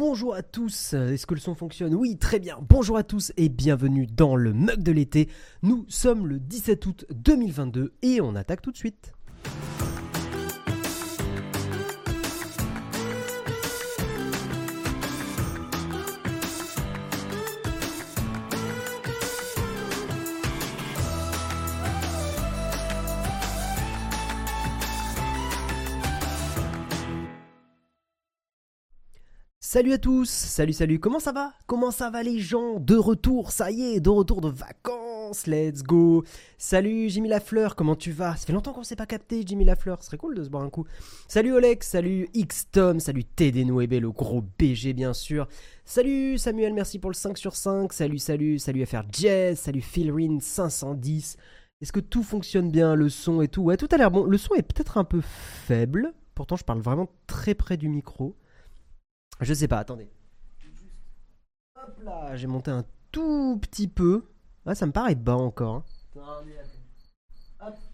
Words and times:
bonjour 0.00 0.34
à 0.34 0.42
tous. 0.42 0.94
Est-ce 0.94 1.26
que 1.26 1.34
le 1.34 1.40
son 1.40 1.54
fonctionne? 1.54 1.94
Oui, 1.94 2.16
très 2.16 2.38
bien. 2.38 2.58
Bonjour 2.66 2.96
à 2.96 3.02
tous 3.02 3.34
et 3.36 3.50
bienvenue 3.50 4.06
dans 4.06 4.34
le 4.34 4.54
mug 4.54 4.82
de 4.82 4.92
l'été. 4.92 5.28
Nous 5.62 5.84
sommes 5.88 6.26
le 6.26 6.40
17 6.40 6.86
août 6.86 7.04
2022 7.10 7.92
et 8.00 8.22
on 8.22 8.34
attaque 8.34 8.62
tout 8.62 8.72
de 8.72 8.78
suite. 8.78 9.12
Salut 29.72 29.92
à 29.92 29.98
tous, 29.98 30.28
salut 30.28 30.72
salut, 30.72 30.98
comment 30.98 31.20
ça 31.20 31.30
va? 31.30 31.52
Comment 31.68 31.92
ça 31.92 32.10
va 32.10 32.24
les 32.24 32.40
gens? 32.40 32.80
De 32.80 32.96
retour, 32.96 33.52
ça 33.52 33.70
y 33.70 33.82
est, 33.82 34.00
de 34.00 34.10
retour 34.10 34.40
de 34.40 34.48
vacances, 34.48 35.46
let's 35.46 35.84
go 35.84 36.24
Salut 36.58 37.08
Jimmy 37.08 37.28
Lafleur, 37.28 37.76
comment 37.76 37.94
tu 37.94 38.10
vas? 38.10 38.34
Ça 38.34 38.46
fait 38.46 38.52
longtemps 38.52 38.72
qu'on 38.72 38.82
s'est 38.82 38.96
pas 38.96 39.06
capté 39.06 39.44
Jimmy 39.46 39.64
Lafleur, 39.64 40.00
ce 40.00 40.06
serait 40.06 40.16
cool 40.16 40.34
de 40.34 40.42
se 40.42 40.48
boire 40.48 40.64
un 40.64 40.70
coup. 40.70 40.86
Salut 41.28 41.52
Oleg, 41.52 41.84
salut 41.84 42.28
X-Tom, 42.34 42.98
salut 42.98 43.22
TD 43.22 43.64
Noébé, 43.64 44.00
le 44.00 44.10
gros 44.10 44.42
BG 44.58 44.92
bien 44.92 45.12
sûr. 45.12 45.46
Salut 45.84 46.36
Samuel, 46.36 46.74
merci 46.74 46.98
pour 46.98 47.10
le 47.10 47.14
5 47.14 47.38
sur 47.38 47.54
5, 47.54 47.92
salut 47.92 48.18
salut, 48.18 48.58
salut 48.58 48.84
FR 48.84 49.02
Jazz, 49.12 49.56
salut 49.56 49.82
Philrin 49.82 50.38
510. 50.40 51.36
Est-ce 51.80 51.92
que 51.92 52.00
tout 52.00 52.24
fonctionne 52.24 52.72
bien, 52.72 52.96
le 52.96 53.08
son 53.08 53.40
et 53.40 53.46
tout? 53.46 53.62
Ouais, 53.62 53.76
tout 53.76 53.88
a 53.92 53.96
l'air 53.98 54.10
bon. 54.10 54.24
Le 54.24 54.36
son 54.36 54.52
est 54.54 54.62
peut-être 54.62 54.98
un 54.98 55.04
peu 55.04 55.20
faible, 55.20 56.12
pourtant 56.34 56.56
je 56.56 56.64
parle 56.64 56.80
vraiment 56.80 57.08
très 57.28 57.54
près 57.54 57.76
du 57.76 57.88
micro. 57.88 58.34
Je 59.40 59.54
sais 59.54 59.68
pas, 59.68 59.78
attendez. 59.78 60.10
Hop 61.76 62.00
là, 62.04 62.36
j'ai 62.36 62.46
monté 62.46 62.70
un 62.70 62.84
tout 63.10 63.58
petit 63.60 63.88
peu. 63.88 64.24
Ouais, 64.66 64.74
ça 64.74 64.86
me 64.86 64.92
paraît 64.92 65.14
bas 65.14 65.36
encore. 65.36 65.76
hein. 65.76 65.84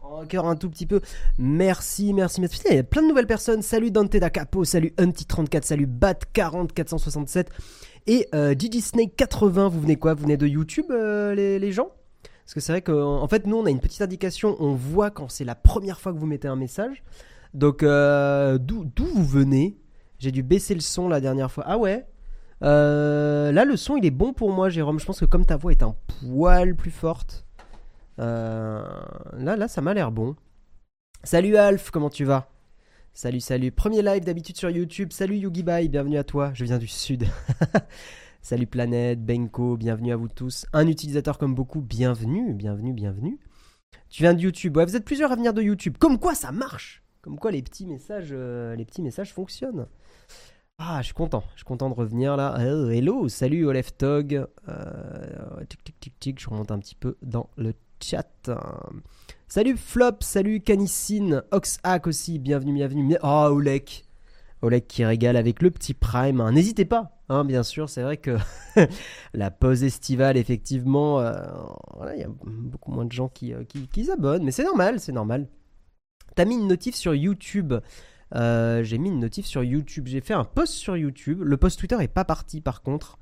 Encore 0.00 0.46
un 0.48 0.56
tout 0.56 0.70
petit 0.70 0.86
peu. 0.86 1.00
Merci, 1.38 2.12
merci, 2.14 2.40
merci. 2.40 2.60
Il 2.70 2.76
y 2.76 2.78
a 2.78 2.84
plein 2.84 3.02
de 3.02 3.08
nouvelles 3.08 3.26
personnes. 3.26 3.62
Salut 3.62 3.90
Dante 3.90 4.16
da 4.16 4.30
Capo, 4.30 4.64
salut 4.64 4.92
Hunty34, 4.96 5.62
salut 5.64 5.86
Bat40467 5.86 7.46
et 8.06 8.28
euh, 8.34 8.54
Gigi 8.56 8.80
Snake 8.80 9.16
80. 9.16 9.68
Vous 9.68 9.80
venez 9.80 9.96
quoi? 9.96 10.14
Vous 10.14 10.22
venez 10.22 10.36
de 10.36 10.46
YouTube, 10.46 10.86
euh, 10.90 11.34
les, 11.34 11.72
gens? 11.72 11.90
Parce 12.44 12.54
que 12.54 12.60
c'est 12.60 12.72
vrai 12.72 12.82
qu'en 12.82 13.20
en 13.20 13.26
fait, 13.28 13.46
nous, 13.46 13.56
on 13.56 13.66
a 13.66 13.70
une 13.70 13.80
petite 13.80 14.02
indication. 14.02 14.56
On 14.60 14.74
voit 14.74 15.10
quand 15.10 15.28
c'est 15.28 15.44
la 15.44 15.56
première 15.56 16.00
fois 16.00 16.12
que 16.12 16.18
vous 16.18 16.26
mettez 16.26 16.48
un 16.48 16.56
message. 16.56 17.02
Donc, 17.52 17.82
euh, 17.82 18.58
d'où 18.58 18.86
vous 18.96 19.24
venez? 19.24 19.76
J'ai 20.18 20.32
dû 20.32 20.42
baisser 20.42 20.74
le 20.74 20.80
son 20.80 21.08
la 21.08 21.20
dernière 21.20 21.50
fois. 21.50 21.64
Ah 21.66 21.78
ouais? 21.78 22.06
Euh, 22.62 23.52
Là, 23.52 23.64
le 23.64 23.76
son, 23.76 23.96
il 23.96 24.04
est 24.06 24.10
bon 24.10 24.32
pour 24.32 24.50
moi, 24.50 24.68
Jérôme. 24.68 24.98
Je 24.98 25.04
pense 25.06 25.20
que 25.20 25.24
comme 25.24 25.44
ta 25.44 25.56
voix 25.56 25.72
est 25.72 25.82
un 25.82 25.94
poil 26.20 26.74
plus 26.74 26.90
forte, 26.90 27.46
euh, 28.18 28.82
là, 29.36 29.56
là, 29.56 29.68
ça 29.68 29.80
m'a 29.82 29.94
l'air 29.94 30.10
bon. 30.10 30.36
Salut 31.22 31.56
Alf, 31.56 31.90
comment 31.90 32.10
tu 32.10 32.24
vas? 32.24 32.48
Salut, 33.12 33.40
salut. 33.40 33.72
Premier 33.72 34.02
live 34.02 34.24
d'habitude 34.24 34.56
sur 34.56 34.70
YouTube. 34.70 35.12
Salut 35.12 35.36
Yugibai, 35.36 35.88
bienvenue 35.88 36.18
à 36.18 36.24
toi. 36.24 36.50
Je 36.54 36.64
viens 36.64 36.78
du 36.78 36.86
sud. 36.86 37.24
salut 38.42 38.66
Planète, 38.66 39.24
Benko, 39.24 39.76
bienvenue 39.76 40.12
à 40.12 40.16
vous 40.16 40.28
tous. 40.28 40.66
Un 40.72 40.86
utilisateur 40.86 41.38
comme 41.38 41.54
beaucoup, 41.54 41.80
bienvenue, 41.80 42.52
bienvenue, 42.52 42.92
bienvenue. 42.92 43.38
Tu 44.10 44.22
viens 44.22 44.34
de 44.34 44.40
YouTube. 44.40 44.76
Ouais, 44.76 44.84
vous 44.84 44.96
êtes 44.96 45.04
plusieurs 45.04 45.32
à 45.32 45.36
venir 45.36 45.54
de 45.54 45.62
YouTube. 45.62 45.96
Comme 45.98 46.18
quoi 46.18 46.34
ça 46.34 46.52
marche 46.52 47.02
Comme 47.22 47.38
quoi 47.38 47.50
les 47.50 47.62
petits 47.62 47.86
messages, 47.86 48.28
euh, 48.32 48.76
les 48.76 48.84
petits 48.84 49.02
messages 49.02 49.32
fonctionnent. 49.32 49.86
Ah, 50.78 50.98
je 51.00 51.06
suis 51.06 51.14
content. 51.14 51.42
Je 51.52 51.58
suis 51.60 51.64
content 51.64 51.88
de 51.88 51.94
revenir 51.94 52.36
là. 52.36 52.54
Oh, 52.58 52.90
hello, 52.90 53.28
salut 53.28 53.66
Olef 53.66 53.96
Tog. 53.96 54.46
Euh, 54.68 55.64
tic 55.68 55.82
tic 55.84 56.00
tic 56.00 56.20
tic. 56.20 56.40
Je 56.40 56.50
remonte 56.50 56.70
un 56.70 56.78
petit 56.78 56.94
peu 56.94 57.16
dans 57.22 57.48
le 57.56 57.72
chat. 58.02 58.50
Salut 59.48 59.76
Flop, 59.78 60.16
salut 60.20 60.60
Canissine, 60.60 61.42
Oxhack 61.50 62.06
aussi. 62.06 62.38
Bienvenue, 62.38 62.74
bienvenue. 62.74 63.16
Oh, 63.22 63.48
Olek. 63.52 64.04
Olek 64.60 64.86
qui 64.86 65.04
régale 65.04 65.36
avec 65.36 65.62
le 65.62 65.70
petit 65.70 65.94
Prime. 65.94 66.40
hein. 66.42 66.52
N'hésitez 66.52 66.84
pas, 66.84 67.18
hein, 67.30 67.44
bien 67.46 67.62
sûr. 67.62 67.88
C'est 67.88 68.02
vrai 68.02 68.18
que 68.18 68.36
la 69.34 69.50
pause 69.50 69.82
estivale, 69.82 70.36
effectivement, 70.36 71.20
euh, 71.20 71.32
il 72.14 72.20
y 72.20 72.24
a 72.24 72.28
beaucoup 72.28 72.92
moins 72.92 73.06
de 73.06 73.12
gens 73.12 73.28
qui, 73.28 73.54
euh, 73.54 73.64
qui, 73.64 73.88
qui 73.88 74.04
s'abonnent. 74.04 74.44
Mais 74.44 74.52
c'est 74.52 74.64
normal, 74.64 75.00
c'est 75.00 75.12
normal. 75.12 75.48
T'as 76.34 76.44
mis 76.44 76.56
une 76.56 76.68
notif 76.68 76.94
sur 76.94 77.14
YouTube. 77.14 77.72
Euh, 78.34 78.82
j'ai 78.82 78.98
mis 78.98 79.08
une 79.08 79.20
notif 79.20 79.46
sur 79.46 79.62
YouTube. 79.62 80.06
J'ai 80.06 80.20
fait 80.20 80.34
un 80.34 80.44
post 80.44 80.72
sur 80.72 80.96
YouTube. 80.96 81.40
Le 81.42 81.56
post 81.56 81.78
Twitter 81.78 81.96
est 82.00 82.08
pas 82.08 82.24
parti 82.24 82.60
par 82.60 82.82
contre. 82.82 83.18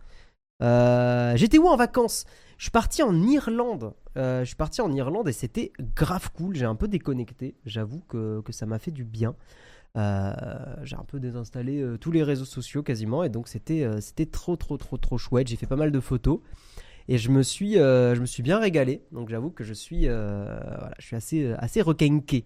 Euh, 0.63 1.37
J'étais 1.37 1.59
où 1.59 1.67
en 1.67 1.77
vacances? 1.77 2.25
Je 2.57 2.65
suis 2.65 2.71
parti 2.71 3.03
en 3.03 3.21
Irlande. 3.23 3.93
Euh, 4.17 4.41
je 4.41 4.47
suis 4.47 4.57
parti 4.57 4.81
en 4.81 4.93
Irlande 4.93 5.29
et 5.29 5.33
c'était 5.33 5.73
grave 5.95 6.31
cool. 6.33 6.55
J'ai 6.55 6.65
un 6.65 6.77
peu 6.77 6.89
déconnecté. 6.89 7.57
J'avoue 7.67 8.01
que, 8.09 8.41
que 8.41 8.53
ça 8.53 8.67
m'a 8.67 8.79
fait 8.79 8.93
du 8.93 9.05
bien. 9.05 9.35
J'ai 9.97 10.97
un 10.97 11.05
peu 11.07 11.21
désinstallé 11.21 11.85
tous 12.01 12.11
les 12.11 12.25
réseaux 12.25 12.45
sociaux 12.45 12.83
quasiment 12.83 13.23
et 13.23 13.29
donc 13.29 13.47
c'était 13.47 13.89
c'était 14.01 14.27
trop 14.27 14.57
trop 14.57 14.77
trop 14.77 14.97
trop 14.97 15.19
chouette. 15.19 15.47
J'ai 15.47 15.55
fait 15.55 15.69
pas 15.69 15.77
mal 15.77 15.93
de 15.93 16.01
photos 16.01 16.41
et 17.07 17.17
je 17.17 17.31
me 17.31 17.45
suis 17.45 17.75
je 17.75 18.19
me 18.19 18.27
suis 18.27 18.43
bien 18.43 18.59
régalé. 18.59 19.03
Donc 19.13 19.29
j'avoue 19.29 19.51
que 19.51 19.63
je 19.63 19.73
suis 19.73 20.09
voilà, 20.09 20.91
je 20.99 21.07
suis 21.07 21.15
assez 21.15 21.53
assez 21.59 21.81
requinqué. 21.81 22.45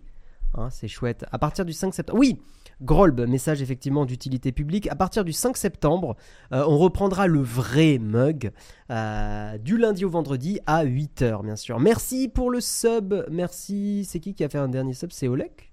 Hein, 0.55 0.71
c'est 0.71 0.89
chouette. 0.89 1.25
À 1.31 1.39
partir 1.39 1.65
du 1.65 1.73
5 1.73 1.95
septembre. 1.95 2.19
Oui, 2.19 2.41
Grolb, 2.81 3.21
message 3.29 3.61
effectivement 3.61 4.07
d'utilité 4.07 4.53
publique. 4.53 4.89
À 4.89 4.95
partir 4.95 5.25
du 5.25 5.33
5 5.33 5.57
septembre, 5.57 6.17
euh, 6.53 6.65
on 6.67 6.79
reprendra 6.79 7.27
le 7.27 7.41
vrai 7.41 7.99
mug 7.99 8.53
euh, 8.91 9.59
du 9.59 9.77
lundi 9.77 10.05
au 10.05 10.11
vendredi 10.11 10.61
à 10.67 10.85
8h, 10.85 11.43
bien 11.43 11.57
sûr. 11.57 11.81
Merci 11.81 12.29
pour 12.29 12.51
le 12.51 12.61
sub. 12.61 13.15
Merci. 13.31 14.05
C'est 14.09 14.21
qui 14.21 14.35
qui 14.35 14.45
a 14.45 14.49
fait 14.49 14.59
un 14.59 14.69
dernier 14.69 14.95
sub? 14.95 15.11
C'est 15.13 15.29
Olek? 15.29 15.73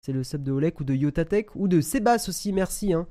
C'est 0.00 0.12
le 0.12 0.22
sub 0.22 0.42
de 0.42 0.52
Olek 0.52 0.80
ou 0.80 0.84
de 0.84 0.94
Yotatech 0.94 1.54
ou 1.56 1.68
de 1.68 1.80
Sebas 1.80 2.26
aussi. 2.28 2.52
Merci. 2.52 2.92
Hein. 2.92 3.06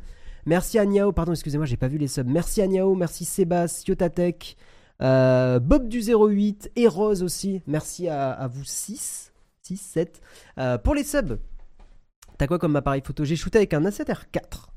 Merci 0.45 0.77
à 0.77 0.85
Niao. 0.85 1.11
Pardon, 1.11 1.31
excusez-moi, 1.31 1.65
j'ai 1.65 1.77
pas 1.77 1.87
vu 1.87 1.97
les 1.97 2.07
subs. 2.07 2.27
Merci 2.27 2.61
à 2.61 2.67
Niao. 2.67 2.93
Merci 2.93 3.25
Sebas, 3.25 3.83
Yotatech, 3.87 4.57
euh, 5.01 5.59
Bob 5.59 5.87
du 5.87 6.01
08 6.01 6.71
et 6.75 6.87
Rose 6.87 7.23
aussi. 7.23 7.61
Merci 7.65 8.09
à, 8.09 8.31
à 8.31 8.47
vous 8.47 8.65
6. 8.65 9.32
6, 9.63 9.77
7. 9.77 10.21
Euh, 10.57 10.77
pour 10.77 10.93
les 10.93 11.03
subs, 11.03 11.39
t'as 12.37 12.47
quoi 12.47 12.59
comme 12.59 12.75
appareil 12.75 13.01
photo? 13.01 13.23
J'ai 13.23 13.35
shooté 13.35 13.59
avec 13.59 13.73
un 13.73 13.81
A7R4, 13.81 14.67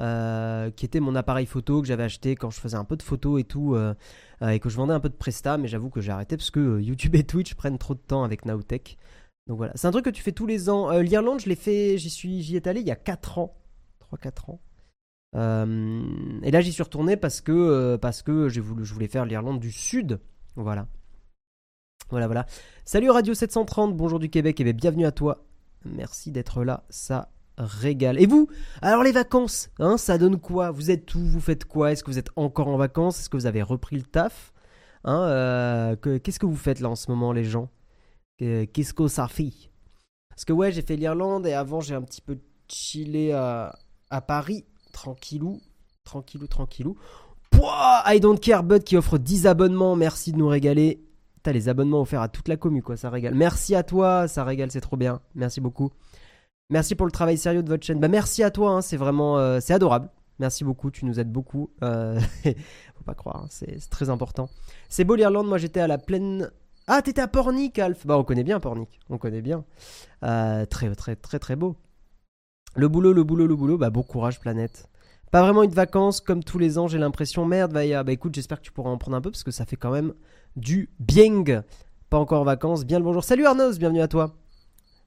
euh, 0.00 0.70
qui 0.70 0.84
était 0.84 1.00
mon 1.00 1.14
appareil 1.14 1.46
photo 1.46 1.80
que 1.80 1.86
j'avais 1.86 2.02
acheté 2.02 2.34
quand 2.34 2.50
je 2.50 2.58
faisais 2.58 2.76
un 2.76 2.84
peu 2.84 2.96
de 2.96 3.02
photos 3.02 3.40
et 3.40 3.44
tout, 3.44 3.74
euh, 3.74 3.94
et 4.46 4.58
que 4.58 4.68
je 4.68 4.76
vendais 4.76 4.94
un 4.94 5.00
peu 5.00 5.08
de 5.08 5.14
Presta, 5.14 5.58
mais 5.58 5.68
j'avoue 5.68 5.90
que 5.90 6.00
j'ai 6.00 6.10
arrêté 6.10 6.36
parce 6.36 6.50
que 6.50 6.80
YouTube 6.80 7.14
et 7.14 7.24
Twitch 7.24 7.54
prennent 7.54 7.78
trop 7.78 7.94
de 7.94 8.00
temps 8.00 8.24
avec 8.24 8.44
Nowtech. 8.44 8.98
Donc 9.46 9.58
voilà, 9.58 9.72
c'est 9.76 9.86
un 9.86 9.92
truc 9.92 10.04
que 10.04 10.10
tu 10.10 10.22
fais 10.22 10.32
tous 10.32 10.46
les 10.46 10.68
ans. 10.68 10.90
L'Irlande, 10.98 11.40
je 11.40 11.48
l'ai 11.48 11.56
fait, 11.56 11.98
j'y 11.98 12.10
suis, 12.10 12.42
j'y 12.42 12.56
étais 12.56 12.70
allé 12.70 12.80
il 12.80 12.86
y 12.86 12.92
a 12.92 12.96
4 12.96 13.38
ans, 13.38 13.56
3-4 14.12 14.50
ans. 14.50 14.60
Et 15.34 16.50
là, 16.50 16.60
j'y 16.60 16.72
suis 16.72 16.82
retourné 16.82 17.16
parce 17.16 17.40
que 17.40 17.96
parce 17.96 18.22
que 18.22 18.48
je 18.48 18.60
voulais 18.60 19.08
faire 19.08 19.24
l'Irlande 19.24 19.60
du 19.60 19.72
Sud. 19.72 20.20
Voilà. 20.56 20.86
Voilà, 22.12 22.26
voilà. 22.26 22.44
Salut 22.84 23.08
Radio 23.10 23.32
730, 23.32 23.96
bonjour 23.96 24.18
du 24.18 24.28
Québec 24.28 24.60
et 24.60 24.64
bien, 24.64 24.74
bienvenue 24.74 25.06
à 25.06 25.12
toi. 25.12 25.44
Merci 25.86 26.30
d'être 26.30 26.62
là, 26.62 26.84
ça 26.90 27.30
régale. 27.56 28.20
Et 28.20 28.26
vous? 28.26 28.48
Alors 28.82 29.02
les 29.02 29.12
vacances, 29.12 29.70
hein, 29.78 29.96
ça 29.96 30.18
donne 30.18 30.38
quoi? 30.38 30.70
Vous 30.70 30.90
êtes 30.90 31.14
où? 31.14 31.20
Vous 31.20 31.40
faites 31.40 31.64
quoi? 31.64 31.90
Est-ce 31.90 32.04
que 32.04 32.10
vous 32.10 32.18
êtes 32.18 32.28
encore 32.36 32.68
en 32.68 32.76
vacances? 32.76 33.18
Est-ce 33.18 33.30
que 33.30 33.36
vous 33.38 33.46
avez 33.46 33.62
repris 33.62 33.96
le 33.96 34.02
taf? 34.02 34.52
Hein, 35.04 35.22
euh, 35.22 35.96
que- 35.96 36.18
Qu'est-ce 36.18 36.38
que 36.38 36.44
vous 36.46 36.54
faites 36.56 36.80
là 36.80 36.90
en 36.90 36.96
ce 36.96 37.10
moment 37.10 37.32
les 37.32 37.44
gens? 37.44 37.70
Que- 38.38 38.64
Qu'est-ce 38.66 38.92
que 38.92 39.08
ça 39.08 39.26
fait? 39.26 39.50
Parce 40.28 40.44
que 40.44 40.52
ouais, 40.52 40.70
j'ai 40.70 40.82
fait 40.82 40.96
l'Irlande 40.96 41.46
et 41.46 41.54
avant 41.54 41.80
j'ai 41.80 41.94
un 41.94 42.02
petit 42.02 42.20
peu 42.20 42.38
chillé 42.68 43.32
à, 43.32 43.74
à 44.10 44.20
Paris, 44.20 44.66
tranquillou, 44.92 45.60
tranquillou, 46.04 46.46
tranquillou. 46.46 46.96
Pouah! 47.50 48.02
I 48.06 48.20
don't 48.20 48.38
care 48.38 48.62
Bud 48.64 48.84
qui 48.84 48.96
offre 48.98 49.16
10 49.18 49.46
abonnements, 49.46 49.96
merci 49.96 50.32
de 50.32 50.36
nous 50.38 50.48
régaler. 50.48 51.02
T'as 51.42 51.52
les 51.52 51.68
abonnements 51.68 52.00
offerts 52.02 52.22
à 52.22 52.28
toute 52.28 52.48
la 52.48 52.56
commu, 52.56 52.82
quoi, 52.82 52.96
ça 52.96 53.10
régale. 53.10 53.34
Merci 53.34 53.74
à 53.74 53.82
toi, 53.82 54.28
ça 54.28 54.44
régale, 54.44 54.70
c'est 54.70 54.80
trop 54.80 54.96
bien. 54.96 55.20
Merci 55.34 55.60
beaucoup. 55.60 55.90
Merci 56.70 56.94
pour 56.94 57.06
le 57.06 57.12
travail 57.12 57.36
sérieux 57.36 57.62
de 57.62 57.68
votre 57.68 57.84
chaîne. 57.84 57.98
Bah 58.00 58.08
merci 58.08 58.42
à 58.42 58.50
toi, 58.50 58.70
hein, 58.70 58.80
c'est 58.80 58.96
vraiment, 58.96 59.38
euh, 59.38 59.58
c'est 59.60 59.74
adorable. 59.74 60.08
Merci 60.38 60.64
beaucoup, 60.64 60.90
tu 60.90 61.04
nous 61.04 61.20
aides 61.20 61.30
beaucoup. 61.30 61.70
Euh, 61.82 62.18
faut 62.44 63.04
pas 63.04 63.14
croire, 63.14 63.42
hein, 63.44 63.46
c'est 63.50 63.78
très 63.90 64.08
important. 64.08 64.48
C'est 64.88 65.04
beau 65.04 65.14
l'Irlande, 65.16 65.48
moi 65.48 65.58
j'étais 65.58 65.80
à 65.80 65.86
la 65.86 65.98
plaine. 65.98 66.50
Ah, 66.86 67.02
t'étais 67.02 67.20
à 67.20 67.28
Pornic, 67.28 67.78
Alf. 67.78 68.06
Bah 68.06 68.16
on 68.16 68.24
connaît 68.24 68.44
bien 68.44 68.58
Pornic, 68.60 69.00
on 69.10 69.18
connaît 69.18 69.42
bien. 69.42 69.64
Euh, 70.24 70.64
très 70.64 70.94
très 70.94 71.16
très 71.16 71.38
très 71.38 71.56
beau. 71.56 71.76
Le 72.74 72.88
boulot, 72.88 73.12
le 73.12 73.24
boulot, 73.24 73.46
le 73.46 73.56
boulot. 73.56 73.78
Bah 73.78 73.90
bon 73.90 74.02
courage, 74.02 74.40
planète. 74.40 74.88
Pas 75.32 75.40
vraiment 75.40 75.62
une 75.62 75.70
vacances 75.70 76.20
comme 76.20 76.44
tous 76.44 76.58
les 76.58 76.76
ans, 76.76 76.88
j'ai 76.88 76.98
l'impression. 76.98 77.46
Merde, 77.46 77.72
Vaya. 77.72 78.04
Bah 78.04 78.12
écoute, 78.12 78.34
j'espère 78.34 78.58
que 78.58 78.64
tu 78.64 78.70
pourras 78.70 78.90
en 78.90 78.98
prendre 78.98 79.16
un 79.16 79.22
peu 79.22 79.30
parce 79.30 79.42
que 79.42 79.50
ça 79.50 79.64
fait 79.64 79.76
quand 79.76 79.90
même 79.90 80.12
du 80.56 80.90
bien. 81.00 81.64
Pas 82.10 82.18
encore 82.18 82.42
en 82.42 82.44
vacances. 82.44 82.84
Bien 82.84 82.98
le 82.98 83.04
bonjour. 83.06 83.24
Salut 83.24 83.46
Arnaud, 83.46 83.72
bienvenue 83.78 84.02
à 84.02 84.08
toi. 84.08 84.36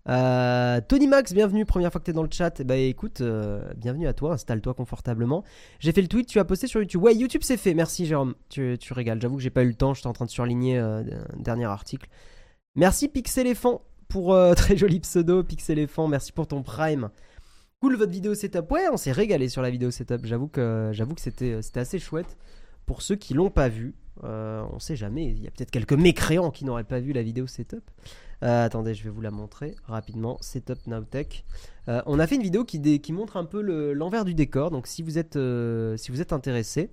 Euh, 0.09 0.81
Tony 0.87 1.05
Max, 1.05 1.31
bienvenue, 1.31 1.63
première 1.63 1.91
fois 1.91 2.01
que 2.01 2.05
tu 2.05 2.11
es 2.11 2.13
dans 2.15 2.23
le 2.23 2.29
chat. 2.31 2.63
Bah 2.63 2.75
écoute, 2.75 3.21
euh, 3.21 3.71
bienvenue 3.77 4.07
à 4.07 4.13
toi, 4.13 4.33
installe-toi 4.33 4.73
confortablement. 4.73 5.43
J'ai 5.77 5.91
fait 5.91 6.01
le 6.01 6.07
tweet, 6.07 6.27
tu 6.27 6.39
as 6.39 6.45
posté 6.45 6.65
sur 6.65 6.81
YouTube. 6.81 7.03
Ouais, 7.03 7.13
YouTube 7.15 7.41
c'est 7.43 7.57
fait, 7.57 7.75
merci 7.75 8.07
Jérôme, 8.07 8.33
tu, 8.49 8.77
tu 8.79 8.93
régales. 8.93 9.21
J'avoue 9.21 9.35
que 9.35 9.43
j'ai 9.43 9.51
pas 9.51 9.61
eu 9.61 9.67
le 9.67 9.75
temps, 9.75 9.93
j'étais 9.93 10.07
en 10.07 10.13
train 10.13 10.25
de 10.25 10.31
surligner 10.31 10.79
euh, 10.79 11.01
un 11.01 11.39
dernier 11.39 11.65
article. 11.65 12.09
Merci 12.73 13.09
Pixeléphant 13.09 13.83
pour 14.07 14.35
très 14.55 14.75
joli 14.75 14.99
pseudo, 15.01 15.43
Pixeléphant, 15.43 16.07
merci 16.07 16.31
pour 16.31 16.47
ton 16.47 16.63
prime. 16.63 17.11
Cool 17.81 17.95
votre 17.97 18.11
vidéo 18.11 18.33
setup. 18.35 18.71
Ouais, 18.71 18.87
on 18.91 18.97
s'est 18.97 19.11
régalé 19.11 19.49
sur 19.49 19.61
la 19.61 19.69
vidéo 19.69 19.91
setup. 19.91 20.25
J'avoue 20.25 20.47
que, 20.47 20.89
j'avoue 20.93 21.15
que 21.15 21.21
c'était, 21.21 21.61
c'était 21.61 21.81
assez 21.81 21.99
chouette. 21.99 22.37
Pour 22.85 23.01
ceux 23.01 23.15
qui 23.15 23.33
l'ont 23.33 23.49
pas 23.49 23.69
vu, 23.69 23.95
on 24.21 24.79
sait 24.79 24.95
jamais, 24.95 25.25
il 25.25 25.43
y 25.43 25.47
a 25.47 25.51
peut-être 25.51 25.71
quelques 25.71 25.93
mécréants 25.93 26.51
qui 26.51 26.65
n'auraient 26.65 26.83
pas 26.83 26.99
vu 26.99 27.13
la 27.13 27.23
vidéo 27.23 27.47
setup. 27.47 27.83
Euh, 28.43 28.65
attendez, 28.65 28.93
je 28.93 29.03
vais 29.03 29.09
vous 29.09 29.21
la 29.21 29.31
montrer 29.31 29.75
rapidement. 29.85 30.37
Setup 30.41 30.85
Nowtech. 30.87 31.45
Euh, 31.87 32.01
on 32.05 32.19
a 32.19 32.27
fait 32.27 32.35
une 32.35 32.43
vidéo 32.43 32.65
qui, 32.65 32.79
montre 33.11 33.37
un 33.37 33.45
peu 33.45 33.61
l'envers 33.93 34.25
du 34.25 34.33
décor. 34.33 34.71
Donc 34.71 34.87
si 34.87 35.01
vous 35.01 35.17
êtes, 35.17 35.35
euh, 35.35 35.97
intéressé, 36.31 36.91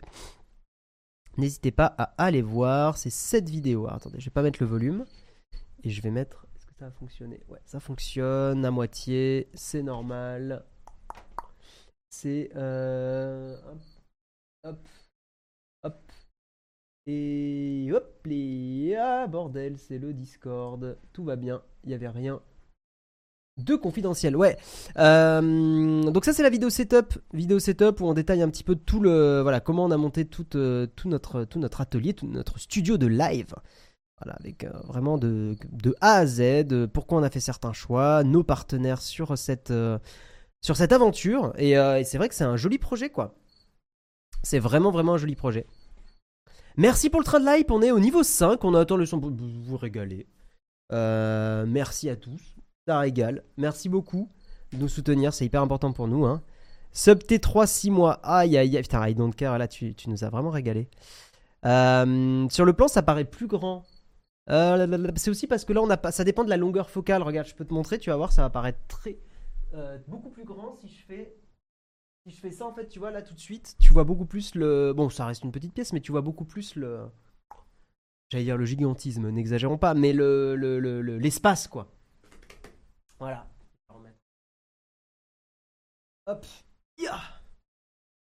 n'hésitez 1.36 1.70
pas 1.70 1.94
à 1.98 2.14
aller 2.18 2.42
voir. 2.42 2.96
C'est 2.96 3.10
cette 3.10 3.48
vidéo. 3.48 3.88
attendez, 3.88 4.18
je 4.20 4.26
vais 4.26 4.30
pas 4.30 4.42
mettre 4.42 4.62
le 4.62 4.66
volume. 4.66 5.04
Et 5.84 5.90
je 5.90 6.00
vais 6.00 6.10
mettre... 6.10 6.46
Est-ce 6.56 6.66
que 6.66 6.74
ça 6.78 6.86
a 6.86 6.90
fonctionné? 6.90 7.40
Ouais, 7.48 7.58
ça 7.64 7.80
fonctionne 7.80 8.64
à 8.64 8.70
moitié. 8.70 9.48
C'est 9.54 9.82
normal. 9.82 10.64
C'est... 12.12 12.50
hop. 14.64 14.88
Hop. 15.82 16.12
Et 17.06 17.90
hop, 17.92 18.20
les... 18.26 18.94
Ah, 18.96 19.26
bordel, 19.26 19.78
c'est 19.78 19.98
le 19.98 20.12
Discord. 20.12 20.98
Tout 21.12 21.24
va 21.24 21.36
bien, 21.36 21.62
il 21.84 21.88
n'y 21.88 21.94
avait 21.94 22.08
rien 22.08 22.40
de 23.58 23.74
confidentiel. 23.74 24.36
Ouais. 24.36 24.56
Euh, 24.98 26.10
donc 26.10 26.24
ça 26.24 26.32
c'est 26.32 26.42
la 26.42 26.50
vidéo 26.50 26.70
setup, 26.70 27.18
vidéo 27.34 27.58
setup 27.58 28.00
où 28.00 28.06
on 28.06 28.14
détaille 28.14 28.42
un 28.42 28.48
petit 28.48 28.64
peu 28.64 28.76
tout 28.76 29.00
le 29.00 29.40
voilà 29.42 29.60
comment 29.60 29.84
on 29.84 29.90
a 29.90 29.96
monté 29.96 30.24
tout, 30.24 30.56
euh, 30.56 30.86
notre 31.04 31.80
atelier, 31.80 32.14
tout 32.14 32.26
notre 32.26 32.58
studio 32.58 32.96
de 32.96 33.06
live. 33.06 33.54
Voilà, 34.22 34.38
avec 34.38 34.64
euh, 34.64 34.70
vraiment 34.86 35.18
de, 35.18 35.56
de, 35.70 35.96
A 36.00 36.18
à 36.18 36.26
Z, 36.26 36.86
pourquoi 36.92 37.18
on 37.18 37.22
a 37.24 37.30
fait 37.30 37.40
certains 37.40 37.72
choix, 37.72 38.22
nos 38.22 38.44
partenaires 38.44 39.02
sur 39.02 39.36
cette 39.36 39.72
sur 40.62 40.76
cette 40.76 40.92
aventure 40.92 41.52
et, 41.58 41.72
et 41.72 42.04
c'est 42.04 42.18
vrai 42.18 42.28
que 42.28 42.34
c'est 42.34 42.44
un 42.44 42.56
joli 42.56 42.78
projet 42.78 43.10
quoi. 43.10 43.34
C'est 44.42 44.58
vraiment 44.58 44.90
vraiment 44.90 45.14
un 45.14 45.18
joli 45.18 45.36
projet. 45.36 45.66
Merci 46.76 47.10
pour 47.10 47.20
le 47.20 47.24
train 47.24 47.38
de 47.38 47.44
live, 47.44 47.66
on 47.68 47.82
est 47.82 47.90
au 47.90 48.00
niveau 48.00 48.22
5, 48.22 48.64
on 48.64 48.74
attend 48.74 48.96
le 48.96 49.04
son 49.04 49.20
pour 49.20 49.30
vous 49.30 49.76
régaler. 49.76 50.26
Euh, 50.92 51.66
merci 51.66 52.08
à 52.08 52.16
tous, 52.16 52.40
ça 52.86 52.98
régale. 52.98 53.42
Merci 53.58 53.90
beaucoup 53.90 54.30
de 54.72 54.78
nous 54.78 54.88
soutenir, 54.88 55.34
c'est 55.34 55.44
hyper 55.44 55.60
important 55.60 55.92
pour 55.92 56.08
nous. 56.08 56.24
Hein. 56.24 56.42
Sub 56.92 57.18
T3 57.18 57.66
6 57.66 57.90
mois, 57.90 58.20
aïe 58.22 58.56
aïe 58.56 58.76
aïe, 58.76 58.82
putain, 58.82 59.06
I 59.06 59.14
don't 59.14 59.34
care, 59.34 59.58
là 59.58 59.68
tu, 59.68 59.94
nous 60.06 60.24
as 60.24 60.30
vraiment 60.30 60.50
régalé. 60.50 60.88
Euh, 61.66 62.48
sur 62.48 62.64
le 62.64 62.72
plan, 62.72 62.88
ça 62.88 63.02
paraît 63.02 63.24
plus 63.24 63.46
grand. 63.46 63.84
Euh, 64.50 65.12
c'est 65.16 65.30
aussi 65.30 65.46
parce 65.46 65.64
que 65.64 65.72
là, 65.72 65.82
on 65.82 65.90
a 65.90 65.96
pas, 65.96 66.10
ça 66.10 66.24
dépend 66.24 66.42
de 66.42 66.50
la 66.50 66.56
longueur 66.56 66.90
focale. 66.90 67.22
Regarde, 67.22 67.46
je 67.46 67.54
peux 67.54 67.64
te 67.64 67.72
montrer, 67.72 67.98
tu 67.98 68.10
vas 68.10 68.16
voir, 68.16 68.32
ça 68.32 68.42
va 68.42 68.50
paraître 68.50 68.80
très, 68.88 69.18
beaucoup 70.06 70.30
plus 70.30 70.44
grand 70.44 70.74
si 70.76 70.88
je 70.88 71.04
fais 71.04 71.36
si 72.24 72.30
je 72.30 72.40
fais 72.40 72.52
ça, 72.52 72.66
en 72.66 72.72
fait, 72.72 72.86
tu 72.86 73.00
vois, 73.00 73.10
là 73.10 73.20
tout 73.20 73.34
de 73.34 73.40
suite, 73.40 73.74
tu 73.80 73.92
vois 73.92 74.04
beaucoup 74.04 74.26
plus 74.26 74.54
le. 74.54 74.92
Bon, 74.92 75.08
ça 75.08 75.26
reste 75.26 75.42
une 75.42 75.50
petite 75.50 75.74
pièce, 75.74 75.92
mais 75.92 76.00
tu 76.00 76.12
vois 76.12 76.20
beaucoup 76.20 76.44
plus 76.44 76.76
le. 76.76 77.08
J'allais 78.30 78.44
dire 78.44 78.56
le 78.56 78.64
gigantisme, 78.64 79.28
n'exagérons 79.28 79.76
pas, 79.76 79.94
mais 79.94 80.12
le, 80.12 80.54
l'espace, 81.18 81.66
quoi. 81.66 81.88
Voilà. 83.18 83.48
Hop. 86.26 86.46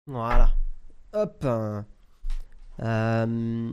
Voilà. 0.07 0.49
Hop. 1.13 1.45
Euh, 2.79 3.71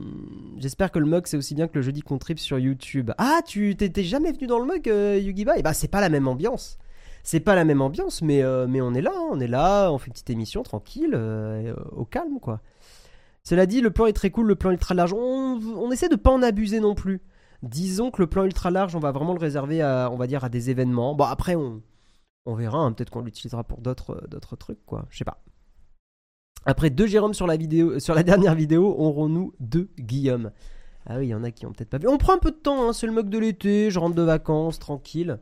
j'espère 0.57 0.91
que 0.91 0.99
le 0.99 1.07
mug 1.07 1.25
c'est 1.25 1.35
aussi 1.35 1.55
bien 1.55 1.67
que 1.67 1.73
le 1.73 1.81
jeudi 1.81 2.01
contrib 2.01 2.37
sur 2.37 2.59
YouTube. 2.59 3.09
Ah, 3.17 3.41
tu 3.43 3.75
t'étais 3.75 4.03
jamais 4.03 4.31
venu 4.31 4.45
dans 4.45 4.59
le 4.59 4.65
mug, 4.65 4.87
euh, 4.87 5.17
Yugiba 5.17 5.57
Et 5.57 5.63
bah, 5.63 5.73
c'est 5.73 5.87
pas 5.87 6.01
la 6.01 6.09
même 6.09 6.27
ambiance 6.27 6.77
c'est 7.23 7.39
pas 7.39 7.55
la 7.55 7.65
même 7.65 7.81
ambiance, 7.81 8.21
mais, 8.21 8.41
euh, 8.43 8.67
on 8.67 8.93
est 8.93 9.01
là, 9.01 9.11
hein, 9.13 9.29
on 9.31 9.39
est 9.39 9.47
là, 9.47 9.91
on 9.91 9.97
fait 9.97 10.07
une 10.07 10.13
petite 10.13 10.29
émission 10.29 10.63
tranquille, 10.63 11.11
euh, 11.13 11.73
au 11.91 12.05
calme 12.05 12.39
quoi. 12.39 12.61
Cela 13.43 13.65
dit, 13.65 13.81
le 13.81 13.91
plan 13.91 14.05
est 14.05 14.13
très 14.13 14.29
cool, 14.29 14.47
le 14.47 14.55
plan 14.55 14.71
ultra 14.71 14.93
large. 14.93 15.13
On, 15.13 15.91
essaie 15.91 16.09
de 16.09 16.15
pas 16.15 16.29
en 16.29 16.43
abuser 16.43 16.79
non 16.79 16.93
plus. 16.93 17.21
Disons 17.63 18.11
que 18.11 18.21
le 18.21 18.27
plan 18.27 18.43
ultra 18.43 18.69
large, 18.69 18.95
on 18.95 18.99
va 18.99 19.11
vraiment 19.11 19.33
le 19.33 19.39
réserver 19.39 19.81
à, 19.81 20.09
on 20.11 20.15
va 20.15 20.27
dire, 20.27 20.43
à 20.43 20.49
des 20.49 20.69
événements. 20.69 21.15
Bon 21.15 21.25
après, 21.25 21.55
on, 21.55 21.81
on 22.45 22.53
verra. 22.53 22.77
Hein, 22.79 22.91
peut-être 22.91 23.09
qu'on 23.09 23.21
l'utilisera 23.21 23.63
pour 23.63 23.81
d'autres, 23.81 24.27
d'autres 24.29 24.55
trucs, 24.55 24.85
quoi. 24.85 25.05
Je 25.09 25.17
sais 25.17 25.25
pas. 25.25 25.43
Après 26.65 26.91
deux 26.91 27.07
Jérôme 27.07 27.33
sur 27.33 27.47
la 27.47 27.57
vidéo, 27.57 27.99
sur 27.99 28.13
la 28.13 28.23
dernière 28.31 28.53
vidéo, 28.53 28.95
aurons-nous 28.95 29.53
deux 29.59 29.89
Guillaume? 29.99 30.51
Ah 31.07 31.17
oui, 31.17 31.27
il 31.27 31.29
y 31.29 31.33
en 31.33 31.43
a 31.43 31.49
qui 31.49 31.65
ont 31.65 31.71
peut-être 31.71 31.89
pas 31.89 31.97
vu. 31.97 32.07
On 32.07 32.17
prend 32.17 32.33
un 32.35 32.39
peu 32.39 32.51
de 32.51 32.57
temps. 32.57 32.87
Hein, 32.87 32.93
c'est 32.93 33.07
le 33.07 33.13
mug 33.13 33.29
de 33.29 33.39
l'été. 33.39 33.89
Je 33.89 33.97
rentre 33.97 34.15
de 34.15 34.21
vacances, 34.21 34.77
tranquille. 34.77 35.39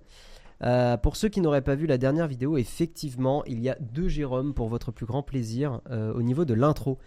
Euh, 0.63 0.97
pour 0.97 1.15
ceux 1.15 1.29
qui 1.29 1.41
n'auraient 1.41 1.61
pas 1.61 1.75
vu 1.75 1.87
la 1.87 1.97
dernière 1.97 2.27
vidéo, 2.27 2.57
effectivement, 2.57 3.43
il 3.45 3.59
y 3.59 3.69
a 3.69 3.77
deux 3.79 4.07
Jérôme 4.07 4.53
pour 4.53 4.67
votre 4.67 4.91
plus 4.91 5.05
grand 5.05 5.23
plaisir 5.23 5.81
euh, 5.89 6.13
au 6.13 6.21
niveau 6.21 6.45
de 6.45 6.53
l'intro. 6.53 6.97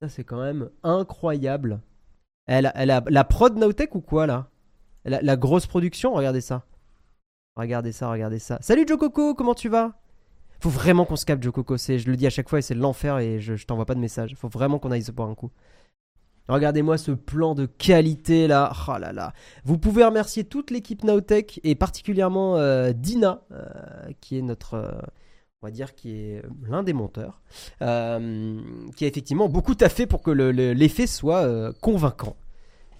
Ça, 0.00 0.08
c'est 0.08 0.24
quand 0.24 0.40
même 0.40 0.70
incroyable. 0.82 1.80
Elle, 2.46 2.72
elle 2.74 2.90
a 2.90 3.02
la 3.08 3.24
prod 3.24 3.56
Nowtech 3.56 3.94
ou 3.94 4.00
quoi 4.00 4.26
là? 4.26 4.48
La, 5.04 5.36
grosse 5.36 5.66
production, 5.66 6.14
regardez 6.14 6.40
ça. 6.40 6.64
Regardez 7.56 7.92
ça, 7.92 8.10
regardez 8.10 8.38
ça. 8.38 8.58
Salut 8.62 8.86
Joe 8.88 8.98
comment 9.36 9.54
tu 9.54 9.68
vas? 9.68 9.92
Faut 10.60 10.70
vraiment 10.70 11.04
qu'on 11.04 11.16
se 11.16 11.26
capte 11.26 11.42
Joe 11.42 11.52
Coco, 11.52 11.76
je 11.76 12.08
le 12.08 12.16
dis 12.16 12.26
à 12.26 12.30
chaque 12.30 12.48
fois 12.48 12.58
et 12.58 12.62
c'est 12.62 12.74
l'enfer 12.74 13.18
et 13.18 13.38
je, 13.38 13.54
je 13.54 13.66
t'envoie 13.66 13.84
pas 13.84 13.94
de 13.94 14.00
message. 14.00 14.34
Faut 14.34 14.48
vraiment 14.48 14.78
qu'on 14.78 14.90
aille 14.90 15.02
se 15.02 15.12
boire 15.12 15.28
un 15.28 15.34
coup. 15.34 15.50
Regardez-moi 16.48 16.98
ce 16.98 17.10
plan 17.10 17.54
de 17.54 17.66
qualité 17.66 18.46
là. 18.46 18.72
Oh 18.88 18.98
là 18.98 19.12
là. 19.12 19.32
Vous 19.64 19.78
pouvez 19.78 20.04
remercier 20.04 20.44
toute 20.44 20.70
l'équipe 20.70 21.02
Naotech 21.02 21.60
et 21.64 21.74
particulièrement 21.74 22.56
euh, 22.56 22.92
Dina, 22.92 23.42
euh, 23.52 23.64
qui 24.20 24.38
est 24.38 24.42
notre. 24.42 24.74
Euh, 24.74 24.92
on 25.62 25.66
va 25.66 25.70
dire 25.70 25.94
qui 25.94 26.10
est 26.10 26.42
l'un 26.68 26.82
des 26.82 26.92
monteurs, 26.92 27.40
qui 27.78 27.84
a 27.84 28.18
effectivement 29.00 29.48
beaucoup 29.48 29.74
taffé 29.74 30.06
pour 30.06 30.20
que 30.20 30.30
l'effet 30.30 31.06
soit 31.06 31.72
convaincant. 31.80 32.36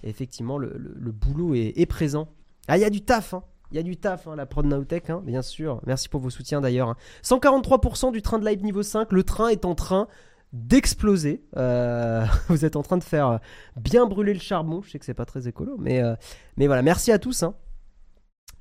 effectivement, 0.01 0.57
le, 0.57 1.11
boulot 1.11 1.53
est, 1.53 1.85
présent. 1.85 2.27
Ah, 2.67 2.79
il 2.79 2.81
y 2.81 2.83
a 2.83 2.89
du 2.89 3.01
taf, 3.01 3.35
hein. 3.35 3.43
Il 3.69 3.77
y 3.77 3.79
a 3.79 3.83
du 3.83 3.97
taf, 3.97 4.27
hein, 4.27 4.35
la 4.35 4.47
prod 4.47 4.65
Naotech, 4.65 5.11
hein, 5.11 5.21
bien 5.23 5.43
sûr. 5.43 5.79
Merci 5.85 6.09
pour 6.09 6.21
vos 6.21 6.31
soutiens 6.31 6.59
d'ailleurs. 6.59 6.95
143% 7.23 8.11
du 8.11 8.23
train 8.23 8.39
de 8.39 8.45
live 8.47 8.63
niveau 8.63 8.81
5. 8.81 9.11
Le 9.11 9.21
train 9.21 9.49
est 9.49 9.65
en 9.65 9.75
train 9.75 10.07
d'exploser. 10.53 11.43
Euh, 11.57 12.25
vous 12.49 12.65
êtes 12.65 12.75
en 12.75 12.81
train 12.81 12.97
de 12.97 13.03
faire 13.03 13.39
bien 13.75 14.05
brûler 14.05 14.33
le 14.33 14.39
charbon. 14.39 14.81
Je 14.81 14.91
sais 14.91 14.99
que 14.99 15.05
c'est 15.05 15.13
pas 15.13 15.25
très 15.25 15.47
écolo, 15.47 15.77
mais, 15.77 16.01
euh, 16.01 16.15
voilà. 16.57 16.81
Merci 16.81 17.11
à 17.11 17.19
tous. 17.19 17.43
Hein. 17.43 17.55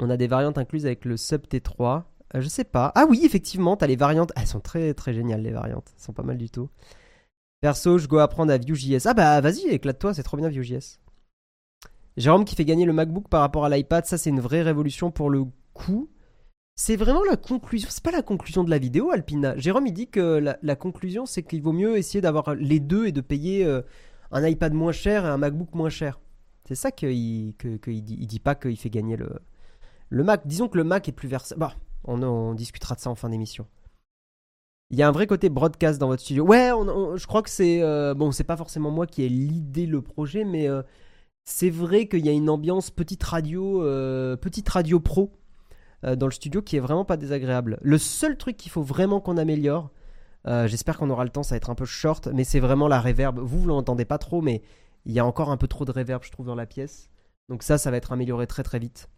On 0.01 0.11
a 0.11 0.17
des 0.17 0.27
variantes 0.27 0.59
incluses 0.59 0.87
avec 0.87 1.05
le 1.05 1.17
Sub 1.17 1.43
T3. 1.47 2.05
Euh, 2.35 2.41
je 2.41 2.49
sais 2.49 2.65
pas. 2.65 2.93
Ah 2.95 3.07
oui, 3.09 3.21
effectivement, 3.25 3.77
t'as 3.77 3.87
les 3.87 3.97
variantes. 3.97 4.33
elles 4.37 4.47
sont 4.47 4.61
très 4.61 4.95
très 4.95 5.15
géniales 5.15 5.43
les 5.43 5.53
variantes. 5.53 5.93
Elles 5.97 6.03
sont 6.03 6.13
pas 6.13 6.23
mal 6.23 6.39
du 6.39 6.51
tout. 6.51 6.69
Perso, 7.61 7.99
je 7.99 8.07
go 8.09 8.19
apprendre 8.19 8.53
à 8.53 8.59
Vue.js. 8.59 9.07
Ah 9.07 9.15
bah 9.15 9.41
vas-y, 9.41 9.67
éclate-toi, 9.69 10.15
c'est 10.15 10.23
trop 10.23 10.37
bien 10.37 10.49
Vue.js. 10.49 10.99
Jérôme 12.17 12.45
qui 12.45 12.55
fait 12.55 12.65
gagner 12.65 12.85
le 12.85 12.93
MacBook 12.93 13.29
par 13.29 13.41
rapport 13.41 13.65
à 13.65 13.69
l'iPad, 13.69 14.07
ça 14.07 14.19
c'est 14.19 14.31
une 14.31 14.41
vraie 14.41 14.63
révolution 14.63 15.11
pour 15.11 15.31
le 15.31 15.45
coup. 15.73 16.09
C'est 16.77 16.97
vraiment 16.97 17.23
la 17.23 17.37
conclusion. 17.37 17.89
C'est 17.91 18.03
pas 18.03 18.11
la 18.11 18.23
conclusion 18.23 18.65
de 18.65 18.71
la 18.71 18.79
vidéo, 18.79 19.11
Alpina. 19.11 19.57
Jérôme, 19.57 19.87
il 19.87 19.93
dit 19.93 20.09
que 20.09 20.57
la, 20.61 20.77
conclusion, 20.77 21.25
c'est 21.25 21.45
qu'il 21.45 21.63
vaut 21.63 21.73
mieux 21.73 21.97
essayer 21.97 22.21
d'avoir 22.21 22.55
les 22.55 22.81
deux 22.81 23.07
et 23.07 23.13
de 23.13 23.21
payer 23.21 23.65
euh, 23.65 23.83
un 24.33 24.45
iPad 24.45 24.73
moins 24.73 24.93
cher 24.93 25.25
et 25.25 25.29
un 25.29 25.39
MacBook 25.39 25.73
moins 25.75 25.89
cher. 25.89 26.21
C'est 26.67 26.75
ça 26.75 26.91
qu'il 26.91 27.55
que, 27.59 27.91
dit. 27.91 28.17
Il 28.21 28.27
dit 28.27 28.41
pas 28.41 28.57
qu'il 28.57 28.77
fait 28.77 28.91
gagner 28.91 29.17
le, 29.17 29.39
le 30.09 30.25
Mac. 30.25 30.47
Disons 30.47 30.69
que 30.69 30.77
le 30.77 30.85
Mac 30.85 31.09
est 31.09 31.13
plus 31.13 31.29
versatile. 31.29 31.59
Bah, 31.61 31.75
on, 32.05 32.55
discutera 32.55 32.97
de 32.97 33.01
ça 33.01 33.09
en 33.09 33.15
fin 33.15 33.29
d'émission. 33.29 33.67
Il 34.91 34.99
y 34.99 35.03
a 35.03 35.09
un 35.09 35.13
vrai 35.13 35.29
côté 35.29 35.51
broadcast 35.51 36.01
dans 36.01 36.09
votre 36.09 36.23
studio. 36.23 36.45
Ouais, 36.45 36.71
je 36.71 37.27
crois 37.27 37.43
que 37.43 37.51
c'est. 37.51 37.83
Euh, 37.83 38.15
bon, 38.15 38.33
c'est 38.33 38.45
pas 38.45 38.57
forcément 38.57 38.91
moi 38.91 39.07
qui 39.07 39.23
ai 39.23 39.29
l'idée, 39.29 39.87
le 39.87 40.03
projet, 40.03 40.45
mais 40.45 40.69
euh, 40.69 40.83
c'est 41.45 41.71
vrai 41.71 42.09
qu'il 42.09 42.27
y 42.27 42.29
a 42.29 42.33
une 42.33 42.51
ambiance 42.51 42.91
petite 42.91 43.23
radio, 43.23 43.81
petite 44.41 44.69
radio 44.69 44.99
pro 44.99 45.31
euh, 46.05 46.17
dans 46.17 46.27
le 46.27 46.33
studio 46.33 46.63
qui 46.63 46.77
est 46.77 46.81
vraiment 46.81 47.05
pas 47.05 47.17
désagréable. 47.17 47.79
Le 47.83 47.99
seul 47.99 48.37
truc 48.37 48.57
qu'il 48.57 48.71
faut 48.71 48.83
vraiment 48.83 49.21
qu'on 49.21 49.37
améliore, 49.37 49.91
euh, 50.47 50.67
j'espère 50.67 50.99
qu'on 50.99 51.11
aura 51.11 51.25
le 51.25 51.31
temps, 51.31 51.43
ça 51.43 51.55
va 51.55 51.57
être 51.57 51.71
un 51.71 51.75
peu 51.75 51.87
short, 51.87 52.29
mais 52.33 52.45
c'est 52.45 52.61
vraiment 52.61 52.89
la 52.89 53.01
reverb. 53.01 53.39
Vous, 53.39 53.61
vous 53.61 53.69
l'entendez 53.69 54.05
pas 54.05 54.19
trop, 54.19 54.43
mais 54.43 54.63
il 55.07 55.13
y 55.13 55.19
a 55.19 55.27
encore 55.27 55.51
un 55.51 55.57
peu 55.57 55.69
trop 55.69 55.85
de 55.85 55.93
reverb, 55.93 56.23
je 56.23 56.31
trouve, 56.31 56.47
dans 56.47 56.55
la 56.55 56.67
pièce. 56.67 57.11
Donc 57.49 57.63
ça, 57.63 57.79
ça 57.79 57.91
va 57.91 57.97
être 57.97 58.13
amélioré 58.13 58.47
très 58.47 58.63
très 58.63 58.79
vite. 58.79 59.09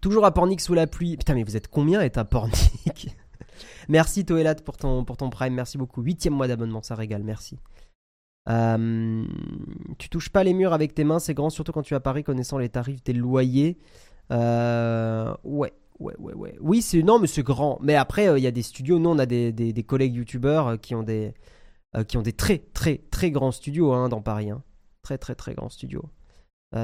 Toujours 0.00 0.24
à 0.24 0.32
Pornic 0.32 0.60
sous 0.60 0.74
la 0.74 0.86
pluie. 0.86 1.16
Putain, 1.16 1.34
mais 1.34 1.44
vous 1.44 1.56
êtes 1.56 1.68
combien 1.68 2.00
est 2.00 2.18
à 2.18 2.24
Pornic 2.24 3.08
Merci 3.88 4.24
Toelat 4.24 4.56
pour 4.56 4.76
ton, 4.76 5.04
prime, 5.30 5.54
merci 5.54 5.78
beaucoup. 5.78 6.02
Huitième 6.02 6.34
mois 6.34 6.48
d'abonnement, 6.48 6.82
ça 6.82 6.94
régale, 6.94 7.22
merci. 7.22 7.58
Euh, 8.48 9.24
tu 9.98 10.08
touches 10.08 10.28
pas 10.28 10.44
les 10.44 10.54
murs 10.54 10.72
avec 10.72 10.94
tes 10.94 11.04
mains, 11.04 11.18
c'est 11.18 11.34
grand, 11.34 11.50
surtout 11.50 11.72
quand 11.72 11.82
tu 11.82 11.94
as 11.94 12.00
Paris 12.00 12.22
connaissant 12.22 12.58
les 12.58 12.68
tarifs 12.68 13.02
des 13.02 13.12
loyers. 13.12 13.78
Euh, 14.32 15.34
ouais, 15.44 15.72
ouais, 15.98 16.14
ouais, 16.18 16.34
ouais. 16.34 16.56
Oui, 16.60 16.82
c'est 16.82 17.02
non, 17.02 17.18
mais 17.18 17.26
c'est 17.26 17.42
grand. 17.42 17.78
Mais 17.82 17.94
après, 17.94 18.28
euh, 18.28 18.38
il 18.38 18.42
y 18.44 18.46
a 18.46 18.50
des 18.50 18.62
studios. 18.62 18.98
Nous, 18.98 19.10
on 19.10 19.18
a 19.18 19.26
des, 19.26 19.52
des, 19.52 19.82
collègues 19.82 20.14
youtubeurs 20.16 20.68
euh, 20.68 20.76
qui 20.76 20.94
ont 20.94 21.02
des 21.02 21.34
qui 22.08 22.18
ont 22.18 22.22
des 22.22 22.34
très, 22.34 22.58
très, 22.58 22.98
très 23.10 23.30
grands 23.30 23.52
studios 23.52 23.92
hein, 23.94 24.10
dans 24.10 24.20
Paris. 24.20 24.50
hein. 24.50 24.62
Très, 25.02 25.16
très, 25.16 25.34
très 25.34 25.54
grands 25.54 25.70
studios. 25.70 26.04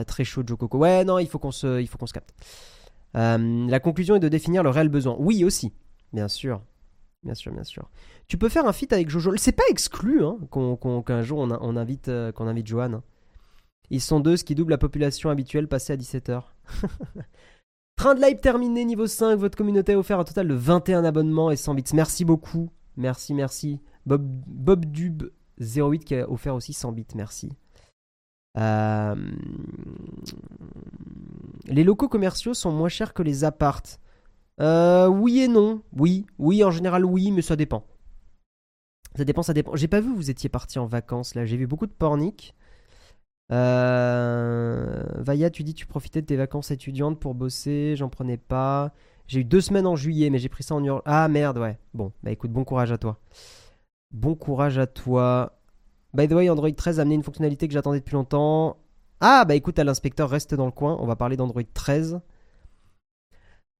Très 0.06 0.24
chaud, 0.24 0.42
Joe. 0.46 0.56
Ouais, 0.72 1.04
non, 1.04 1.18
il 1.18 1.28
faut 1.28 1.38
qu'on 1.38 1.50
se, 1.50 1.78
il 1.82 1.86
faut 1.86 1.98
qu'on 1.98 2.06
se 2.06 2.14
capte. 2.14 2.32
La 3.12 3.78
conclusion 3.80 4.14
est 4.16 4.20
de 4.20 4.28
définir 4.30 4.62
le 4.62 4.70
réel 4.70 4.88
besoin. 4.88 5.14
Oui, 5.18 5.44
aussi, 5.44 5.74
bien 6.14 6.28
sûr, 6.28 6.62
bien 7.24 7.34
sûr, 7.34 7.52
bien 7.52 7.64
sûr. 7.64 7.90
Tu 8.26 8.38
peux 8.38 8.48
faire 8.48 8.64
un 8.66 8.72
feat 8.72 8.90
avec 8.94 9.10
Jojo. 9.10 9.36
C'est 9.36 9.52
pas 9.52 9.64
exclu 9.68 10.24
hein, 10.24 10.38
qu'un 11.04 11.22
jour 11.22 11.40
on, 11.40 11.76
invite, 11.76 12.10
qu'on 12.34 12.46
invite 12.46 12.66
Johan. 12.66 12.92
hein. 12.94 13.02
Ils 13.90 14.00
sont 14.00 14.20
deux, 14.20 14.36
ce 14.36 14.44
qui 14.44 14.54
double 14.54 14.70
la 14.70 14.78
population 14.78 15.30
habituelle 15.30 15.68
passée 15.68 15.92
à 15.92 15.96
17h. 15.96 16.42
Train 17.96 18.14
de 18.14 18.20
live 18.22 18.40
terminé, 18.40 18.84
niveau 18.84 19.06
5. 19.06 19.36
Votre 19.36 19.56
communauté 19.56 19.92
a 19.92 19.98
offert 19.98 20.18
un 20.18 20.24
total 20.24 20.48
de 20.48 20.54
21 20.54 21.04
abonnements 21.04 21.50
et 21.50 21.56
100 21.56 21.74
bits. 21.74 21.84
Merci 21.94 22.24
beaucoup. 22.24 22.70
Merci, 22.96 23.34
merci. 23.34 23.80
Bob, 24.06 24.22
Bob 24.46 24.86
Dub 24.86 25.24
08 25.60 26.04
qui 26.04 26.14
a 26.14 26.30
offert 26.30 26.54
aussi 26.54 26.72
100 26.72 26.92
bits. 26.92 27.06
Merci. 27.14 27.52
Euh, 28.58 29.14
Les 31.66 31.84
locaux 31.84 32.08
commerciaux 32.08 32.54
sont 32.54 32.72
moins 32.72 32.88
chers 32.88 33.14
que 33.14 33.22
les 33.22 33.44
appartes. 33.44 34.00
Euh, 34.60 35.06
oui 35.06 35.40
et 35.40 35.48
non. 35.48 35.82
Oui, 35.92 36.26
oui, 36.38 36.62
en 36.64 36.70
général, 36.70 37.04
oui, 37.04 37.30
mais 37.30 37.42
ça 37.42 37.56
dépend. 37.56 37.86
Ça 39.16 39.24
dépend, 39.24 39.42
ça 39.42 39.52
dépend. 39.52 39.76
J'ai 39.76 39.88
pas 39.88 40.00
vu 40.00 40.14
vous 40.14 40.30
étiez 40.30 40.48
parti 40.48 40.78
en 40.78 40.86
vacances 40.86 41.34
là. 41.34 41.44
J'ai 41.44 41.56
vu 41.56 41.66
beaucoup 41.66 41.86
de 41.86 41.92
pornic. 41.92 42.54
Euh... 43.52 45.02
Vaya, 45.18 45.50
tu 45.50 45.62
dis 45.62 45.74
tu 45.74 45.86
profitais 45.86 46.22
de 46.22 46.26
tes 46.26 46.36
vacances 46.36 46.70
étudiantes 46.70 47.20
pour 47.20 47.34
bosser. 47.34 47.94
J'en 47.96 48.08
prenais 48.08 48.38
pas. 48.38 48.92
J'ai 49.28 49.40
eu 49.40 49.44
deux 49.44 49.60
semaines 49.60 49.86
en 49.86 49.96
juillet, 49.96 50.30
mais 50.30 50.38
j'ai 50.38 50.48
pris 50.48 50.62
ça 50.62 50.74
en 50.74 50.82
urgence. 50.82 51.02
Ah 51.06 51.28
merde, 51.28 51.58
ouais. 51.58 51.78
Bon, 51.94 52.12
bah 52.22 52.30
écoute, 52.30 52.50
bon 52.50 52.64
courage 52.64 52.92
à 52.92 52.98
toi. 52.98 53.18
Bon 54.10 54.34
courage 54.34 54.78
à 54.78 54.86
toi. 54.86 55.58
By 56.14 56.28
the 56.28 56.32
way, 56.32 56.50
Android 56.50 56.70
13 56.70 56.98
a 56.98 57.02
amené 57.02 57.14
une 57.14 57.22
fonctionnalité 57.22 57.68
que 57.68 57.74
j'attendais 57.74 58.00
depuis 58.00 58.14
longtemps. 58.14 58.76
Ah 59.20 59.44
bah 59.44 59.54
écoute, 59.54 59.78
à 59.78 59.84
l'inspecteur, 59.84 60.28
reste 60.28 60.54
dans 60.54 60.66
le 60.66 60.72
coin. 60.72 60.96
On 61.00 61.06
va 61.06 61.16
parler 61.16 61.36
d'Android 61.36 61.62
13. 61.74 62.20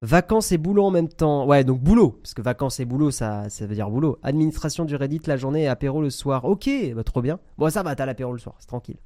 Vacances 0.01 0.51
et 0.51 0.57
boulot 0.57 0.85
en 0.85 0.91
même 0.91 1.07
temps. 1.07 1.45
Ouais, 1.45 1.63
donc 1.63 1.81
boulot. 1.81 2.11
Parce 2.21 2.33
que 2.33 2.41
vacances 2.41 2.79
et 2.79 2.85
boulot, 2.85 3.11
ça, 3.11 3.49
ça 3.49 3.65
veut 3.65 3.75
dire 3.75 3.89
boulot. 3.89 4.19
Administration 4.23 4.85
du 4.85 4.95
Reddit 4.95 5.21
la 5.27 5.37
journée 5.37 5.63
et 5.63 5.67
apéro 5.67 6.01
le 6.01 6.09
soir. 6.09 6.45
Ok, 6.45 6.69
bah 6.95 7.03
trop 7.03 7.21
bien. 7.21 7.39
Bon, 7.57 7.69
ça 7.69 7.83
va, 7.83 7.95
t'as 7.95 8.05
l'apéro 8.05 8.33
le 8.33 8.39
soir, 8.39 8.55
c'est 8.59 8.67
tranquille. 8.67 8.97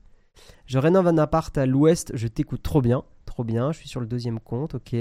Je 0.66 0.80
rénove 0.80 1.08
un 1.08 1.18
appart 1.18 1.58
à 1.58 1.66
l'ouest, 1.66 2.12
je 2.16 2.28
t'écoute 2.28 2.64
trop 2.64 2.82
bien. 2.82 3.04
Trop 3.26 3.44
bien, 3.44 3.72
je 3.72 3.80
suis 3.80 3.90
sur 3.90 4.00
le 4.00 4.08
deuxième 4.08 4.40
compte, 4.40 4.76
ok. 4.76 4.96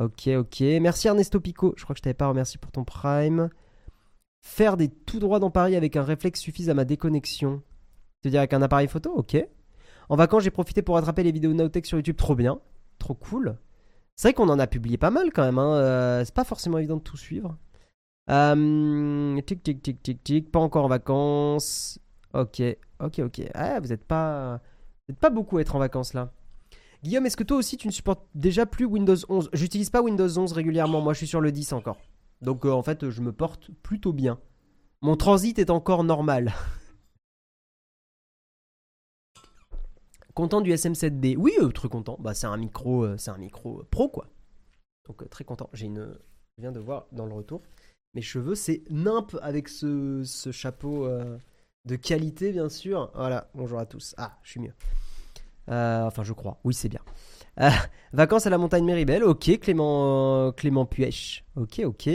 Ok, 0.00 0.28
ok. 0.28 0.60
Merci 0.80 1.08
Ernesto 1.08 1.40
Pico. 1.40 1.74
Je 1.76 1.82
crois 1.82 1.94
que 1.94 1.98
je 1.98 2.02
t'avais 2.02 2.14
pas 2.14 2.28
remercié 2.28 2.58
pour 2.58 2.70
ton 2.70 2.84
prime. 2.84 3.50
Faire 4.42 4.76
des 4.76 4.88
tout 4.88 5.18
droits 5.18 5.40
dans 5.40 5.50
Paris 5.50 5.74
avec 5.74 5.96
un 5.96 6.04
réflexe 6.04 6.40
suffise 6.40 6.70
à 6.70 6.74
ma 6.74 6.84
déconnexion. 6.84 7.62
Tu 8.22 8.28
veux 8.28 8.30
dire 8.30 8.40
avec 8.40 8.52
un 8.52 8.62
appareil 8.62 8.88
photo 8.88 9.12
Ok. 9.14 9.36
En 10.08 10.16
vacances, 10.16 10.44
j'ai 10.44 10.50
profité 10.50 10.82
pour 10.82 10.94
rattraper 10.94 11.22
les 11.22 11.32
vidéos 11.32 11.52
Nowtech 11.52 11.84
sur 11.84 11.98
YouTube. 11.98 12.16
Trop 12.16 12.36
bien. 12.36 12.60
Trop 12.98 13.14
cool. 13.14 13.58
C'est 14.14 14.28
vrai 14.28 14.34
qu'on 14.34 14.48
en 14.48 14.58
a 14.58 14.66
publié 14.66 14.96
pas 14.96 15.10
mal 15.10 15.32
quand 15.32 15.44
même. 15.44 15.58
Hein. 15.58 15.74
euh, 15.74 16.24
c'est 16.24 16.34
pas 16.34 16.44
forcément 16.44 16.78
évident 16.78 16.96
de 16.96 17.02
tout 17.02 17.16
suivre. 17.16 17.56
Euh, 18.30 19.40
tic, 19.42 19.62
tic, 19.62 19.82
tic, 19.82 20.02
tic, 20.02 20.22
tic. 20.22 20.50
Pas 20.50 20.60
encore 20.60 20.84
en 20.84 20.88
vacances. 20.88 21.98
Ok, 22.34 22.62
ok, 23.00 23.20
ok. 23.20 23.42
Ah, 23.54 23.80
vous 23.80 23.92
êtes 23.92 24.04
pas, 24.04 24.60
pas 25.20 25.30
beaucoup 25.30 25.58
à 25.58 25.60
être 25.60 25.76
en 25.76 25.78
vacances 25.78 26.14
là. 26.14 26.32
Guillaume, 27.02 27.26
est-ce 27.26 27.36
que 27.36 27.44
toi 27.44 27.56
aussi 27.56 27.76
tu 27.76 27.86
ne 27.86 27.92
supportes 27.92 28.26
déjà 28.34 28.66
plus 28.66 28.84
Windows 28.84 29.16
11 29.28 29.50
J'utilise 29.52 29.90
pas 29.90 30.02
Windows 30.02 30.28
11 30.28 30.52
régulièrement. 30.52 31.00
Moi, 31.00 31.12
je 31.12 31.18
suis 31.18 31.26
sur 31.28 31.40
le 31.40 31.52
10 31.52 31.72
encore. 31.72 31.98
Donc 32.42 32.64
euh, 32.64 32.72
en 32.72 32.82
fait, 32.82 33.08
je 33.10 33.20
me 33.20 33.32
porte 33.32 33.70
plutôt 33.82 34.12
bien. 34.12 34.40
Mon 35.00 35.16
transit 35.16 35.58
est 35.58 35.70
encore 35.70 36.02
normal. 36.02 36.52
content 40.34 40.60
du 40.60 40.72
SM7B. 40.72 41.36
Oui, 41.36 41.52
euh, 41.60 41.68
très 41.68 41.88
content. 41.88 42.16
Bah, 42.20 42.34
c'est 42.34 42.46
un 42.46 42.56
micro, 42.56 43.04
euh, 43.04 43.16
un 43.26 43.38
micro 43.38 43.84
pro 43.90 44.08
quoi. 44.08 44.26
Donc 45.06 45.28
très 45.30 45.44
content. 45.44 45.70
J'ai 45.72 45.86
une, 45.86 46.16
je 46.56 46.62
viens 46.62 46.72
de 46.72 46.80
voir 46.80 47.06
dans 47.12 47.26
le 47.26 47.32
retour. 47.32 47.62
Mes 48.14 48.22
cheveux, 48.22 48.54
c'est 48.56 48.82
nimp 48.90 49.36
avec 49.40 49.68
ce, 49.68 50.24
chapeau 50.50 51.08
de 51.88 51.96
qualité 51.96 52.52
bien 52.52 52.68
sûr. 52.68 53.10
Voilà. 53.14 53.48
Bonjour 53.54 53.78
à 53.78 53.86
tous. 53.86 54.14
Ah, 54.18 54.38
je 54.42 54.50
suis 54.50 54.60
mieux. 54.60 54.74
Euh, 55.70 56.04
enfin, 56.04 56.22
je 56.22 56.32
crois. 56.34 56.58
Oui, 56.64 56.74
c'est 56.74 56.88
bien. 56.88 57.00
Euh, 57.60 57.70
vacances 58.12 58.46
à 58.46 58.50
la 58.50 58.58
montagne 58.58 58.84
Méribel. 58.84 59.24
Ok, 59.24 59.58
Clément, 59.58 60.52
Clément 60.52 60.84
Puech. 60.86 61.44
Ok, 61.56 61.80
ok. 61.84 62.10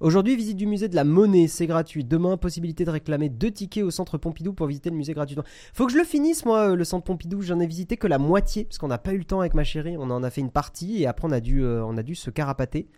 Aujourd'hui, 0.00 0.34
visite 0.34 0.56
du 0.56 0.66
musée 0.66 0.88
de 0.88 0.96
la 0.96 1.04
monnaie, 1.04 1.46
c'est 1.46 1.66
gratuit. 1.66 2.04
Demain, 2.04 2.38
possibilité 2.38 2.86
de 2.86 2.90
réclamer 2.90 3.28
deux 3.28 3.50
tickets 3.50 3.84
au 3.84 3.90
centre 3.90 4.16
Pompidou 4.16 4.54
pour 4.54 4.66
visiter 4.66 4.88
le 4.88 4.96
musée 4.96 5.12
gratuitement. 5.12 5.44
Faut 5.74 5.84
que 5.86 5.92
je 5.92 5.98
le 5.98 6.04
finisse, 6.04 6.46
moi, 6.46 6.70
euh, 6.70 6.74
le 6.74 6.84
centre 6.84 7.04
Pompidou. 7.04 7.42
J'en 7.42 7.60
ai 7.60 7.66
visité 7.66 7.98
que 7.98 8.06
la 8.06 8.18
moitié, 8.18 8.64
parce 8.64 8.78
qu'on 8.78 8.88
n'a 8.88 8.96
pas 8.96 9.12
eu 9.12 9.18
le 9.18 9.24
temps 9.24 9.40
avec 9.40 9.52
ma 9.52 9.62
chérie. 9.64 9.96
On 9.98 10.10
en 10.10 10.22
a 10.22 10.30
fait 10.30 10.40
une 10.40 10.50
partie 10.50 11.02
et 11.02 11.06
après, 11.06 11.28
on 11.28 11.32
a 11.32 11.40
dû, 11.40 11.62
euh, 11.62 11.84
on 11.84 11.98
a 11.98 12.02
dû 12.02 12.14
se 12.14 12.30
carapater. 12.30 12.88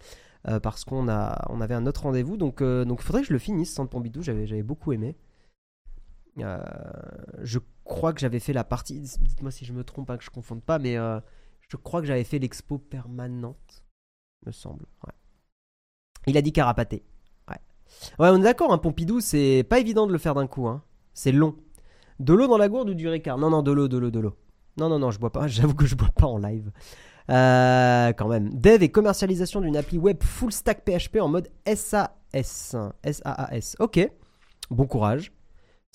euh, 0.48 0.60
parce 0.60 0.84
qu'on 0.84 1.08
avait 1.08 1.74
un 1.74 1.86
autre 1.86 2.02
rendez-vous. 2.02 2.36
Donc, 2.36 2.62
euh, 2.62 2.84
donc, 2.84 3.00
il 3.00 3.04
faudrait 3.04 3.22
que 3.22 3.28
je 3.28 3.32
le 3.32 3.38
finisse, 3.38 3.70
ce 3.70 3.76
centre 3.76 3.90
Pompidou. 3.90 4.22
J'avais, 4.22 4.46
j'avais 4.46 4.62
beaucoup 4.62 4.92
aimé. 4.92 5.16
Euh, 6.38 6.58
je 7.42 7.58
crois 7.84 8.12
que 8.12 8.20
j'avais 8.20 8.40
fait 8.40 8.52
la 8.52 8.64
partie. 8.64 9.00
Dites-moi 9.00 9.50
si 9.50 9.64
je 9.64 9.72
me 9.72 9.84
trompe, 9.84 10.10
hein, 10.10 10.16
que 10.16 10.24
je 10.24 10.30
confonde 10.30 10.62
pas, 10.62 10.78
mais 10.78 10.96
euh, 10.96 11.20
je 11.68 11.76
crois 11.76 12.00
que 12.00 12.06
j'avais 12.06 12.24
fait 12.24 12.38
l'expo 12.38 12.78
permanente, 12.78 13.84
me 14.46 14.52
semble. 14.52 14.86
Il 16.26 16.36
a 16.36 16.42
dit 16.42 16.52
carapaté. 16.52 17.04
Ouais. 17.50 17.58
On 18.18 18.40
est 18.40 18.42
d'accord, 18.42 18.72
hein, 18.72 18.78
Pompidou, 18.78 19.20
c'est 19.20 19.66
pas 19.68 19.78
évident 19.78 20.06
de 20.06 20.12
le 20.12 20.18
faire 20.18 20.34
d'un 20.34 20.46
coup. 20.46 20.68
Hein. 20.68 20.82
C'est 21.14 21.32
long. 21.32 21.56
De 22.20 22.32
l'eau 22.32 22.46
dans 22.46 22.58
la 22.58 22.68
gourde 22.68 22.90
ou 22.90 22.94
du 22.94 23.08
Ricard 23.08 23.38
Non, 23.38 23.50
non, 23.50 23.62
de 23.62 23.72
l'eau, 23.72 23.88
de 23.88 23.98
l'eau, 23.98 24.10
de 24.10 24.20
l'eau. 24.20 24.36
Non, 24.78 24.88
non, 24.88 24.98
non, 24.98 25.10
je 25.10 25.18
bois 25.18 25.32
pas. 25.32 25.46
J'avoue 25.48 25.74
que 25.74 25.86
je 25.86 25.96
bois 25.96 26.10
pas 26.14 26.26
en 26.26 26.38
live. 26.38 26.70
Euh, 27.30 28.12
quand 28.12 28.28
même. 28.28 28.50
Dev 28.54 28.82
et 28.82 28.90
commercialisation 28.90 29.60
d'une 29.60 29.76
appli 29.76 29.98
web 29.98 30.22
full 30.22 30.52
stack 30.52 30.84
PHP 30.84 31.18
en 31.20 31.28
mode 31.28 31.48
SAS. 31.66 32.76
S-A-A-S. 33.02 33.76
Ok. 33.78 34.10
Bon 34.70 34.86
courage. 34.86 35.32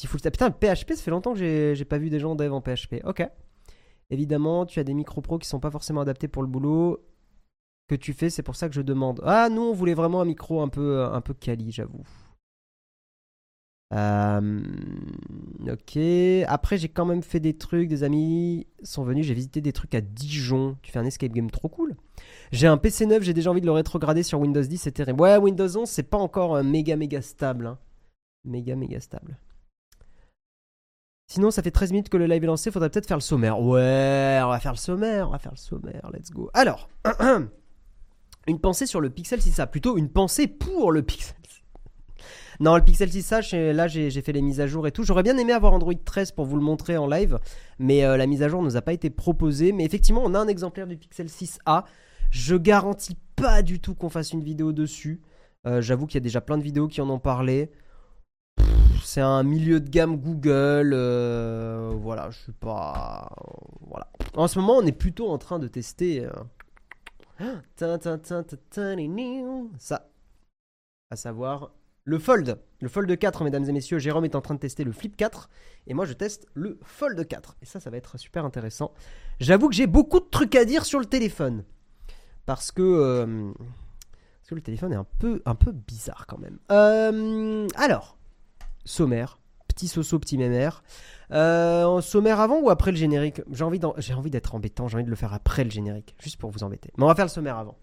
Full 0.06 0.20
stack. 0.20 0.34
Putain, 0.34 0.52
PHP, 0.52 0.94
ça 0.94 1.02
fait 1.02 1.12
longtemps 1.12 1.34
que 1.34 1.74
j'ai 1.76 1.86
pas 1.86 1.98
vu 1.98 2.10
des 2.10 2.20
gens 2.20 2.36
dev 2.36 2.54
en 2.54 2.62
PHP. 2.62 3.02
Ok. 3.04 3.28
Évidemment, 4.10 4.66
tu 4.66 4.80
as 4.80 4.84
des 4.84 4.94
micro 4.94 5.22
pros 5.22 5.40
qui 5.40 5.48
sont 5.48 5.60
pas 5.60 5.72
forcément 5.72 6.02
adaptés 6.02 6.28
pour 6.28 6.44
le 6.44 6.48
boulot 6.48 7.04
que 7.90 7.96
tu 7.96 8.14
fais, 8.14 8.30
c'est 8.30 8.44
pour 8.44 8.56
ça 8.56 8.68
que 8.70 8.76
je 8.76 8.82
demande. 8.82 9.22
Ah, 9.26 9.50
nous, 9.50 9.62
on 9.62 9.74
voulait 9.74 9.94
vraiment 9.94 10.22
un 10.22 10.26
micro 10.26 10.62
un 10.62 10.68
peu, 10.68 11.04
un 11.06 11.22
peu 11.22 11.34
quali, 11.34 11.72
j'avoue. 11.72 12.04
Euh, 13.94 14.62
ok. 15.72 15.98
Après, 16.48 16.78
j'ai 16.78 16.90
quand 16.90 17.06
même 17.06 17.24
fait 17.24 17.40
des 17.40 17.58
trucs. 17.58 17.88
Des 17.88 18.04
amis 18.04 18.68
sont 18.84 19.04
venus. 19.04 19.26
J'ai 19.26 19.34
visité 19.34 19.62
des 19.62 19.72
trucs 19.72 19.96
à 19.96 20.02
Dijon. 20.02 20.78
Tu 20.82 20.92
fais 20.92 21.00
un 21.00 21.06
escape 21.06 21.32
game 21.32 21.50
trop 21.50 21.70
cool. 21.70 21.96
J'ai 22.52 22.68
un 22.68 22.78
PC 22.78 23.06
neuf. 23.06 23.24
J'ai 23.24 23.34
déjà 23.34 23.50
envie 23.52 23.62
de 23.62 23.66
le 23.66 23.72
rétrograder 23.72 24.24
sur 24.24 24.40
Windows 24.42 24.62
10. 24.62 24.78
C'est 24.78 24.92
terrible. 24.92 25.22
Ouais, 25.22 25.38
Windows 25.38 25.78
11, 25.78 25.88
c'est 25.90 26.04
pas 26.04 26.18
encore 26.18 26.56
euh, 26.56 26.64
méga 26.64 26.98
méga 26.98 27.22
stable. 27.22 27.68
hein. 27.68 27.80
Méga 28.44 28.76
méga 28.76 29.00
stable. 29.00 29.38
Sinon, 31.30 31.52
ça 31.52 31.62
fait 31.62 31.72
13 31.72 31.92
minutes 31.92 32.10
que 32.10 32.18
le 32.18 32.26
live 32.26 32.44
est 32.44 32.48
lancé. 32.48 32.72
Faudrait 32.72 32.90
peut-être 32.90 33.06
faire 33.08 33.18
le 33.18 33.22
sommaire. 33.22 33.60
Ouais, 33.60 34.40
on 34.44 34.48
va 34.50 34.60
faire 34.60 34.72
le 34.72 34.78
sommaire. 34.78 35.28
On 35.28 35.32
va 35.32 35.40
faire 35.40 35.52
le 35.52 35.58
sommaire. 35.58 36.10
Let's 36.14 36.32
go. 36.32 36.50
Alors. 36.54 36.90
Une 38.48 38.60
pensée 38.60 38.86
sur 38.86 39.02
le 39.02 39.10
Pixel 39.10 39.42
6a, 39.42 39.68
plutôt 39.70 39.98
une 39.98 40.08
pensée 40.08 40.48
pour 40.48 40.94
le 40.94 41.02
Pixel. 41.02 41.36
Non, 42.62 42.78
le 42.78 42.82
Pixel 42.82 43.10
6a, 43.10 43.42
j'ai- 43.42 43.74
là 43.74 43.90
j'ai 43.90 44.10
fait 44.22 44.32
les 44.32 44.42
mises 44.42 44.62
à 44.62 44.68
jour 44.68 44.88
et 44.88 44.92
tout. 44.94 45.04
J'aurais 45.04 45.22
bien 45.22 45.38
aimé 45.38 45.52
avoir 45.52 45.74
Android 45.74 45.94
13 45.94 46.32
pour 46.32 46.46
vous 46.46 46.56
le 46.56 46.62
montrer 46.64 46.96
en 46.96 47.08
live, 47.08 47.40
mais 47.78 48.06
euh, 48.06 48.16
la 48.16 48.26
mise 48.26 48.42
à 48.44 48.48
jour 48.48 48.64
nous 48.64 48.78
a 48.78 48.82
pas 48.82 48.94
été 48.94 49.10
proposée. 49.10 49.74
Mais 49.74 49.84
effectivement, 49.84 50.22
on 50.24 50.34
a 50.34 50.40
un 50.40 50.48
exemplaire 50.48 50.88
du 50.88 50.96
Pixel 50.96 51.28
6a. 51.28 51.84
Je 52.32 52.56
garantis 52.56 53.18
pas 53.36 53.62
du 53.64 53.82
tout 53.82 53.96
qu'on 53.96 54.10
fasse 54.10 54.32
une 54.32 54.44
vidéo 54.44 54.72
dessus. 54.72 55.22
Euh, 55.68 55.82
J'avoue 55.82 56.08
qu'il 56.08 56.16
y 56.16 56.18
a 56.18 56.22
déjà 56.22 56.40
plein 56.40 56.58
de 56.58 56.64
vidéos 56.64 56.88
qui 56.88 57.02
en 57.02 57.10
ont 57.10 57.20
parlé. 57.20 57.70
C'est 59.04 59.22
un 59.22 59.44
milieu 59.44 59.80
de 59.80 59.90
gamme 59.90 60.18
Google. 60.18 60.92
euh, 60.94 61.94
voilà, 61.96 62.30
je 62.30 62.38
suis 62.40 62.52
pas. 62.52 63.30
Voilà. 63.82 64.10
En 64.36 64.48
ce 64.48 64.60
moment, 64.60 64.78
on 64.78 64.86
est 64.86 64.92
plutôt 64.92 65.30
en 65.30 65.38
train 65.38 65.60
de 65.60 65.68
tester. 65.68 66.26
euh. 66.26 66.32
Ça. 69.80 70.10
À 71.10 71.16
savoir 71.16 71.72
le 72.04 72.20
Fold. 72.20 72.60
Le 72.82 72.90
Fold 72.90 73.18
4, 73.18 73.44
mesdames 73.44 73.66
et 73.66 73.72
messieurs. 73.72 74.00
Jérôme 74.00 74.26
est 74.26 74.36
en 74.36 74.42
train 74.42 74.56
de 74.56 74.60
tester 74.60 74.84
le 74.84 74.92
Flip 74.92 75.16
4. 75.16 75.50
Et 75.88 75.94
moi, 75.94 76.06
je 76.06 76.14
teste 76.14 76.48
le 76.54 76.78
Fold 76.84 77.26
4. 77.28 77.58
Et 77.62 77.66
ça, 77.66 77.80
ça 77.80 77.90
va 77.90 77.98
être 77.98 78.18
super 78.18 78.46
intéressant. 78.46 78.94
J'avoue 79.40 79.70
que 79.70 79.76
j'ai 79.76 79.88
beaucoup 79.88 80.20
de 80.20 80.26
trucs 80.30 80.56
à 80.56 80.66
dire 80.66 80.86
sur 80.86 81.00
le 81.00 81.06
téléphone. 81.06 81.64
Parce 82.46 82.72
que. 82.72 82.82
euh, 82.82 83.52
parce 83.56 84.50
que 84.50 84.56
le 84.56 84.62
téléphone 84.62 84.94
est 84.94 84.98
un 84.98 85.08
peu, 85.20 85.42
un 85.46 85.56
peu 85.56 85.72
bizarre 85.72 86.26
quand 86.28 86.38
même. 86.40 86.58
Alors. 87.76 88.17
Sommaire. 88.88 89.40
Petit 89.68 89.88
soso, 89.88 90.18
petit 90.18 90.38
mémère. 90.38 90.82
Euh, 91.32 92.02
sommaire 92.02 92.40
avant 92.40 92.60
ou 92.62 92.70
après 92.70 92.92
le 92.92 92.98
générique? 92.98 93.42
J'ai 93.52 93.64
envie 93.64 93.80
d'en- 93.80 93.94
j'ai 93.98 94.14
envie 94.14 94.32
d'être 94.32 94.56
embêtant, 94.56 94.88
j'ai 94.88 94.96
envie 94.96 95.04
de 95.04 95.10
le 95.10 95.16
faire 95.16 95.34
après 95.34 95.64
le 95.66 95.70
générique, 95.70 96.16
juste 96.20 96.38
pour 96.38 96.50
vous 96.50 96.64
embêter. 96.64 96.90
Mais 96.98 97.04
on 97.04 97.08
va 97.08 97.16
faire 97.16 97.26
le 97.26 97.30
sommaire 97.30 97.58
avant. 97.58 97.76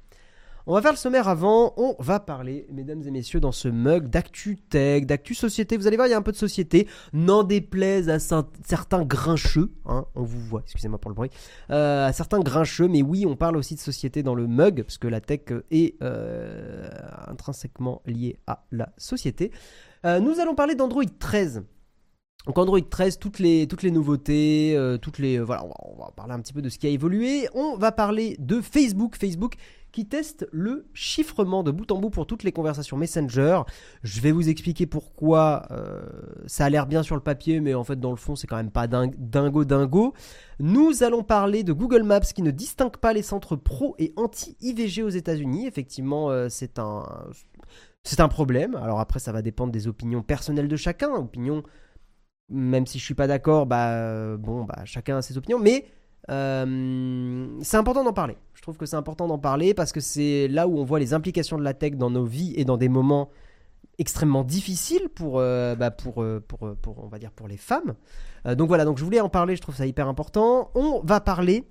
On 0.66 0.72
va 0.72 0.80
faire 0.80 0.92
le 0.92 0.96
sommaire 0.96 1.28
avant. 1.28 1.74
On 1.76 1.94
va 1.98 2.20
parler, 2.20 2.66
mesdames 2.72 3.02
et 3.06 3.10
messieurs, 3.10 3.38
dans 3.38 3.52
ce 3.52 3.68
mug 3.68 4.08
d'actu 4.08 4.56
tech, 4.56 5.04
d'actu 5.04 5.34
société. 5.34 5.76
Vous 5.76 5.86
allez 5.86 5.96
voir, 5.96 6.08
il 6.08 6.12
y 6.12 6.14
a 6.14 6.16
un 6.16 6.22
peu 6.22 6.32
de 6.32 6.38
société. 6.38 6.88
N'en 7.12 7.42
déplaise 7.42 8.08
à 8.08 8.18
certains 8.18 9.04
grincheux. 9.04 9.74
Hein, 9.84 10.06
on 10.14 10.22
vous 10.22 10.40
voit, 10.40 10.62
excusez-moi 10.64 10.98
pour 10.98 11.10
le 11.10 11.14
bruit. 11.16 11.28
Euh, 11.68 12.06
à 12.06 12.14
certains 12.14 12.40
grincheux, 12.40 12.88
mais 12.88 13.02
oui, 13.02 13.26
on 13.26 13.36
parle 13.36 13.58
aussi 13.58 13.74
de 13.74 13.80
société 13.80 14.22
dans 14.22 14.34
le 14.34 14.46
mug, 14.46 14.84
parce 14.84 14.96
que 14.96 15.06
la 15.06 15.20
tech 15.20 15.40
est 15.70 16.02
euh, 16.02 16.88
intrinsèquement 17.26 18.00
liée 18.06 18.38
à 18.46 18.64
la 18.72 18.88
société. 18.96 19.52
Euh, 20.04 20.20
nous 20.20 20.40
allons 20.40 20.54
parler 20.54 20.74
d'Android 20.74 21.04
13. 21.18 21.64
Donc 22.46 22.58
Android 22.58 22.80
13, 22.80 23.18
toutes 23.18 23.38
les, 23.38 23.66
nouveautés, 23.90 24.78
toutes 25.00 25.18
les, 25.18 25.38
voilà, 25.38 25.64
on 25.64 25.96
va, 25.96 26.10
parler 26.14 26.34
un 26.34 26.40
petit 26.40 26.52
peu 26.52 26.60
de 26.60 26.68
ce 26.68 26.78
qui 26.78 26.86
a 26.86 26.90
évolué. 26.90 27.48
On 27.54 27.78
va 27.78 27.90
parler 27.90 28.36
de 28.38 28.60
Facebook, 28.60 29.16
Facebook 29.16 29.54
qui 29.94 30.06
teste 30.06 30.48
le 30.50 30.88
chiffrement 30.92 31.62
de 31.62 31.70
bout 31.70 31.92
en 31.92 32.00
bout 32.00 32.10
pour 32.10 32.26
toutes 32.26 32.42
les 32.42 32.50
conversations 32.50 32.96
Messenger. 32.96 33.60
Je 34.02 34.20
vais 34.20 34.32
vous 34.32 34.48
expliquer 34.48 34.86
pourquoi 34.86 35.66
euh, 35.70 36.02
ça 36.46 36.64
a 36.64 36.70
l'air 36.70 36.88
bien 36.88 37.04
sur 37.04 37.14
le 37.14 37.20
papier, 37.20 37.60
mais 37.60 37.74
en 37.74 37.84
fait 37.84 38.00
dans 38.00 38.10
le 38.10 38.16
fond 38.16 38.34
c'est 38.34 38.48
quand 38.48 38.56
même 38.56 38.72
pas 38.72 38.88
dingo 38.88 39.64
dingo. 39.64 40.12
Nous 40.58 41.04
allons 41.04 41.22
parler 41.22 41.62
de 41.62 41.72
Google 41.72 42.02
Maps 42.02 42.20
qui 42.20 42.42
ne 42.42 42.50
distingue 42.50 42.96
pas 42.96 43.12
les 43.12 43.22
centres 43.22 43.54
pro 43.54 43.94
et 44.00 44.12
anti-IVG 44.16 45.04
aux 45.04 45.10
États-Unis. 45.10 45.68
Effectivement, 45.68 46.28
euh, 46.28 46.48
c'est 46.50 46.80
un 46.80 47.04
c'est 48.04 48.20
un 48.20 48.28
problème. 48.28 48.76
Alors 48.76 49.00
après, 49.00 49.18
ça 49.18 49.32
va 49.32 49.42
dépendre 49.42 49.72
des 49.72 49.88
opinions 49.88 50.22
personnelles 50.22 50.68
de 50.68 50.76
chacun. 50.76 51.10
Opinion, 51.14 51.62
même 52.50 52.86
si 52.86 52.98
je 52.98 53.04
suis 53.04 53.14
pas 53.14 53.26
d'accord, 53.26 53.66
bah 53.66 53.92
euh, 53.92 54.36
bon, 54.36 54.64
bah 54.64 54.82
chacun 54.84 55.16
a 55.16 55.22
ses 55.22 55.38
opinions. 55.38 55.58
Mais 55.58 55.86
euh, 56.30 57.48
c'est 57.62 57.78
important 57.78 58.04
d'en 58.04 58.12
parler. 58.12 58.36
Je 58.52 58.60
trouve 58.60 58.76
que 58.76 58.84
c'est 58.84 58.96
important 58.96 59.26
d'en 59.26 59.38
parler 59.38 59.72
parce 59.72 59.90
que 59.90 60.00
c'est 60.00 60.48
là 60.48 60.68
où 60.68 60.78
on 60.78 60.84
voit 60.84 60.98
les 60.98 61.14
implications 61.14 61.58
de 61.58 61.64
la 61.64 61.72
tech 61.72 61.92
dans 61.94 62.10
nos 62.10 62.24
vies 62.24 62.52
et 62.56 62.66
dans 62.66 62.76
des 62.76 62.90
moments 62.90 63.30
extrêmement 63.98 64.44
difficiles 64.44 65.08
pour, 65.08 65.38
euh, 65.38 65.74
bah 65.74 65.90
pour, 65.90 66.24
pour, 66.46 66.76
pour, 66.76 67.04
on 67.04 67.08
va 67.08 67.18
dire 67.18 67.30
pour 67.30 67.48
les 67.48 67.56
femmes. 67.56 67.94
donc 68.44 68.68
voilà, 68.68 68.84
donc 68.84 68.98
je 68.98 69.04
voulais 69.04 69.20
en 69.20 69.28
parler, 69.28 69.56
je 69.56 69.62
trouve 69.62 69.76
ça 69.76 69.86
hyper 69.86 70.08
important. 70.08 70.70
On 70.74 71.00
va 71.04 71.20
parler 71.20 71.64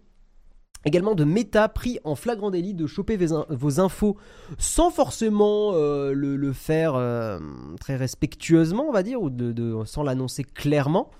également 0.85 1.15
de 1.15 1.23
Meta 1.23 1.69
pris 1.69 1.99
en 2.03 2.15
flagrant 2.15 2.51
délit 2.51 2.73
de 2.73 2.87
choper 2.87 3.17
vos, 3.17 3.79
infos 3.79 4.17
sans 4.57 4.91
forcément 4.91 5.73
le, 5.73 6.53
faire 6.53 6.93
très 7.79 7.95
respectueusement, 7.95 8.85
on 8.87 8.91
va 8.91 9.03
dire, 9.03 9.21
ou 9.21 9.31
sans 9.85 10.03
l'annoncer 10.03 10.43
clairement. 10.43 11.11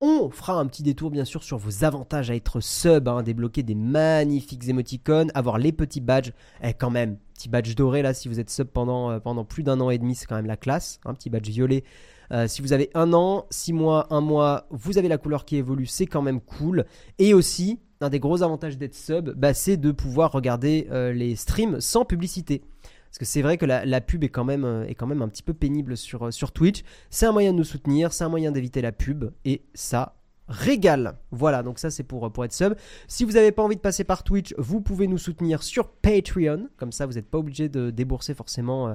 On 0.00 0.30
fera 0.30 0.54
un 0.54 0.66
petit 0.66 0.84
détour 0.84 1.10
bien 1.10 1.24
sûr 1.24 1.42
sur 1.42 1.58
vos 1.58 1.82
avantages 1.82 2.30
à 2.30 2.36
être 2.36 2.60
sub, 2.60 3.08
hein, 3.08 3.24
débloquer 3.24 3.64
des 3.64 3.74
magnifiques 3.74 4.68
émoticônes, 4.68 5.32
avoir 5.34 5.58
les 5.58 5.72
petits 5.72 6.00
badges, 6.00 6.32
eh, 6.62 6.72
quand 6.72 6.90
même, 6.90 7.18
petit 7.34 7.48
badge 7.48 7.74
doré 7.74 8.02
là 8.02 8.14
si 8.14 8.28
vous 8.28 8.38
êtes 8.38 8.48
sub 8.48 8.68
pendant, 8.68 9.10
euh, 9.10 9.18
pendant 9.18 9.44
plus 9.44 9.64
d'un 9.64 9.80
an 9.80 9.90
et 9.90 9.98
demi, 9.98 10.14
c'est 10.14 10.26
quand 10.26 10.36
même 10.36 10.46
la 10.46 10.56
classe, 10.56 11.00
un 11.04 11.14
petit 11.14 11.30
badge 11.30 11.48
violet. 11.48 11.82
Euh, 12.30 12.46
si 12.46 12.62
vous 12.62 12.72
avez 12.72 12.90
un 12.94 13.12
an, 13.12 13.46
six 13.50 13.72
mois, 13.72 14.06
un 14.10 14.20
mois, 14.20 14.68
vous 14.70 14.98
avez 14.98 15.08
la 15.08 15.18
couleur 15.18 15.44
qui 15.44 15.56
évolue, 15.56 15.86
c'est 15.86 16.06
quand 16.06 16.22
même 16.22 16.40
cool. 16.42 16.84
Et 17.18 17.34
aussi, 17.34 17.80
un 18.00 18.10
des 18.10 18.20
gros 18.20 18.42
avantages 18.42 18.78
d'être 18.78 18.94
sub, 18.94 19.30
bah, 19.30 19.54
c'est 19.54 19.76
de 19.76 19.90
pouvoir 19.90 20.32
regarder 20.32 20.86
euh, 20.90 21.12
les 21.12 21.36
streams 21.36 21.80
sans 21.80 22.04
publicité. 22.04 22.62
Parce 23.08 23.18
que 23.18 23.24
c'est 23.24 23.42
vrai 23.42 23.56
que 23.56 23.64
la, 23.64 24.00
pub 24.00 24.22
est 24.22 24.28
quand, 24.28 24.44
même, 24.44 24.64
euh, 24.64 24.86
est 24.86 24.94
quand 24.94 25.06
même 25.06 25.22
un 25.22 25.28
petit 25.28 25.42
peu 25.42 25.54
pénible 25.54 25.96
sur, 25.96 26.26
euh, 26.26 26.30
sur 26.30 26.52
Twitch. 26.52 26.82
C'est 27.10 27.26
un 27.26 27.32
moyen 27.32 27.52
de 27.52 27.58
nous 27.58 27.64
soutenir, 27.64 28.12
c'est 28.12 28.24
un 28.24 28.28
moyen 28.28 28.52
d'éviter 28.52 28.82
la 28.82 28.92
pub. 28.92 29.30
Et 29.44 29.62
ça 29.74 30.14
régale. 30.46 31.18
Voilà, 31.30 31.62
donc 31.62 31.78
ça 31.78 31.90
c'est 31.90 32.02
pour, 32.02 32.26
être 32.44 32.52
sub. 32.52 32.74
Si 33.06 33.24
vous 33.24 33.32
n'avez 33.32 33.52
pas 33.52 33.62
envie 33.62 33.76
de 33.76 33.80
passer 33.80 34.04
par 34.04 34.22
Twitch, 34.22 34.54
vous 34.58 34.80
pouvez 34.80 35.06
nous 35.06 35.18
soutenir 35.18 35.62
sur 35.62 35.88
Patreon. 35.88 36.68
Comme 36.76 36.92
ça, 36.92 37.06
vous 37.06 37.14
n'êtes 37.14 37.28
pas 37.28 37.38
obligé 37.38 37.68
de 37.68 37.90
débourser 37.90 38.34
forcément, 38.34 38.94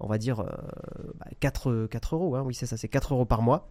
on 0.00 0.06
va 0.06 0.18
dire, 0.18 0.44
4, 1.40 1.86
4 1.90 2.10
bah, 2.10 2.16
euros. 2.16 2.36
Hein. 2.36 2.42
Oui, 2.46 2.54
c'est 2.54 2.66
ça, 2.66 2.76
c'est 2.76 2.88
4 2.88 3.14
euros 3.14 3.26
par 3.26 3.42
mois. 3.42 3.70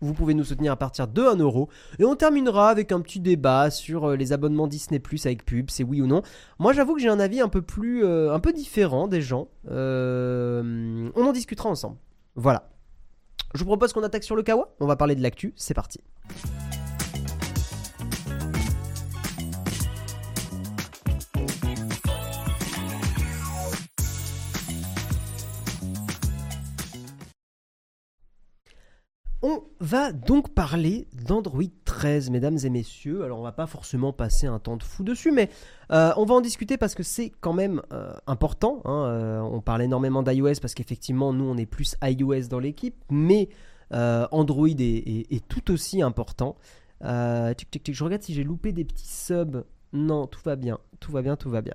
Vous 0.00 0.12
pouvez 0.12 0.34
nous 0.34 0.44
soutenir 0.44 0.72
à 0.72 0.76
partir 0.76 1.08
de 1.08 1.22
1 1.22 1.36
euro. 1.36 1.68
Et 1.98 2.04
on 2.04 2.14
terminera 2.16 2.70
avec 2.70 2.92
un 2.92 3.00
petit 3.00 3.20
débat 3.20 3.70
sur 3.70 4.10
euh, 4.10 4.16
les 4.16 4.32
abonnements 4.32 4.66
Disney 4.66 4.98
Plus 4.98 5.24
avec 5.26 5.44
pub, 5.44 5.70
c'est 5.70 5.84
oui 5.84 6.00
ou 6.00 6.06
non. 6.06 6.22
Moi 6.58 6.72
j'avoue 6.72 6.94
que 6.94 7.00
j'ai 7.00 7.08
un 7.08 7.20
avis 7.20 7.40
un 7.40 7.48
peu 7.48 7.62
plus, 7.62 8.04
euh, 8.04 8.32
un 8.32 8.40
peu 8.40 8.52
différent 8.52 9.08
des 9.08 9.22
gens. 9.22 9.48
Euh, 9.70 11.10
on 11.14 11.24
en 11.24 11.32
discutera 11.32 11.68
ensemble. 11.68 11.96
Voilà. 12.34 12.68
Je 13.54 13.60
vous 13.60 13.66
propose 13.66 13.92
qu'on 13.92 14.02
attaque 14.02 14.24
sur 14.24 14.36
le 14.36 14.42
Kawa. 14.42 14.74
On 14.80 14.86
va 14.86 14.96
parler 14.96 15.14
de 15.14 15.22
l'actu. 15.22 15.54
C'est 15.56 15.74
parti. 15.74 16.00
On 29.48 29.62
va 29.78 30.10
donc 30.10 30.54
parler 30.54 31.06
d'Android 31.12 31.62
13, 31.84 32.30
mesdames 32.30 32.58
et 32.64 32.68
messieurs. 32.68 33.22
Alors 33.22 33.38
on 33.38 33.44
va 33.44 33.52
pas 33.52 33.68
forcément 33.68 34.12
passer 34.12 34.48
un 34.48 34.58
temps 34.58 34.76
de 34.76 34.82
fou 34.82 35.04
dessus, 35.04 35.30
mais 35.30 35.50
euh, 35.92 36.12
on 36.16 36.24
va 36.24 36.34
en 36.34 36.40
discuter 36.40 36.76
parce 36.76 36.96
que 36.96 37.04
c'est 37.04 37.30
quand 37.40 37.52
même 37.52 37.80
euh, 37.92 38.12
important. 38.26 38.82
Hein. 38.86 39.04
Euh, 39.06 39.38
on 39.38 39.60
parle 39.60 39.82
énormément 39.82 40.24
d'iOS 40.24 40.54
parce 40.60 40.74
qu'effectivement 40.74 41.32
nous 41.32 41.44
on 41.44 41.56
est 41.56 41.64
plus 41.64 41.94
iOS 42.02 42.48
dans 42.50 42.58
l'équipe, 42.58 42.96
mais 43.08 43.48
Android 43.92 44.66
est, 44.66 45.46
tout 45.46 45.70
aussi 45.70 46.02
important. 46.02 46.56
je 47.00 48.02
regarde 48.02 48.22
si 48.22 48.34
j'ai 48.34 48.42
loupé 48.42 48.72
des 48.72 48.84
petits 48.84 49.06
subs. 49.06 49.62
Non, 49.92 50.26
tout 50.26 50.40
va 50.44 50.56
bien, 50.56 50.80
tout 50.98 51.12
va 51.12 51.22
bien, 51.22 51.36
tout 51.36 51.50
va 51.50 51.62
bien. 51.62 51.74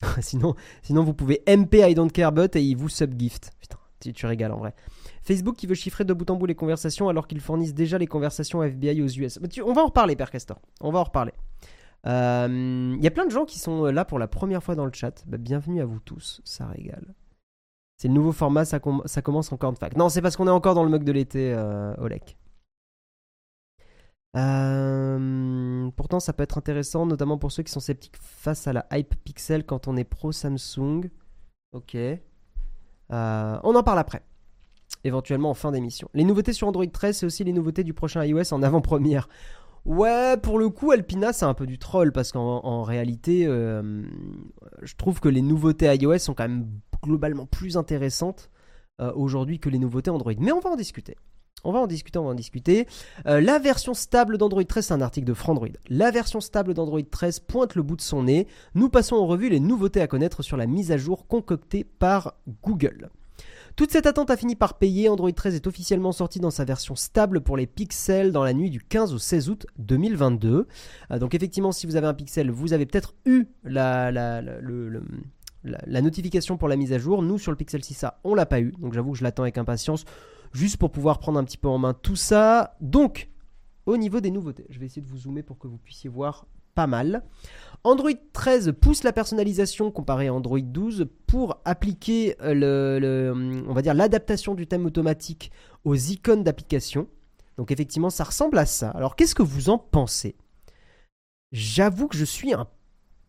sinon, 0.22 0.54
sinon 0.80 1.04
vous 1.04 1.12
pouvez 1.12 1.42
MP 1.46 1.74
I 1.74 1.94
don't 1.94 2.10
care 2.10 2.32
but 2.32 2.56
et 2.56 2.62
il 2.62 2.78
vous 2.78 2.88
subgift. 2.88 3.50
Putain, 3.60 3.76
tu, 4.00 4.14
tu 4.14 4.24
régales 4.24 4.52
en 4.52 4.60
vrai. 4.60 4.74
Facebook 5.22 5.56
qui 5.56 5.66
veut 5.66 5.74
chiffrer 5.74 6.04
de 6.04 6.12
bout 6.12 6.28
en 6.30 6.36
bout 6.36 6.46
les 6.46 6.54
conversations 6.54 7.08
alors 7.08 7.26
qu'ils 7.26 7.40
fournissent 7.40 7.74
déjà 7.74 7.98
les 7.98 8.06
conversations 8.06 8.62
FBI 8.62 9.02
aux 9.02 9.08
US. 9.08 9.38
on 9.64 9.72
va 9.72 9.82
en 9.82 9.86
reparler, 9.86 10.16
Père 10.16 10.30
Castor. 10.30 10.60
On 10.80 10.90
va 10.90 11.00
en 11.00 11.04
reparler. 11.04 11.32
Il 12.04 12.10
euh, 12.10 12.96
y 13.00 13.06
a 13.06 13.10
plein 13.12 13.26
de 13.26 13.30
gens 13.30 13.44
qui 13.44 13.60
sont 13.60 13.84
là 13.84 14.04
pour 14.04 14.18
la 14.18 14.26
première 14.26 14.62
fois 14.62 14.74
dans 14.74 14.84
le 14.84 14.92
chat. 14.92 15.24
Bah, 15.26 15.38
bienvenue 15.38 15.80
à 15.80 15.84
vous 15.84 16.00
tous, 16.00 16.40
ça 16.44 16.66
régale. 16.66 17.14
C'est 17.96 18.08
le 18.08 18.14
nouveau 18.14 18.32
format, 18.32 18.64
ça, 18.64 18.80
commence 18.80 19.52
encore 19.52 19.72
de 19.72 19.78
fac. 19.78 19.96
Non, 19.96 20.08
c'est 20.08 20.20
parce 20.20 20.36
qu'on 20.36 20.48
est 20.48 20.50
encore 20.50 20.74
dans 20.74 20.82
le 20.82 20.90
mug 20.90 21.04
de 21.04 21.12
l'été, 21.12 21.54
euh, 21.54 21.94
Olek. 21.98 22.36
Euh, 24.36 25.88
pourtant, 25.94 26.18
ça 26.18 26.32
peut 26.32 26.42
être 26.42 26.58
intéressant, 26.58 27.06
notamment 27.06 27.38
pour 27.38 27.52
ceux 27.52 27.62
qui 27.62 27.70
sont 27.70 27.80
sceptiques 27.80 28.16
face 28.16 28.66
à 28.66 28.72
la 28.72 28.86
hype 28.92 29.14
Pixel 29.22 29.64
quand 29.64 29.86
on 29.86 29.96
est 29.96 30.04
pro 30.04 30.32
Samsung. 30.32 31.10
Ok. 31.72 31.94
Euh, 31.94 32.20
on 33.62 33.74
en 33.74 33.82
parle 33.82 34.00
après 34.00 34.22
éventuellement 35.04 35.50
en 35.50 35.54
fin 35.54 35.72
d'émission. 35.72 36.08
Les 36.14 36.24
nouveautés 36.24 36.52
sur 36.52 36.68
Android 36.68 36.86
13, 36.86 37.18
c'est 37.18 37.26
aussi 37.26 37.44
les 37.44 37.52
nouveautés 37.52 37.84
du 37.84 37.94
prochain 37.94 38.24
iOS 38.24 38.52
en 38.52 38.62
avant-première. 38.62 39.28
Ouais, 39.84 40.36
pour 40.36 40.58
le 40.58 40.68
coup, 40.68 40.92
Alpina, 40.92 41.32
c'est 41.32 41.44
un 41.44 41.54
peu 41.54 41.66
du 41.66 41.78
troll 41.78 42.12
parce 42.12 42.30
qu'en 42.30 42.82
réalité, 42.82 43.46
euh, 43.46 44.02
je 44.82 44.94
trouve 44.94 45.18
que 45.18 45.28
les 45.28 45.42
nouveautés 45.42 45.92
iOS 45.92 46.18
sont 46.18 46.34
quand 46.34 46.48
même 46.48 46.68
globalement 47.02 47.46
plus 47.46 47.76
intéressantes 47.76 48.48
euh, 49.00 49.12
aujourd'hui 49.16 49.58
que 49.58 49.68
les 49.68 49.78
nouveautés 49.78 50.10
Android. 50.10 50.34
Mais 50.38 50.52
on 50.52 50.60
va 50.60 50.70
en 50.70 50.76
discuter. 50.76 51.16
On 51.64 51.72
va 51.72 51.80
en 51.80 51.86
discuter, 51.86 52.18
on 52.18 52.24
va 52.24 52.30
en 52.30 52.34
discuter. 52.34 52.86
Euh, 53.26 53.40
la 53.40 53.58
version 53.58 53.94
stable 53.94 54.38
d'Android 54.38 54.64
13, 54.64 54.86
c'est 54.86 54.94
un 54.94 55.00
article 55.00 55.26
de 55.26 55.34
Frandroid. 55.34 55.68
La 55.88 56.10
version 56.10 56.40
stable 56.40 56.74
d'Android 56.74 57.00
13 57.08 57.40
pointe 57.40 57.74
le 57.74 57.82
bout 57.82 57.96
de 57.96 58.02
son 58.02 58.24
nez. 58.24 58.46
Nous 58.74 58.88
passons 58.88 59.16
en 59.16 59.26
revue 59.26 59.48
les 59.48 59.60
nouveautés 59.60 60.00
à 60.00 60.06
connaître 60.06 60.42
sur 60.42 60.56
la 60.56 60.66
mise 60.66 60.92
à 60.92 60.96
jour 60.96 61.26
concoctée 61.26 61.84
par 61.84 62.34
Google. 62.62 63.10
Toute 63.76 63.90
cette 63.90 64.06
attente 64.06 64.30
a 64.30 64.36
fini 64.36 64.54
par 64.54 64.78
payer. 64.78 65.08
Android 65.08 65.32
13 65.32 65.54
est 65.54 65.66
officiellement 65.66 66.12
sorti 66.12 66.40
dans 66.40 66.50
sa 66.50 66.64
version 66.64 66.94
stable 66.94 67.40
pour 67.40 67.56
les 67.56 67.66
pixels 67.66 68.30
dans 68.32 68.44
la 68.44 68.52
nuit 68.52 68.70
du 68.70 68.80
15 68.80 69.14
au 69.14 69.18
16 69.18 69.48
août 69.48 69.66
2022. 69.78 70.66
Euh, 71.10 71.18
donc 71.18 71.34
effectivement, 71.34 71.72
si 71.72 71.86
vous 71.86 71.96
avez 71.96 72.06
un 72.06 72.14
pixel, 72.14 72.50
vous 72.50 72.72
avez 72.72 72.84
peut-être 72.84 73.14
eu 73.24 73.46
la, 73.64 74.12
notification 76.02 76.58
pour 76.58 76.68
la 76.68 76.76
mise 76.76 76.92
à 76.92 76.98
jour. 76.98 77.22
Nous, 77.22 77.38
sur 77.38 77.50
le 77.50 77.56
Pixel 77.56 77.80
6a, 77.80 78.14
on 78.24 78.34
l'a 78.34 78.46
pas 78.46 78.60
eu. 78.60 78.72
Donc 78.78 78.92
j'avoue 78.92 79.12
que 79.12 79.18
je 79.18 79.24
l'attends 79.24 79.44
avec 79.44 79.56
impatience, 79.56 80.04
juste 80.52 80.76
pour 80.76 80.90
pouvoir 80.90 81.18
prendre 81.18 81.38
un 81.38 81.44
petit 81.44 81.58
peu 81.58 81.68
en 81.68 81.78
main 81.78 81.94
tout 81.94 82.16
ça. 82.16 82.76
Donc, 82.80 83.30
au 83.86 83.96
niveau 83.96 84.20
des 84.20 84.30
nouveautés, 84.30 84.66
je 84.68 84.78
vais 84.78 84.86
essayer 84.86 85.02
de 85.02 85.08
vous 85.08 85.18
zoomer 85.18 85.42
pour 85.42 85.58
que 85.58 85.66
vous 85.66 85.78
puissiez 85.78 86.10
voir 86.10 86.46
pas 86.74 86.86
mal. 86.86 87.22
Android 87.84 88.12
13 88.32 88.74
pousse 88.80 89.02
la 89.02 89.12
personnalisation 89.12 89.90
comparé 89.90 90.28
à 90.28 90.34
Android 90.34 90.60
12 90.60 91.08
pour 91.26 91.60
appliquer 91.64 92.36
euh, 92.40 92.54
le, 93.00 93.30
hum, 93.32 93.72
va 93.72 93.82
dire 93.82 93.94
l'adaptation 93.94 94.54
du 94.54 94.66
thème 94.66 94.86
automatique 94.86 95.50
aux 95.84 95.96
icônes 95.96 96.44
d'application. 96.44 97.08
Donc 97.56 97.70
effectivement, 97.72 98.10
ça 98.10 98.24
ressemble 98.24 98.58
à 98.58 98.66
ça. 98.66 98.90
Alors 98.90 99.16
qu'est-ce 99.16 99.34
que 99.34 99.42
vous 99.42 99.68
en 99.68 99.78
pensez? 99.78 100.36
J'avoue 101.50 102.06
que 102.06 102.16
je 102.16 102.24
suis 102.24 102.54
un 102.54 102.68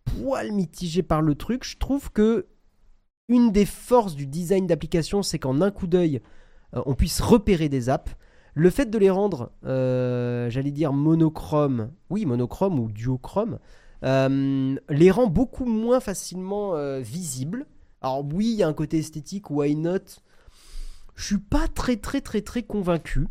poil 0.05 0.51
mitigé 0.51 1.01
par 1.01 1.21
le 1.21 1.35
truc. 1.35 1.63
Je 1.63 1.77
trouve 1.77 2.11
que 2.11 2.45
une 3.27 3.51
des 3.51 3.65
forces 3.65 4.15
du 4.15 4.27
design 4.27 4.67
d'application, 4.67 5.23
c'est 5.23 5.39
qu'en 5.39 5.61
un 5.61 5.71
coup 5.71 5.87
d'œil, 5.87 6.21
euh, 6.75 6.81
on 6.85 6.93
puisse 6.93 7.21
repérer 7.21 7.69
des 7.69 7.89
apps. 7.89 8.15
Le 8.55 8.69
fait 8.69 8.85
de 8.85 8.97
les 8.97 9.09
rendre, 9.09 9.51
euh, 9.65 10.49
j'allais 10.49 10.71
dire 10.71 10.93
monochrome, 10.93 11.91
oui 12.09 12.25
monochrome 12.25 12.79
ou 12.79 12.91
duochrome, 12.91 13.57
euh, 14.03 14.75
les 14.89 15.11
rend 15.11 15.27
beaucoup 15.27 15.65
moins 15.65 15.99
facilement 15.99 16.75
euh, 16.75 16.99
visibles. 16.99 17.65
Alors 18.01 18.23
oui, 18.31 18.51
il 18.51 18.55
y 18.55 18.63
a 18.63 18.67
un 18.67 18.73
côté 18.73 18.99
esthétique, 18.99 19.49
why 19.49 19.75
not? 19.75 20.21
Je 21.15 21.25
suis 21.25 21.37
pas 21.37 21.67
très 21.67 21.95
très 21.95 22.21
très 22.21 22.41
très 22.41 22.61
convaincu. 22.63 23.27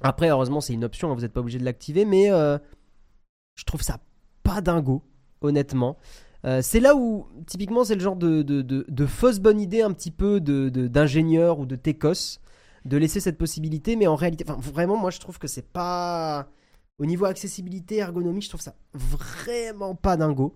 Après, 0.00 0.30
heureusement, 0.30 0.62
c'est 0.62 0.72
une 0.72 0.84
option, 0.84 1.10
hein, 1.10 1.14
vous 1.14 1.20
n'êtes 1.20 1.32
pas 1.32 1.40
obligé 1.40 1.58
de 1.58 1.64
l'activer, 1.64 2.06
mais 2.06 2.28
je 2.28 3.64
trouve 3.66 3.82
ça 3.82 3.98
pas 4.42 4.62
dingo, 4.62 5.02
honnêtement. 5.42 5.98
c'est 6.62 6.80
là 6.80 6.96
où, 6.96 7.26
typiquement, 7.46 7.84
c'est 7.84 7.94
le 7.94 8.00
genre 8.00 8.16
de, 8.16 8.40
de, 8.42 9.06
fausse 9.06 9.38
bonne 9.38 9.60
idée 9.60 9.82
un 9.82 9.92
petit 9.92 10.10
peu 10.10 10.40
d'ingénieur 10.40 11.58
ou 11.58 11.66
de 11.66 11.76
techos 11.76 12.40
de 12.84 12.96
laisser 12.96 13.20
cette 13.20 13.38
possibilité, 13.38 13.96
mais 13.96 14.06
en 14.06 14.16
réalité, 14.16 14.44
vraiment, 14.46 14.96
moi 14.96 15.10
je 15.10 15.18
trouve 15.18 15.38
que 15.38 15.48
c'est 15.48 15.70
pas. 15.72 16.48
Au 16.98 17.06
niveau 17.06 17.24
accessibilité, 17.24 17.96
ergonomie, 17.96 18.42
je 18.42 18.50
trouve 18.50 18.60
ça 18.60 18.74
vraiment 18.92 19.94
pas 19.94 20.18
dingo. 20.18 20.54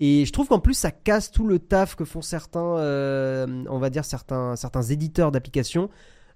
Et 0.00 0.24
je 0.24 0.32
trouve 0.32 0.48
qu'en 0.48 0.60
plus, 0.60 0.74
ça 0.74 0.90
casse 0.90 1.30
tout 1.30 1.46
le 1.46 1.58
taf 1.58 1.94
que 1.94 2.06
font 2.06 2.22
certains, 2.22 2.78
euh, 2.78 3.64
on 3.68 3.78
va 3.78 3.90
dire 3.90 4.04
certains, 4.04 4.56
certains 4.56 4.82
éditeurs 4.82 5.30
d'applications. 5.30 5.90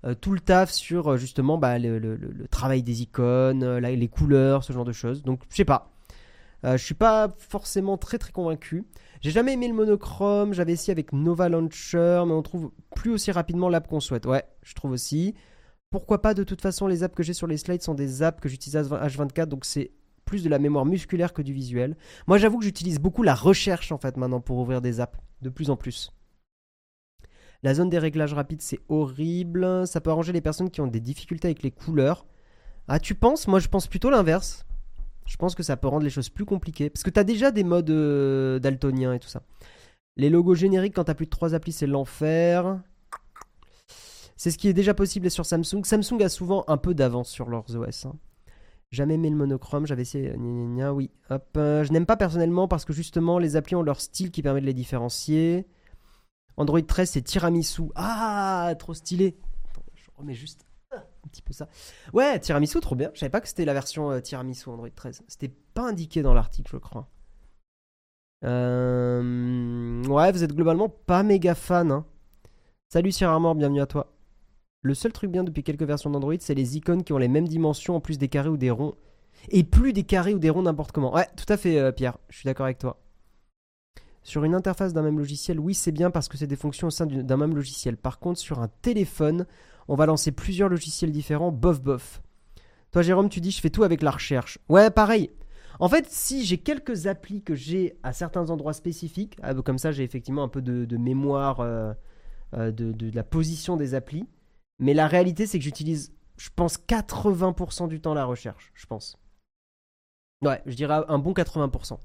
Euh, 0.05 0.15
tout 0.15 0.33
le 0.33 0.41
taf 0.41 0.71
sur 0.71 1.13
euh, 1.13 1.17
justement 1.17 1.57
bah, 1.57 1.79
le, 1.79 2.19
travail 2.51 2.83
des 2.83 3.01
icônes, 3.01 3.79
les 3.79 4.09
couleurs, 4.09 4.65
ce 4.65 4.73
genre 4.75 4.85
de 4.85 4.93
choses. 4.93 5.23
Donc, 5.23 5.41
je 5.49 5.57
sais 5.57 5.65
pas. 5.65 5.94
Je 6.65 6.83
suis 6.83 6.95
pas 6.95 7.35
forcément 7.39 7.99
très 7.99 8.19
très 8.19 8.33
convaincu. 8.33 8.85
J'ai 9.21 9.31
jamais 9.31 9.53
aimé 9.53 9.69
le 9.69 9.75
monochrome. 9.75 10.53
J'avais 10.53 10.73
essayé 10.73 10.93
avec 10.93 11.13
Nova 11.13 11.49
Launcher, 11.49 12.25
mais 12.27 12.33
on 12.33 12.43
trouve 12.43 12.73
plus 12.95 13.11
aussi 13.11 13.31
rapidement 13.33 13.69
l'app 13.69 13.87
qu'on 13.87 14.01
souhaite. 14.01 14.27
Ouais, 14.27 14.45
je 14.63 14.75
trouve 14.75 14.93
aussi. 14.93 15.35
Pourquoi 15.91 16.21
pas 16.21 16.35
De 16.35 16.43
toute 16.43 16.61
façon, 16.61 16.87
les 16.87 17.03
apps 17.03 17.15
que 17.15 17.23
j'ai 17.23 17.35
sur 17.35 17.47
les 17.47 17.57
slides 17.57 17.83
sont 17.83 17.95
des 17.95 18.23
apps 18.23 18.41
que 18.41 18.49
j'utilise 18.49 18.77
H24, 18.77 19.47
donc 19.47 19.65
c'est 19.65 19.93
plus 20.25 20.43
de 20.43 20.49
la 20.49 20.59
mémoire 20.59 20.85
musculaire 20.85 21.33
que 21.33 21.43
du 21.43 21.53
visuel. 21.53 21.97
Moi, 22.27 22.39
j'avoue 22.39 22.59
que 22.59 22.65
j'utilise 22.65 22.99
beaucoup 22.99 23.23
la 23.23 23.35
recherche 23.35 23.93
en 23.93 23.99
fait 23.99 24.17
maintenant 24.17 24.41
pour 24.41 24.59
ouvrir 24.59 24.81
des 24.81 25.01
apps, 25.01 25.19
de 25.43 25.51
plus 25.51 25.71
en 25.71 25.77
plus. 25.77 26.11
La 27.63 27.75
zone 27.75 27.89
des 27.89 27.99
réglages 27.99 28.35
rapides, 28.35 28.61
c'est 28.61 28.81
horrible. 28.89 29.87
Ça 29.87 30.01
peut 30.01 30.11
arranger 30.11 30.33
les 30.33 30.41
personnes 30.41 30.71
qui 30.71 30.81
ont 30.81 30.87
des 30.87 31.01
difficultés 31.01 31.49
avec 31.49 31.63
les 31.63 31.71
couleurs. 31.71 32.27
Ah, 32.89 32.99
tu 32.99 33.15
penses? 33.15 33.49
Moi, 33.49 33.61
je 33.61 33.69
pense 33.69 33.87
plutôt 33.87 34.11
l'inverse. 34.11 34.67
Je 35.27 35.37
pense 35.37 35.55
que 35.55 35.63
ça 35.63 35.77
peut 35.77 35.89
rendre 35.89 36.05
les 36.05 36.11
choses 36.11 36.29
plus 36.29 36.45
compliquées. 36.45 36.91
Parce 36.91 37.03
que 37.03 37.11
tu 37.11 37.19
as 37.19 37.25
déjà 37.25 37.51
des 37.51 37.65
modes 37.65 37.91
euh, 37.91 38.59
daltoniens 38.59 39.15
et 39.15 39.19
tout 39.19 39.29
ça. 39.29 39.43
Les 40.17 40.31
logos 40.31 40.55
génériques, 40.55 40.95
quand 40.95 41.05
tu 41.05 41.11
as 41.11 41.15
plus 41.15 41.27
de 41.27 41.31
3 41.31 41.55
applis, 41.55 41.73
c'est 41.73 41.87
l'enfer. 41.87 42.81
C'est 44.37 44.51
ce 44.51 44.59
qui 44.59 44.69
est 44.69 44.73
déjà 44.75 44.95
possible 44.95 45.31
sur 45.31 45.47
Samsung. 45.47 45.85
Samsung 45.85 46.23
a 46.23 46.29
souvent 46.29 46.65
un 46.69 46.77
peu 46.77 46.95
d'avance 46.95 47.29
sur 47.29 47.49
leurs 47.49 47.75
OS. 47.75 48.07
Hein. 48.07 48.17
Jamais 48.91 49.15
aimé 49.15 49.31
le 49.31 49.37
monochrome, 49.37 49.87
j'avais 49.87 50.03
essayé. 50.03 50.33
oui. 50.37 51.11
Hop. 51.31 51.49
Euh, 51.57 51.83
je 51.83 51.93
n'aime 51.93 52.07
pas 52.07 52.17
personnellement 52.17 52.69
parce 52.69 52.85
que 52.85 52.93
justement 52.93 53.39
les 53.39 53.57
applis 53.57 53.75
ont 53.75 53.83
leur 53.83 54.01
style 54.01 54.31
qui 54.31 54.43
permet 54.43 54.61
de 54.61 54.67
les 54.67 54.75
différencier. 54.75 55.67
Android 56.57 56.81
13 56.81 57.11
c'est 57.11 57.23
tiramisu. 57.23 57.85
Ah, 57.97 58.73
trop 58.79 58.95
stylé. 58.95 59.37
Je 59.95 60.11
remets 60.17 60.35
juste 60.35 60.65
Ouais, 62.13 62.39
tiramisu, 62.39 62.81
trop 62.81 62.95
bien. 62.95 63.11
Je 63.15 63.21
savais 63.21 63.31
pas 63.31 63.41
que 63.41 63.49
c'était 63.49 63.65
la 63.65 63.73
version 63.73 64.11
euh, 64.11 64.21
tiramisu 64.21 64.69
Android 64.69 64.89
13. 64.95 65.23
C'était 65.29 65.53
pas 65.75 65.89
indiqué 65.89 66.23
dans 66.23 66.35
l'article, 66.35 66.71
je 66.73 66.79
crois. 66.79 67.09
Euh, 68.45 70.05
ouais, 70.05 70.33
vous 70.33 70.45
êtes 70.45 70.55
globalement 70.55 70.89
pas 70.89 71.23
méga 71.23 71.55
fan. 71.55 71.91
Hein. 71.91 72.05
Salut 72.89 73.11
Sierra 73.11 73.39
Mort, 73.39 73.55
bienvenue 73.55 73.81
à 73.81 73.87
toi. 73.87 74.13
Le 74.83 74.95
seul 74.95 75.13
truc 75.13 75.31
bien 75.31 75.45
depuis 75.45 75.63
quelques 75.63 75.85
versions 75.85 76.11
d'Android, 76.11 76.35
c'est 76.41 76.55
les 76.55 76.77
icônes 76.77 77.05
qui 77.05 77.15
ont 77.15 77.19
les 77.19 77.29
mêmes 77.29 77.49
dimensions 77.49 77.97
en 77.97 78.01
plus 78.01 78.19
des 78.19 78.29
carrés 78.29 78.51
ou 78.51 78.59
des 78.59 78.71
ronds. 78.71 78.95
Et 79.49 79.65
plus 79.65 79.93
des 79.93 80.05
carrés 80.05 80.35
ou 80.35 80.39
des 80.39 80.51
ronds 80.51 80.63
n'importe 80.63 80.93
comment. 80.93 81.15
Ouais, 81.15 81.27
tout 81.37 81.51
à 81.51 81.57
fait, 81.57 81.79
euh, 81.79 81.91
Pierre. 81.91 82.19
Je 82.29 82.37
suis 82.37 82.47
d'accord 82.47 82.67
avec 82.67 82.79
toi. 82.79 83.01
Sur 84.23 84.45
une 84.45 84.55
interface 84.55 84.93
d'un 84.93 85.03
même 85.03 85.19
logiciel, 85.19 85.59
oui, 85.59 85.75
c'est 85.75 85.93
bien 85.93 86.11
parce 86.11 86.29
que 86.29 86.37
c'est 86.37 86.47
des 86.47 86.57
fonctions 86.57 86.89
au 86.89 86.91
sein 86.91 87.07
d'un 87.07 87.37
même 87.37 87.55
logiciel. 87.55 87.97
Par 87.97 88.19
contre, 88.19 88.39
sur 88.39 88.61
un 88.61 88.69
téléphone, 88.83 89.47
on 89.89 89.95
va 89.95 90.07
lancer 90.07 90.33
plusieurs 90.33 90.69
logiciels 90.69 91.13
différents, 91.13 91.53
bof 91.53 91.83
bof. 91.83 92.23
Toi, 92.91 93.03
Jérôme, 93.03 93.29
tu 93.29 93.41
dis 93.41 93.51
je 93.51 93.61
fais 93.61 93.71
tout 93.71 93.83
avec 93.83 94.03
la 94.03 94.11
recherche. 94.11 94.59
Ouais, 94.69 94.91
pareil. 94.91 95.31
En 95.81 95.89
fait, 95.89 96.07
si 96.09 96.45
j'ai 96.45 96.59
quelques 96.59 97.07
applis 97.07 97.43
que 97.43 97.55
j'ai 97.55 97.99
à 98.03 98.13
certains 98.13 98.51
endroits 98.51 98.73
spécifiques, 98.73 99.37
ah, 99.43 99.55
comme 99.55 99.79
ça, 99.79 99.93
j'ai 99.93 100.05
effectivement 100.05 100.45
un 100.45 100.49
peu 100.49 100.63
de, 100.63 100.97
mémoire 100.97 101.61
euh, 101.61 101.93
euh, 102.55 102.71
de, 102.71 103.11
la 103.13 103.25
position 103.25 103.77
des 103.77 103.95
applis. 103.95 104.27
Mais 104.79 104.95
la 104.95 105.07
réalité, 105.07 105.47
c'est 105.47 105.59
que 105.59 105.65
j'utilise, 105.65 106.13
je 106.37 106.51
pense, 106.55 106.79
80% 106.79 107.89
du 107.89 108.01
temps 108.01 108.15
la 108.15 108.25
recherche, 108.25 108.73
je 108.75 108.87
pense. 108.87 109.17
Ouais, 110.43 110.63
je 110.67 110.75
dirais 110.75 111.03
un 111.09 111.19
bon 111.19 111.33
80%. 111.33 111.99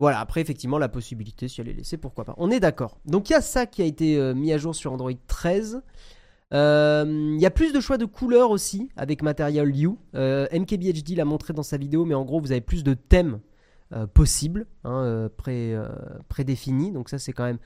Voilà, 0.00 0.20
après, 0.20 0.40
effectivement, 0.40 0.78
la 0.78 0.88
possibilité, 0.88 1.48
si 1.48 1.60
elle 1.60 1.68
est 1.68 1.74
laissée, 1.74 1.96
pourquoi 1.96 2.24
pas. 2.24 2.34
On 2.36 2.50
est 2.50 2.60
d'accord. 2.60 2.98
Donc, 3.04 3.30
il 3.30 3.34
y 3.34 3.36
a 3.36 3.40
ça 3.40 3.66
qui 3.66 3.82
a 3.82 3.84
été 3.84 4.16
euh, 4.16 4.34
mis 4.34 4.52
à 4.52 4.58
jour 4.58 4.74
sur 4.74 4.92
Android 4.92 5.12
13. 5.28 5.82
Euh, 6.52 7.04
il 7.34 7.40
y 7.40 7.46
a 7.46 7.50
plus 7.50 7.72
de 7.72 7.80
choix 7.80 7.98
de 7.98 8.04
couleurs 8.04 8.50
aussi 8.50 8.90
avec 8.96 9.22
Material 9.22 9.74
You. 9.74 9.98
Euh, 10.14 10.46
MKBHD 10.52 11.16
l'a 11.16 11.24
montré 11.24 11.52
dans 11.52 11.62
sa 11.62 11.76
vidéo, 11.76 12.04
mais 12.04 12.14
en 12.14 12.24
gros, 12.24 12.40
vous 12.40 12.52
avez 12.52 12.60
plus 12.60 12.84
de 12.84 12.94
thèmes 12.94 13.40
possibles, 14.14 14.66
hein, 14.84 15.28
pré, 15.36 15.76
prédéfinis. 16.28 16.92
Donc, 16.92 17.10
ça, 17.10 17.18
c'est 17.18 17.34
quand 17.34 17.44
même 17.44 17.58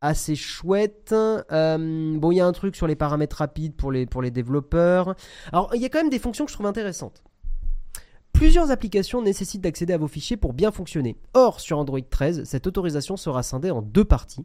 assez 0.00 0.34
chouette. 0.34 1.14
Bon, 1.14 2.32
il 2.32 2.36
y 2.36 2.40
a 2.40 2.46
un 2.46 2.52
truc 2.52 2.74
sur 2.74 2.86
les 2.86 2.96
paramètres 2.96 3.36
rapides 3.36 3.74
pour 3.74 3.92
les, 3.92 4.06
pour 4.06 4.22
les 4.22 4.30
développeurs. 4.30 5.14
Alors, 5.52 5.70
il 5.74 5.82
y 5.82 5.84
a 5.84 5.90
quand 5.90 5.98
même 5.98 6.08
des 6.08 6.18
fonctions 6.18 6.46
que 6.46 6.50
je 6.50 6.56
trouve 6.56 6.66
intéressantes. 6.66 7.22
Plusieurs 8.34 8.72
applications 8.72 9.22
nécessitent 9.22 9.62
d'accéder 9.62 9.92
à 9.92 9.96
vos 9.96 10.08
fichiers 10.08 10.36
pour 10.36 10.54
bien 10.54 10.72
fonctionner. 10.72 11.16
Or, 11.34 11.60
sur 11.60 11.78
Android 11.78 12.00
13, 12.00 12.42
cette 12.42 12.66
autorisation 12.66 13.16
sera 13.16 13.44
scindée 13.44 13.70
en 13.70 13.80
deux 13.80 14.04
parties. 14.04 14.44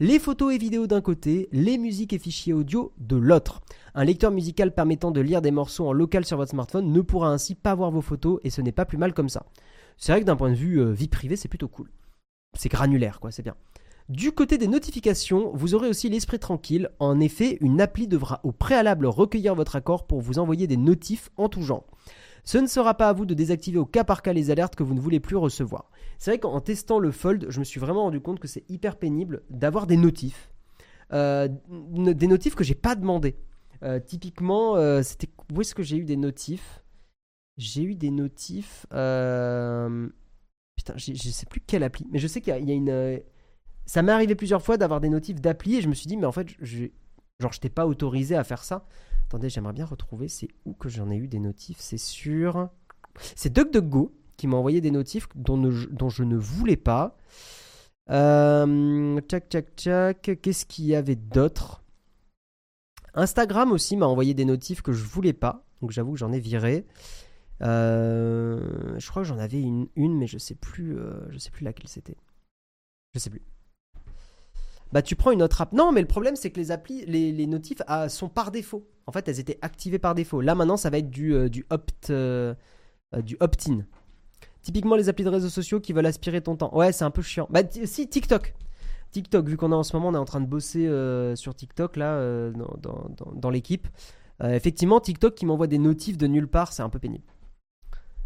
Les 0.00 0.18
photos 0.18 0.54
et 0.54 0.58
vidéos 0.58 0.86
d'un 0.86 1.02
côté, 1.02 1.50
les 1.52 1.76
musiques 1.76 2.14
et 2.14 2.18
fichiers 2.18 2.54
audio 2.54 2.90
de 2.96 3.16
l'autre. 3.16 3.60
Un 3.94 4.04
lecteur 4.04 4.30
musical 4.30 4.72
permettant 4.72 5.10
de 5.10 5.20
lire 5.20 5.42
des 5.42 5.50
morceaux 5.50 5.86
en 5.86 5.92
local 5.92 6.24
sur 6.24 6.38
votre 6.38 6.52
smartphone 6.52 6.90
ne 6.90 7.00
pourra 7.02 7.28
ainsi 7.28 7.54
pas 7.54 7.74
voir 7.74 7.90
vos 7.90 8.00
photos 8.00 8.40
et 8.44 8.50
ce 8.50 8.62
n'est 8.62 8.72
pas 8.72 8.86
plus 8.86 8.96
mal 8.96 9.12
comme 9.12 9.28
ça. 9.28 9.44
C'est 9.98 10.12
vrai 10.12 10.22
que 10.22 10.26
d'un 10.26 10.36
point 10.36 10.50
de 10.50 10.56
vue 10.56 10.80
euh, 10.80 10.92
vie 10.92 11.08
privée, 11.08 11.36
c'est 11.36 11.48
plutôt 11.48 11.68
cool. 11.68 11.90
C'est 12.56 12.70
granulaire, 12.70 13.20
quoi, 13.20 13.30
c'est 13.30 13.42
bien. 13.42 13.56
Du 14.08 14.32
côté 14.32 14.56
des 14.56 14.68
notifications, 14.68 15.52
vous 15.54 15.74
aurez 15.74 15.90
aussi 15.90 16.08
l'esprit 16.08 16.38
tranquille. 16.38 16.88
En 16.98 17.20
effet, 17.20 17.58
une 17.60 17.82
appli 17.82 18.08
devra 18.08 18.40
au 18.42 18.52
préalable 18.52 19.04
recueillir 19.04 19.54
votre 19.54 19.76
accord 19.76 20.06
pour 20.06 20.22
vous 20.22 20.38
envoyer 20.38 20.66
des 20.66 20.78
notifs 20.78 21.28
en 21.36 21.50
tout 21.50 21.60
genre. 21.60 21.84
Ce 22.48 22.56
ne 22.56 22.66
sera 22.66 22.94
pas 22.94 23.10
à 23.10 23.12
vous 23.12 23.26
de 23.26 23.34
désactiver 23.34 23.76
au 23.76 23.84
cas 23.84 24.04
par 24.04 24.22
cas 24.22 24.32
les 24.32 24.50
alertes 24.50 24.74
que 24.74 24.82
vous 24.82 24.94
ne 24.94 25.00
voulez 25.00 25.20
plus 25.20 25.36
recevoir. 25.36 25.90
C'est 26.16 26.30
vrai 26.30 26.38
qu'en 26.38 26.62
testant 26.62 26.98
le 26.98 27.10
Fold, 27.10 27.44
je 27.50 27.58
me 27.58 27.64
suis 27.64 27.78
vraiment 27.78 28.04
rendu 28.04 28.22
compte 28.22 28.40
que 28.40 28.48
c'est 28.48 28.64
hyper 28.70 28.96
pénible 28.96 29.42
d'avoir 29.50 29.86
des 29.86 29.98
notifs. 29.98 30.50
Euh, 31.12 31.46
des 31.68 32.26
notifs 32.26 32.54
que 32.54 32.64
j'ai 32.64 32.74
pas 32.74 32.94
demandé. 32.94 33.36
Euh, 33.82 34.00
typiquement, 34.00 34.76
euh, 34.76 35.02
c'était 35.02 35.28
où 35.52 35.60
est-ce 35.60 35.74
que 35.74 35.82
j'ai 35.82 35.98
eu 35.98 36.06
des 36.06 36.16
notifs? 36.16 36.82
J'ai 37.58 37.82
eu 37.82 37.94
des 37.94 38.10
notifs. 38.10 38.86
Putain, 38.88 40.08
je 40.96 41.12
sais 41.12 41.44
plus 41.44 41.60
quelle 41.60 41.82
appli, 41.82 42.06
mais 42.10 42.18
je 42.18 42.26
sais 42.26 42.40
qu'il 42.40 42.66
y, 42.66 42.72
a 42.72 42.74
une 42.74 43.20
ça 43.84 44.00
m'est 44.00 44.12
arrivé 44.12 44.34
plusieurs 44.34 44.62
fois 44.62 44.78
d'avoir 44.78 45.02
des 45.02 45.10
notifs 45.10 45.38
d'appli 45.38 45.76
et 45.76 45.82
je 45.82 45.88
me 45.88 45.94
suis 45.94 46.06
dit, 46.06 46.16
mais 46.16 46.24
en 46.24 46.32
fait, 46.32 46.48
je, 46.60 46.86
genre, 47.40 47.52
je 47.52 47.60
t'ai 47.60 47.68
pas 47.68 47.86
autorisé 47.86 48.36
à 48.36 48.44
faire 48.44 48.64
ça. 48.64 48.86
Attendez, 49.26 49.50
j'aimerais 49.50 49.72
bien 49.72 49.84
retrouver, 49.84 50.28
c'est 50.28 50.48
où 50.64 50.72
que 50.72 50.88
j'en 50.88 51.10
ai 51.10 51.16
eu 51.16 51.28
des 51.28 51.38
notifs? 51.38 51.78
C'est 51.80 51.98
sur. 51.98 52.68
C'est 53.36 53.52
DuckDuckGo 53.52 54.12
qui 54.36 54.46
m'a 54.46 54.56
envoyé 54.56 54.80
des 54.80 54.90
notifs 54.90 55.28
dont, 55.34 55.58
dont 55.90 56.08
je 56.08 56.22
ne 56.22 56.36
voulais 56.36 56.76
pas. 56.76 57.16
Euh, 58.10 59.20
tchac, 59.22 59.48
tchac, 59.48 59.66
tchac. 59.76 60.38
Qu'est-ce 60.40 60.64
qu'il 60.64 60.86
y 60.86 60.94
avait 60.94 61.16
d'autre? 61.16 61.82
Instagram 63.14 63.72
aussi 63.72 63.96
m'a 63.96 64.06
envoyé 64.06 64.34
des 64.34 64.44
notifs 64.44 64.80
que 64.80 64.92
je 64.92 65.04
voulais 65.04 65.32
pas. 65.32 65.64
Donc 65.80 65.90
j'avoue 65.90 66.12
que 66.12 66.18
j'en 66.18 66.32
ai 66.32 66.40
viré. 66.40 66.86
Euh, 67.62 68.98
je 68.98 69.10
crois 69.10 69.22
que 69.22 69.28
j'en 69.28 69.38
avais 69.38 69.60
une, 69.60 69.88
une, 69.96 70.16
mais 70.16 70.28
je 70.28 70.38
sais 70.38 70.54
plus, 70.54 70.96
euh, 70.96 71.30
je 71.30 71.38
sais 71.38 71.50
plus 71.50 71.64
laquelle 71.64 71.88
c'était. 71.88 72.16
Je 73.14 73.18
sais 73.18 73.30
plus 73.30 73.42
bah 74.92 75.02
tu 75.02 75.16
prends 75.16 75.30
une 75.30 75.42
autre 75.42 75.60
app. 75.60 75.72
Non, 75.72 75.92
mais 75.92 76.00
le 76.00 76.06
problème 76.06 76.36
c'est 76.36 76.50
que 76.50 76.58
les 76.58 76.70
applis, 76.70 77.04
les, 77.06 77.46
notifs 77.46 77.82
ah, 77.86 78.08
sont 78.08 78.28
par 78.28 78.50
défaut. 78.50 78.86
En 79.06 79.12
fait, 79.12 79.28
elles 79.28 79.40
étaient 79.40 79.58
activées 79.62 79.98
par 79.98 80.14
défaut. 80.14 80.40
Là 80.40 80.54
maintenant, 80.54 80.76
ça 80.76 80.90
va 80.90 80.98
être 80.98 81.10
du, 81.10 81.34
euh, 81.34 81.48
euh, 82.10 82.54
euh, 83.14 83.22
du 83.22 83.36
opt-in. 83.40 83.80
Typiquement 84.62 84.96
les 84.96 85.08
applis 85.08 85.24
de 85.24 85.30
réseaux 85.30 85.48
sociaux 85.48 85.80
qui 85.80 85.92
veulent 85.92 86.06
aspirer 86.06 86.40
ton 86.40 86.56
temps. 86.56 86.74
Ouais, 86.76 86.92
c'est 86.92 87.04
un 87.04 87.10
peu 87.10 87.22
chiant. 87.22 87.46
Bah 87.50 87.62
si 87.84 88.08
TikTok. 88.08 88.54
TikTok, 89.10 89.48
vu 89.48 89.56
qu'on 89.56 89.72
est 89.72 89.74
en 89.74 89.82
ce 89.82 89.96
moment, 89.96 90.08
on 90.08 90.14
est 90.14 90.18
en 90.18 90.26
train 90.26 90.40
de 90.40 90.46
bosser 90.46 90.86
sur 91.34 91.54
TikTok 91.54 91.96
là 91.96 92.50
dans, 92.52 93.10
dans 93.34 93.50
l'équipe. 93.50 93.88
effectivement, 94.42 95.00
TikTok 95.00 95.34
qui 95.34 95.46
m'envoie 95.46 95.66
des 95.66 95.78
notifs 95.78 96.18
de 96.18 96.26
nulle 96.26 96.48
part, 96.48 96.74
c'est 96.74 96.82
un 96.82 96.90
peu 96.90 96.98
pénible. 96.98 97.24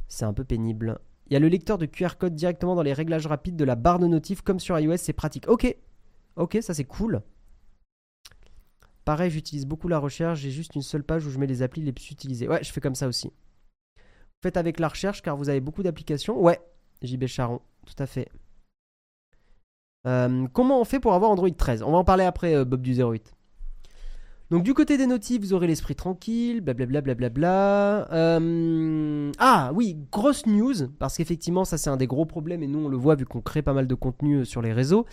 C'est 0.08 0.24
un 0.24 0.32
peu 0.32 0.42
pénible. 0.42 0.98
Il 1.28 1.34
y 1.34 1.36
a 1.36 1.38
le 1.38 1.48
lecteur 1.48 1.78
de 1.78 1.86
QR 1.86 2.16
code 2.18 2.34
directement 2.34 2.74
dans 2.74 2.82
les 2.82 2.92
réglages 2.92 3.26
rapides 3.26 3.56
de 3.56 3.64
la 3.64 3.76
barre 3.76 4.00
de 4.00 4.08
notifs 4.08 4.42
comme 4.42 4.58
sur 4.58 4.78
iOS, 4.78 4.96
c'est 4.96 5.12
pratique. 5.12 5.48
Ok, 5.48 5.76
Ok, 6.36 6.58
ça 6.60 6.74
c'est 6.74 6.84
cool. 6.84 7.22
Pareil, 9.04 9.30
j'utilise 9.30 9.66
beaucoup 9.66 9.88
la 9.88 9.98
recherche. 9.98 10.40
J'ai 10.40 10.50
juste 10.50 10.74
une 10.74 10.82
seule 10.82 11.02
page 11.02 11.26
où 11.26 11.30
je 11.30 11.38
mets 11.38 11.46
les 11.46 11.62
applis 11.62 11.82
les 11.82 11.92
plus 11.92 12.10
utilisées. 12.10 12.48
Ouais, 12.48 12.62
je 12.62 12.72
fais 12.72 12.80
comme 12.80 12.94
ça 12.94 13.08
aussi. 13.08 13.32
Faites 14.42 14.56
avec 14.56 14.80
la 14.80 14.88
recherche 14.88 15.22
car 15.22 15.36
vous 15.36 15.48
avez 15.48 15.60
beaucoup 15.60 15.82
d'applications. 15.82 16.40
Ouais, 16.40 16.60
JB 17.02 17.26
Charon, 17.26 17.60
tout 17.86 18.00
à 18.00 18.06
fait. 18.06 18.28
Euh, 20.06 20.46
comment 20.52 20.80
on 20.80 20.84
fait 20.84 21.00
pour 21.00 21.14
avoir 21.14 21.30
Android 21.30 21.50
13 21.50 21.82
On 21.82 21.92
va 21.92 21.98
en 21.98 22.04
parler 22.04 22.24
après, 22.24 22.54
euh, 22.54 22.64
Bob 22.64 22.82
du 22.82 22.94
08. 23.00 23.34
Donc 24.50 24.64
du 24.64 24.74
côté 24.74 24.98
des 24.98 25.06
notifs, 25.06 25.40
vous 25.40 25.54
aurez 25.54 25.66
l'esprit 25.66 25.94
tranquille, 25.94 26.60
blablabla. 26.60 27.30
Bla 27.30 28.12
euh, 28.12 29.32
ah 29.38 29.70
oui, 29.74 29.96
grosse 30.12 30.44
news, 30.44 30.88
parce 30.98 31.16
qu'effectivement 31.16 31.64
ça 31.64 31.78
c'est 31.78 31.88
un 31.88 31.96
des 31.96 32.06
gros 32.06 32.26
problèmes 32.26 32.62
et 32.62 32.66
nous 32.66 32.80
on 32.80 32.88
le 32.88 32.98
voit 32.98 33.14
vu 33.14 33.24
qu'on 33.24 33.40
crée 33.40 33.62
pas 33.62 33.72
mal 33.72 33.86
de 33.86 33.94
contenu 33.94 34.44
sur 34.44 34.60
les 34.60 34.74
réseaux. 34.74 35.06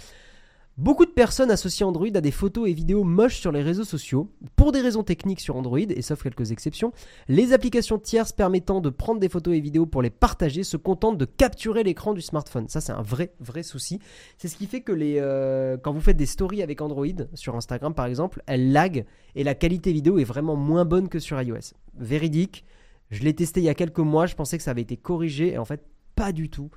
Beaucoup 0.80 1.06
de 1.06 1.12
personnes 1.12 1.52
associent 1.52 1.90
Android 1.90 2.08
à 2.14 2.22
des 2.22 2.32
photos 2.32 2.70
et 2.70 2.72
vidéos 2.72 3.04
moches 3.04 3.38
sur 3.38 3.52
les 3.52 3.62
réseaux 3.62 3.84
sociaux. 3.84 4.32
Pour 4.56 4.72
des 4.72 4.80
raisons 4.80 5.04
techniques 5.04 5.42
sur 5.42 5.58
Android, 5.58 5.78
et 5.78 6.02
sauf 6.02 6.24
quelques 6.24 6.54
exceptions, 6.54 6.94
les 7.28 7.52
applications 7.52 8.00
tierces 8.00 8.32
permettant 8.32 8.80
de 8.80 8.90
prendre 8.90 9.20
des 9.20 9.28
photos 9.28 9.56
et 9.56 9.60
vidéos 9.60 9.86
pour 9.86 10.02
les 10.02 10.10
partager 10.10 10.64
se 10.64 10.78
contentent 10.78 11.18
de 11.18 11.26
capturer 11.26 11.84
l'écran 11.84 12.14
du 12.14 12.22
smartphone. 12.22 12.70
Ça, 12.70 12.80
c'est 12.80 12.94
un 12.94 13.02
vrai, 13.02 13.34
vrai 13.42 13.62
souci. 13.62 14.00
C'est 14.38 14.48
ce 14.48 14.56
qui 14.56 14.68
fait 14.68 14.80
que 14.80 14.94
les, 14.94 15.18
euh, 15.20 15.76
quand 15.76 15.92
vous 15.92 16.00
faites 16.00 16.16
des 16.16 16.26
stories 16.26 16.64
avec 16.64 16.80
Android, 16.80 17.08
sur 17.34 17.58
Instagram 17.58 17.94
par 17.94 18.06
exemple, 18.06 18.42
elles 18.46 18.72
lag 18.72 19.04
et 19.36 19.44
la 19.44 19.56
qualité 19.56 19.92
vidéo 19.92 20.18
est 20.18 20.24
vraiment 20.24 20.56
moins 20.56 20.86
bonne 20.86 21.10
que 21.10 21.20
sur 21.20 21.42
iOS. 21.42 21.74
Véridique. 21.98 22.64
Je 23.12 23.24
l'ai 23.24 23.34
testé 23.34 23.60
il 23.60 23.66
y 23.66 23.70
a 23.70 23.76
quelques 23.76 24.00
mois, 24.00 24.28
je 24.28 24.36
pensais 24.36 24.58
que 24.58 24.64
ça 24.64 24.72
avait 24.72 24.84
été 24.84 24.96
corrigé 24.96 25.52
et 25.52 25.58
en 25.58 25.66
fait, 25.66 25.84
pas 26.16 26.32
du 26.32 26.50
tout. 26.50 26.70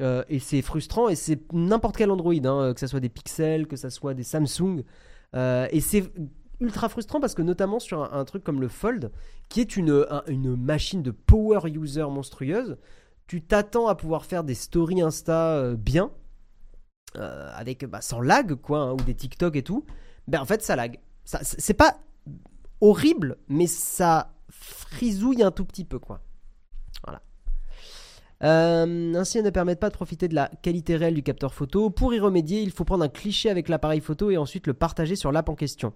Euh, 0.00 0.24
et 0.28 0.38
c'est 0.38 0.62
frustrant, 0.62 1.08
et 1.08 1.14
c'est 1.14 1.40
n'importe 1.52 1.96
quel 1.96 2.10
Android, 2.10 2.32
hein, 2.32 2.72
que 2.72 2.80
ce 2.80 2.86
soit 2.86 3.00
des 3.00 3.08
Pixels, 3.08 3.66
que 3.66 3.76
ce 3.76 3.90
soit 3.90 4.14
des 4.14 4.22
Samsung. 4.22 4.84
Euh, 5.34 5.68
et 5.70 5.80
c'est 5.80 6.10
ultra 6.60 6.88
frustrant 6.88 7.20
parce 7.20 7.34
que 7.34 7.42
notamment 7.42 7.80
sur 7.80 8.14
un, 8.14 8.24
truc 8.24 8.44
comme 8.44 8.60
le 8.60 8.68
Fold, 8.68 9.10
qui 9.48 9.60
est 9.60 9.76
une, 9.76 10.06
une 10.28 10.56
machine 10.56 11.02
de 11.02 11.10
power 11.10 11.68
user 11.68 12.04
monstrueuse, 12.04 12.78
tu 13.26 13.42
t'attends 13.42 13.88
à 13.88 13.94
pouvoir 13.94 14.24
faire 14.24 14.44
des 14.44 14.54
stories 14.54 15.02
Insta 15.02 15.56
euh, 15.56 15.76
bien, 15.76 16.10
avec 17.14 17.84
bah, 17.84 18.00
sans 18.00 18.20
lag, 18.20 18.54
quoi, 18.54 18.78
hein, 18.80 18.92
ou 18.92 18.96
des 18.96 19.14
TikTok 19.14 19.56
et 19.56 19.62
tout. 19.62 19.84
Ben 20.28 20.40
en 20.40 20.46
fait, 20.46 20.62
ça 20.62 20.76
lag. 20.76 20.98
Ça, 21.24 21.40
c'est 21.42 21.74
pas 21.74 21.98
horrible, 22.80 23.36
mais 23.48 23.66
ça 23.66 24.32
frisouille 24.48 25.42
un 25.42 25.50
tout 25.50 25.64
petit 25.64 25.84
peu, 25.84 25.98
quoi. 25.98 26.20
Voilà. 27.04 27.22
Euh, 28.42 29.14
ainsi, 29.14 29.38
elles 29.38 29.44
ne 29.44 29.50
permettent 29.50 29.80
pas 29.80 29.88
de 29.88 29.94
profiter 29.94 30.28
de 30.28 30.34
la 30.34 30.50
qualité 30.62 30.96
réelle 30.96 31.14
du 31.14 31.22
capteur 31.22 31.54
photo. 31.54 31.90
Pour 31.90 32.12
y 32.12 32.20
remédier, 32.20 32.62
il 32.62 32.70
faut 32.70 32.84
prendre 32.84 33.04
un 33.04 33.08
cliché 33.08 33.50
avec 33.50 33.68
l'appareil 33.68 34.00
photo 34.00 34.30
et 34.30 34.36
ensuite 34.36 34.66
le 34.66 34.74
partager 34.74 35.16
sur 35.16 35.32
l'app 35.32 35.48
en 35.48 35.54
question. 35.54 35.92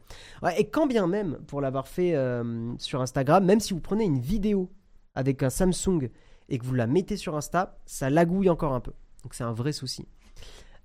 et 0.57 0.69
quand 0.69 0.87
bien 0.87 1.07
même, 1.07 1.39
pour 1.47 1.61
l'avoir 1.61 1.89
fait 1.89 2.15
euh, 2.15 2.73
sur 2.79 3.01
Instagram, 3.01 3.45
même 3.45 3.61
si 3.61 3.73
vous 3.75 3.81
prenez 3.81 4.05
une 4.05 4.21
vidéo 4.21 4.71
avec 5.15 5.43
un 5.43 5.51
Samsung 5.51 6.11
et 6.49 6.59
que 6.59 6.65
vous 6.65 6.75
la 6.75 6.87
mettez 6.87 7.17
sur 7.17 7.37
Insta, 7.37 7.79
ça 7.87 8.11
lagouille 8.11 8.51
encore 8.51 8.75
un 8.75 8.81
peu. 8.81 8.93
Donc 9.23 9.35
c'est 9.35 9.45
un 9.45 9.53
vrai 9.53 9.73
souci. 9.73 10.07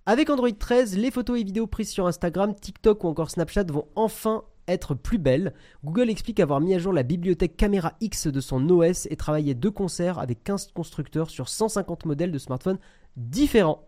Avec 0.08 0.32
Android 0.32 0.50
13, 0.52 0.98
les 0.98 1.12
photos 1.12 1.40
et 1.40 1.44
vidéos 1.44 1.68
prises 1.68 1.92
sur 1.92 2.08
Instagram, 2.08 2.56
TikTok 2.56 3.04
ou 3.04 3.08
encore 3.08 3.30
Snapchat 3.30 3.66
vont 3.66 3.88
enfin 3.96 4.44
être 4.72 4.96
plus 4.96 5.18
belle. 5.18 5.54
Google 5.84 6.10
explique 6.10 6.40
avoir 6.40 6.60
mis 6.62 6.74
à 6.74 6.80
jour 6.80 6.94
la 6.94 7.04
bibliothèque 7.04 7.58
Caméra 7.58 7.94
X 8.02 8.28
de 8.28 8.42
son 8.42 8.68
OS 8.70 9.08
et 9.10 9.16
travaillé 9.16 9.54
de 9.54 9.70
concert 9.70 10.20
avec 10.20 10.44
15 10.44 10.72
constructeurs 10.74 11.30
sur 11.30 11.50
150 11.50 12.06
modèles 12.06 12.32
de 12.32 12.38
smartphones 12.38 12.80
différents. 13.18 13.88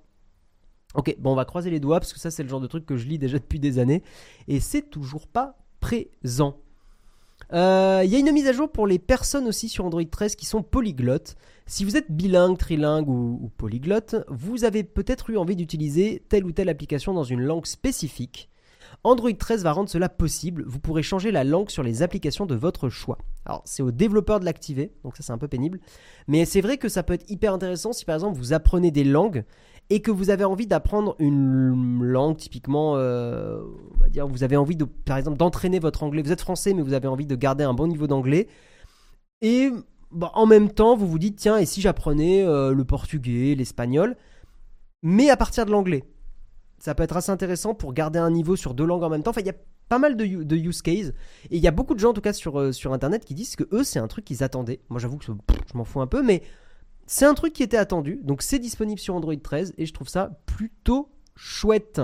Ok, 0.96 1.16
bon 1.20 1.32
on 1.32 1.36
va 1.36 1.46
croiser 1.46 1.72
les 1.72 1.80
doigts 1.80 2.00
parce 2.00 2.14
que 2.14 2.20
ça 2.20 2.30
c'est 2.30 2.44
le 2.44 2.50
genre 2.50 2.62
de 2.62 2.68
truc 2.68 2.86
que 2.86 2.98
je 2.98 3.08
lis 3.08 3.18
déjà 3.18 3.40
depuis 3.40 3.60
des 3.60 3.80
années 3.80 4.04
et 4.48 4.60
c'est 4.60 4.90
toujours 4.90 5.28
pas 5.28 5.58
présent. 5.80 6.58
Il 7.52 7.58
euh, 7.58 8.04
y 8.06 8.16
a 8.16 8.20
une 8.20 8.32
mise 8.32 8.48
à 8.48 8.54
jour 8.54 8.72
pour 8.72 8.88
les 8.88 9.00
personnes 9.00 9.48
aussi 9.48 9.70
sur 9.70 9.86
Android 9.86 10.04
13 10.04 10.36
qui 10.36 10.46
sont 10.46 10.64
polyglottes. 10.64 11.36
Si 11.66 11.84
vous 11.84 11.98
êtes 11.98 12.12
bilingue, 12.12 12.58
trilingue 12.58 13.10
ou 13.10 13.52
polyglotte, 13.58 14.16
vous 14.28 14.66
avez 14.66 14.84
peut-être 14.84 15.30
eu 15.30 15.38
envie 15.38 15.56
d'utiliser 15.56 16.24
telle 16.30 16.46
ou 16.46 16.52
telle 16.52 16.70
application 16.70 17.14
dans 17.14 17.24
une 17.24 17.42
langue 17.42 17.66
spécifique. 17.66 18.50
Android 19.04 19.32
13 19.34 19.64
va 19.64 19.72
rendre 19.72 19.90
cela 19.90 20.10
possible. 20.10 20.64
Vous 20.68 20.80
pourrez 20.80 21.04
changer 21.04 21.32
la 21.32 21.44
langue 21.44 21.70
sur 21.70 21.84
les 21.84 22.02
applications 22.02 22.46
de 22.46 22.56
votre 22.56 22.90
choix. 22.90 23.18
Alors, 23.46 23.62
c'est 23.66 23.84
aux 23.84 23.92
développeurs 23.92 24.40
de 24.40 24.46
l'activer, 24.46 24.92
donc 25.04 25.18
ça 25.18 25.24
c'est 25.24 25.34
un 25.34 25.38
peu 25.38 25.48
pénible. 25.48 25.80
Mais 26.28 26.46
c'est 26.46 26.62
vrai 26.62 26.78
que 26.78 26.90
ça 26.90 27.04
peut 27.04 27.14
être 27.14 27.30
hyper 27.30 27.54
intéressant 27.54 27.94
si 27.94 28.06
par 28.06 28.16
exemple 28.16 28.38
vous 28.38 28.54
apprenez 28.54 28.92
des 28.92 29.04
langues 29.04 29.44
et 29.90 30.02
que 30.02 30.12
vous 30.12 30.30
avez 30.30 30.46
envie 30.46 30.68
d'apprendre 30.68 31.16
une 31.20 32.04
langue 32.04 32.38
typiquement, 32.38 32.96
euh, 32.96 33.62
on 33.96 34.00
va 34.00 34.10
dire, 34.10 34.28
vous 34.28 34.44
avez 34.44 34.56
envie 34.56 34.78
par 35.06 35.18
exemple, 35.18 35.38
d'entraîner 35.38 35.80
votre 35.80 36.04
anglais. 36.04 36.22
Vous 36.22 36.32
êtes 36.32 36.42
français, 36.42 36.74
mais 36.74 36.82
vous 36.82 36.94
avez 36.94 37.08
envie 37.08 37.26
de 37.26 37.36
garder 37.36 37.64
un 37.64 37.74
bon 37.74 37.88
niveau 37.88 38.08
d'anglais. 38.08 38.48
Et 39.42 39.70
bah, 40.12 40.32
en 40.36 40.46
même 40.46 40.72
temps, 40.72 40.96
vous 40.96 41.08
vous 41.08 41.20
dites, 41.20 41.36
tiens, 41.36 41.58
et 41.58 41.66
si 41.66 41.82
j'apprenais 41.82 42.44
euh, 42.44 42.74
le 42.74 42.86
portugais, 42.86 43.56
l'espagnol, 43.56 44.16
mais 45.02 45.30
à 45.30 45.38
partir 45.38 45.66
de 45.66 45.72
l'anglais? 45.72 46.06
Ça 46.84 46.94
peut 46.96 47.04
être 47.04 47.16
assez 47.16 47.32
intéressant 47.32 47.74
pour 47.74 47.94
garder 47.94 48.20
un 48.20 48.30
niveau 48.30 48.58
sur 48.58 48.74
deux 48.74 48.84
langues 48.84 49.04
en 49.04 49.10
même 49.10 49.24
temps. 49.24 49.30
Enfin, 49.30 49.40
il 49.40 49.48
y 49.48 49.52
a 49.52 49.56
pas 49.88 50.00
mal 50.00 50.18
de, 50.18 50.26
use 50.26 50.82
cases. 50.82 51.14
Et 51.50 51.56
il 51.56 51.64
y 51.64 51.68
a 51.70 51.72
beaucoup 51.72 51.94
de 51.94 52.00
gens, 52.00 52.10
en 52.10 52.14
tout 52.14 52.20
cas 52.20 52.34
sur, 52.34 52.60
euh, 52.60 52.74
sur 52.74 52.92
Internet, 52.92 53.24
qui 53.24 53.34
disent 53.34 53.56
que 53.56 53.64
eux, 53.72 53.86
c'est 53.86 54.00
un 54.00 54.08
truc 54.10 54.26
qu'ils 54.26 54.44
attendaient. 54.44 54.82
Moi, 54.90 55.00
j'avoue 55.00 55.18
que 55.18 55.24
je 55.24 55.32
m'en 55.76 55.86
fous 55.86 56.02
un 56.02 56.08
peu, 56.08 56.22
mais 56.22 56.44
c'est 57.06 57.24
un 57.24 57.36
truc 57.36 57.54
qui 57.54 57.64
était 57.64 57.78
attendu. 57.78 58.20
Donc, 58.24 58.42
c'est 58.42 58.60
disponible 58.60 59.00
sur 59.00 59.16
Android 59.16 59.34
13 59.34 59.76
et 59.78 59.86
je 59.86 59.94
trouve 59.94 60.10
ça 60.10 60.42
plutôt 60.46 61.10
chouette. 61.38 62.02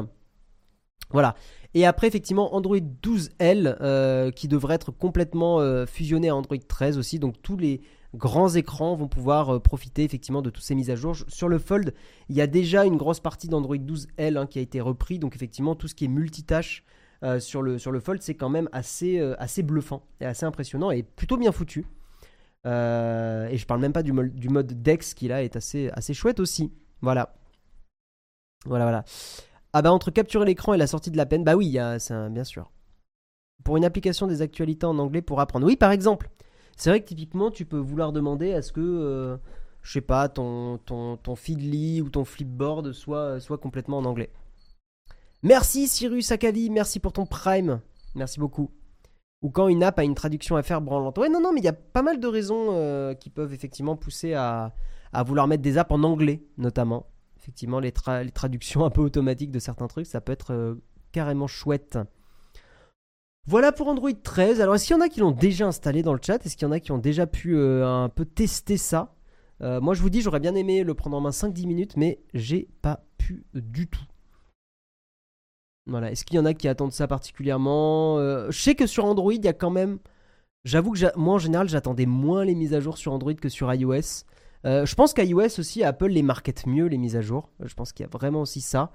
Voilà. 1.10 1.36
Et 1.74 1.86
après, 1.86 2.08
effectivement, 2.08 2.56
Android 2.56 2.78
12L 2.78 3.76
euh, 3.82 4.32
qui 4.32 4.48
devrait 4.48 4.76
être 4.76 4.92
complètement 4.94 5.60
euh, 5.60 5.86
fusionné 5.88 6.30
à 6.30 6.38
Android 6.38 6.56
13 6.58 6.98
aussi. 6.98 7.20
Donc, 7.20 7.42
tous 7.42 7.58
les 7.58 7.82
grands 8.15 8.50
écrans 8.50 8.95
vont 8.95 9.08
pouvoir 9.08 9.56
euh, 9.56 9.60
profiter 9.60 10.04
effectivement 10.04 10.41
de 10.41 10.50
toutes 10.50 10.63
ces 10.63 10.76
mises 10.76 10.89
à 10.89 10.95
jour. 10.95 11.15
Sur 11.28 11.50
le 11.50 11.60
Fold, 11.60 11.93
il 12.30 12.36
y 12.36 12.41
a 12.41 12.48
déjà 12.48 12.86
une 12.86 12.98
grosse 12.98 13.19
partie 13.19 13.48
d'Android 13.48 13.78
12L 13.78 14.38
hein, 14.38 14.48
qui 14.48 14.60
a 14.60 14.62
été 14.62 14.82
repris, 14.82 15.19
donc 15.19 15.36
effectivement 15.36 15.76
tout 15.76 15.88
ce 15.88 15.95
qui 15.95 16.06
est 16.06 16.10
multitâche 16.10 16.84
euh, 17.24 17.39
sur, 17.39 17.62
le, 17.62 17.78
sur 17.78 17.91
le 17.91 18.00
Fold, 18.00 18.22
c'est 18.22 18.36
quand 18.36 18.50
même 18.50 18.69
assez, 18.72 19.19
euh, 19.19 19.36
assez 19.39 19.62
bluffant 19.62 20.04
et 20.22 20.26
assez 20.26 20.45
impressionnant 20.45 20.91
et 20.91 21.04
plutôt 21.04 21.38
bien 21.38 21.52
foutu. 21.52 21.86
et 22.65 23.58
je 23.58 23.65
parle 23.65 23.82
même 23.82 23.93
pas 23.93 24.04
du, 24.04 24.13
du 24.34 24.50
mode 24.50 24.82
Dex 24.82 25.13
qui 25.13 25.28
là 25.28 25.43
est 25.43 25.56
assez, 25.56 25.89
assez 25.93 26.13
chouette 26.13 26.39
aussi. 26.39 26.72
Voilà. 27.02 27.36
Voilà, 28.65 28.86
voilà. 28.86 29.06
Ah 29.72 29.82
bah 29.82 29.91
entre 29.91 30.12
capturer 30.12 30.45
l'écran 30.45 30.74
et 30.74 30.78
la 30.78 30.88
sortie 30.88 31.12
de 31.12 31.17
la 31.17 31.26
peine, 31.26 31.43
bah 31.43 31.56
oui, 31.56 31.78
c'est 32.00 32.30
bien 32.30 32.43
sûr. 32.43 32.72
Pour 33.63 33.78
une 33.78 33.86
application 33.86 34.26
des 34.26 34.41
actualités 34.41 34.86
en 34.86 34.98
anglais 34.98 35.22
pour 35.22 35.39
apprendre. 35.39 35.65
Oui, 35.67 35.76
par 35.76 35.91
exemple. 35.91 36.30
C'est 36.80 36.92
vrai 36.92 37.02
que 37.02 37.08
typiquement, 37.08 37.52
tu 37.52 37.65
peux 37.65 37.78
vouloir 37.78 38.13
demander 38.13 38.54
à 38.54 38.62
ce 38.62 38.72
que, 38.72 38.80
euh, 38.80 39.36
je 39.82 39.92
sais 39.92 40.02
pas, 40.02 40.30
ton, 40.30 40.78
ton, 40.78 41.36
feedly 41.36 42.02
ou 42.02 42.10
ton 42.10 42.24
flipboard 42.24 42.94
soit, 42.94 43.42
soit 43.42 43.58
complètement 43.58 43.98
en 43.98 44.06
anglais. 44.06 44.32
Merci 45.44 45.89
Cyrus 45.89 46.32
Akavi, 46.32 46.70
merci 46.70 47.02
pour 47.02 47.12
ton 47.12 47.26
prime. 47.26 47.82
Merci 48.15 48.39
beaucoup. 48.39 48.72
Ou 49.42 49.50
quand 49.50 49.68
une 49.68 49.84
app 49.84 50.00
a 50.00 50.06
une 50.06 50.15
traduction 50.15 50.56
à 50.56 50.63
faire 50.63 50.80
branlante. 50.80 51.18
Ouais, 51.18 51.28
non, 51.28 51.42
non, 51.42 51.52
mais 51.52 51.60
il 51.60 51.65
y 51.65 51.70
a 51.70 51.74
pas 51.74 52.02
mal 52.02 52.18
de 52.18 52.28
raisons 52.28 52.68
euh, 52.70 53.13
qui 53.13 53.30
peuvent 53.30 53.54
effectivement 53.54 53.98
pousser 53.98 54.34
à, 54.34 54.74
vouloir 55.26 55.48
mettre 55.48 55.63
des 55.63 55.78
apps 55.78 55.92
en 55.92 56.04
anglais, 56.04 56.46
notamment. 56.58 57.08
Effectivement, 57.38 57.82
les, 57.82 57.94
les, 58.24 58.32
traductions 58.32 58.86
un 58.86 58.89
peu 58.89 59.02
automatiques 59.02 59.52
de 59.52 59.60
certains 59.60 59.88
trucs, 59.88 60.08
ça 60.08 60.22
peut 60.22 60.32
être 60.32 60.54
euh, 60.54 60.76
carrément 61.12 61.48
chouette. 61.48 62.00
Voilà 63.47 63.71
pour 63.71 63.88
Android 63.88 64.12
13. 64.12 64.62
Alors, 64.62 64.75
est-ce 64.75 64.86
qu'il 64.86 64.95
y 64.95 64.99
en 64.99 65.02
a 65.02 65.10
qui 65.10 65.19
l'ont 65.21 65.32
déjà 65.32 65.67
installé 65.67 66.04
dans 66.04 66.13
le 66.13 66.19
chat? 66.23 66.45
Est-ce 66.45 66.56
qu'il 66.56 66.67
y 66.67 66.69
en 66.69 66.71
a 66.71 66.80
qui 66.80 66.91
ont 66.91 66.97
déjà 66.99 67.25
pu 67.25 67.56
euh, 67.58 67.88
un 67.88 68.10
peu 68.10 68.25
tester 68.25 68.78
ça? 68.78 69.15
Euh, 69.62 69.82
Moi, 69.82 69.93
je 69.95 70.02
vous 70.02 70.10
dis, 70.10 70.21
j'aurais 70.21 70.39
bien 70.39 70.56
aimé 70.56 70.84
le 70.84 70.93
prendre 70.93 71.17
en 71.17 71.21
main 71.21 71.32
5-10 71.32 71.65
minutes, 71.65 71.97
mais 71.97 72.19
j'ai 72.34 72.69
pas 72.82 73.04
pu 73.17 73.45
du 73.54 73.88
tout. 73.88 74.04
Voilà. 75.88 76.12
Est-ce 76.12 76.25
qu'il 76.25 76.36
y 76.36 76.39
en 76.39 76.45
a 76.45 76.54
qui 76.54 76.67
attendent 76.67 76.91
ça 76.93 77.08
particulièrement? 77.08 78.19
Euh, 78.19 78.52
Je 78.52 78.60
sais 78.62 78.75
que 78.75 78.86
sur 78.86 79.06
Android, 79.06 79.34
il 79.34 79.43
y 79.43 79.47
a 79.47 79.54
quand 79.54 79.71
même. 79.71 79.97
J'avoue 80.65 80.91
que 80.91 81.17
moi, 81.17 81.36
en 81.36 81.39
général, 81.39 81.67
j'attendais 81.69 82.06
moins 82.06 82.45
les 82.45 82.54
mises 82.54 82.73
à 82.75 82.80
jour 82.82 82.97
sur 82.97 83.13
Android 83.13 83.34
que 83.34 83.49
sur 83.49 83.73
iOS. 83.73 84.25
je 84.65 84.93
pense 84.95 85.13
qu'iOS 85.13 85.58
aussi, 85.60 85.84
Apple 85.84 86.08
les 86.10 86.21
market 86.21 86.67
mieux, 86.67 86.86
les 86.88 86.97
mises 86.97 87.15
à 87.15 87.21
jour. 87.21 87.49
Je 87.63 87.73
pense 87.73 87.93
qu'il 87.93 88.04
y 88.04 88.08
a 88.08 88.10
vraiment 88.12 88.41
aussi 88.41 88.60
ça. 88.62 88.91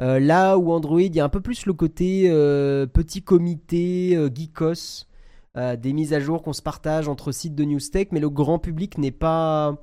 Euh, 0.00 0.18
là 0.18 0.58
où 0.58 0.72
Android, 0.72 1.00
il 1.00 1.14
y 1.14 1.20
a 1.20 1.24
un 1.24 1.28
peu 1.28 1.40
plus 1.40 1.66
le 1.66 1.72
côté 1.72 2.24
euh, 2.28 2.86
petit 2.86 3.22
comité, 3.22 4.16
euh, 4.16 4.28
geekos, 4.32 5.06
des 5.54 5.92
mises 5.92 6.12
à 6.12 6.18
jour 6.18 6.42
qu'on 6.42 6.52
se 6.52 6.62
partage 6.62 7.08
entre 7.08 7.30
sites 7.30 7.54
de 7.54 7.64
Newstech, 7.64 8.10
mais 8.10 8.18
le 8.18 8.28
grand 8.28 8.58
public 8.58 8.98
n'est 8.98 9.12
pas 9.12 9.76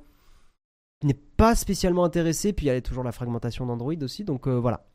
n'est 1.02 1.14
pas 1.14 1.54
spécialement 1.54 2.04
intéressé. 2.04 2.52
Puis 2.52 2.66
il 2.66 2.68
y 2.68 2.72
a 2.72 2.80
toujours 2.82 3.04
la 3.04 3.12
fragmentation 3.12 3.66
d'Android 3.66 3.94
aussi, 4.02 4.24
donc 4.24 4.48
voilà. 4.48 4.86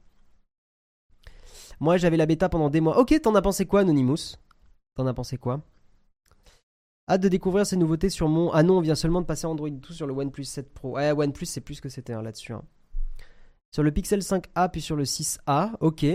Moi, 1.79 1.97
j'avais 1.97 2.17
la 2.17 2.25
bêta 2.25 2.49
pendant 2.49 2.69
des 2.69 2.81
mois. 2.81 2.99
Ok, 2.99 3.19
t'en 3.21 3.35
as 3.35 3.41
pensé 3.41 3.65
quoi, 3.65 3.81
Anonymous? 3.81 4.37
T'en 4.95 5.07
as 5.07 5.13
pensé 5.13 5.37
quoi? 5.37 5.61
Hâte 7.09 7.21
de 7.21 7.29
découvrir 7.29 7.65
ces 7.65 7.77
nouveautés 7.77 8.09
sur 8.09 8.27
mon. 8.27 8.51
Ah 8.51 8.63
non, 8.63 8.77
on 8.77 8.81
vient 8.81 8.95
seulement 8.95 9.21
de 9.21 9.25
passer 9.25 9.47
Android 9.47 9.69
tout 9.81 9.93
sur 9.93 10.07
le 10.07 10.13
OnePlus 10.13 10.43
7 10.45 10.73
Pro. 10.73 10.95
Ouais, 10.95 11.11
OnePlus, 11.11 11.45
c'est 11.45 11.61
plus 11.61 11.79
que 11.79 11.89
c'était 11.89 12.13
hein, 12.13 12.21
là-dessus. 12.21 12.53
Hein. 12.53 12.63
Sur 13.73 13.83
le 13.83 13.91
Pixel 13.91 14.21
5A 14.21 14.69
puis 14.71 14.81
sur 14.81 14.95
le 14.95 15.03
6A, 15.03 15.73
ok. 15.81 16.05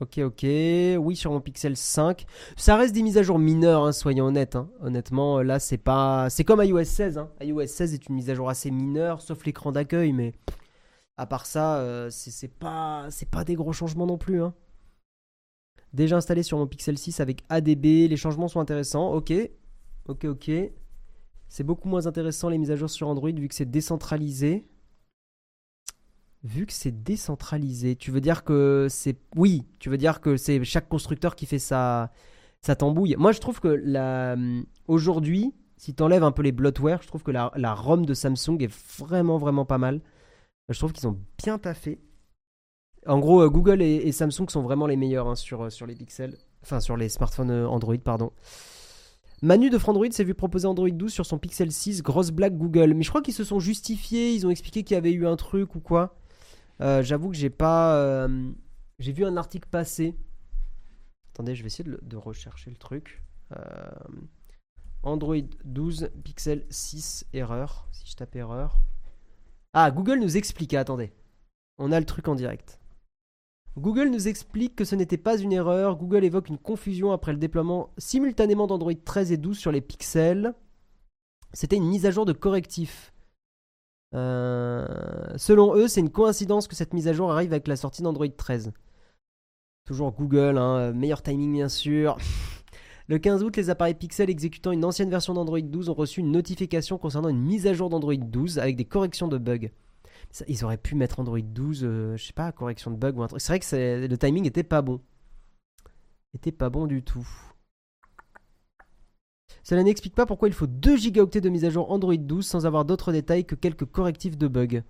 Ok, 0.00 0.18
ok. 0.18 0.42
Oui, 0.42 1.16
sur 1.16 1.30
mon 1.30 1.40
Pixel 1.40 1.76
5. 1.76 2.26
Ça 2.56 2.76
reste 2.76 2.94
des 2.94 3.02
mises 3.02 3.16
à 3.16 3.22
jour 3.22 3.38
mineures, 3.38 3.84
hein, 3.84 3.92
soyons 3.92 4.26
honnêtes. 4.26 4.56
hein. 4.56 4.68
Honnêtement, 4.80 5.40
là, 5.40 5.58
c'est 5.58 5.78
pas. 5.78 6.28
C'est 6.28 6.44
comme 6.44 6.62
iOS 6.62 6.84
16. 6.84 7.16
hein. 7.18 7.30
iOS 7.40 7.66
16 7.66 7.94
est 7.94 8.08
une 8.08 8.16
mise 8.16 8.28
à 8.28 8.34
jour 8.34 8.50
assez 8.50 8.70
mineure, 8.70 9.22
sauf 9.22 9.44
l'écran 9.46 9.72
d'accueil, 9.72 10.12
mais 10.12 10.34
à 11.16 11.26
part 11.26 11.46
ça, 11.46 11.78
euh, 11.78 12.10
c'est 12.10 12.48
pas, 12.48 13.08
pas 13.30 13.44
des 13.44 13.54
gros 13.54 13.72
changements 13.72 14.06
non 14.06 14.18
plus. 14.18 14.42
Déjà 15.94 16.16
installé 16.16 16.42
sur 16.42 16.58
mon 16.58 16.66
Pixel 16.66 16.98
6 16.98 17.20
avec 17.20 17.42
ADB, 17.48 18.08
les 18.08 18.16
changements 18.18 18.48
sont 18.48 18.60
intéressants. 18.60 19.14
Ok, 19.14 19.32
ok, 20.08 20.24
ok. 20.26 20.50
C'est 21.48 21.64
beaucoup 21.64 21.88
moins 21.88 22.06
intéressant 22.06 22.50
les 22.50 22.58
mises 22.58 22.70
à 22.70 22.76
jour 22.76 22.90
sur 22.90 23.08
Android 23.08 23.30
vu 23.30 23.48
que 23.48 23.54
c'est 23.54 23.70
décentralisé. 23.70 24.66
Vu 26.46 26.64
que 26.64 26.72
c'est 26.72 27.02
décentralisé, 27.02 27.96
tu 27.96 28.12
veux 28.12 28.20
dire 28.20 28.44
que 28.44 28.86
c'est. 28.88 29.18
Oui, 29.34 29.64
tu 29.80 29.90
veux 29.90 29.98
dire 29.98 30.20
que 30.20 30.36
c'est 30.36 30.62
chaque 30.62 30.88
constructeur 30.88 31.34
qui 31.34 31.44
fait 31.44 31.58
sa, 31.58 32.12
sa 32.62 32.76
tambouille. 32.76 33.16
Moi, 33.18 33.32
je 33.32 33.40
trouve 33.40 33.58
que 33.58 33.66
la... 33.66 34.36
aujourd'hui, 34.86 35.52
si 35.76 35.92
tu 35.92 36.04
enlèves 36.04 36.22
un 36.22 36.30
peu 36.30 36.42
les 36.42 36.52
bloatware, 36.52 37.02
je 37.02 37.08
trouve 37.08 37.24
que 37.24 37.32
la, 37.32 37.50
la 37.56 37.74
ROM 37.74 38.06
de 38.06 38.14
Samsung 38.14 38.58
est 38.60 38.72
vraiment, 39.00 39.38
vraiment 39.38 39.64
pas 39.64 39.78
mal. 39.78 40.00
Je 40.68 40.78
trouve 40.78 40.92
qu'ils 40.92 41.08
ont 41.08 41.18
bien 41.42 41.58
taffé. 41.58 41.98
En 43.08 43.18
gros, 43.18 43.42
euh, 43.42 43.48
Google 43.48 43.82
et, 43.82 43.96
et 43.96 44.12
Samsung 44.12 44.48
sont 44.48 44.62
vraiment 44.62 44.86
les 44.86 44.96
meilleurs 44.96 45.26
hein, 45.26 45.34
sur, 45.34 45.64
euh, 45.64 45.70
sur 45.70 45.86
les 45.86 45.96
pixels. 45.96 46.36
Enfin, 46.62 46.78
sur 46.78 46.96
les 46.96 47.08
smartphones 47.08 47.50
euh, 47.50 47.68
Android, 47.68 47.98
pardon. 47.98 48.30
Manu 49.42 49.68
de 49.68 49.78
Frandroid 49.78 50.10
s'est 50.12 50.24
vu 50.24 50.34
proposer 50.34 50.68
Android 50.68 50.88
12 50.88 51.12
sur 51.12 51.26
son 51.26 51.38
Pixel 51.38 51.72
6, 51.72 52.02
grosse 52.02 52.30
blague 52.30 52.56
Google. 52.56 52.94
Mais 52.94 53.02
je 53.02 53.08
crois 53.08 53.20
qu'ils 53.20 53.34
se 53.34 53.42
sont 53.42 53.58
justifiés, 53.58 54.32
ils 54.32 54.46
ont 54.46 54.50
expliqué 54.50 54.84
qu'il 54.84 54.94
y 54.94 54.98
avait 54.98 55.12
eu 55.12 55.26
un 55.26 55.36
truc 55.36 55.74
ou 55.74 55.80
quoi. 55.80 56.16
Euh, 56.80 57.02
J'avoue 57.02 57.30
que 57.30 57.36
j'ai 57.36 57.50
pas. 57.50 57.96
euh, 57.96 58.52
j'ai 58.98 59.12
vu 59.12 59.24
un 59.24 59.36
article 59.36 59.68
passer. 59.68 60.16
Attendez, 61.34 61.54
je 61.54 61.62
vais 61.62 61.66
essayer 61.66 61.84
de, 61.88 61.98
de 62.02 62.16
rechercher 62.16 62.70
le 62.70 62.76
truc. 62.76 63.22
Euh, 63.56 63.90
Android 65.02 65.36
12, 65.64 66.10
Pixel 66.24 66.64
6, 66.70 67.26
erreur. 67.32 67.88
Si 67.92 68.08
je 68.10 68.16
tape 68.16 68.34
erreur. 68.36 68.80
Ah, 69.72 69.90
Google 69.90 70.18
nous 70.18 70.36
explique. 70.36 70.74
Attendez. 70.74 71.12
On 71.78 71.92
a 71.92 72.00
le 72.00 72.06
truc 72.06 72.28
en 72.28 72.34
direct. 72.34 72.80
Google 73.76 74.08
nous 74.08 74.26
explique 74.28 74.74
que 74.74 74.86
ce 74.86 74.94
n'était 74.94 75.18
pas 75.18 75.38
une 75.38 75.52
erreur. 75.52 75.96
Google 75.96 76.24
évoque 76.24 76.48
une 76.48 76.56
confusion 76.58 77.12
après 77.12 77.32
le 77.32 77.38
déploiement 77.38 77.92
simultanément 77.98 78.66
d'Android 78.66 78.94
13 79.04 79.32
et 79.32 79.36
12 79.36 79.58
sur 79.58 79.70
les 79.70 79.82
pixels. 79.82 80.54
C'était 81.52 81.76
une 81.76 81.88
mise 81.88 82.06
à 82.06 82.10
jour 82.10 82.24
de 82.24 82.32
correctif. 82.32 83.12
Euh, 84.16 84.86
selon 85.36 85.74
eux, 85.74 85.88
c'est 85.88 86.00
une 86.00 86.10
coïncidence 86.10 86.68
que 86.68 86.74
cette 86.74 86.94
mise 86.94 87.08
à 87.08 87.12
jour 87.12 87.30
arrive 87.30 87.52
avec 87.52 87.68
la 87.68 87.76
sortie 87.76 88.02
d'Android 88.02 88.28
13. 88.28 88.72
Toujours 89.84 90.12
Google, 90.12 90.58
hein, 90.58 90.92
meilleur 90.92 91.22
timing 91.22 91.52
bien 91.52 91.68
sûr. 91.68 92.16
Le 93.08 93.18
15 93.18 93.44
août, 93.44 93.56
les 93.56 93.70
appareils 93.70 93.94
Pixel 93.94 94.28
exécutant 94.30 94.72
une 94.72 94.84
ancienne 94.84 95.10
version 95.10 95.32
d'Android 95.32 95.60
12 95.60 95.90
ont 95.90 95.94
reçu 95.94 96.20
une 96.20 96.32
notification 96.32 96.98
concernant 96.98 97.28
une 97.28 97.40
mise 97.40 97.68
à 97.68 97.72
jour 97.72 97.88
d'Android 97.88 98.16
12 98.16 98.58
avec 98.58 98.74
des 98.74 98.84
corrections 98.84 99.28
de 99.28 99.38
bugs. 99.38 99.70
Ils 100.48 100.64
auraient 100.64 100.76
pu 100.76 100.96
mettre 100.96 101.20
Android 101.20 101.38
12, 101.40 101.84
euh, 101.84 102.16
je 102.16 102.24
sais 102.24 102.32
pas, 102.32 102.50
correction 102.50 102.90
de 102.90 102.96
bugs 102.96 103.12
ou 103.12 103.22
un 103.22 103.28
truc. 103.28 103.40
C'est 103.40 103.52
vrai 103.52 103.60
que 103.60 104.06
le 104.06 104.18
timing 104.18 104.44
était 104.46 104.64
pas 104.64 104.82
bon. 104.82 105.00
Était 106.34 106.50
pas 106.50 106.68
bon 106.68 106.86
du 106.86 107.02
tout. 107.04 107.26
Cela 109.68 109.82
n'explique 109.82 110.14
pas 110.14 110.26
pourquoi 110.26 110.46
il 110.46 110.54
faut 110.54 110.68
2 110.68 110.96
gigaoctets 110.96 111.40
de 111.40 111.48
mise 111.48 111.64
à 111.64 111.70
jour 111.70 111.90
Android 111.90 112.16
12 112.16 112.46
sans 112.46 112.66
avoir 112.66 112.84
d'autres 112.84 113.10
détails 113.10 113.44
que 113.44 113.56
quelques 113.56 113.84
correctifs 113.84 114.38
de 114.38 114.46
bugs. 114.46 114.84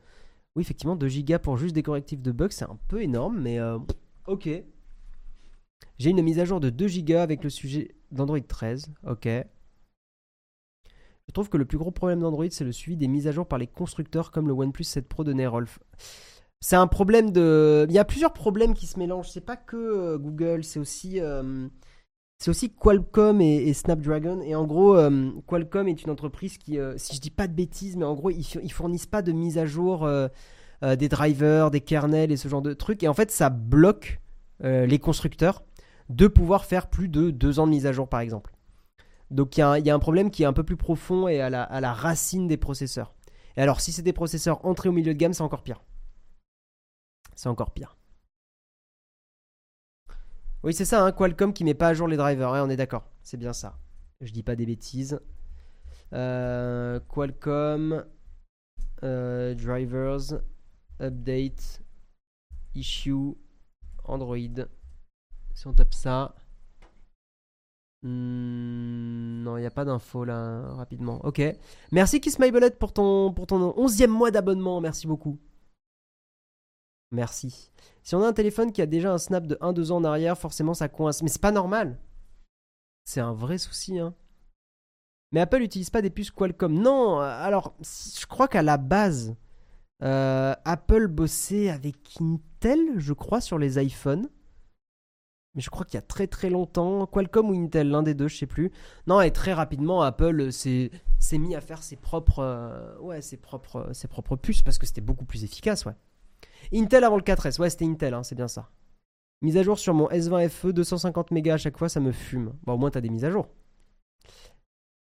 Oui, 0.55 0.61
effectivement, 0.61 0.97
2 0.97 1.09
gigas 1.09 1.39
pour 1.39 1.57
juste 1.57 1.75
des 1.75 1.83
correctifs 1.83 2.21
de 2.21 2.31
bugs, 2.31 2.51
c'est 2.51 2.67
un 2.67 2.79
peu 2.87 3.01
énorme, 3.01 3.41
mais 3.41 3.59
euh, 3.59 3.79
ok. 4.27 4.51
J'ai 5.99 6.11
une 6.11 6.21
mise 6.21 6.39
à 6.41 6.45
jour 6.45 6.61
de 6.61 6.69
2 6.69 6.89
gigas 6.89 7.23
avec 7.23 7.43
le 7.43 7.49
sujet 7.49 7.95
d'Android 8.13 8.39
13. 8.39 8.93
Ok. 9.07 9.25
Je 9.25 9.45
trouve 11.33 11.49
que 11.49 11.57
le 11.57 11.65
plus 11.65 11.79
gros 11.79 11.91
problème 11.91 12.21
d'Android, 12.21 12.45
c'est 12.51 12.65
le 12.65 12.73
suivi 12.73 12.99
des 12.99 13.09
mises 13.09 13.27
à 13.27 13.33
jour 13.33 13.49
par 13.49 13.59
les 13.59 13.67
constructeurs 13.67 14.31
comme 14.31 14.47
le 14.47 14.53
OnePlus 14.53 14.85
7 14.85 15.09
Pro 15.09 15.25
de 15.25 15.33
Nerolf. 15.33 15.79
C'est 16.61 16.77
un 16.77 16.87
problème 16.87 17.33
de. 17.33 17.87
Il 17.89 17.95
y 17.95 17.99
a 17.99 18.05
plusieurs 18.05 18.35
problèmes 18.35 18.75
qui 18.75 18.87
se 18.87 18.99
mélangent. 18.99 19.31
C'est 19.31 19.41
pas 19.41 19.57
que 19.57 19.77
euh, 19.77 20.19
Google, 20.19 20.65
c'est 20.65 20.81
aussi. 20.81 21.19
euh, 21.19 21.67
C'est 22.39 22.51
aussi 22.51 22.71
Qualcomm 22.71 23.41
et, 23.41 23.73
Snapdragon. 23.73 24.41
Et 24.43 24.55
en 24.55 24.67
gros, 24.67 24.97
euh, 24.97 25.31
Qualcomm 25.47 25.89
est 25.89 26.03
une 26.03 26.11
entreprise 26.11 26.59
qui, 26.59 26.79
euh, 26.79 26.97
si 26.99 27.17
je 27.17 27.21
dis 27.21 27.31
pas 27.31 27.49
de 27.49 27.55
bêtises, 27.55 27.97
mais 27.97 28.05
en 28.05 28.15
gros, 28.15 28.31
ils, 28.31 28.47
ils 28.63 28.73
fournissent 28.73 29.07
pas 29.07 29.23
de 29.23 29.33
mise 29.33 29.59
à 29.59 29.67
jour 29.67 30.05
euh, 30.05 30.29
des 30.83 31.09
drivers, 31.09 31.71
des 31.71 31.81
kernels 31.81 32.31
et 32.31 32.37
ce 32.37 32.49
genre 32.49 32.63
de 32.63 32.75
trucs. 32.75 33.03
Et 33.03 33.09
en 33.09 33.15
fait, 33.15 33.31
ça 33.31 33.51
bloque 33.51 34.21
les 34.61 34.99
constructeurs 34.99 35.63
de 36.09 36.29
pouvoir 36.29 36.65
faire 36.65 36.89
plus 36.89 37.09
de 37.09 37.31
deux 37.31 37.59
ans 37.59 37.67
de 37.67 37.73
mise 37.73 37.87
à 37.87 37.93
jour, 37.93 38.09
par 38.09 38.21
exemple. 38.21 38.55
Donc 39.31 39.59
il 39.59 39.61
y, 39.61 39.63
a 39.91 39.95
un- 39.95 39.99
problème 39.99 40.31
qui 40.31 40.45
est 40.45 40.47
un 40.47 40.53
peu 40.55 40.63
plus 40.63 40.77
profond 40.77 41.29
et 41.29 41.41
à 41.43 41.51
la 41.51 41.93
racine 41.93 42.47
des 42.47 42.57
processeurs. 42.57 43.13
Et 43.57 43.63
alors, 43.63 43.81
si 43.81 43.93
c'est 43.93 44.03
des 44.03 44.13
processeurs 44.13 44.65
entrés 44.65 44.89
au 44.89 44.93
milieu 44.93 45.15
de 45.15 45.19
gamme, 45.19 45.33
c'est 45.33 45.43
encore 45.43 45.63
pire. 45.63 45.83
C'est 47.35 47.49
encore 47.49 47.71
pire. 47.71 47.96
Oui, 50.67 50.75
c'est 50.75 50.85
ça, 50.85 51.05
hein, 51.05 51.13
Qualcomm 51.13 51.53
qui 51.53 51.63
met 51.63 51.75
pas 51.75 51.87
à 51.87 51.95
jour 51.95 52.09
les 52.09 52.17
drivers, 52.17 52.51
ouais, 52.51 52.59
on 52.59 52.69
est 52.69 52.77
d'accord. 52.77 53.05
C'est 53.23 53.37
bien 53.37 53.53
ça. 53.53 53.79
Je 54.21 54.33
dis 54.33 54.43
pas 54.43 54.57
des 54.57 54.67
bêtises. 54.67 55.21
Euh, 56.13 56.99
Qualcomm, 57.09 58.05
euh, 59.05 59.55
drivers, 59.55 60.41
update, 61.01 61.83
issue, 62.75 63.37
Android. 64.03 64.67
Si 65.55 65.69
on 65.69 65.73
tape 65.73 65.95
ça. 65.95 66.35
Hmm, 68.03 69.45
non, 69.45 69.59
il 69.59 69.61
n'y 69.61 69.67
a 69.67 69.71
pas 69.71 69.85
d'info 69.85 70.25
là, 70.25 70.63
rapidement. 70.75 71.25
Ok. 71.25 71.41
Merci 71.93 72.21
Kiss 72.21 72.41
My 72.41 72.51
Bullet 72.51 72.73
pour 72.73 72.93
ton, 72.93 73.33
pour 73.33 73.47
ton 73.47 73.71
11e 73.71 74.09
mois 74.09 74.33
d'abonnement. 74.33 74.81
Merci 74.81 75.07
beaucoup. 75.07 75.39
Merci. 77.17 77.73
Si 78.03 78.15
on 78.15 78.23
a 78.23 78.29
un 78.29 78.35
téléphone 78.35 78.73
qui 78.73 78.83
a 78.83 78.87
déjà 78.87 79.11
un 79.11 79.17
snap 79.17 79.47
de 79.47 79.55
1-2 79.57 79.91
ans 79.91 79.97
en 79.97 80.05
arrière, 80.05 80.37
forcément 80.37 80.75
ça 80.75 80.89
coince. 80.89 81.23
Mais 81.23 81.31
c'est 81.31 81.41
pas 81.41 81.51
normal. 81.51 81.99
C'est 83.07 83.21
un 83.21 83.33
vrai 83.33 83.57
souci, 83.57 83.99
hein. 83.99 84.15
Mais 85.33 85.41
Apple 85.41 85.61
n'utilise 85.61 85.89
pas 85.89 86.03
des 86.03 86.11
puces 86.11 86.31
Qualcomm. 86.31 86.75
Non, 86.75 87.19
alors, 87.19 87.75
je 87.81 88.27
crois 88.27 88.49
qu'à 88.49 88.63
la 88.63 88.77
base, 88.77 89.35
euh, 90.03 90.55
Apple 90.67 91.09
bossait 91.09 91.71
avec 91.71 91.97
Intel, 92.21 92.99
je 92.99 93.15
crois, 93.15 93.41
sur 93.41 93.59
les 93.59 93.83
iPhones. 93.83 94.29
Mais 95.55 95.63
je 95.63 95.71
crois 95.71 95.87
qu'il 95.87 95.95
y 95.95 95.99
a 95.99 96.03
très 96.03 96.27
très 96.27 96.51
longtemps, 96.51 97.07
Qualcomm 97.07 97.49
ou 97.49 97.55
Intel, 97.55 97.89
l'un 97.89 98.03
des 98.03 98.15
deux, 98.15 98.29
je 98.29 98.37
sais 98.37 98.47
plus. 98.47 98.71
Non, 99.07 99.23
et 99.23 99.31
très 99.31 99.55
rapidement, 99.55 100.03
Apple 100.03 100.53
s'est 100.53 100.91
s'est 101.19 101.39
mis 101.39 101.57
à 101.57 101.63
faire 101.63 101.83
ses 101.83 101.97
propres, 101.97 102.41
euh, 102.41 102.99
ouais, 102.99 103.23
ses 103.23 103.39
propres, 103.39 103.89
ses 103.95 104.07
propres 104.07 104.37
puces 104.37 104.61
parce 104.61 104.77
que 104.77 104.85
c'était 104.85 105.01
beaucoup 105.01 105.25
plus 105.25 105.45
efficace, 105.45 105.87
ouais. 105.87 105.95
Intel 106.73 107.05
avant 107.05 107.17
le 107.17 107.23
4S, 107.23 107.59
ouais, 107.61 107.71
c'était 107.71 107.85
Intel, 107.87 108.15
hein, 108.15 108.23
c'est 108.23 108.35
bien 108.35 108.49
ça. 108.49 108.69
Mise 109.43 109.57
à 109.59 109.63
jour 109.63 109.79
sur 109.79 109.95
mon 109.95 110.09
S20 110.11 110.49
FE, 110.49 110.73
250 110.73 111.31
mégas 111.31 111.55
à 111.55 111.59
chaque 111.59 111.79
fois, 111.79 111.89
ça 111.89 112.01
me 112.01 112.13
fume. 112.13 112.55
Bon, 112.65 112.75
au 112.75 112.79
moins, 112.79 112.91
t'as 112.91 113.01
des 113.03 113.11
mises 113.11 113.25
à 113.25 113.31
jour. 113.31 113.49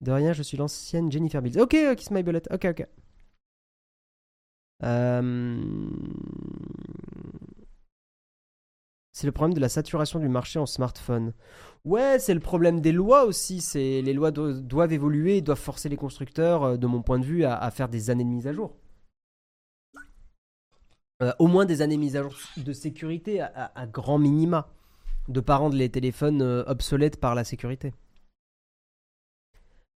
De 0.01 0.11
rien, 0.11 0.31
je 0.31 0.41
suis 0.43 0.55
l'ancienne 0.57 1.11
Jennifer 1.11 1.41
Bills. 1.41 1.59
Ok, 1.59 1.73
euh, 1.73 1.95
Kiss 1.95 2.11
My 2.11 2.23
Bullet. 2.23 2.43
Ok, 2.51 2.65
ok. 2.65 2.87
Euh, 4.83 5.55
C'est 9.13 9.25
le 9.27 9.31
problème 9.31 9.53
de 9.55 9.61
la 9.61 9.69
saturation 9.69 10.19
du 10.19 10.27
marché 10.27 10.59
en 10.59 10.65
smartphone. 10.65 11.33
Ouais, 11.85 12.19
c'est 12.19 12.33
le 12.33 12.39
problème 12.41 12.81
des 12.81 12.91
lois 12.91 13.23
aussi. 13.25 13.63
Les 13.73 14.13
lois 14.13 14.31
do- 14.31 14.59
doivent 14.59 14.91
évoluer, 14.93 15.41
doivent 15.41 15.57
forcer 15.59 15.87
les 15.89 15.95
constructeurs, 15.97 16.63
euh, 16.63 16.77
de 16.77 16.85
mon 16.87 17.01
point 17.01 17.17
de 17.19 17.25
vue, 17.25 17.45
à, 17.45 17.55
à 17.57 17.71
faire 17.71 17.87
des 17.89 18.09
années 18.09 18.25
de 18.25 18.29
mise 18.29 18.47
à 18.47 18.53
jour. 18.53 18.75
Euh, 21.21 21.31
au 21.39 21.47
moins 21.47 21.65
des 21.65 21.81
années 21.81 21.95
de 21.95 21.99
mise 22.01 22.17
à 22.17 22.23
jour 22.23 22.33
de 22.57 22.73
sécurité 22.73 23.39
à, 23.41 23.87
grand 23.87 24.17
minima, 24.17 24.69
de 25.29 25.39
pas 25.39 25.55
rendre 25.55 25.75
les 25.75 25.89
téléphones 25.89 26.41
euh, 26.41 26.63
obsolètes 26.67 27.19
par 27.19 27.35
la 27.35 27.43
sécurité. 27.43 27.93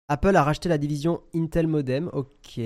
Apple 0.10 0.36
a 0.36 0.44
racheté 0.44 0.70
la 0.70 0.78
division 0.78 1.22
Intel 1.34 1.68
Modem, 1.68 2.10
ok. 2.14 2.62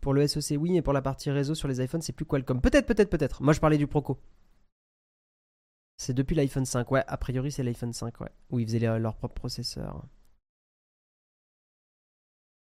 Pour 0.00 0.14
le 0.14 0.26
SoC, 0.26 0.56
oui, 0.58 0.72
mais 0.72 0.82
pour 0.82 0.92
la 0.92 1.02
partie 1.02 1.30
réseau 1.30 1.54
sur 1.54 1.68
les 1.68 1.82
iPhones, 1.84 2.02
c'est 2.02 2.12
plus 2.12 2.24
Qualcomm. 2.24 2.60
Peut-être, 2.60 2.86
peut-être, 2.86 3.10
peut-être. 3.10 3.42
Moi, 3.42 3.52
je 3.52 3.60
parlais 3.60 3.78
du 3.78 3.86
Proco. 3.86 4.18
C'est 5.96 6.14
depuis 6.14 6.34
l'iPhone 6.34 6.64
5, 6.64 6.90
ouais. 6.92 7.04
A 7.08 7.16
priori, 7.18 7.52
c'est 7.52 7.62
l'iPhone 7.62 7.92
5, 7.92 8.20
ouais. 8.20 8.30
Où 8.50 8.58
ils 8.58 8.66
faisaient 8.66 8.78
les- 8.78 8.98
leur 8.98 9.16
propre 9.16 9.34
processeur. 9.34 10.04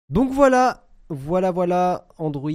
Donc 0.08 0.32
voilà, 0.32 0.88
voilà, 1.10 1.50
voilà, 1.50 2.08
Android 2.16 2.50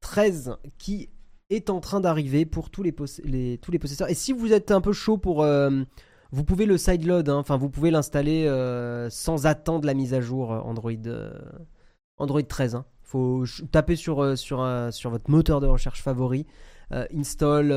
13 0.00 0.56
qui 0.78 1.10
est 1.50 1.70
en 1.70 1.80
train 1.80 2.00
d'arriver 2.00 2.44
pour 2.44 2.70
tous 2.70 2.82
les, 2.82 2.92
tous 2.92 3.70
les 3.70 3.78
possesseurs. 3.78 4.10
Et 4.10 4.14
si 4.14 4.32
vous 4.32 4.52
êtes 4.52 4.70
un 4.70 4.80
peu 4.80 4.92
chaud 4.92 5.18
pour... 5.18 5.42
euh, 5.42 5.82
vous 6.32 6.44
pouvez 6.44 6.66
le 6.66 6.76
sideload, 6.76 7.28
hein. 7.28 7.36
enfin 7.36 7.56
vous 7.56 7.70
pouvez 7.70 7.90
l'installer 7.90 8.46
euh, 8.46 9.08
sans 9.10 9.46
attendre 9.46 9.86
la 9.86 9.94
mise 9.94 10.12
à 10.12 10.20
jour 10.20 10.52
euh, 10.52 10.60
Android, 10.60 10.92
Android 12.18 12.42
13. 12.42 12.82
Il 12.82 13.08
faut 13.08 13.44
taper 13.70 13.94
sur, 13.94 14.36
sur, 14.36 14.68
sur 14.90 15.10
votre 15.10 15.30
moteur 15.30 15.60
de 15.60 15.66
recherche 15.68 16.02
favori 16.02 16.46
install 16.90 17.72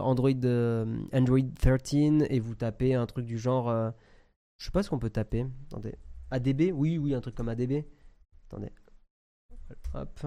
Android, 0.00 0.32
Android 1.12 1.38
13 1.60 2.26
et 2.28 2.40
vous 2.40 2.56
tapez 2.56 2.94
un 2.94 3.06
truc 3.06 3.24
du 3.24 3.38
genre. 3.38 3.72
je 4.58 4.64
sais 4.64 4.72
pas 4.72 4.82
ce 4.82 4.90
qu'on 4.90 4.98
peut 4.98 5.10
taper. 5.10 5.46
Attendez. 5.66 5.94
ADB 6.32 6.72
Oui, 6.74 6.98
oui, 6.98 7.14
un 7.14 7.20
truc 7.20 7.36
comme 7.36 7.48
ADB. 7.48 7.84
Attendez. 8.48 8.72
Hop. 9.94 10.20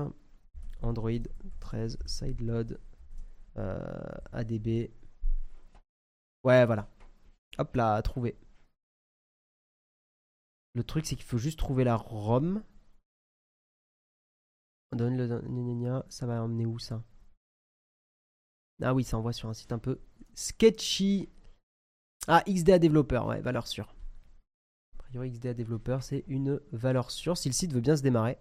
Android 0.82 1.12
13, 1.60 1.98
sideload, 2.06 2.80
ADB. 3.56 4.92
Ouais, 6.44 6.66
voilà. 6.66 6.90
Hop 7.58 7.76
là, 7.76 8.02
trouvé. 8.02 8.38
Le 10.74 10.84
truc, 10.84 11.06
c'est 11.06 11.16
qu'il 11.16 11.26
faut 11.26 11.38
juste 11.40 11.58
trouver 11.58 11.84
la 11.84 11.96
ROM. 11.96 12.64
On 14.92 14.96
donne 14.96 15.18
le 15.18 16.04
ça 16.10 16.26
va 16.26 16.44
emmener 16.44 16.66
où 16.66 16.80
ça? 16.80 17.04
Ah 18.82 18.94
oui, 18.94 19.04
ça 19.04 19.18
envoie 19.18 19.34
sur 19.34 19.50
un 19.50 19.54
site 19.54 19.72
un 19.72 19.80
peu 19.80 20.00
sketchy. 20.36 21.30
Ah, 22.28 22.44
XDA 22.48 22.78
Developer, 22.80 23.24
ouais, 23.26 23.42
valeur 23.42 23.68
sûre. 23.68 23.96
A 24.94 25.04
priori, 25.04 25.32
XDA 25.32 25.54
Developer, 25.56 25.98
c'est 26.02 26.24
une 26.28 26.62
valeur 26.72 27.10
sûre 27.10 27.38
si 27.38 27.50
le 27.50 27.54
site 27.54 27.74
veut 27.74 27.82
bien 27.82 27.98
se 27.98 28.04
démarrer. 28.04 28.38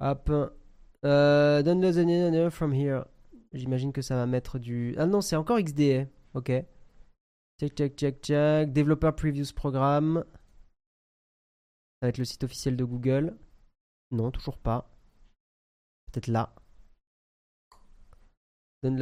Hop. 0.00 0.30
Euh, 1.04 1.62
download 1.62 1.94
the 1.94 2.50
from 2.50 2.72
here. 2.72 3.04
J'imagine 3.52 3.92
que 3.92 4.02
ça 4.02 4.16
va 4.16 4.26
mettre 4.26 4.58
du. 4.58 4.94
Ah 4.98 5.06
non, 5.06 5.20
c'est 5.20 5.36
encore 5.36 5.58
XDA. 5.58 6.06
Ok. 6.34 6.52
Check, 7.60 7.74
check, 7.74 7.96
check, 7.96 8.20
check. 8.22 8.72
Developer 8.72 9.12
Previews 9.16 9.52
Program. 9.54 10.24
Ça 12.00 12.06
va 12.06 12.08
être 12.08 12.18
le 12.18 12.24
site 12.24 12.44
officiel 12.44 12.76
de 12.76 12.84
Google. 12.84 13.36
Non, 14.10 14.30
toujours 14.30 14.58
pas. 14.58 14.90
Peut-être 16.12 16.28
là. 16.28 16.54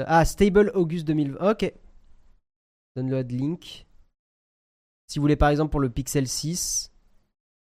Ah, 0.07 0.25
Stable 0.25 0.73
August 0.75 1.07
2020. 1.07 1.51
Ok. 1.51 1.73
Download 2.97 3.31
link. 3.31 3.87
Si 5.07 5.19
vous 5.19 5.23
voulez 5.23 5.37
par 5.37 5.51
exemple 5.51 5.71
pour 5.71 5.81
le 5.81 5.89
Pixel 5.89 6.27
6, 6.27 6.93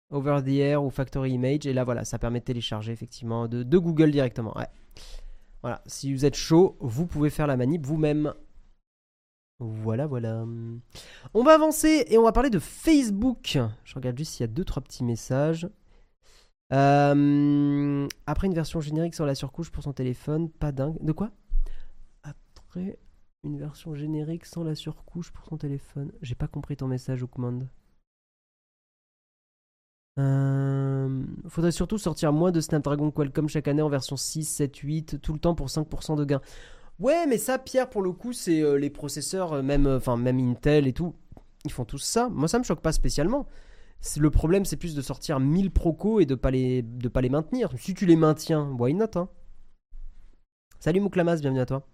Over 0.10 0.42
the 0.44 0.50
Air 0.50 0.84
ou 0.84 0.90
Factory 0.90 1.32
Image. 1.32 1.66
Et 1.66 1.74
là 1.74 1.84
voilà, 1.84 2.06
ça 2.06 2.20
permet 2.20 2.40
de 2.40 2.46
télécharger 2.46 2.92
effectivement 2.92 3.48
de, 3.48 3.78
Google 3.78 4.12
directement. 4.12 4.56
Voilà, 5.62 5.82
si 5.86 6.14
vous 6.14 6.26
êtes 6.26 6.36
chaud, 6.36 6.78
vous 6.80 7.08
pouvez 7.08 7.30
faire 7.30 7.48
la 7.48 7.58
manip 7.58 7.86
vous-même. 7.86 8.34
Voilà, 9.60 10.06
voilà. 10.06 10.46
On 11.34 11.44
va 11.44 11.54
avancer 11.54 12.06
et 12.08 12.18
on 12.18 12.24
va 12.24 12.32
parler 12.32 12.50
de 12.50 12.60
Facebook. 12.60 13.58
Je 13.84 13.96
regarde 13.96 14.18
juste 14.18 14.34
s'il 14.34 14.44
y 14.44 14.50
a 14.50 14.54
deux, 14.54 14.64
trois 14.64 14.84
petits 14.84 15.04
messages. 15.04 15.68
Euh, 16.74 18.08
après 18.26 18.48
une 18.48 18.54
version 18.54 18.82
générique 18.82 19.16
sur 19.16 19.26
la 19.26 19.36
surcouche 19.36 19.72
pour 19.72 19.84
son 19.84 19.94
téléphone, 19.94 20.50
pas 20.50 20.72
dingue. 20.72 20.98
De 21.02 21.12
quoi? 21.12 21.32
Après 22.24 23.00
une 23.44 23.58
version 23.58 23.96
générique 23.96 24.46
sans 24.46 24.64
la 24.64 24.76
surcouche 24.76 25.32
pour 25.32 25.46
son 25.46 25.58
téléphone. 25.58 26.12
J'ai 26.22 26.36
pas 26.36 26.48
compris 26.48 26.76
ton 26.76 26.88
message, 26.88 27.24
Oukmand. 27.24 27.68
Euh, 30.18 31.24
faudrait 31.48 31.72
surtout 31.72 31.98
sortir 31.98 32.34
moins 32.34 32.52
de 32.52 32.60
Snapdragon 32.60 33.12
Qualcomm 33.12 33.48
chaque 33.48 33.68
année 33.68 33.82
en 33.82 33.90
version 33.90 34.18
6, 34.18 34.46
7, 34.46 34.76
8, 34.76 35.22
tout 35.22 35.34
le 35.34 35.40
temps 35.40 35.56
pour 35.56 35.68
5% 35.68 36.18
de 36.18 36.26
gain. 36.26 36.42
Ouais, 37.00 37.28
mais 37.28 37.38
ça, 37.38 37.60
Pierre, 37.60 37.90
pour 37.90 38.02
le 38.02 38.12
coup, 38.12 38.34
c'est 38.34 38.62
euh, 38.62 38.76
les 38.76 38.90
processeurs, 38.90 39.54
euh, 39.54 39.62
même, 39.62 39.86
euh, 39.86 39.98
enfin, 39.98 40.18
même 40.18 40.40
Intel 40.40 40.88
et 40.88 40.94
tout, 40.94 41.14
ils 41.64 41.72
font 41.72 41.86
tous 41.86 42.00
ça. 42.00 42.30
Moi, 42.30 42.48
ça 42.48 42.58
me 42.58 42.64
choque 42.64 42.82
pas 42.82 42.92
spécialement. 42.92 43.46
Le 44.18 44.30
problème, 44.32 44.66
c'est 44.66 44.78
plus 44.78 44.96
de 44.96 45.02
sortir 45.02 45.40
1000 45.40 45.72
procos 45.72 46.20
et 46.20 46.26
de 46.26 46.36
pas 46.36 46.52
les, 46.52 46.82
de 46.82 47.08
pas 47.08 47.22
les 47.22 47.30
maintenir. 47.30 47.70
Si 47.78 47.94
tu 47.94 48.06
les 48.06 48.16
maintiens, 48.16 48.72
why 48.80 48.94
not 48.94 49.06
hein? 49.16 49.30
Salut 50.80 51.00
Mouklamas, 51.00 51.38
bienvenue 51.38 51.60
à 51.62 51.66
toi. 51.66 51.88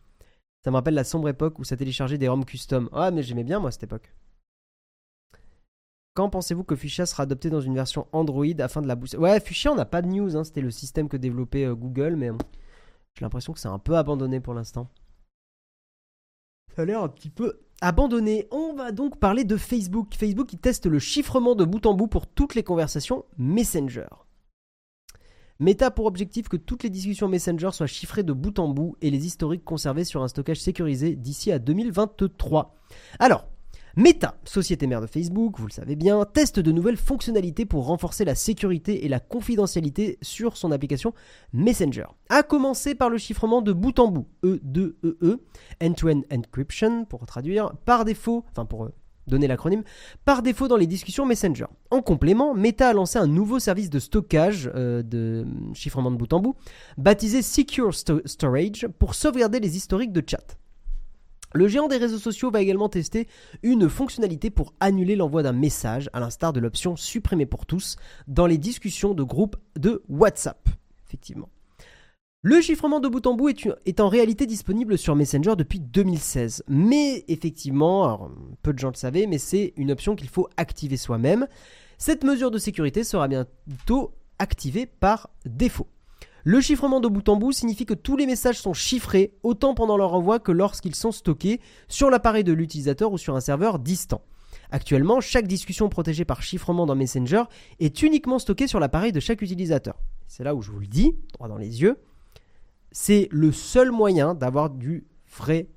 Ça 0.64 0.72
me 0.72 0.76
rappelle 0.76 0.94
la 0.94 1.04
sombre 1.04 1.30
époque 1.30 1.60
où 1.60 1.64
ça 1.64 1.78
téléchargeait 1.78 2.18
des 2.18 2.28
ROM 2.28 2.46
custom. 2.46 2.90
Ah, 2.94 3.12
mais 3.12 3.24
j'aimais 3.24 3.44
bien 3.44 3.60
moi 3.60 3.72
cette 3.72 3.84
époque. 3.84 4.14
Quand 6.14 6.30
pensez-vous 6.30 6.64
que 6.64 6.76
Fuchsia 6.76 7.06
sera 7.06 7.24
adopté 7.24 7.50
dans 7.50 7.62
une 7.62 7.74
version 7.74 8.08
Android 8.12 8.46
afin 8.60 8.82
de 8.82 8.88
la 8.88 8.96
booster? 8.96 9.18
Ouais, 9.18 9.40
Fuchsia, 9.40 9.72
on 9.72 9.76
n'a 9.76 9.86
pas 9.86 10.02
de 10.02 10.08
news. 10.08 10.38
Hein. 10.38 10.44
C'était 10.44 10.62
le 10.62 10.70
système 10.70 11.10
que 11.10 11.18
développait 11.18 11.66
Google, 11.68 12.16
mais 12.16 12.30
j'ai 13.16 13.26
l'impression 13.26 13.54
que 13.54 13.60
c'est 13.60 13.68
un 13.68 13.80
peu 13.80 13.96
abandonné 13.98 14.40
pour 14.40 14.54
l'instant. 14.54 14.90
Ça 16.76 16.84
a 16.84 16.86
l'air 16.86 17.02
un 17.02 17.10
petit 17.10 17.30
peu 17.30 17.60
abandonné. 17.82 18.48
On 18.52 18.74
va 18.74 18.92
donc 18.92 19.20
parler 19.20 19.44
de 19.44 19.58
Facebook. 19.58 20.14
Facebook 20.16 20.48
qui 20.48 20.58
teste 20.58 20.86
le 20.86 21.00
chiffrement 21.00 21.56
de 21.56 21.66
bout 21.66 21.86
en 21.86 21.94
bout 21.94 22.08
pour 22.08 22.28
toutes 22.28 22.56
les 22.56 22.64
conversations 22.64 23.26
Messenger. 23.38 24.08
Meta 25.60 25.92
pour 25.92 26.06
objectif 26.06 26.50
que 26.50 26.58
toutes 26.58 26.84
les 26.84 26.90
discussions 26.90 27.28
Messenger 27.28 27.70
soient 27.72 27.88
chiffrées 27.88 28.24
de 28.24 28.34
bout 28.34 28.58
en 28.58 28.70
bout 28.70 28.98
et 29.02 29.12
les 29.12 29.26
historiques 29.26 29.64
conservés 29.64 30.04
sur 30.04 30.24
un 30.24 30.28
stockage 30.28 30.60
sécurisé 30.60 31.16
d'ici 31.16 31.52
à 31.52 31.60
2023. 31.60 32.76
Alors, 33.20 33.46
Meta, 33.96 34.40
société 34.44 34.88
mère 34.88 35.02
de 35.02 35.06
Facebook, 35.06 35.60
vous 35.60 35.68
le 35.68 35.72
savez 35.72 35.96
bien, 35.96 36.26
teste 36.26 36.60
de 36.60 36.72
nouvelles 36.72 36.98
fonctionnalités 36.98 37.68
pour 37.68 37.86
renforcer 37.86 38.26
la 38.26 38.34
sécurité 38.34 39.06
et 39.06 39.08
la 39.08 39.20
confidentialité 39.20 40.18
sur 40.24 40.58
son 40.58 40.72
application 40.72 41.14
Messenger. 41.54 42.06
A 42.30 42.42
commencer 42.42 42.96
par 42.96 43.12
le 43.12 43.20
chiffrement 43.20 43.62
de 43.62 43.72
bout 43.72 44.00
en 44.00 44.08
bout, 44.08 44.26
E2EE, 44.44 44.96
e, 45.22 45.40
End-to-End 45.80 46.22
Encryption 46.32 47.06
pour 47.06 47.28
traduire, 47.28 47.76
par 47.86 48.04
défaut, 48.04 48.44
enfin 48.50 48.66
pour 48.66 48.86
euh, 48.86 48.94
donner 49.28 49.46
l'acronyme, 49.46 49.84
par 50.26 50.42
défaut 50.42 50.68
dans 50.68 50.78
les 50.78 50.88
discussions 50.88 51.28
Messenger. 51.28 51.68
En 51.92 52.02
complément, 52.02 52.56
Meta 52.56 52.90
a 52.90 52.94
lancé 52.94 53.20
un 53.20 53.28
nouveau 53.28 53.60
service 53.60 53.92
de 53.92 54.00
stockage 54.00 54.72
euh, 54.74 55.04
de 55.04 55.46
chiffrement 55.76 56.10
de 56.10 56.18
bout 56.18 56.34
en 56.34 56.40
bout, 56.40 56.56
baptisé 56.98 57.44
Secure 57.44 57.94
Storage, 57.94 58.88
pour 58.98 59.14
sauvegarder 59.14 59.60
les 59.60 59.78
historiques 59.78 60.14
de 60.14 60.24
chat. 60.28 60.58
Le 61.54 61.68
géant 61.68 61.88
des 61.88 61.98
réseaux 61.98 62.18
sociaux 62.18 62.50
va 62.50 62.62
également 62.62 62.90
tester 62.90 63.28
une 63.62 63.88
fonctionnalité 63.88 64.50
pour 64.50 64.74
annuler 64.80 65.16
l'envoi 65.16 65.44
d'un 65.44 65.54
message, 65.54 66.10
à 66.12 66.20
l'instar 66.20 66.52
de 66.52 66.60
l'option 66.60 66.96
supprimer 66.96 67.46
pour 67.46 67.68
tous 67.68 67.96
dans 68.28 68.48
les 68.48 68.58
discussions 68.58 69.14
de 69.14 69.22
groupe 69.22 69.56
de 69.78 70.02
WhatsApp. 70.10 70.68
Effectivement. 71.08 71.50
Le 72.42 72.60
chiffrement 72.60 73.00
de 73.00 73.08
bout 73.08 73.26
en 73.26 73.36
bout 73.36 73.56
est, 73.86 74.00
en 74.02 74.10
réalité 74.10 74.46
disponible 74.46 74.98
sur 74.98 75.16
Messenger 75.16 75.56
depuis 75.56 75.80
2016. 75.80 76.64
Mais 76.68 77.24
effectivement, 77.28 78.32
peu 78.64 78.74
de 78.74 78.80
gens 78.80 78.90
le 78.90 78.96
savaient, 78.96 79.28
mais 79.28 79.38
c'est 79.38 79.74
une 79.78 79.92
option 79.92 80.16
qu'il 80.16 80.28
faut 80.28 80.50
activer 80.58 80.98
soi-même. 80.98 81.48
Cette 81.98 82.26
mesure 82.26 82.52
de 82.52 82.58
sécurité 82.58 83.06
sera 83.06 83.30
bientôt 83.30 84.12
activée 84.40 84.88
par 84.88 85.30
défaut. 85.46 85.88
Le 86.46 86.60
chiffrement 86.60 87.00
de 87.00 87.08
bout 87.08 87.30
en 87.30 87.38
bout 87.38 87.54
signifie 87.54 87.86
que 87.86 87.94
tous 87.94 88.18
les 88.18 88.26
messages 88.26 88.60
sont 88.60 88.74
chiffrés 88.74 89.34
autant 89.44 89.74
pendant 89.74 89.96
leur 89.96 90.14
envoi 90.14 90.40
que 90.40 90.52
lorsqu'ils 90.52 90.96
sont 90.96 91.14
stockés 91.14 91.62
sur 91.88 92.10
l'appareil 92.10 92.44
de 92.44 92.52
l'utilisateur 92.52 93.14
ou 93.14 93.18
sur 93.18 93.34
un 93.36 93.40
serveur 93.40 93.80
distant. 93.80 94.22
Actuellement, 94.70 95.22
chaque 95.22 95.48
discussion 95.48 95.88
protégée 95.88 96.26
par 96.26 96.42
chiffrement 96.42 96.86
dans 96.86 96.96
Messenger 96.96 97.44
est 97.80 98.02
uniquement 98.02 98.40
stockée 98.40 98.68
sur 98.68 98.82
l'appareil 98.82 99.14
de 99.14 99.22
chaque 99.22 99.42
utilisateur. 99.42 99.96
C'est 100.28 100.44
là 100.44 100.54
où 100.54 100.62
je 100.62 100.72
vous 100.72 100.80
le 100.80 100.88
dis, 100.88 101.16
droit 101.34 101.48
dans 101.48 101.58
les 101.58 101.82
yeux. 101.82 101.98
C'est 102.92 103.30
le 103.32 103.54
seul 103.54 103.92
moyen 103.92 104.36
d'avoir 104.36 104.70
du 104.70 105.06
vrai, 105.38 105.70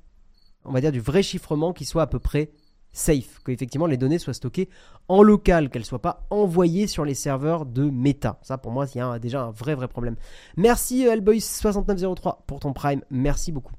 on 0.64 0.72
va 0.72 0.80
dire 0.80 0.92
du 0.92 1.00
vrai 1.00 1.22
chiffrement 1.22 1.72
qui 1.72 1.84
soit 1.84 2.02
à 2.02 2.06
peu 2.08 2.18
près 2.18 2.50
safe, 2.96 3.40
que 3.44 3.52
effectivement 3.52 3.86
les 3.86 3.96
données 3.96 4.18
soient 4.18 4.34
stockées 4.34 4.68
en 5.08 5.22
local, 5.22 5.70
qu'elles 5.70 5.82
ne 5.82 5.86
soient 5.86 6.02
pas 6.02 6.26
envoyées 6.30 6.86
sur 6.86 7.04
les 7.04 7.14
serveurs 7.14 7.66
de 7.66 7.90
Meta. 7.90 8.38
Ça 8.42 8.58
pour 8.58 8.72
moi, 8.72 8.86
c'est 8.86 9.00
déjà 9.20 9.42
un 9.42 9.50
vrai 9.50 9.74
vrai 9.74 9.86
problème. 9.86 10.16
Merci 10.56 11.04
Hellboy6903 11.04 12.28
euh, 12.28 12.32
pour 12.46 12.60
ton 12.60 12.72
prime, 12.72 13.02
merci 13.10 13.52
beaucoup. 13.52 13.74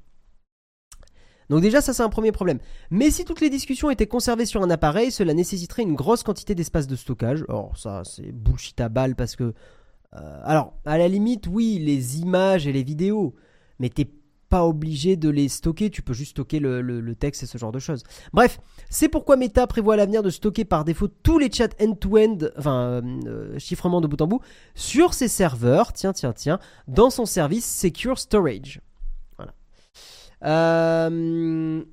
Donc 1.50 1.62
déjà 1.62 1.80
ça 1.80 1.92
c'est 1.92 2.02
un 2.02 2.08
premier 2.08 2.30
problème. 2.30 2.60
Mais 2.90 3.10
si 3.10 3.24
toutes 3.24 3.40
les 3.40 3.50
discussions 3.50 3.90
étaient 3.90 4.06
conservées 4.06 4.46
sur 4.46 4.62
un 4.62 4.70
appareil, 4.70 5.10
cela 5.10 5.34
nécessiterait 5.34 5.82
une 5.82 5.94
grosse 5.94 6.22
quantité 6.22 6.54
d'espace 6.54 6.86
de 6.86 6.94
stockage. 6.96 7.44
Or 7.48 7.76
ça 7.76 8.02
c'est 8.04 8.32
bullshit 8.32 8.80
à 8.80 8.88
balle 8.88 9.16
parce 9.16 9.34
que... 9.34 9.54
Euh, 10.14 10.40
alors 10.44 10.74
à 10.86 10.96
la 10.96 11.08
limite 11.08 11.46
oui 11.48 11.78
les 11.78 12.20
images 12.20 12.66
et 12.66 12.72
les 12.72 12.82
vidéos, 12.84 13.34
mais 13.78 13.88
t'es 13.88 14.08
pas 14.48 14.64
obligé 14.64 15.16
de 15.16 15.28
les 15.28 15.48
stocker, 15.48 15.90
tu 15.90 16.02
peux 16.02 16.14
juste 16.14 16.30
stocker 16.30 16.58
le, 16.58 17.14
texte 17.14 17.42
et 17.42 17.46
ce 17.46 17.58
genre 17.58 17.72
de 17.72 17.78
choses. 17.78 18.02
Bref, 18.32 18.60
c'est 18.88 19.08
pourquoi 19.08 19.36
Meta 19.36 19.66
prévoit 19.66 19.94
à 19.94 19.96
l'avenir 19.96 20.22
de 20.22 20.30
stocker 20.30 20.64
par 20.64 20.84
défaut 20.84 21.08
tous 21.08 21.38
les 21.38 21.50
chats 21.50 21.68
end-to-end, 21.80 22.38
enfin 22.56 22.80
euh, 22.80 23.02
euh, 23.26 23.58
chiffrement 23.58 24.00
de 24.00 24.06
bout 24.06 24.20
en 24.20 24.26
bout, 24.26 24.40
sur 24.74 25.14
ses 25.14 25.28
serveurs, 25.28 25.92
tiens, 25.92 26.12
tiens, 26.12 26.32
tiens, 26.32 26.58
dans 26.86 27.10
son 27.10 27.26
service 27.26 27.66
Secure 27.66 28.18
Storage. 28.18 28.80
Voilà. 29.36 29.52
Euh, 30.44 31.84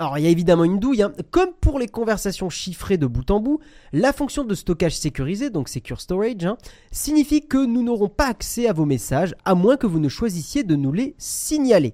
alors, 0.00 0.16
il 0.16 0.24
y 0.24 0.26
a 0.26 0.30
évidemment 0.30 0.64
une 0.64 0.80
douille. 0.80 1.02
Hein. 1.02 1.12
Comme 1.30 1.52
pour 1.60 1.78
les 1.78 1.86
conversations 1.86 2.48
chiffrées 2.48 2.96
de 2.96 3.06
bout 3.06 3.30
en 3.30 3.38
bout, 3.38 3.60
la 3.92 4.14
fonction 4.14 4.44
de 4.44 4.54
stockage 4.54 4.96
sécurisé, 4.96 5.50
donc 5.50 5.68
Secure 5.68 6.00
Storage, 6.00 6.46
hein, 6.46 6.56
signifie 6.90 7.46
que 7.46 7.66
nous 7.66 7.82
n'aurons 7.82 8.08
pas 8.08 8.28
accès 8.28 8.66
à 8.66 8.72
vos 8.72 8.86
messages 8.86 9.34
à 9.44 9.54
moins 9.54 9.76
que 9.76 9.86
vous 9.86 10.00
ne 10.00 10.08
choisissiez 10.08 10.64
de 10.64 10.74
nous 10.74 10.90
les 10.90 11.14
signaler. 11.18 11.92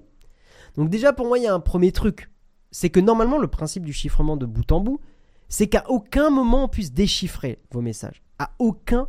Donc 0.77 0.89
déjà, 0.89 1.13
pour 1.13 1.27
moi, 1.27 1.41
il 1.41 1.43
y 1.43 1.47
a 1.49 1.55
un 1.55 1.59
premier 1.59 1.91
truc. 1.91 2.31
C'est 2.71 2.91
que 2.91 3.01
normalement, 3.01 3.39
le 3.39 3.49
principe 3.49 3.85
du 3.85 3.93
chiffrement 3.93 4.37
de 4.37 4.47
bout 4.47 4.71
en 4.71 4.79
bout, 4.79 5.01
c'est 5.49 5.67
qu'à 5.67 5.83
aucun 5.89 6.31
moment 6.31 6.65
on 6.65 6.69
puisse 6.69 6.93
déchiffrer 6.93 7.59
vos 7.73 7.81
messages. 7.81 8.23
À 8.39 8.53
aucun 8.61 9.09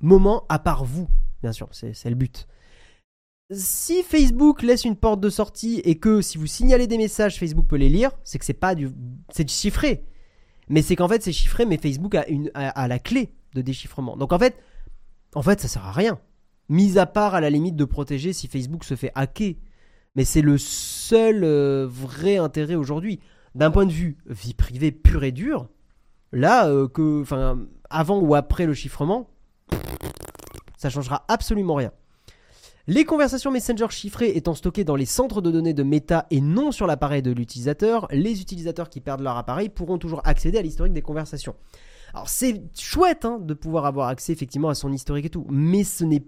moment, 0.00 0.44
à 0.48 0.58
part 0.58 0.86
vous, 0.86 1.06
bien 1.42 1.52
sûr, 1.52 1.68
c'est 1.72 2.08
le 2.08 2.14
but. 2.14 2.46
Si 3.50 4.02
Facebook 4.02 4.62
laisse 4.62 4.84
une 4.84 4.96
porte 4.96 5.20
de 5.20 5.30
sortie 5.30 5.80
et 5.84 5.98
que 5.98 6.20
si 6.20 6.36
vous 6.38 6.46
signalez 6.46 6.86
des 6.86 6.98
messages, 6.98 7.38
Facebook 7.38 7.66
peut 7.66 7.76
les 7.76 7.88
lire, 7.88 8.10
c'est 8.24 8.38
que 8.38 8.44
c'est 8.44 8.52
pas 8.52 8.74
du, 8.74 8.90
c'est 9.30 9.48
chiffré. 9.48 10.04
Mais 10.68 10.82
c'est 10.82 10.96
qu'en 10.96 11.08
fait 11.08 11.22
c'est 11.22 11.32
chiffré, 11.32 11.64
mais 11.64 11.78
Facebook 11.78 12.14
a, 12.14 12.26
une, 12.28 12.50
a, 12.54 12.88
la 12.88 12.98
clé 12.98 13.32
de 13.54 13.62
déchiffrement. 13.62 14.16
Donc 14.16 14.32
en 14.32 14.38
fait, 14.38 14.56
en 15.34 15.42
fait 15.42 15.60
ça 15.60 15.68
sert 15.68 15.86
à 15.86 15.92
rien. 15.92 16.18
Mis 16.68 16.98
à 16.98 17.06
part 17.06 17.34
à 17.34 17.40
la 17.40 17.48
limite 17.48 17.76
de 17.76 17.86
protéger 17.86 18.34
si 18.34 18.48
Facebook 18.48 18.84
se 18.84 18.94
fait 18.94 19.12
hacker. 19.14 19.54
Mais 20.14 20.24
c'est 20.24 20.42
le 20.42 20.58
seul 20.58 21.42
euh, 21.44 21.86
vrai 21.88 22.36
intérêt 22.36 22.74
aujourd'hui. 22.74 23.20
D'un 23.54 23.70
point 23.70 23.86
de 23.86 23.92
vue 23.92 24.18
vie 24.26 24.52
privée 24.52 24.92
pure 24.92 25.24
et 25.24 25.32
dure, 25.32 25.68
là, 26.32 26.68
euh, 26.68 26.86
que, 26.86 27.22
enfin, 27.22 27.66
avant 27.88 28.18
ou 28.18 28.34
après 28.34 28.66
le 28.66 28.74
chiffrement, 28.74 29.30
ça 30.76 30.90
changera 30.90 31.24
absolument 31.28 31.74
rien. 31.74 31.92
Les 32.90 33.04
conversations 33.04 33.50
Messenger 33.50 33.88
chiffrées 33.90 34.30
étant 34.34 34.54
stockées 34.54 34.82
dans 34.82 34.96
les 34.96 35.04
centres 35.04 35.42
de 35.42 35.50
données 35.50 35.74
de 35.74 35.82
Meta 35.82 36.26
et 36.30 36.40
non 36.40 36.72
sur 36.72 36.86
l'appareil 36.86 37.20
de 37.20 37.30
l'utilisateur, 37.30 38.08
les 38.10 38.40
utilisateurs 38.40 38.88
qui 38.88 39.02
perdent 39.02 39.20
leur 39.20 39.36
appareil 39.36 39.68
pourront 39.68 39.98
toujours 39.98 40.22
accéder 40.24 40.56
à 40.56 40.62
l'historique 40.62 40.94
des 40.94 41.02
conversations. 41.02 41.54
Alors 42.14 42.30
c'est 42.30 42.62
chouette 42.74 43.26
hein, 43.26 43.40
de 43.40 43.52
pouvoir 43.52 43.84
avoir 43.84 44.08
accès 44.08 44.32
effectivement 44.32 44.70
à 44.70 44.74
son 44.74 44.90
historique 44.90 45.26
et 45.26 45.28
tout, 45.30 45.46
mais 45.50 45.84
ce 45.84 46.02
n'est 46.04 46.24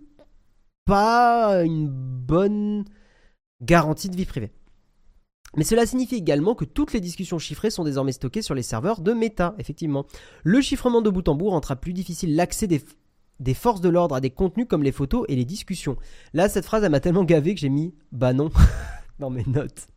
pas 0.84 1.64
une 1.64 1.88
bonne 1.88 2.84
garantie 3.62 4.10
de 4.10 4.16
vie 4.16 4.26
privée. 4.26 4.52
Mais 5.56 5.64
cela 5.64 5.86
signifie 5.86 6.16
également 6.16 6.54
que 6.54 6.66
toutes 6.66 6.92
les 6.92 7.00
discussions 7.00 7.38
chiffrées 7.38 7.70
sont 7.70 7.84
désormais 7.84 8.12
stockées 8.12 8.42
sur 8.42 8.54
les 8.54 8.62
serveurs 8.62 9.00
de 9.00 9.14
Meta, 9.14 9.54
effectivement. 9.58 10.04
Le 10.44 10.60
chiffrement 10.60 11.00
de 11.00 11.08
bout 11.08 11.26
en 11.26 11.34
bout 11.36 11.48
rendra 11.48 11.76
plus 11.76 11.94
difficile 11.94 12.36
l'accès 12.36 12.66
des, 12.66 12.84
des 13.40 13.54
forces 13.54 13.80
de 13.80 13.88
l'ordre 13.88 14.14
à 14.14 14.20
des 14.20 14.30
contenus 14.30 14.66
comme 14.68 14.82
les 14.82 14.92
photos 14.92 15.24
et 15.28 15.34
les 15.34 15.44
discussions. 15.44 15.96
Là, 16.34 16.48
cette 16.48 16.66
phrase, 16.66 16.84
elle 16.84 16.90
m'a 16.90 17.00
tellement 17.00 17.24
gavé 17.24 17.54
que 17.54 17.60
j'ai 17.60 17.70
mis 17.70 17.94
bah 18.12 18.32
non 18.32 18.50
dans 19.18 19.30
mes 19.30 19.44
notes. 19.44 19.88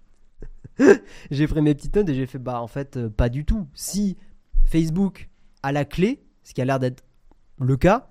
j'ai 1.32 1.48
pris 1.48 1.62
mes 1.62 1.76
petites 1.76 1.96
notes 1.96 2.10
et 2.10 2.16
j'ai 2.16 2.26
fait 2.26 2.40
bah 2.40 2.62
en 2.62 2.68
fait, 2.68 2.98
euh, 2.98 3.10
pas 3.10 3.30
du 3.30 3.46
tout. 3.46 3.68
Si 3.74 4.18
Facebook 4.66 5.30
a 5.62 5.72
la 5.72 5.86
clé, 5.86 6.26
ce 6.44 6.54
qui 6.54 6.62
a 6.62 6.66
l'air 6.66 6.80
d'être 6.80 7.04
le 7.60 7.78
cas, 7.78 8.10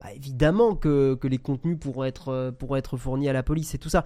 bah 0.00 0.12
évidemment 0.14 0.74
que, 0.74 1.14
que, 1.14 1.28
les 1.28 1.38
contenus 1.38 1.78
pourront 1.78 2.04
être, 2.04 2.28
euh, 2.28 2.50
pourront 2.50 2.76
être 2.76 2.96
fournis 2.96 3.28
à 3.28 3.34
la 3.34 3.42
police 3.42 3.74
et 3.74 3.78
tout 3.78 3.90
ça. 3.90 4.04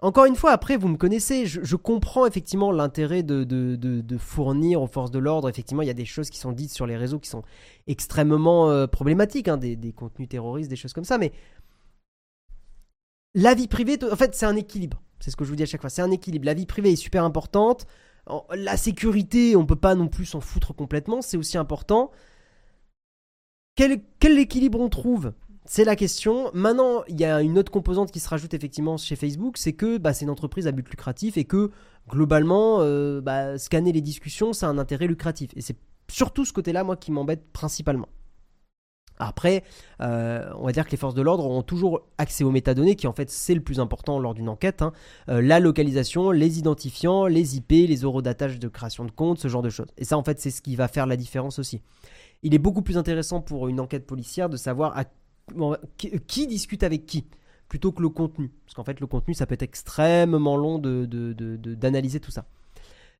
Encore 0.00 0.26
une 0.26 0.36
fois, 0.36 0.52
après, 0.52 0.76
vous 0.76 0.86
me 0.86 0.96
connaissez, 0.96 1.46
je, 1.46 1.76
comprends 1.76 2.24
effectivement 2.24 2.70
l'intérêt 2.70 3.24
de, 3.24 4.16
fournir 4.18 4.80
aux 4.80 4.86
forces 4.86 5.10
de 5.10 5.18
l'ordre. 5.18 5.48
Effectivement, 5.48 5.82
il 5.82 5.88
y 5.88 5.90
a 5.90 5.94
des 5.94 6.04
choses 6.04 6.30
qui 6.30 6.38
sont 6.38 6.52
dites 6.52 6.70
sur 6.70 6.86
les 6.86 6.96
réseaux 6.96 7.18
qui 7.18 7.28
sont 7.28 7.42
extrêmement 7.88 8.70
euh, 8.70 8.86
problématiques, 8.86 9.48
hein, 9.48 9.56
des, 9.56 9.92
contenus 9.92 10.28
terroristes, 10.28 10.70
des 10.70 10.76
choses 10.76 10.92
comme 10.92 11.04
ça, 11.04 11.18
mais 11.18 11.32
la 13.34 13.54
vie 13.54 13.66
privée, 13.66 13.98
en 14.10 14.16
fait, 14.16 14.34
c'est 14.34 14.46
un 14.46 14.56
équilibre. 14.56 15.02
C'est 15.18 15.32
ce 15.32 15.36
que 15.36 15.44
je 15.44 15.50
vous 15.50 15.56
dis 15.56 15.64
à 15.64 15.66
chaque 15.66 15.80
fois, 15.80 15.90
c'est 15.90 16.02
un 16.02 16.12
équilibre. 16.12 16.46
La 16.46 16.54
vie 16.54 16.66
privée 16.66 16.92
est 16.92 16.96
super 16.96 17.24
importante. 17.24 17.86
La 18.54 18.76
sécurité, 18.76 19.56
on 19.56 19.62
ne 19.62 19.66
peut 19.66 19.74
pas 19.74 19.96
non 19.96 20.06
plus 20.06 20.26
s'en 20.26 20.40
foutre 20.40 20.74
complètement, 20.74 21.22
c'est 21.22 21.36
aussi 21.36 21.58
important. 21.58 22.12
Quel, 23.74 24.00
quel 24.20 24.38
équilibre 24.38 24.80
on 24.80 24.88
trouve? 24.88 25.32
C'est 25.70 25.84
la 25.84 25.96
question. 25.96 26.50
Maintenant, 26.54 27.02
il 27.08 27.20
y 27.20 27.26
a 27.26 27.42
une 27.42 27.58
autre 27.58 27.70
composante 27.70 28.10
qui 28.10 28.20
se 28.20 28.28
rajoute 28.28 28.54
effectivement 28.54 28.96
chez 28.96 29.16
Facebook, 29.16 29.58
c'est 29.58 29.74
que 29.74 29.98
bah, 29.98 30.14
c'est 30.14 30.24
une 30.24 30.30
entreprise 30.30 30.66
à 30.66 30.72
but 30.72 30.88
lucratif 30.88 31.36
et 31.36 31.44
que 31.44 31.70
globalement, 32.08 32.78
euh, 32.80 33.20
bah, 33.20 33.58
scanner 33.58 33.92
les 33.92 34.00
discussions, 34.00 34.54
c'est 34.54 34.64
un 34.64 34.78
intérêt 34.78 35.06
lucratif. 35.06 35.50
Et 35.56 35.60
c'est 35.60 35.76
surtout 36.10 36.46
ce 36.46 36.54
côté-là, 36.54 36.84
moi, 36.84 36.96
qui 36.96 37.12
m'embête 37.12 37.52
principalement. 37.52 38.08
Après, 39.18 39.62
euh, 40.00 40.48
on 40.56 40.64
va 40.64 40.72
dire 40.72 40.86
que 40.86 40.90
les 40.90 40.96
forces 40.96 41.14
de 41.14 41.20
l'ordre 41.20 41.46
ont 41.46 41.62
toujours 41.62 42.00
accès 42.16 42.44
aux 42.44 42.50
métadonnées, 42.50 42.96
qui 42.96 43.06
en 43.06 43.12
fait 43.12 43.28
c'est 43.28 43.54
le 43.54 43.60
plus 43.60 43.78
important 43.78 44.18
lors 44.18 44.32
d'une 44.32 44.48
enquête. 44.48 44.80
Hein. 44.80 44.92
Euh, 45.28 45.42
la 45.42 45.60
localisation, 45.60 46.30
les 46.30 46.58
identifiants, 46.58 47.26
les 47.26 47.56
IP, 47.56 47.70
les 47.70 48.04
eurodatages 48.04 48.58
de 48.58 48.68
création 48.68 49.04
de 49.04 49.10
compte, 49.10 49.38
ce 49.38 49.48
genre 49.48 49.62
de 49.62 49.70
choses. 49.70 49.88
Et 49.98 50.04
ça 50.04 50.16
en 50.16 50.22
fait 50.22 50.40
c'est 50.40 50.50
ce 50.50 50.62
qui 50.62 50.76
va 50.76 50.88
faire 50.88 51.06
la 51.06 51.16
différence 51.16 51.58
aussi. 51.58 51.82
Il 52.44 52.54
est 52.54 52.58
beaucoup 52.58 52.82
plus 52.82 52.96
intéressant 52.96 53.40
pour 53.40 53.66
une 53.66 53.80
enquête 53.80 54.06
policière 54.06 54.48
de 54.48 54.56
savoir 54.56 54.96
à 54.96 55.04
qui, 56.26 56.46
discute 56.46 56.82
avec 56.82 57.06
qui 57.06 57.26
plutôt 57.68 57.92
que 57.92 58.02
le 58.02 58.08
contenu? 58.08 58.50
Parce 58.64 58.74
qu'en 58.74 58.84
fait, 58.84 59.00
le 59.00 59.06
contenu, 59.06 59.34
ça 59.34 59.46
peut 59.46 59.54
être 59.54 59.62
extrêmement 59.62 60.56
long 60.56 60.78
d'analyser 60.78 62.18
de, 62.18 62.24
tout 62.24 62.30
ça. 62.30 62.46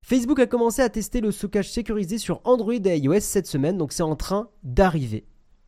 Facebook 0.03 0.39
a 0.39 0.47
commencé 0.47 0.81
à 0.81 0.89
tester 0.89 1.21
le 1.21 1.33
stockage 1.33 1.71
sécurisé 1.71 2.19
sur 2.19 2.41
Android 2.45 2.73
et 2.73 2.99
iOS 2.99 3.21
cette 3.21 3.47
semaine, 3.47 3.77
donc 3.77 3.93
c'est 3.93 4.03
en 4.03 4.17
train 4.17 4.49
d'arriver. 4.63 5.25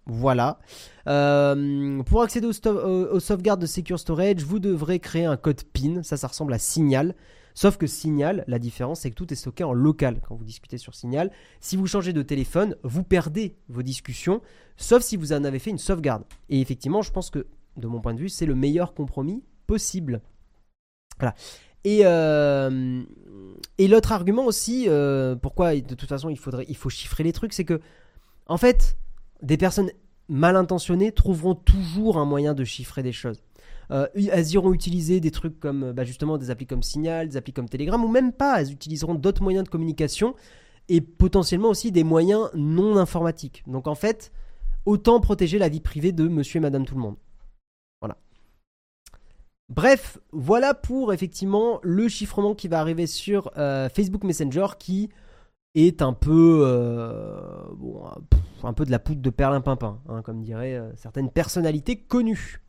Voilà. 0.06 0.58
Euh, 1.06 2.02
pour 2.04 2.22
accéder 2.22 2.46
au, 2.46 2.68
au, 2.68 3.20
sauvegarde 3.20 3.60
de 3.60 3.66
Secure 3.66 3.98
Storage, 3.98 4.42
vous 4.42 4.58
devrez 4.58 4.98
créer 4.98 5.24
un 5.24 5.36
code 5.36 5.62
PIN. 5.64 6.02
Ça, 6.02 6.16
ça 6.16 6.28
ressemble 6.28 6.52
à 6.52 6.58
Signal. 6.58 7.14
Sauf 7.54 7.76
que 7.76 7.86
Signal, 7.86 8.44
la 8.46 8.58
différence, 8.58 9.00
c'est 9.00 9.10
que 9.10 9.14
tout 9.14 9.32
est 9.32 9.36
stocké 9.36 9.64
en 9.64 9.72
local 9.72 10.20
quand 10.26 10.34
vous 10.34 10.44
discutez 10.44 10.78
sur 10.78 10.94
Signal. 10.94 11.30
Si 11.60 11.76
vous 11.76 11.86
changez 11.86 12.12
de 12.12 12.22
téléphone, 12.22 12.76
vous 12.82 13.02
perdez 13.02 13.56
vos 13.68 13.82
discussions, 13.82 14.40
sauf 14.76 15.02
si 15.02 15.16
vous 15.16 15.32
en 15.32 15.44
avez 15.44 15.58
fait 15.58 15.70
une 15.70 15.78
sauvegarde. 15.78 16.24
Et 16.48 16.60
effectivement, 16.60 17.02
je 17.02 17.12
pense 17.12 17.30
que, 17.30 17.46
de 17.76 17.86
mon 17.86 18.00
point 18.00 18.14
de 18.14 18.20
vue, 18.20 18.28
c'est 18.28 18.46
le 18.46 18.54
meilleur 18.54 18.94
compromis 18.94 19.42
possible. 19.66 20.20
Voilà. 21.18 21.34
Et, 21.84 22.00
euh, 22.04 23.02
l'autre 23.78 24.12
argument 24.12 24.44
aussi, 24.44 24.86
euh, 24.88 25.34
pourquoi 25.36 25.74
de 25.74 25.94
toute 25.94 26.08
façon 26.08 26.28
il, 26.28 26.38
faudrait, 26.38 26.66
il 26.68 26.76
faut 26.76 26.90
chiffrer 26.90 27.24
les 27.24 27.32
trucs, 27.32 27.52
c'est 27.52 27.64
que, 27.64 27.80
en 28.46 28.58
fait, 28.58 28.96
des 29.42 29.56
personnes 29.56 29.90
mal 30.28 30.56
intentionnées 30.56 31.12
trouveront 31.12 31.54
toujours 31.54 32.18
un 32.18 32.24
moyen 32.24 32.54
de 32.54 32.64
chiffrer 32.64 33.02
des 33.02 33.12
choses. 33.12 33.42
Euh, 33.90 34.06
elles 34.14 34.52
iront 34.52 34.72
utiliser 34.72 35.20
des 35.20 35.30
trucs 35.30 35.58
comme 35.58 35.84
euh, 35.84 35.92
bah, 35.92 36.04
justement 36.04 36.38
des 36.38 36.50
applis 36.50 36.66
comme 36.66 36.82
Signal, 36.82 37.28
des 37.28 37.36
applis 37.36 37.52
comme 37.52 37.68
Telegram, 37.68 38.02
ou 38.04 38.08
même 38.08 38.32
pas, 38.32 38.60
elles 38.60 38.70
utiliseront 38.72 39.14
d'autres 39.14 39.42
moyens 39.42 39.64
de 39.64 39.68
communication 39.68 40.34
et 40.88 41.00
potentiellement 41.00 41.70
aussi 41.70 41.90
des 41.90 42.04
moyens 42.04 42.50
non 42.54 42.96
informatiques. 42.96 43.64
Donc 43.66 43.88
en 43.88 43.96
fait, 43.96 44.32
autant 44.86 45.20
protéger 45.20 45.58
la 45.58 45.68
vie 45.68 45.80
privée 45.80 46.12
de 46.12 46.28
monsieur 46.28 46.58
et 46.58 46.60
madame 46.60 46.84
tout 46.84 46.94
le 46.94 47.00
monde. 47.00 47.16
Voilà. 48.00 48.16
Bref, 49.68 50.18
voilà 50.30 50.74
pour 50.74 51.12
effectivement 51.12 51.80
le 51.82 52.08
chiffrement 52.08 52.54
qui 52.54 52.68
va 52.68 52.80
arriver 52.80 53.06
sur 53.08 53.50
euh, 53.56 53.88
Facebook 53.88 54.22
Messenger 54.22 54.66
qui 54.78 55.10
est 55.74 56.02
un 56.02 56.12
peu, 56.12 56.64
un 58.64 58.72
peu 58.72 58.84
de 58.84 58.90
la 58.90 58.98
poudre 58.98 59.20
de 59.20 59.30
perlimpinpin, 59.30 60.00
hein, 60.08 60.22
comme 60.22 60.42
diraient 60.42 60.80
certaines 60.96 61.30
personnalités 61.30 61.96
connues. 61.96 62.60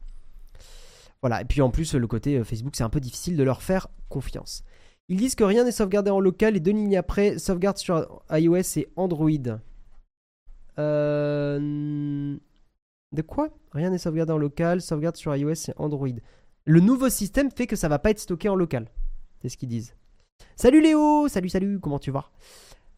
Voilà, 1.21 1.41
et 1.41 1.45
puis 1.45 1.61
en 1.61 1.69
plus, 1.69 1.93
le 1.93 2.07
côté 2.07 2.37
euh, 2.37 2.43
Facebook, 2.43 2.75
c'est 2.75 2.83
un 2.83 2.89
peu 2.89 2.99
difficile 2.99 3.37
de 3.37 3.43
leur 3.43 3.61
faire 3.61 3.87
confiance. 4.09 4.63
Ils 5.07 5.17
disent 5.17 5.35
que 5.35 5.43
rien 5.43 5.63
n'est 5.63 5.71
sauvegardé 5.71 6.09
en 6.09 6.19
local 6.19 6.55
et 6.55 6.59
deux 6.59 6.71
lignes 6.71 6.97
après, 6.97 7.37
sauvegarde 7.37 7.77
sur 7.77 8.23
iOS 8.31 8.77
et 8.77 8.87
Android. 8.95 9.59
Euh... 10.79 12.37
De 13.11 13.21
quoi? 13.21 13.49
Rien 13.73 13.89
n'est 13.89 13.97
sauvegardé 13.97 14.31
en 14.31 14.37
local, 14.37 14.81
sauvegarde 14.81 15.17
sur 15.17 15.35
iOS 15.35 15.69
et 15.69 15.73
Android. 15.75 16.07
Le 16.65 16.79
nouveau 16.79 17.09
système 17.09 17.51
fait 17.51 17.67
que 17.67 17.75
ça 17.75 17.89
va 17.89 17.99
pas 17.99 18.11
être 18.11 18.19
stocké 18.19 18.47
en 18.47 18.55
local. 18.55 18.87
C'est 19.41 19.49
ce 19.49 19.57
qu'ils 19.57 19.69
disent. 19.69 19.95
Salut 20.55 20.81
Léo 20.81 21.27
Salut, 21.27 21.49
salut, 21.49 21.79
comment 21.79 21.99
tu 21.99 22.11
vas? 22.11 22.31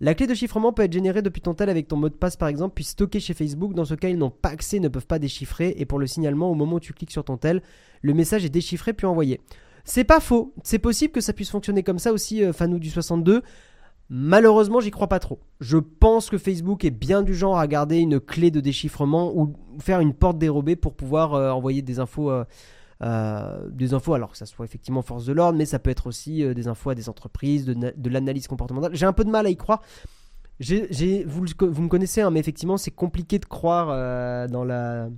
La 0.04 0.16
clé 0.16 0.28
de 0.28 0.34
chiffrement 0.34 0.74
peut 0.74 0.84
être 0.84 0.91
générée 0.91 1.22
depuis 1.22 1.39
ton 1.39 1.54
tel 1.54 1.70
avec 1.70 1.88
ton 1.88 1.95
mot 1.95 2.10
de 2.10 2.14
passe 2.14 2.36
par 2.36 2.49
exemple, 2.49 2.74
puis 2.76 2.84
stockée 2.84 3.22
chez 3.22 3.34
Facebook. 3.34 3.74
Dans 3.74 3.86
ce 3.86 3.93
cas, 3.93 4.10
ils 4.10 4.18
n'ont 4.18 4.32
pas 4.32 4.49
accès, 4.49 4.80
ne 4.80 4.89
peuvent 4.89 5.08
pas 5.08 5.18
déchiffrer. 5.18 5.74
Et 5.78 5.86
pour 5.86 5.97
le 5.97 6.08
signalement, 6.08 6.51
au 6.51 6.56
moment 6.56 6.76
où 6.76 6.80
tu 6.82 6.91
cliques 6.91 7.12
sur 7.12 7.24
ton 7.24 7.38
tel, 7.38 7.62
le 8.01 8.14
message 8.14 8.43
est 8.43 8.49
déchiffré 8.49 8.91
puis 8.91 9.08
envoyé. 9.08 9.39
C'est 9.86 10.04
pas 10.04 10.20
faux. 10.20 10.54
C'est 10.62 10.78
possible 10.78 11.14
que 11.14 11.22
ça 11.22 11.32
puisse 11.32 11.49
fonctionner 11.49 11.84
comme 11.84 11.99
ça 11.99 12.12
aussi, 12.12 12.43
euh, 12.43 12.51
Fanou 12.51 12.80
du 12.80 12.89
62. 12.89 13.43
Malheureusement, 14.10 14.82
j'y 14.82 14.91
crois 14.91 15.08
pas 15.08 15.20
trop. 15.20 15.39
Je 15.62 15.78
pense 15.78 16.30
que 16.30 16.38
Facebook 16.38 16.84
est 16.84 16.91
bien 16.91 17.22
du 17.22 17.34
genre 17.34 17.58
à 17.58 17.66
garder 17.66 17.99
une 17.99 18.20
clé 18.20 18.51
de 18.51 18.60
déchiffrement 18.60 19.34
ou 19.34 19.54
faire 19.80 20.01
une 20.01 20.14
porte 20.14 20.38
dérobée 20.38 20.76
pour 20.76 20.95
pouvoir 20.95 21.34
euh, 21.34 21.49
envoyer 21.51 21.82
des 21.82 21.99
infos 21.99 22.30
euh, 22.30 22.43
euh, 23.04 23.68
des 23.70 23.93
infos, 23.93 24.14
alors 24.14 24.32
que 24.32 24.38
ça 24.38 24.45
soit 24.45 24.64
effectivement 24.64 25.01
force 25.01 25.26
de 25.26 25.34
l'ordre, 25.34 25.58
mais 25.58 25.66
ça 25.66 25.78
peut 25.78 25.89
être 25.89 26.08
aussi 26.08 26.43
euh, 26.43 26.54
des 26.54 26.68
infos 26.68 26.91
à 26.91 26.95
des 26.95 27.10
entreprises, 27.10 27.66
de, 27.66 28.10
l'analyse 28.10 28.47
comportementale. 28.47 28.95
J'ai 28.95 29.06
un 29.06 29.14
peu 29.14 29.26
de 29.26 29.30
mal 29.30 29.45
à 29.45 29.49
y 29.49 29.58
croire. 29.58 29.82
J'ai, 30.60 31.26
vous, 31.26 31.43
vous, 31.60 31.82
me 31.82 31.89
connaissez, 31.89 32.22
hein, 32.22 32.30
mais 32.30 32.39
effectivement, 32.39 32.78
c'est 32.78 32.91
compliqué 32.91 33.39
de 33.39 33.45
croire 33.45 33.89
euh, 33.89 34.47
dans 34.47 34.64
la. 34.64 35.10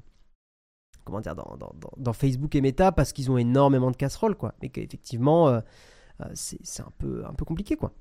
Comment 1.03 1.19
dire, 1.19 1.35
dans, 1.35 1.55
dans, 1.97 2.13
Facebook 2.13 2.55
et 2.55 2.61
Meta 2.61 2.91
parce 2.91 3.13
qu'ils 3.13 3.29
ont 3.29 3.37
énormément 3.37 3.91
de 3.91 3.95
casseroles, 3.95 4.35
quoi. 4.35 4.55
Mais 4.63 4.69
qu'effectivement, 4.69 5.61
c'est, 6.33 6.81
un 6.81 6.91
peu, 6.97 7.23
un 7.29 7.33
peu 7.33 7.45
compliqué, 7.45 7.75
quoi. 7.75 7.91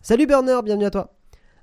Salut 0.00 0.28
Burner, 0.28 0.60
bienvenue 0.64 0.84
à 0.84 0.90
toi. 0.90 1.16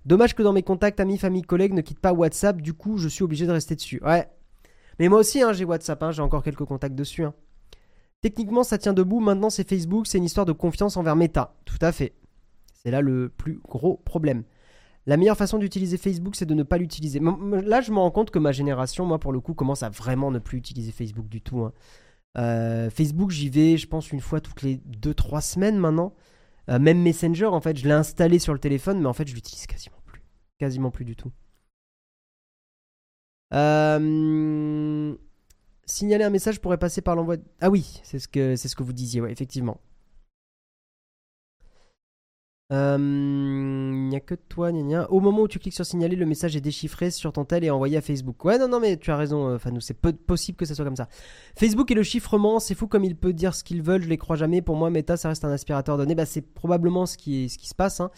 Dommage 0.06 0.36
que 0.36 0.44
dans 0.44 0.52
mes 0.52 0.64
contacts, 0.64 1.00
amis, 1.00 1.18
famille, 1.18 1.44
collègues 1.44 1.74
ne 1.74 1.80
quittent 1.80 2.02
pas 2.02 2.12
WhatsApp, 2.12 2.62
du 2.62 2.74
coup, 2.74 2.98
je 2.98 3.08
suis 3.08 3.24
obligé 3.24 3.48
de 3.48 3.52
rester 3.54 3.76
dessus. 3.76 4.02
Ouais. 4.04 4.28
Mais 5.00 5.08
moi 5.08 5.20
aussi, 5.20 5.42
hein, 5.42 5.54
j'ai 5.54 5.64
WhatsApp, 5.64 6.04
hein, 6.04 6.12
j'ai 6.12 6.22
encore 6.22 6.44
quelques 6.44 6.66
contacts 6.66 6.96
dessus. 6.96 7.24
Hein. 7.24 7.34
Techniquement, 8.22 8.64
ça 8.64 8.78
tient 8.78 8.94
debout. 8.94 9.20
Maintenant, 9.20 9.50
c'est 9.50 9.68
Facebook. 9.68 10.08
C'est 10.08 10.18
une 10.18 10.26
histoire 10.26 10.46
de 10.46 10.52
confiance 10.52 10.98
envers 10.98 11.16
Meta. 11.16 11.56
Tout 11.66 11.78
à 11.82 11.92
fait. 11.92 12.14
C'est 12.74 12.92
là 12.92 13.02
le 13.02 13.30
plus 13.30 13.60
gros 13.68 13.98
problème. 13.98 14.44
La 15.06 15.18
meilleure 15.18 15.38
façon 15.38 15.58
d'utiliser 15.58 15.98
Facebook, 15.98 16.36
c'est 16.36 16.46
de 16.46 16.54
ne 16.54 16.64
pas 16.64 16.78
l'utiliser. 16.78 17.20
Là, 17.20 17.82
je 17.82 17.92
me 17.92 17.98
rends 17.98 18.12
compte 18.12 18.32
que 18.32 18.40
ma 18.40 18.52
génération, 18.52 19.06
moi, 19.06 19.20
pour 19.20 19.32
le 19.32 19.40
coup, 19.40 19.54
commence 19.54 19.84
à 19.84 19.90
vraiment 19.90 20.32
ne 20.32 20.40
plus 20.40 20.58
utiliser 20.58 20.92
Facebook 20.92 21.28
du 21.28 21.42
tout. 21.42 21.62
Hein. 21.62 21.74
Euh, 22.38 22.90
Facebook, 22.90 23.32
j'y 23.32 23.50
vais, 23.50 23.78
je 23.78 23.88
pense, 23.88 24.12
une 24.12 24.22
fois 24.22 24.40
toutes 24.40 24.62
les 24.62 24.78
2-3 24.78 25.42
semaines 25.42 25.78
maintenant. 25.78 26.14
Euh, 26.70 26.80
même 26.80 27.02
Messenger, 27.02 27.48
en 27.48 27.62
fait, 27.62 27.78
je 27.78 27.86
l'ai 27.86 27.94
installé 27.94 28.38
sur 28.40 28.54
le 28.54 28.60
téléphone, 28.60 29.00
mais 29.00 29.08
en 29.08 29.14
fait, 29.14 29.28
je 29.28 29.34
l'utilise 29.34 29.66
quasiment 29.66 29.98
plus. 30.06 30.22
Quasiment 30.60 30.92
plus 30.92 31.06
du 31.06 31.16
tout. 31.16 31.32
Euh, 33.54 35.16
signaler 35.90 36.24
un 36.24 36.30
message 36.30 36.60
pourrait 36.62 36.78
passer 36.78 37.02
par 37.02 37.16
l'envoi. 37.16 37.38
Ah 37.62 37.70
oui, 37.70 38.00
c'est 38.04 38.20
ce 38.20 38.28
que 38.28 38.56
c'est 38.56 38.68
ce 38.68 38.76
que 38.76 38.84
vous 38.84 38.94
disiez, 38.94 39.22
ouais, 39.22 39.32
effectivement. 39.32 39.80
Il 42.72 42.76
euh, 42.76 42.98
n'y 43.00 44.16
a 44.16 44.20
que 44.20 44.36
toi, 44.36 44.72
gna. 44.72 45.10
Au 45.10 45.20
moment 45.22 45.42
où 45.42 45.48
tu 45.48 45.58
cliques 45.58 45.74
sur 45.74 45.88
signaler, 45.88 46.16
le 46.16 46.28
message 46.28 46.56
est 46.56 46.62
déchiffré 46.62 47.10
sur 47.10 47.34
ton 47.34 47.44
tel 47.44 47.64
et 47.64 47.72
envoyé 47.72 47.98
à 47.98 48.02
Facebook. 48.02 48.46
Ouais, 48.46 48.60
non, 48.60 48.68
non, 48.68 48.80
mais 48.80 48.98
tu 48.98 49.10
as 49.10 49.18
raison, 49.18 49.58
Fanou, 49.58 49.78
euh, 49.78 49.80
c'est 49.80 49.98
possible 50.00 50.56
que 50.56 50.66
ça 50.66 50.76
soit 50.76 50.86
comme 50.86 50.96
ça. 50.96 51.08
Facebook 51.58 51.90
et 51.90 51.96
le 51.96 52.04
chiffrement, 52.04 52.60
c'est 52.60 52.76
fou 52.76 52.86
comme 52.86 53.04
il 53.04 53.16
peut 53.16 53.34
dire 53.34 53.56
ce 53.56 53.64
qu'ils 53.64 53.82
veulent, 53.82 54.04
je 54.04 54.10
les 54.10 54.20
crois 54.20 54.36
jamais. 54.36 54.62
Pour 54.62 54.76
moi, 54.76 54.92
Meta, 54.92 55.18
ça 55.18 55.30
reste 55.30 55.44
un 55.46 55.52
aspirateur 55.52 55.98
de 55.98 56.04
données. 56.04 56.14
Bah, 56.14 56.28
c'est 56.28 56.42
probablement 56.42 57.08
ce 57.08 57.18
qui, 57.18 57.50
ce 57.50 57.58
qui 57.58 57.68
se 57.68 57.74
passe. 57.76 58.02
Hein. 58.02 58.12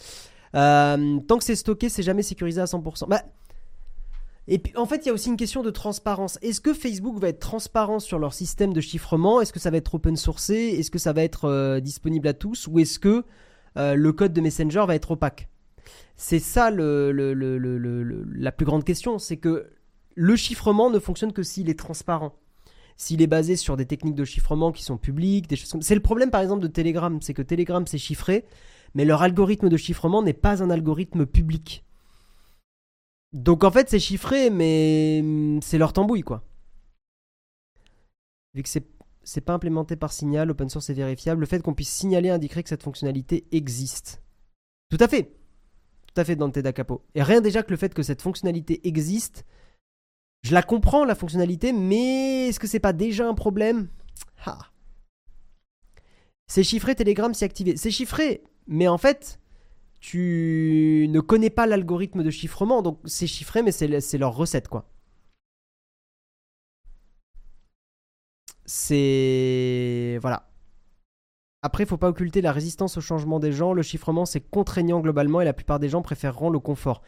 Euh, 0.54 1.18
tant 1.20 1.38
que 1.38 1.44
c'est 1.44 1.56
stocké, 1.56 1.88
c'est 1.88 2.02
jamais 2.02 2.22
sécurisé 2.22 2.60
à 2.60 2.66
100%. 2.66 3.08
Bah, 3.08 3.22
et 4.48 4.58
puis, 4.58 4.76
en 4.76 4.86
fait, 4.86 5.04
il 5.04 5.06
y 5.06 5.10
a 5.10 5.12
aussi 5.12 5.28
une 5.28 5.36
question 5.36 5.62
de 5.62 5.70
transparence. 5.70 6.38
Est-ce 6.42 6.60
que 6.60 6.74
Facebook 6.74 7.18
va 7.18 7.28
être 7.28 7.38
transparent 7.38 8.00
sur 8.00 8.18
leur 8.18 8.34
système 8.34 8.72
de 8.72 8.80
chiffrement? 8.80 9.40
Est-ce 9.40 9.52
que 9.52 9.60
ça 9.60 9.70
va 9.70 9.76
être 9.76 9.94
open 9.94 10.16
sourcé? 10.16 10.54
Est-ce 10.54 10.90
que 10.90 10.98
ça 10.98 11.12
va 11.12 11.22
être 11.22 11.78
disponible 11.80 12.26
à 12.26 12.34
tous? 12.34 12.66
Ou 12.66 12.80
est-ce 12.80 12.98
que 12.98 13.24
euh, 13.76 13.94
le 13.94 14.12
code 14.12 14.32
de 14.32 14.40
Messenger 14.40 14.84
va 14.86 14.94
être 14.94 15.12
opaque? 15.12 15.48
C'est 16.16 16.40
ça 16.40 16.70
la 16.70 18.52
plus 18.52 18.66
grande 18.66 18.84
question, 18.84 19.18
c'est 19.18 19.38
que 19.38 19.70
le 20.14 20.36
chiffrement 20.36 20.90
ne 20.90 20.98
fonctionne 20.98 21.32
que 21.32 21.42
s'il 21.42 21.70
est 21.70 21.78
transparent. 21.78 22.34
S'il 22.96 23.22
est 23.22 23.26
basé 23.26 23.56
sur 23.56 23.76
des 23.76 23.86
techniques 23.86 24.14
de 24.14 24.24
chiffrement 24.24 24.70
qui 24.70 24.82
sont 24.82 24.98
publiques, 24.98 25.46
C'est 25.80 25.94
le 25.94 26.02
problème 26.02 26.30
par 26.30 26.42
exemple 26.42 26.62
de 26.62 26.68
Telegram, 26.68 27.18
c'est 27.22 27.34
que 27.34 27.42
Telegram 27.42 27.84
c'est 27.86 27.98
chiffré, 27.98 28.44
mais 28.94 29.04
leur 29.04 29.22
algorithme 29.22 29.68
de 29.68 29.76
chiffrement 29.76 30.22
n'est 30.22 30.34
pas 30.34 30.62
un 30.62 30.70
algorithme 30.70 31.26
public. 31.26 31.84
Donc 33.32 33.64
en 33.64 33.70
fait 33.70 33.88
c'est 33.88 33.98
chiffré, 33.98 34.50
mais 34.50 35.20
mm, 35.22 35.60
c'est 35.62 35.78
leur 35.78 35.92
tambouille 35.92 36.22
quoi. 36.22 36.42
Vu 38.54 38.62
que 38.62 38.68
c'est 38.68 39.40
pas 39.40 39.54
implémenté 39.54 39.96
par 39.96 40.12
Signal, 40.12 40.50
open 40.50 40.68
source 40.68 40.90
est 40.90 40.94
vérifiable. 40.94 41.40
Le 41.40 41.46
fait 41.46 41.62
qu'on 41.62 41.74
puisse 41.74 41.90
signaler 41.90 42.28
indiquerait 42.28 42.62
que 42.62 42.68
cette 42.68 42.82
fonctionnalité 42.82 43.46
existe. 43.50 44.22
Tout 44.90 44.98
à 45.00 45.08
fait. 45.08 45.32
Tout 46.06 46.20
à 46.20 46.24
fait, 46.24 46.36
Dante 46.36 46.58
da 46.58 46.72
Capo. 46.72 47.02
Et 47.14 47.22
rien 47.22 47.40
déjà 47.40 47.62
que 47.62 47.70
le 47.70 47.78
fait 47.78 47.94
que 47.94 48.02
cette 48.02 48.20
fonctionnalité 48.20 48.86
existe, 48.86 49.46
je 50.42 50.52
la 50.52 50.62
comprends 50.62 51.06
la 51.06 51.14
fonctionnalité, 51.14 51.72
mais 51.72 52.48
est-ce 52.48 52.60
que 52.60 52.66
c'est 52.66 52.80
pas 52.80 52.92
déjà 52.92 53.26
un 53.26 53.34
problème? 53.34 53.88
C'est 56.46 56.64
chiffré 56.64 56.94
Telegram, 56.94 57.32
c'est 57.32 57.46
activé. 57.46 57.78
C'est 57.78 57.90
chiffré, 57.90 58.42
mais 58.66 58.88
en 58.88 58.98
fait, 58.98 59.40
tu 60.02 61.06
ne 61.08 61.20
connais 61.20 61.48
pas 61.48 61.66
l'algorithme 61.66 62.22
de 62.22 62.30
chiffrement, 62.30 62.82
donc 62.82 63.00
c'est 63.06 63.26
chiffré, 63.26 63.62
mais 63.62 63.72
c'est 63.72 64.18
leur 64.18 64.36
recette, 64.36 64.68
quoi. 64.68 64.92
c'est. 68.72 70.18
Voilà. 70.20 70.48
Après, 71.62 71.84
il 71.84 71.86
faut 71.86 71.96
pas 71.96 72.08
occulter 72.08 72.40
la 72.40 72.52
résistance 72.52 72.96
au 72.96 73.00
changement 73.00 73.38
des 73.38 73.52
gens. 73.52 73.72
Le 73.72 73.82
chiffrement, 73.82 74.24
c'est 74.26 74.40
contraignant 74.40 75.00
globalement 75.00 75.40
et 75.40 75.44
la 75.44 75.52
plupart 75.52 75.78
des 75.78 75.88
gens 75.88 76.02
préféreront 76.02 76.50
le 76.50 76.58
confort. 76.58 77.02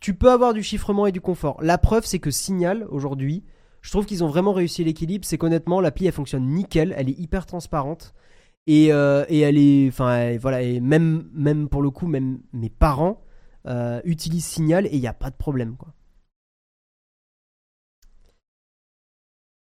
Tu 0.00 0.14
peux 0.14 0.30
avoir 0.30 0.52
du 0.52 0.62
chiffrement 0.62 1.06
et 1.06 1.12
du 1.12 1.20
confort. 1.20 1.56
La 1.62 1.78
preuve, 1.78 2.04
c'est 2.04 2.18
que 2.18 2.30
Signal, 2.30 2.86
aujourd'hui, 2.90 3.44
je 3.80 3.90
trouve 3.90 4.04
qu'ils 4.04 4.24
ont 4.24 4.28
vraiment 4.28 4.52
réussi 4.52 4.84
l'équilibre. 4.84 5.24
C'est 5.24 5.38
qu'honnêtement, 5.38 5.80
l'appli, 5.80 6.06
elle 6.06 6.12
fonctionne 6.12 6.46
nickel. 6.46 6.94
Elle 6.98 7.08
est 7.08 7.18
hyper 7.18 7.46
transparente. 7.46 8.12
Et, 8.66 8.92
euh, 8.92 9.24
elle 9.28 9.58
est. 9.58 9.88
Enfin, 9.88 10.36
voilà. 10.38 10.62
Et 10.62 10.80
même, 10.80 11.28
même 11.32 11.68
pour 11.68 11.82
le 11.82 11.90
coup, 11.90 12.06
même 12.06 12.40
mes 12.52 12.70
parents 12.70 13.22
euh, 13.66 14.00
utilisent 14.04 14.46
Signal 14.46 14.86
et 14.86 14.94
il 14.94 15.00
n'y 15.00 15.06
a 15.06 15.12
pas 15.14 15.30
de 15.30 15.36
problème, 15.36 15.76
quoi. 15.76 15.94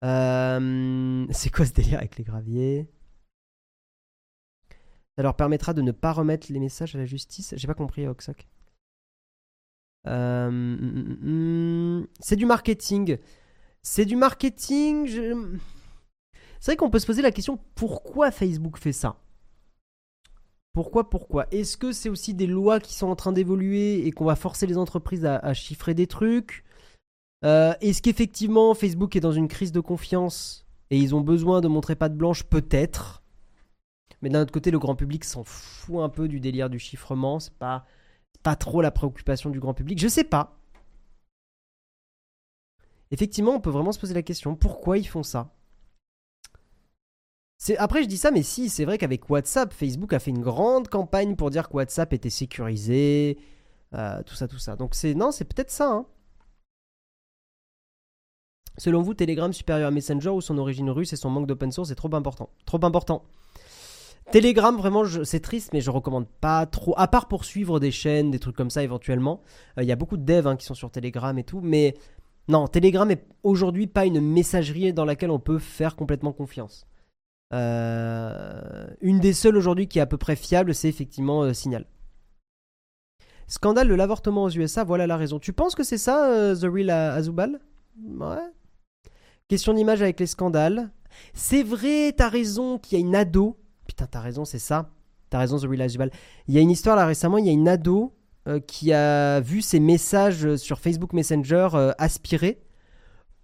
Euh, 0.05 1.27
c'est 1.31 1.51
quoi 1.51 1.65
ce 1.65 1.73
délire 1.73 1.99
avec 1.99 2.17
les 2.17 2.25
graviers? 2.25 2.89
Ça 5.17 5.23
leur 5.23 5.37
permettra 5.37 5.75
de 5.75 5.83
ne 5.83 5.93
pas 5.93 6.13
remettre 6.13 6.51
les 6.51 6.59
messages 6.59 6.95
à 6.95 6.99
la 6.99 7.05
justice? 7.07 7.55
J'ai 7.57 7.67
pas 7.67 7.75
compris, 7.75 8.07
Oxoc. 8.07 8.49
Euh, 10.09 10.51
mm, 10.51 11.19
mm, 11.21 12.01
mm, 12.01 12.07
c'est 12.19 12.37
du 12.37 12.47
marketing. 12.47 13.19
C'est 13.83 14.05
du 14.05 14.17
marketing. 14.17 15.59
C'est 16.63 16.71
vrai 16.71 16.77
qu'on 16.77 16.91
peut 16.91 17.01
se 17.01 17.07
poser 17.07 17.23
la 17.23 17.33
question 17.33 17.59
pourquoi 17.75 18.31
Facebook 18.31 18.79
fait 18.79 18.93
ça? 18.93 19.17
Pourquoi, 20.73 21.11
pourquoi? 21.11 21.49
Est-ce 21.51 21.77
que 21.77 21.91
c'est 21.91 22.09
aussi 22.09 22.35
des 22.35 22.47
lois 22.47 22.79
qui 22.79 22.95
sont 22.95 23.09
en 23.09 23.17
train 23.17 23.33
d'évoluer 23.33 24.07
et 24.07 24.13
qu'on 24.13 24.25
va 24.25 24.37
forcer 24.37 24.69
les 24.69 24.79
entreprises 24.79 25.27
à 25.27 25.55
chiffrer 25.55 25.93
des 25.95 26.07
trucs? 26.07 26.63
Euh, 27.45 27.75
est-ce 27.81 28.01
qu'effectivement 28.01 28.75
Facebook 28.75 29.17
est 29.17 29.21
dans 29.21 29.33
une 29.33 29.49
crise 29.49 29.73
de 29.73 29.81
confiance 29.81 30.65
et 30.91 30.99
ils 30.99 31.17
ont 31.17 31.21
besoin 31.21 31.63
de 31.63 31.67
montrer 31.67 31.97
pas 31.97 32.09
de 32.09 32.15
blanche? 32.15 32.45
Peut-être. 32.45 33.25
Mais 34.23 34.29
d'un 34.29 34.43
autre 34.43 34.53
côté, 34.53 34.71
le 34.71 34.79
grand 34.79 34.95
public 34.95 35.25
s'en 35.25 35.43
fout 35.43 35.99
un 36.01 36.09
peu 36.09 36.29
du 36.29 36.39
délire 36.39 36.71
du 36.71 36.79
chiffrement. 36.79 37.41
C'est 37.41 37.55
pas, 37.55 37.87
pas 38.45 38.55
trop 38.55 38.83
la 38.83 38.93
préoccupation 38.93 39.51
du 39.51 39.59
grand 39.59 39.75
public. 39.75 39.99
Je 39.99 40.07
sais 40.07 40.23
pas. 40.23 40.57
Effectivement, 43.11 43.57
on 43.57 43.61
peut 43.61 43.71
vraiment 43.71 43.91
se 43.91 43.99
poser 43.99 44.15
la 44.15 44.23
question 44.23 44.55
pourquoi 44.55 44.97
ils 44.97 45.09
font 45.09 45.25
ça? 45.25 45.53
Après, 47.79 48.03
je 48.03 48.09
dis 48.09 48.17
ça, 48.17 48.31
mais 48.31 48.43
si, 48.43 48.69
c'est 48.69 48.85
vrai 48.85 48.99
qu'avec 48.99 49.29
WhatsApp, 49.31 49.73
Facebook 49.73 50.13
a 50.13 50.19
fait 50.19 50.31
une 50.31 50.41
grande 50.41 50.89
campagne 50.89 51.37
pour 51.37 51.51
dire 51.51 51.69
que 51.69 51.77
WhatsApp 51.77 52.13
était 52.13 52.31
sécurisé, 52.31 53.39
euh, 53.95 54.23
tout 54.25 54.35
ça, 54.35 54.49
tout 54.49 54.59
ça. 54.59 54.77
Donc 54.77 54.95
c'est 54.95 55.15
non, 55.15 55.31
c'est 55.31 55.45
peut-être 55.45 55.71
ça. 55.71 55.91
Hein. 55.91 56.07
Selon 58.79 59.03
vous, 59.03 59.15
Telegram 59.15 59.53
supérieur 59.53 59.89
à 59.89 59.91
Messenger 59.91 60.31
ou 60.31 60.41
son 60.41 60.57
origine 60.59 60.91
russe 60.91 61.13
et 61.13 61.17
son 61.17 61.31
manque 61.31 61.47
d'open 61.47 61.71
source 61.71 61.91
est 61.91 61.95
trop 61.95 62.13
important? 62.15 62.49
Trop 62.65 62.83
important. 62.85 63.23
Telegram, 64.31 64.75
vraiment, 64.77 65.05
c'est 65.25 65.41
triste, 65.41 65.73
mais 65.73 65.81
je 65.81 65.91
recommande 65.91 66.27
pas 66.27 66.65
trop. 66.65 66.95
À 66.97 67.07
part 67.07 67.29
pour 67.29 67.45
suivre 67.45 67.81
des 67.81 67.91
chaînes, 67.91 68.31
des 68.31 68.39
trucs 68.39 68.57
comme 68.57 68.71
ça 68.71 68.83
éventuellement. 68.83 69.43
Euh, 69.79 69.83
il 69.83 69.89
y 69.89 69.93
a 69.93 69.97
beaucoup 69.97 70.17
de 70.17 70.25
devs 70.25 70.47
hein, 70.47 70.57
qui 70.57 70.65
sont 70.65 70.75
sur 70.75 70.91
Telegram 70.91 71.37
et 71.39 71.45
tout, 71.45 71.61
mais 71.61 71.95
non, 72.49 72.67
Telegram 72.67 73.11
est 73.11 73.27
aujourd'hui 73.43 73.87
pas 73.87 74.07
une 74.07 74.21
messagerie 74.21 74.93
dans 74.93 75.05
laquelle 75.05 75.31
on 75.31 75.39
peut 75.39 75.59
faire 75.59 75.95
complètement 75.97 76.33
confiance. 76.33 76.87
Euh, 77.53 78.87
une 79.01 79.21
des 79.21 79.33
seules 79.33 79.57
aujourd'hui 79.57 79.89
qui 79.89 79.99
est 79.99 80.03
à 80.03 80.07
peu 80.07 80.17
près 80.17 80.37
fiable, 80.37 80.75
c'est 80.75 80.89
effectivement 80.89 81.43
euh, 81.43 81.53
Signal. 81.53 81.87
Scandale 83.47 83.89
de 83.89 83.95
l'avortement 83.95 84.45
aux 84.45 84.51
USA, 84.51 84.85
voilà 84.85 85.07
la 85.07 85.17
raison. 85.17 85.39
Tu 85.39 85.53
penses 85.53 85.75
que 85.75 85.83
c'est 85.83 85.99
ça, 85.99 86.55
The 86.55 86.65
Real 86.65 86.91
Azubal 86.91 87.61
Ouais. 88.03 88.51
Question 89.49 89.75
d'image 89.75 90.01
avec 90.01 90.19
les 90.19 90.27
scandales. 90.27 90.91
C'est 91.35 91.63
vrai, 91.63 92.15
t'as 92.17 92.29
raison 92.29 92.79
qu'il 92.79 92.99
y 92.99 93.03
a 93.03 93.07
une 93.07 93.15
ado. 93.15 93.59
Putain, 93.87 94.07
t'as 94.07 94.21
raison, 94.21 94.47
c'est 94.47 94.59
ça. 94.59 94.91
T'as 95.29 95.39
raison, 95.39 95.59
The 95.59 95.67
Real 95.67 96.11
Il 96.49 96.55
y 96.55 96.59
a 96.59 96.61
une 96.61 96.71
histoire 96.71 96.97
là 96.97 97.07
récemment, 97.07 97.39
il 97.39 97.47
y 97.47 97.49
a 97.49 97.53
une 97.53 97.69
ado 97.69 98.15
euh, 98.49 98.61
qui 98.61 98.93
a 98.93 99.41
vu 99.41 99.63
ses 99.63 99.81
messages 99.81 100.57
sur 100.57 100.79
Facebook 100.81 101.13
Messenger 101.13 101.69
euh, 101.75 101.93
aspirés 101.99 102.61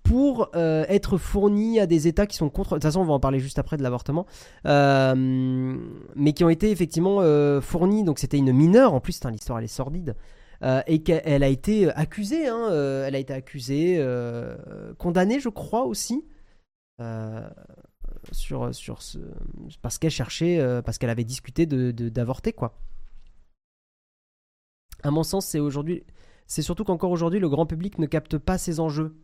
pour 0.08 0.50
euh, 0.54 0.84
être 0.88 1.18
fournis 1.18 1.78
à 1.80 1.86
des 1.86 2.08
États 2.08 2.26
qui 2.26 2.36
sont 2.36 2.50
contre. 2.50 2.70
De 2.70 2.74
toute 2.76 2.84
façon, 2.84 3.00
on 3.00 3.04
va 3.04 3.12
en 3.12 3.20
parler 3.20 3.40
juste 3.40 3.58
après 3.58 3.76
de 3.76 3.82
l'avortement, 3.82 4.26
mais 4.64 6.32
qui 6.32 6.44
ont 6.44 6.48
été 6.48 6.70
effectivement 6.70 7.20
fournis. 7.60 8.04
Donc, 8.04 8.18
c'était 8.18 8.38
une 8.38 8.52
mineure. 8.52 8.94
En 8.94 9.00
plus, 9.00 9.20
l'histoire 9.24 9.58
elle 9.58 9.64
est 9.64 9.68
sordide. 9.68 10.14
Euh, 10.62 10.82
et 10.88 11.02
qu'elle 11.02 11.42
a 11.44 11.48
été 11.48 11.90
accusée, 11.92 12.48
hein, 12.48 12.68
euh, 12.70 13.06
elle 13.06 13.14
a 13.14 13.18
été 13.18 13.32
accusée, 13.32 13.96
euh, 13.98 14.56
condamnée, 14.94 15.38
je 15.38 15.48
crois 15.48 15.84
aussi, 15.84 16.24
sur, 18.32 18.74
sur 18.74 19.02
ce, 19.02 19.18
parce 19.82 19.98
qu'elle 19.98 20.10
cherchait, 20.10 20.82
parce 20.84 20.98
qu'elle 20.98 21.10
avait 21.10 21.24
discuté 21.24 21.66
de, 21.66 21.92
d'avorter, 22.08 22.52
quoi. 22.52 22.76
À 25.04 25.12
mon 25.12 25.22
sens, 25.22 25.46
c'est 25.46 25.60
aujourd'hui, 25.60 26.02
c'est 26.48 26.62
surtout 26.62 26.82
qu'encore 26.82 27.12
aujourd'hui, 27.12 27.38
le 27.38 27.48
grand 27.48 27.66
public 27.66 27.98
ne 28.00 28.06
capte 28.06 28.36
pas 28.36 28.58
ces 28.58 28.80
enjeux. 28.80 29.14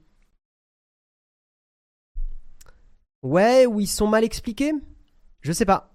Ouais, 3.25 3.65
ou 3.65 3.81
ils 3.81 3.87
sont 3.87 4.07
mal 4.07 4.23
expliqués? 4.23 4.73
Je 5.41 5.51
sais 5.51 5.65
pas. 5.65 5.95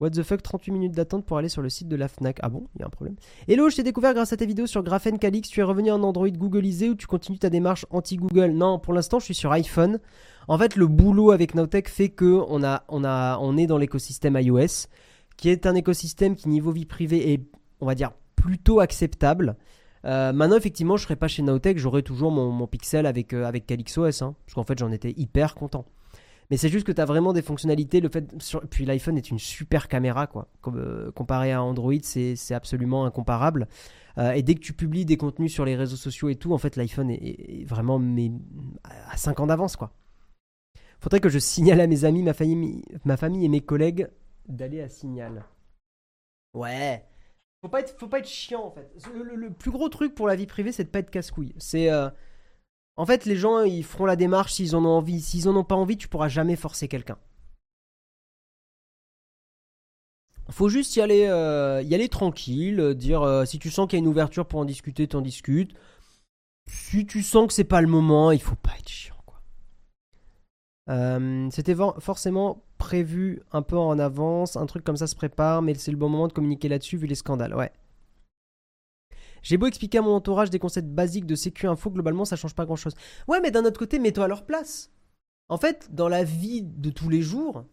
What 0.00 0.10
the 0.10 0.24
fuck, 0.24 0.42
38 0.42 0.72
minutes 0.72 0.94
d'attente 0.94 1.24
pour 1.24 1.38
aller 1.38 1.48
sur 1.48 1.62
le 1.62 1.68
site 1.68 1.86
de 1.86 1.94
la 1.94 2.08
Fnac. 2.08 2.38
Ah 2.42 2.48
bon, 2.48 2.66
il 2.74 2.80
y 2.80 2.82
a 2.82 2.86
un 2.86 2.90
problème. 2.90 3.14
Hello, 3.46 3.70
je 3.70 3.76
t'ai 3.76 3.84
découvert 3.84 4.14
grâce 4.14 4.32
à 4.32 4.36
tes 4.36 4.46
vidéos 4.46 4.66
sur 4.66 4.82
Graphene 4.82 5.18
Calix. 5.18 5.48
Tu 5.48 5.60
es 5.60 5.62
revenu 5.62 5.92
en 5.92 6.02
Android 6.02 6.28
Googleisé 6.28 6.90
ou 6.90 6.96
tu 6.96 7.06
continues 7.06 7.38
ta 7.38 7.50
démarche 7.50 7.86
anti-Google? 7.90 8.50
Non, 8.50 8.80
pour 8.80 8.94
l'instant, 8.94 9.20
je 9.20 9.26
suis 9.26 9.34
sur 9.34 9.52
iPhone. 9.52 10.00
En 10.48 10.58
fait, 10.58 10.74
le 10.74 10.88
boulot 10.88 11.30
avec 11.30 11.54
Nowtech 11.54 11.88
fait 11.88 12.08
que 12.08 12.42
on, 12.48 12.64
a, 12.64 12.82
on, 12.88 13.04
a, 13.04 13.38
on 13.40 13.56
est 13.56 13.68
dans 13.68 13.78
l'écosystème 13.78 14.36
iOS, 14.40 14.88
qui 15.36 15.50
est 15.50 15.66
un 15.66 15.76
écosystème 15.76 16.34
qui, 16.34 16.48
niveau 16.48 16.72
vie 16.72 16.86
privée, 16.86 17.32
est, 17.32 17.44
on 17.80 17.86
va 17.86 17.94
dire, 17.94 18.10
plutôt 18.34 18.80
acceptable. 18.80 19.56
Euh, 20.04 20.32
maintenant, 20.32 20.56
effectivement, 20.56 20.96
je 20.96 21.04
serais 21.04 21.16
pas 21.16 21.28
chez 21.28 21.42
Naotech, 21.42 21.78
j'aurais 21.78 22.02
toujours 22.02 22.30
mon, 22.30 22.66
Pixel 22.66 23.06
avec, 23.06 23.32
euh, 23.32 23.44
avec 23.44 23.66
CalyxOS, 23.66 24.22
hein, 24.22 24.34
parce 24.44 24.54
qu'en 24.54 24.64
fait, 24.64 24.78
j'en 24.78 24.92
étais 24.92 25.14
hyper 25.16 25.54
content. 25.54 25.84
Mais 26.50 26.56
c'est 26.56 26.68
juste 26.68 26.86
que 26.86 26.92
tu 26.92 27.00
as 27.00 27.04
vraiment 27.04 27.32
des 27.32 27.42
fonctionnalités. 27.42 28.00
Le 28.00 28.08
fait, 28.08 28.24
puis 28.70 28.86
l'iPhone 28.86 29.18
est 29.18 29.30
une 29.30 29.38
super 29.38 29.86
caméra, 29.86 30.26
quoi. 30.26 30.48
Euh, 30.68 31.10
comparé 31.12 31.52
à 31.52 31.62
Android, 31.62 31.92
c'est 32.02 32.54
absolument 32.54 33.04
incomparable. 33.04 33.68
et 34.34 34.42
dès 34.42 34.54
que 34.54 34.60
tu 34.60 34.72
publies 34.72 35.04
des 35.04 35.16
contenus 35.16 35.52
sur 35.52 35.64
les 35.64 35.76
réseaux 35.76 35.96
sociaux 35.96 36.28
et 36.28 36.36
tout, 36.36 36.52
en 36.52 36.58
fait, 36.58 36.74
l'iPhone 36.76 37.10
est, 37.10 37.64
vraiment 37.66 37.98
mais, 37.98 38.32
à 39.10 39.16
5 39.16 39.40
ans 39.40 39.46
d'avance, 39.46 39.76
quoi. 39.76 39.92
Faudrait 41.00 41.20
que 41.20 41.28
je 41.28 41.38
signale 41.38 41.80
à 41.80 41.86
mes 41.86 42.04
amis, 42.04 42.22
ma 42.22 42.34
famille, 42.34 42.82
ma 43.04 43.16
famille 43.16 43.44
et 43.44 43.48
mes 43.48 43.60
collègues 43.60 44.08
d'aller 44.48 44.80
à 44.80 44.88
Signal. 44.88 45.44
Ouais. 46.54 47.04
Faut 47.60 47.68
pas 47.68 47.80
être, 47.80 47.98
faut 47.98 48.08
chiant 48.24 48.64
en 48.64 48.70
fait. 48.70 48.88
Le, 49.12 49.50
plus 49.50 49.70
gros 49.70 49.88
truc 49.88 50.14
pour 50.14 50.28
la 50.28 50.36
vie 50.36 50.46
privée, 50.46 50.72
c'est 50.72 50.84
de 50.84 50.88
pas 50.88 51.00
être 51.00 51.10
casse-couille. 51.10 51.54
C'est, 51.58 51.90
euh, 51.90 52.08
en 52.96 53.04
fait, 53.04 53.24
les 53.24 53.36
gens, 53.36 53.62
ils 53.62 53.84
feront 53.84 54.06
la 54.06 54.16
démarche 54.16 54.54
s'ils 54.54 54.76
en 54.76 54.84
ont 54.84 54.96
envie. 54.98 55.20
S'ils 55.20 55.48
en 55.48 55.56
ont 55.56 55.64
pas 55.64 55.74
envie, 55.74 55.96
tu 55.96 56.08
pourras 56.08 56.28
jamais 56.28 56.56
forcer 56.56 56.88
quelqu'un. 56.88 57.18
Faut 60.50 60.68
juste 60.68 60.96
y 60.96 61.00
aller, 61.00 61.26
euh, 61.26 61.82
y 61.82 61.94
aller 61.94 62.08
tranquille, 62.08 62.80
euh, 62.80 62.94
dire 62.94 63.42
si 63.46 63.58
tu 63.58 63.70
sens 63.70 63.86
qu'il 63.86 63.98
y 63.98 64.00
a 64.00 64.04
une 64.04 64.08
ouverture 64.08 64.46
pour 64.46 64.60
en 64.60 64.64
discuter, 64.64 65.06
t'en 65.06 65.20
discutes. 65.20 65.74
Si 66.66 67.06
tu 67.06 67.22
sens 67.22 67.48
que 67.48 67.52
c'est 67.52 67.64
pas 67.64 67.82
le 67.82 67.88
moment, 67.88 68.30
il 68.30 68.40
faut 68.40 68.56
pas 68.56 68.72
être 68.78 68.88
chiant. 68.88 69.18
Euh, 70.88 71.48
c'était 71.50 71.76
forcément 72.00 72.64
prévu 72.78 73.42
un 73.52 73.62
peu 73.62 73.76
en 73.76 73.98
avance, 73.98 74.56
un 74.56 74.66
truc 74.66 74.84
comme 74.84 74.96
ça 74.96 75.06
se 75.06 75.16
prépare, 75.16 75.62
mais 75.62 75.74
c'est 75.74 75.90
le 75.90 75.96
bon 75.96 76.08
moment 76.08 76.28
de 76.28 76.32
communiquer 76.32 76.68
là-dessus 76.68 76.96
vu 76.96 77.06
les 77.06 77.14
scandales, 77.14 77.54
ouais. 77.54 77.72
J'ai 79.42 79.56
beau 79.56 79.66
expliquer 79.66 79.98
à 79.98 80.02
mon 80.02 80.14
entourage 80.14 80.50
des 80.50 80.58
concepts 80.58 80.88
basiques 80.88 81.26
de 81.26 81.34
sécu 81.34 81.66
info, 81.66 81.90
globalement 81.90 82.24
ça 82.24 82.36
change 82.36 82.54
pas 82.54 82.64
grand 82.64 82.76
chose. 82.76 82.94
Ouais, 83.28 83.40
mais 83.40 83.50
d'un 83.50 83.64
autre 83.64 83.78
côté, 83.78 83.98
mets-toi 83.98 84.24
à 84.24 84.28
leur 84.28 84.46
place. 84.46 84.90
En 85.48 85.58
fait, 85.58 85.94
dans 85.94 86.08
la 86.08 86.24
vie 86.24 86.62
de 86.62 86.90
tous 86.90 87.08
les 87.08 87.22
jours, 87.22 87.64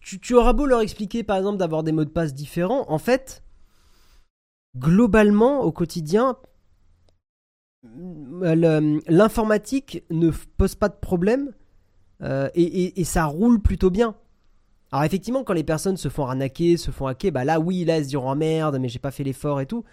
tu, 0.00 0.20
tu 0.20 0.34
auras 0.34 0.52
beau 0.52 0.66
leur 0.66 0.80
expliquer 0.80 1.22
par 1.22 1.36
exemple 1.36 1.58
d'avoir 1.58 1.82
des 1.82 1.92
mots 1.92 2.04
de 2.04 2.10
passe 2.10 2.34
différents, 2.34 2.90
en 2.90 2.98
fait, 2.98 3.42
globalement 4.76 5.60
au 5.60 5.72
quotidien, 5.72 6.36
l'informatique 7.82 10.04
ne 10.10 10.30
pose 10.30 10.74
pas 10.74 10.88
de 10.88 10.96
problème 10.96 11.52
euh, 12.22 12.48
et, 12.54 13.04
ça 13.04 13.26
roule 13.26 13.60
plutôt 13.60 13.90
bien. 13.90 14.14
Alors 14.92 15.04
effectivement, 15.04 15.42
quand 15.42 15.52
les 15.54 15.64
personnes 15.64 15.96
se 15.96 16.08
font 16.08 16.24
arnaquer, 16.24 16.76
se 16.76 16.90
font 16.90 17.06
hacker, 17.06 17.32
bah 17.32 17.44
là 17.44 17.58
oui, 17.58 17.84
là 17.84 17.96
elles 17.96 18.04
se 18.04 18.10
diront 18.10 18.30
oh 18.30 18.34
merde, 18.34 18.78
mais 18.80 18.88
j'ai 18.88 19.00
pas 19.00 19.10
fait 19.10 19.24
l'effort 19.24 19.60
et 19.60 19.66
tout. 19.66 19.84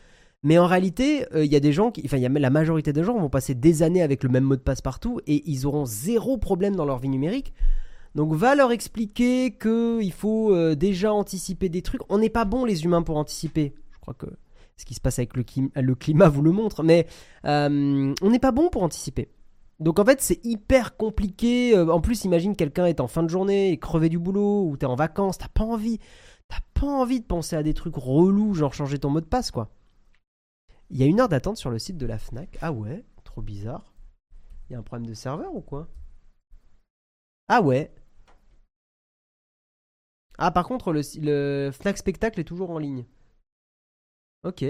Mais 0.43 0.57
en 0.57 0.65
réalité, 0.65 1.25
euh, 1.33 1.45
il 1.45 1.51
y 1.51 1.55
a 1.55 1.59
des 1.59 1.71
gens 1.71 1.91
qui, 1.91 2.01
enfin, 2.05 2.21
a, 2.21 2.29
la 2.29 2.49
majorité 2.49 2.93
des 2.93 3.03
gens 3.03 3.17
vont 3.17 3.29
passer 3.29 3.53
des 3.53 3.83
années 3.83 4.01
avec 4.01 4.23
le 4.23 4.29
même 4.29 4.43
mot 4.43 4.55
de 4.55 4.61
passe 4.61 4.81
partout 4.81 5.19
et 5.27 5.43
ils 5.49 5.65
auront 5.67 5.85
zéro 5.85 6.37
problème 6.37 6.75
dans 6.75 6.85
leur 6.85 6.99
vie 6.99 7.09
numérique. 7.09 7.53
Donc 8.15 8.33
va 8.33 8.55
leur 8.55 8.71
expliquer 8.71 9.57
qu'il 9.57 10.11
faut 10.11 10.53
euh, 10.53 10.75
déjà 10.75 11.13
anticiper 11.13 11.69
des 11.69 11.81
trucs. 11.81 12.01
On 12.09 12.17
n'est 12.17 12.29
pas 12.29 12.45
bon 12.45 12.65
les 12.65 12.83
humains 12.83 13.03
pour 13.03 13.17
anticiper. 13.17 13.73
Je 13.91 13.99
crois 13.99 14.13
que 14.13 14.27
ce 14.77 14.85
qui 14.85 14.93
se 14.95 15.01
passe 15.01 15.19
avec 15.19 15.37
le, 15.37 15.43
le 15.75 15.95
climat 15.95 16.27
vous 16.27 16.41
le 16.41 16.51
montre, 16.51 16.83
mais 16.83 17.07
on 17.43 18.13
n'est 18.23 18.39
pas 18.39 18.51
bon 18.51 18.69
pour 18.69 18.83
anticiper. 18.83 19.29
Donc 19.81 19.97
en 19.97 20.05
fait, 20.05 20.21
c'est 20.21 20.39
hyper 20.45 20.95
compliqué. 20.95 21.75
Euh, 21.75 21.87
en 21.89 22.01
plus, 22.01 22.23
imagine 22.23 22.55
quelqu'un 22.55 22.85
est 22.85 22.99
en 22.99 23.07
fin 23.07 23.23
de 23.23 23.29
journée, 23.29 23.71
et 23.71 23.79
crevé 23.79 24.09
du 24.09 24.19
boulot, 24.19 24.67
ou 24.69 24.77
t'es 24.77 24.85
en 24.85 24.95
vacances, 24.95 25.39
t'as 25.39 25.47
pas 25.47 25.63
envie. 25.63 25.99
T'as 26.47 26.61
pas 26.75 26.87
envie 26.87 27.19
de 27.19 27.25
penser 27.25 27.55
à 27.55 27.63
des 27.63 27.73
trucs 27.73 27.95
relous, 27.95 28.53
genre 28.53 28.73
changer 28.73 28.99
ton 28.99 29.09
mot 29.09 29.21
de 29.21 29.25
passe, 29.25 29.49
quoi. 29.49 29.71
Il 30.91 30.97
y 30.97 31.03
a 31.03 31.07
une 31.07 31.19
heure 31.19 31.29
d'attente 31.29 31.57
sur 31.57 31.71
le 31.71 31.79
site 31.79 31.97
de 31.97 32.05
la 32.05 32.19
Fnac. 32.19 32.57
Ah 32.61 32.71
ouais, 32.71 33.03
trop 33.23 33.41
bizarre. 33.41 33.91
Il 34.69 34.73
y 34.73 34.75
a 34.75 34.79
un 34.79 34.83
problème 34.83 35.07
de 35.07 35.15
serveur 35.15 35.55
ou 35.55 35.61
quoi? 35.61 35.87
Ah 37.47 37.61
ouais. 37.61 37.91
Ah 40.37 40.51
par 40.51 40.67
contre, 40.67 40.93
le, 40.93 41.71
Fnac 41.73 41.97
Spectacle 41.97 42.39
est 42.39 42.43
toujours 42.43 42.69
en 42.69 42.77
ligne. 42.77 43.05
Ok, 44.43 44.63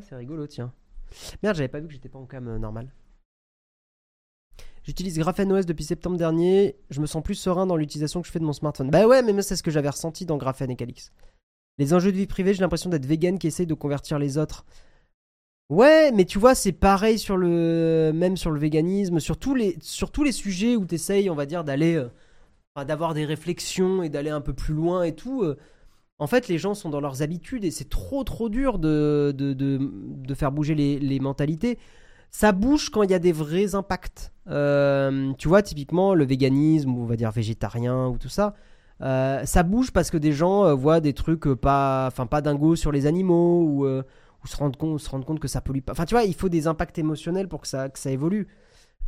c'est 0.00 0.16
rigolo, 0.16 0.46
tiens. 0.46 0.72
Merde, 1.42 1.56
j'avais 1.56 1.68
pas 1.68 1.80
vu 1.80 1.88
que 1.88 1.92
j'étais 1.92 2.08
pas 2.08 2.18
en 2.18 2.26
cam 2.26 2.48
euh, 2.48 2.58
normal. 2.58 2.92
J'utilise 4.84 5.18
GrapheneOS 5.18 5.64
depuis 5.64 5.84
septembre 5.84 6.18
dernier. 6.18 6.76
Je 6.90 7.00
me 7.00 7.06
sens 7.06 7.22
plus 7.22 7.34
serein 7.34 7.66
dans 7.66 7.76
l'utilisation 7.76 8.20
que 8.20 8.26
je 8.26 8.32
fais 8.32 8.38
de 8.38 8.44
mon 8.44 8.52
smartphone. 8.52 8.90
Bah 8.90 9.06
ouais, 9.06 9.22
mais 9.22 9.32
moi, 9.32 9.42
c'est 9.42 9.56
ce 9.56 9.62
que 9.62 9.70
j'avais 9.70 9.88
ressenti 9.88 10.26
dans 10.26 10.36
Graphene 10.36 10.70
et 10.70 10.76
Calix. 10.76 11.10
Les 11.78 11.94
enjeux 11.94 12.12
de 12.12 12.18
vie 12.18 12.26
privée, 12.26 12.52
j'ai 12.52 12.60
l'impression 12.60 12.90
d'être 12.90 13.06
vegan 13.06 13.38
qui 13.38 13.46
essaye 13.46 13.66
de 13.66 13.74
convertir 13.74 14.18
les 14.18 14.36
autres. 14.36 14.66
Ouais, 15.70 16.12
mais 16.12 16.26
tu 16.26 16.38
vois, 16.38 16.54
c'est 16.54 16.72
pareil 16.72 17.18
sur 17.18 17.38
le 17.38 18.12
même 18.14 18.36
sur 18.36 18.50
le 18.50 18.60
véganisme, 18.60 19.20
sur 19.20 19.38
tous 19.38 19.54
les, 19.54 19.78
sur 19.80 20.10
tous 20.10 20.22
les 20.22 20.32
sujets 20.32 20.76
où 20.76 20.84
tu 20.84 20.96
essayes, 20.96 21.30
on 21.30 21.34
va 21.34 21.46
dire, 21.46 21.64
d'aller. 21.64 21.96
Euh, 21.96 22.08
d'avoir 22.84 23.14
des 23.14 23.24
réflexions 23.24 24.02
et 24.02 24.08
d'aller 24.08 24.30
un 24.30 24.40
peu 24.40 24.52
plus 24.52 24.74
loin 24.74 25.04
et 25.04 25.14
tout. 25.14 25.44
Euh, 25.44 25.56
en 26.18 26.26
fait, 26.26 26.48
les 26.48 26.58
gens 26.58 26.74
sont 26.74 26.90
dans 26.90 27.00
leurs 27.00 27.22
habitudes 27.22 27.64
et 27.64 27.70
c'est 27.70 27.88
trop 27.88 28.24
trop 28.24 28.48
dur 28.48 28.80
de, 28.80 29.32
de, 29.32 29.52
de, 29.54 30.34
faire 30.34 30.50
bouger 30.50 30.74
les 30.74 31.20
mentalités 31.20 31.78
ça 32.34 32.50
bouge 32.50 32.90
quand 32.90 33.04
il 33.04 33.12
y 33.12 33.14
a 33.14 33.20
des 33.20 33.30
vrais 33.30 33.76
impacts. 33.76 34.32
Euh, 34.50 35.32
tu 35.38 35.46
vois, 35.46 35.62
typiquement 35.62 36.14
le 36.14 36.24
véganisme, 36.24 36.92
ou 36.92 37.02
on 37.02 37.06
va 37.06 37.14
dire 37.14 37.30
végétarien, 37.30 38.08
ou 38.08 38.18
tout 38.18 38.28
ça, 38.28 38.54
euh, 39.02 39.44
ça 39.44 39.62
bouge 39.62 39.92
parce 39.92 40.10
que 40.10 40.16
des 40.16 40.32
gens 40.32 40.64
euh, 40.64 40.74
voient 40.74 40.98
des 40.98 41.12
trucs 41.12 41.46
pas, 41.54 42.08
enfin 42.08 42.26
pas 42.26 42.40
dingos 42.40 42.74
sur 42.74 42.90
les 42.90 43.06
animaux, 43.06 43.62
ou, 43.62 43.86
se, 44.46 44.56
rendent 44.56 44.76
compte, 44.76 45.38
que 45.38 45.46
ça 45.46 45.60
pollue 45.60 45.78
pas. 45.78 45.92
Enfin, 45.92 46.06
tu 46.06 46.14
vois, 46.16 46.24
il 46.24 46.34
faut 46.34 46.48
des 46.48 46.66
impacts 46.66 46.98
émotionnels 46.98 47.46
pour 47.46 47.60
que 47.60 47.68
ça, 47.68 47.88
que 47.88 48.00
ça 48.00 48.10
évolue. 48.10 48.48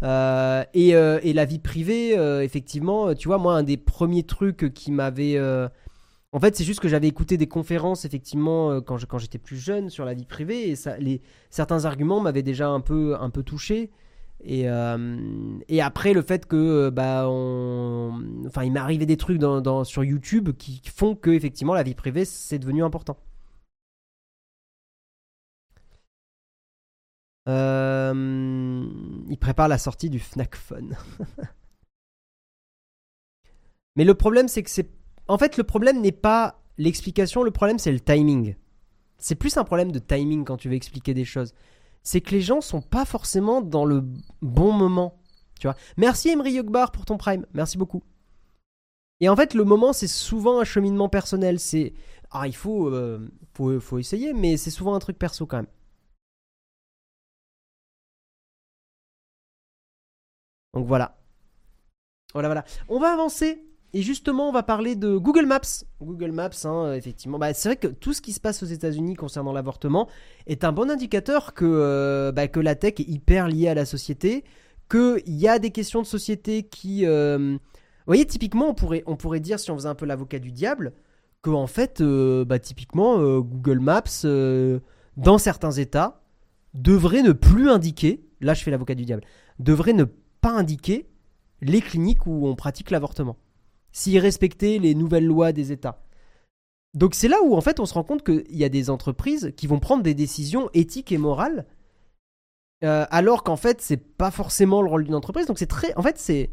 Et, 0.05 0.91
et, 0.91 1.33
la 1.33 1.45
vie 1.47 1.59
privée, 1.59 2.13
effectivement, 2.45 3.13
tu 3.17 3.27
vois, 3.27 3.39
moi, 3.39 3.57
un 3.57 3.65
des 3.65 3.77
premiers 3.77 4.23
trucs 4.23 4.73
qui 4.73 4.93
m'avait 4.93 5.37
en 6.37 6.39
fait, 6.39 6.55
c'est 6.55 6.65
juste 6.65 6.81
que 6.81 6.89
j'avais 6.89 7.09
écouté 7.09 7.39
des 7.39 7.47
conférences, 7.47 8.05
effectivement, 8.05 8.71
euh, 8.71 8.83
quand, 8.83 8.99
j'étais 9.17 9.39
plus 9.39 9.57
jeune 9.57 9.89
sur 9.89 10.05
la 10.05 10.13
vie 10.13 10.27
privée, 10.27 10.69
et 10.71 11.23
certains 11.49 11.87
arguments 11.87 12.21
m'avaient 12.21 12.43
déjà 12.43 12.69
un 12.69 12.81
peu, 12.81 13.17
touché. 13.43 13.91
Et, 14.45 14.69
euh, 14.69 15.17
et 15.69 15.81
après, 15.81 16.13
le 16.13 16.21
fait 16.21 16.45
que, 16.45 16.57
euh, 16.57 16.91
bah, 16.91 17.27
enfin, 17.27 18.65
il 18.65 18.73
m'est 18.73 18.81
arrivé 18.81 19.07
des 19.07 19.17
trucs 19.17 19.41
sur 19.85 20.05
YouTube 20.05 20.51
qui 20.59 20.83
font 20.95 21.15
que, 21.15 21.31
effectivement, 21.31 21.73
la 21.73 21.83
vie 21.83 21.95
privée, 21.95 22.27
c'est 22.27 22.59
devenu 22.59 22.85
important. 22.85 23.17
il 27.49 29.39
prépare 29.41 29.69
la 29.69 29.79
sortie 29.79 30.11
du 30.11 30.19
Fnac 30.19 30.55
Phone. 30.55 30.97
Mais 33.97 34.05
le 34.05 34.15
problème, 34.15 34.49
c'est 34.49 34.63
que 34.63 34.71
c'est 34.71 34.91
en 35.29 35.39
fait, 35.39 35.57
le 35.57 35.65
problème 35.65 36.01
n'est 36.01 36.13
pas 36.13 36.63
l'explication, 36.79 37.43
le 37.43 37.51
problème 37.51 37.79
c'est 37.79 37.93
le 37.93 38.01
timing. 38.01 38.57
C'est 39.19 39.35
plus 39.35 39.57
un 39.57 39.65
problème 39.65 39.93
de 39.93 39.99
timing 39.99 40.45
quand 40.45 40.57
tu 40.57 40.69
veux 40.69 40.75
expliquer 40.75 41.15
des 41.15 41.25
choses. 41.25 41.55
C'est 42.03 42.21
que 42.21 42.31
les 42.31 42.43
gens 42.43 42.61
sont 42.61 42.83
pas 42.83 43.05
forcément 43.05 43.63
dans 43.63 43.85
le 43.85 44.05
bon 44.43 44.73
moment. 44.73 45.19
Tu 45.59 45.67
vois. 45.67 45.77
Merci 45.97 46.29
Emery 46.29 46.53
Yogbar 46.53 46.93
pour 46.93 47.07
ton 47.07 47.17
prime. 47.17 47.47
Merci 47.55 47.79
beaucoup. 47.79 48.03
Et 49.21 49.29
en 49.29 49.37
fait, 49.37 49.55
le 49.55 49.65
moment, 49.65 49.93
c'est 49.93 50.07
souvent 50.07 50.61
un 50.61 50.65
cheminement 50.65 51.09
personnel. 51.09 51.59
C'est 51.59 51.95
ah, 52.31 52.47
il 52.47 52.55
faut, 52.55 52.89
euh, 52.89 53.33
faut, 53.55 53.81
faut 53.81 53.99
essayer, 53.99 54.33
mais 54.35 54.57
c'est 54.57 54.71
souvent 54.71 54.95
un 54.95 54.99
truc 54.99 55.19
perso 55.19 55.47
quand 55.47 55.57
même. 55.59 55.67
Donc 60.75 60.87
voilà. 60.87 61.19
Voilà, 62.35 62.49
voilà. 62.49 62.65
On 62.89 63.01
va 63.01 63.13
avancer 63.13 63.66
et 63.97 64.03
justement, 64.03 64.51
on 64.51 64.53
va 64.53 64.63
parler 64.63 64.95
de 64.95 65.17
Google 65.17 65.47
Maps. 65.47 65.87
Google 66.03 66.31
Maps, 66.31 66.51
hein, 66.65 66.93
effectivement. 66.93 67.39
Bah, 67.39 67.55
c'est 67.55 67.71
vrai 67.71 67.77
que 67.77 67.87
tout 67.87 68.13
ce 68.13 68.21
qui 68.21 68.35
se 68.35 68.41
passe 68.41 68.63
aux 68.63 68.67
États-Unis 68.67 69.15
concernant 69.15 69.55
l'avortement 69.55 70.07
est 70.47 70.65
un 70.65 70.73
bon 70.73 70.91
indicateur 70.91 71.55
que, 71.55 71.65
euh, 71.65 72.31
bah, 72.31 72.47
que 72.47 72.61
la 72.61 72.75
tech 72.75 72.93
est 72.99 73.09
hyper 73.09 73.49
liée 73.49 73.69
à 73.69 73.75
la 73.75 73.87
société, 73.87 74.45
qu'il 74.91 75.23
y 75.25 75.49
a 75.49 75.59
des 75.59 75.71
questions 75.71 76.03
de 76.03 76.07
société 76.07 76.65
qui. 76.65 77.07
Euh, 77.07 77.57
vous 77.57 77.59
voyez, 78.07 78.27
typiquement, 78.27 78.69
on 78.69 78.75
pourrait, 78.75 79.03
on 79.07 79.17
pourrait 79.17 79.41
dire, 79.41 79.59
si 79.59 79.71
on 79.71 79.77
faisait 79.77 79.89
un 79.89 79.95
peu 79.95 80.05
l'avocat 80.05 80.41
du 80.41 80.53
diable, 80.53 80.93
que 81.41 81.49
en 81.49 81.67
fait, 81.67 82.03
euh, 82.03 82.45
bah, 82.45 82.59
typiquement, 82.59 83.19
Google 83.39 83.81
Maps, 83.81 84.27
dans 85.17 85.39
certains 85.39 85.73
États, 85.73 86.21
devrait 86.75 87.23
ne 87.23 87.33
plus 87.33 87.71
indiquer, 87.71 88.27
là 88.43 88.53
je 88.53 88.63
fais 88.63 88.71
l'avocat 88.71 88.95
du 88.95 89.07
diable, 89.07 89.23
devrait 89.59 89.95
ne 89.95 90.05
pas 90.43 90.53
indiquer 90.53 91.09
les 91.63 91.81
cliniques 91.81 92.27
où 92.27 92.47
on 92.47 92.55
pratique 92.57 92.91
l'avortement 92.91 93.39
s'ils 93.97 94.19
respectaient 94.19 94.79
les 94.79 94.95
nouvelles 94.95 95.25
lois 95.25 95.53
des 95.53 95.73
États. 95.73 96.03
Donc 96.93 97.15
c'est 97.15 97.29
là 97.29 97.39
où 97.43 97.57
en 97.57 97.63
fait 97.63 97.81
on 97.81 97.87
se 97.87 97.95
rend 97.95 98.05
compte 98.05 98.23
qu'il 98.23 98.55
y 98.55 98.63
a 98.63 98.69
des 98.69 98.91
entreprises 98.91 99.55
qui 99.57 99.67
vont 99.67 99.79
prendre 99.79 100.03
des 100.03 100.13
décisions 100.13 100.69
éthiques 100.75 101.13
et 101.13 101.19
morales, 101.19 101.65
euh, 102.85 103.07
alors 103.11 103.43
qu'en 103.43 103.57
fait 103.57 103.81
c'est 103.81 103.97
pas 103.97 104.31
forcément 104.31 104.83
le 104.83 104.91
rôle 104.91 105.05
d'une 105.05 105.15
entreprise. 105.15 105.47
Donc 105.47 105.59
c'est 105.59 105.67
très, 105.67 105.97
en 105.97 106.03
fait 106.03 106.19
c'est 106.19 106.51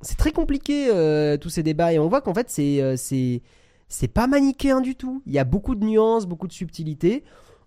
c'est 0.00 0.16
très 0.16 0.32
compliqué 0.32 0.88
euh, 0.88 1.36
tous 1.36 1.50
ces 1.50 1.62
débats 1.62 1.92
et 1.92 1.98
on 1.98 2.08
voit 2.08 2.22
qu'en 2.22 2.32
fait 2.32 2.48
c'est 2.48 2.80
euh, 2.80 2.96
c'est 2.96 4.08
pas 4.08 4.26
manichéen 4.26 4.80
du 4.80 4.96
tout. 4.96 5.22
Il 5.26 5.32
y 5.34 5.38
a 5.38 5.44
beaucoup 5.44 5.74
de 5.74 5.84
nuances, 5.84 6.24
beaucoup 6.24 6.48
de 6.48 6.54
subtilités. 6.54 7.22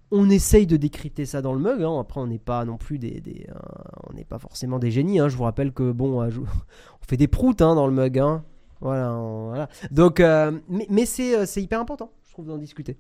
On 0.10 0.32
essaye 0.32 0.66
de 0.66 0.78
décrypter 0.78 1.28
ça 1.28 1.44
dans 1.44 1.54
le 1.54 1.60
mug. 1.60 1.84
Hein. 1.84 2.00
Après, 2.00 2.20
on 2.20 2.28
n'est 2.28 2.40
pas 2.40 2.66
non 2.66 2.78
plus 2.78 2.98
des, 2.98 3.22
euh, 3.50 3.54
on 4.10 4.14
n'est 4.14 4.26
pas 4.26 4.40
forcément 4.40 4.80
des 4.80 4.90
génies. 4.90 5.20
Hein. 5.20 5.30
Je 5.30 5.38
vous 5.38 5.44
rappelle 5.44 5.74
que 5.74 5.92
bon, 5.92 6.24
on 6.24 7.06
fait 7.08 7.18
des 7.18 7.28
proutes 7.28 7.62
hein, 7.62 7.76
dans 7.76 7.86
le 7.86 7.94
mug. 7.94 8.20
Voilà, 8.82 9.14
on- 9.14 9.48
voilà. 9.48 9.70
Donc, 9.92 10.20
euh, 10.20 10.52
mais, 10.70 11.06
euh, 11.20 11.46
c'est 11.46 11.62
hyper 11.62 11.80
important, 11.80 12.12
je 12.28 12.32
trouve, 12.32 12.48
d'en 12.48 12.58
discuter. 12.58 12.98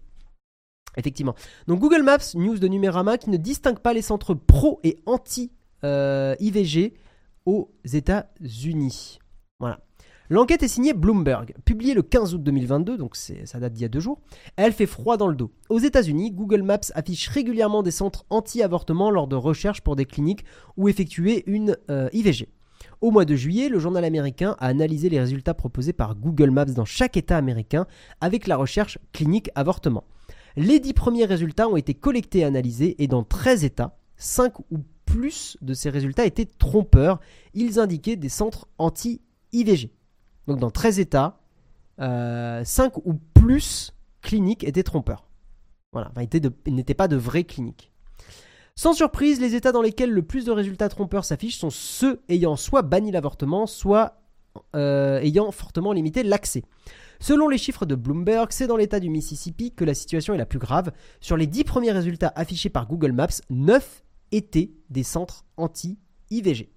Effectivement. 0.97 1.35
Donc 1.67 1.79
Google 1.79 2.03
Maps, 2.03 2.17
news 2.35 2.57
de 2.57 2.67
Numérama, 2.67 3.17
qui 3.17 3.29
ne 3.29 3.37
distingue 3.37 3.79
pas 3.79 3.93
les 3.93 4.01
centres 4.01 4.33
pro 4.33 4.79
et 4.83 4.97
anti 5.05 5.51
euh, 5.83 6.35
aux 7.45 7.69
États-Unis. 7.83 9.19
Voilà. 9.59 9.79
L'enquête 10.29 10.63
est 10.63 10.67
signée 10.67 10.93
Bloomberg, 10.93 11.53
publiée 11.65 11.93
le 11.93 12.01
15 12.01 12.33
août 12.33 12.41
2022, 12.41 12.97
donc 12.97 13.15
ça 13.15 13.59
date 13.59 13.73
d'il 13.73 13.83
y 13.83 13.85
a 13.85 13.89
deux 13.89 13.99
jours. 13.99 14.21
Elle 14.55 14.71
fait 14.71 14.87
froid 14.87 15.17
dans 15.17 15.27
le 15.27 15.35
dos. 15.35 15.51
Aux 15.69 15.77
États-Unis, 15.77 16.31
Google 16.31 16.63
Maps 16.63 16.79
affiche 16.95 17.27
régulièrement 17.27 17.83
des 17.83 17.91
centres 17.91 18.25
anti-avortement 18.31 19.11
lors 19.11 19.27
de 19.27 19.35
recherches 19.35 19.81
pour 19.81 19.95
des 19.95 20.05
cliniques 20.05 20.43
où 20.77 20.89
effectuer 20.89 21.43
une 21.45 21.77
IVG. 22.13 22.47
Au 23.01 23.11
mois 23.11 23.25
de 23.25 23.35
juillet, 23.35 23.69
le 23.69 23.79
journal 23.79 24.03
américain 24.03 24.55
a 24.59 24.67
analysé 24.67 25.09
les 25.09 25.19
résultats 25.19 25.53
proposés 25.53 25.93
par 25.93 26.15
Google 26.15 26.51
Maps 26.51 26.65
dans 26.65 26.85
chaque 26.85 27.17
État 27.17 27.37
américain 27.37 27.87
avec 28.21 28.47
la 28.47 28.57
recherche 28.57 28.97
clinique 29.13 29.49
avortement. 29.55 30.03
Les 30.57 30.79
dix 30.79 30.93
premiers 30.93 31.25
résultats 31.25 31.67
ont 31.67 31.75
été 31.75 31.93
collectés 31.93 32.39
et 32.39 32.43
analysés 32.45 32.95
et 33.03 33.07
dans 33.07 33.23
13 33.23 33.65
États, 33.65 33.97
5 34.17 34.59
ou 34.71 34.79
plus 35.05 35.57
de 35.61 35.73
ces 35.73 35.89
résultats 35.89 36.25
étaient 36.25 36.45
trompeurs. 36.45 37.19
Ils 37.53 37.79
indiquaient 37.79 38.15
des 38.15 38.29
centres 38.29 38.67
anti-IVG. 38.77 39.91
Donc 40.47 40.59
dans 40.59 40.71
13 40.71 40.99
États, 40.99 41.39
5 41.97 42.97
ou 43.05 43.15
plus 43.33 43.93
cliniques 44.21 44.63
étaient 44.63 44.83
trompeurs. 44.83 45.27
Voilà, 45.91 46.11
n'étaient 46.67 46.93
pas 46.93 47.07
de 47.07 47.15
vraies 47.15 47.43
cliniques. 47.43 47.91
Sans 48.77 48.93
surprise, 48.93 49.39
les 49.39 49.55
États 49.55 49.71
dans 49.71 49.81
lesquels 49.81 50.11
le 50.11 50.21
plus 50.21 50.43
de 50.43 50.51
résultats 50.51 50.89
trompeurs 50.89 51.23
s'affichent 51.23 51.57
sont 51.57 51.69
ceux 51.69 52.21
ayant 52.27 52.57
soit 52.57 52.81
banni 52.81 53.09
l'avortement, 53.09 53.67
soit 53.67 54.21
euh, 54.75 55.19
ayant 55.21 55.51
fortement 55.51 55.93
limité 55.93 56.23
l'accès. 56.23 56.63
Selon 57.21 57.47
les 57.47 57.57
chiffres 57.57 57.85
de 57.85 57.95
Bloomberg, 57.95 58.51
c'est 58.51 58.67
dans 58.67 58.75
l'État 58.75 58.99
du 58.99 59.09
Mississippi 59.09 59.71
que 59.71 59.85
la 59.85 59.93
situation 59.93 60.33
est 60.33 60.37
la 60.37 60.45
plus 60.45 60.59
grave. 60.59 60.91
Sur 61.21 61.37
les 61.37 61.47
10 61.47 61.63
premiers 61.63 61.93
résultats 61.93 62.33
affichés 62.35 62.69
par 62.69 62.87
Google 62.87 63.13
Maps, 63.13 63.41
9 63.49 64.03
étaient 64.33 64.71
des 64.89 65.03
centres 65.03 65.45
anti-IVG. 65.55 66.69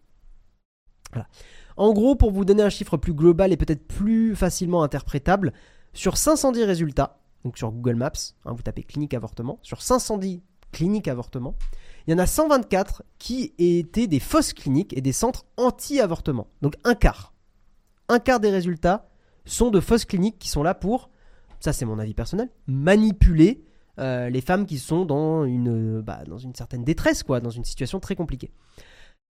En 1.77 1.93
gros, 1.93 2.15
pour 2.15 2.31
vous 2.31 2.45
donner 2.45 2.63
un 2.63 2.71
chiffre 2.71 2.97
plus 2.97 3.15
global 3.15 3.53
et 3.53 3.57
peut-être 3.57 3.87
plus 3.87 4.37
facilement 4.37 4.85
interprétable, 4.85 5.53
sur 5.93 6.17
510 6.17 6.63
résultats, 6.63 7.19
donc 7.45 7.59
sur 7.59 7.73
Google 7.73 7.97
Maps, 7.97 8.13
hein, 8.45 8.53
vous 8.53 8.63
tapez 8.63 8.85
clinique 8.85 9.15
avortement, 9.15 9.59
sur 9.63 9.83
510 9.83 10.43
cliniques 10.73 11.09
avortement, 11.09 11.55
il 12.09 12.13
y 12.13 12.15
en 12.15 12.19
a 12.19 12.27
124 12.27 13.03
qui 13.19 13.53
étaient 13.59 14.07
des 14.07 14.19
fausses 14.19 14.55
cliniques 14.55 14.97
et 14.97 15.03
des 15.03 15.13
centres 15.13 15.45
anti-avortement. 15.59 16.47
Donc 16.63 16.75
un 16.85 16.95
quart. 16.95 17.35
Un 18.09 18.19
quart 18.19 18.41
des 18.41 18.49
résultats 18.49 19.11
sont 19.45 19.71
de 19.71 19.79
fausses 19.79 20.07
cliniques 20.07 20.39
qui 20.39 20.49
sont 20.49 20.63
là 20.63 20.73
pour, 20.73 21.11
ça 21.61 21.75
c'est 21.75 21.85
mon 21.85 21.99
avis 21.99 22.15
personnel, 22.15 22.49
manipuler 22.67 23.63
euh, 23.99 24.31
les 24.31 24.41
femmes 24.41 24.65
qui 24.65 24.79
sont 24.79 25.05
dans 25.05 25.45
une, 25.45 26.01
bah, 26.01 26.21
dans 26.27 26.39
une 26.39 26.55
certaine 26.55 26.83
détresse, 26.83 27.23
quoi, 27.23 27.41
dans 27.41 27.51
une 27.51 27.65
situation 27.65 28.01
très 28.01 28.17
compliquée. 28.17 28.53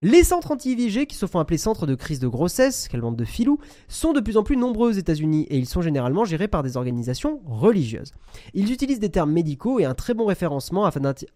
Les 0.01 0.23
centres 0.23 0.53
anti-IVG, 0.53 1.07
qui 1.07 1.17
se 1.17 1.27
font 1.27 1.41
appeler 1.41 1.59
centres 1.59 1.85
de 1.85 1.97
crise 1.97 2.21
de 2.21 2.29
grossesse, 2.29 2.87
quelle 2.87 3.01
bande 3.01 3.17
de 3.17 3.25
filous, 3.25 3.59
sont 3.89 4.13
de 4.13 4.21
plus 4.21 4.37
en 4.37 4.45
plus 4.45 4.57
nombreux 4.57 4.91
aux 4.91 4.97
États-Unis 4.97 5.49
et 5.51 5.59
ils 5.59 5.67
sont 5.67 5.83
généralement 5.83 6.25
gérés 6.25 6.47
par 6.47 6.63
des 6.63 6.77
organisations 6.77 7.41
religieuses. 7.45 8.13
Ils 8.55 8.71
utilisent 8.71 9.01
des 9.01 9.11
termes 9.11 9.33
médicaux 9.33 9.81
et 9.81 9.85
un 9.87 9.95
très 9.95 10.15
bon 10.15 10.27
référencement 10.27 10.89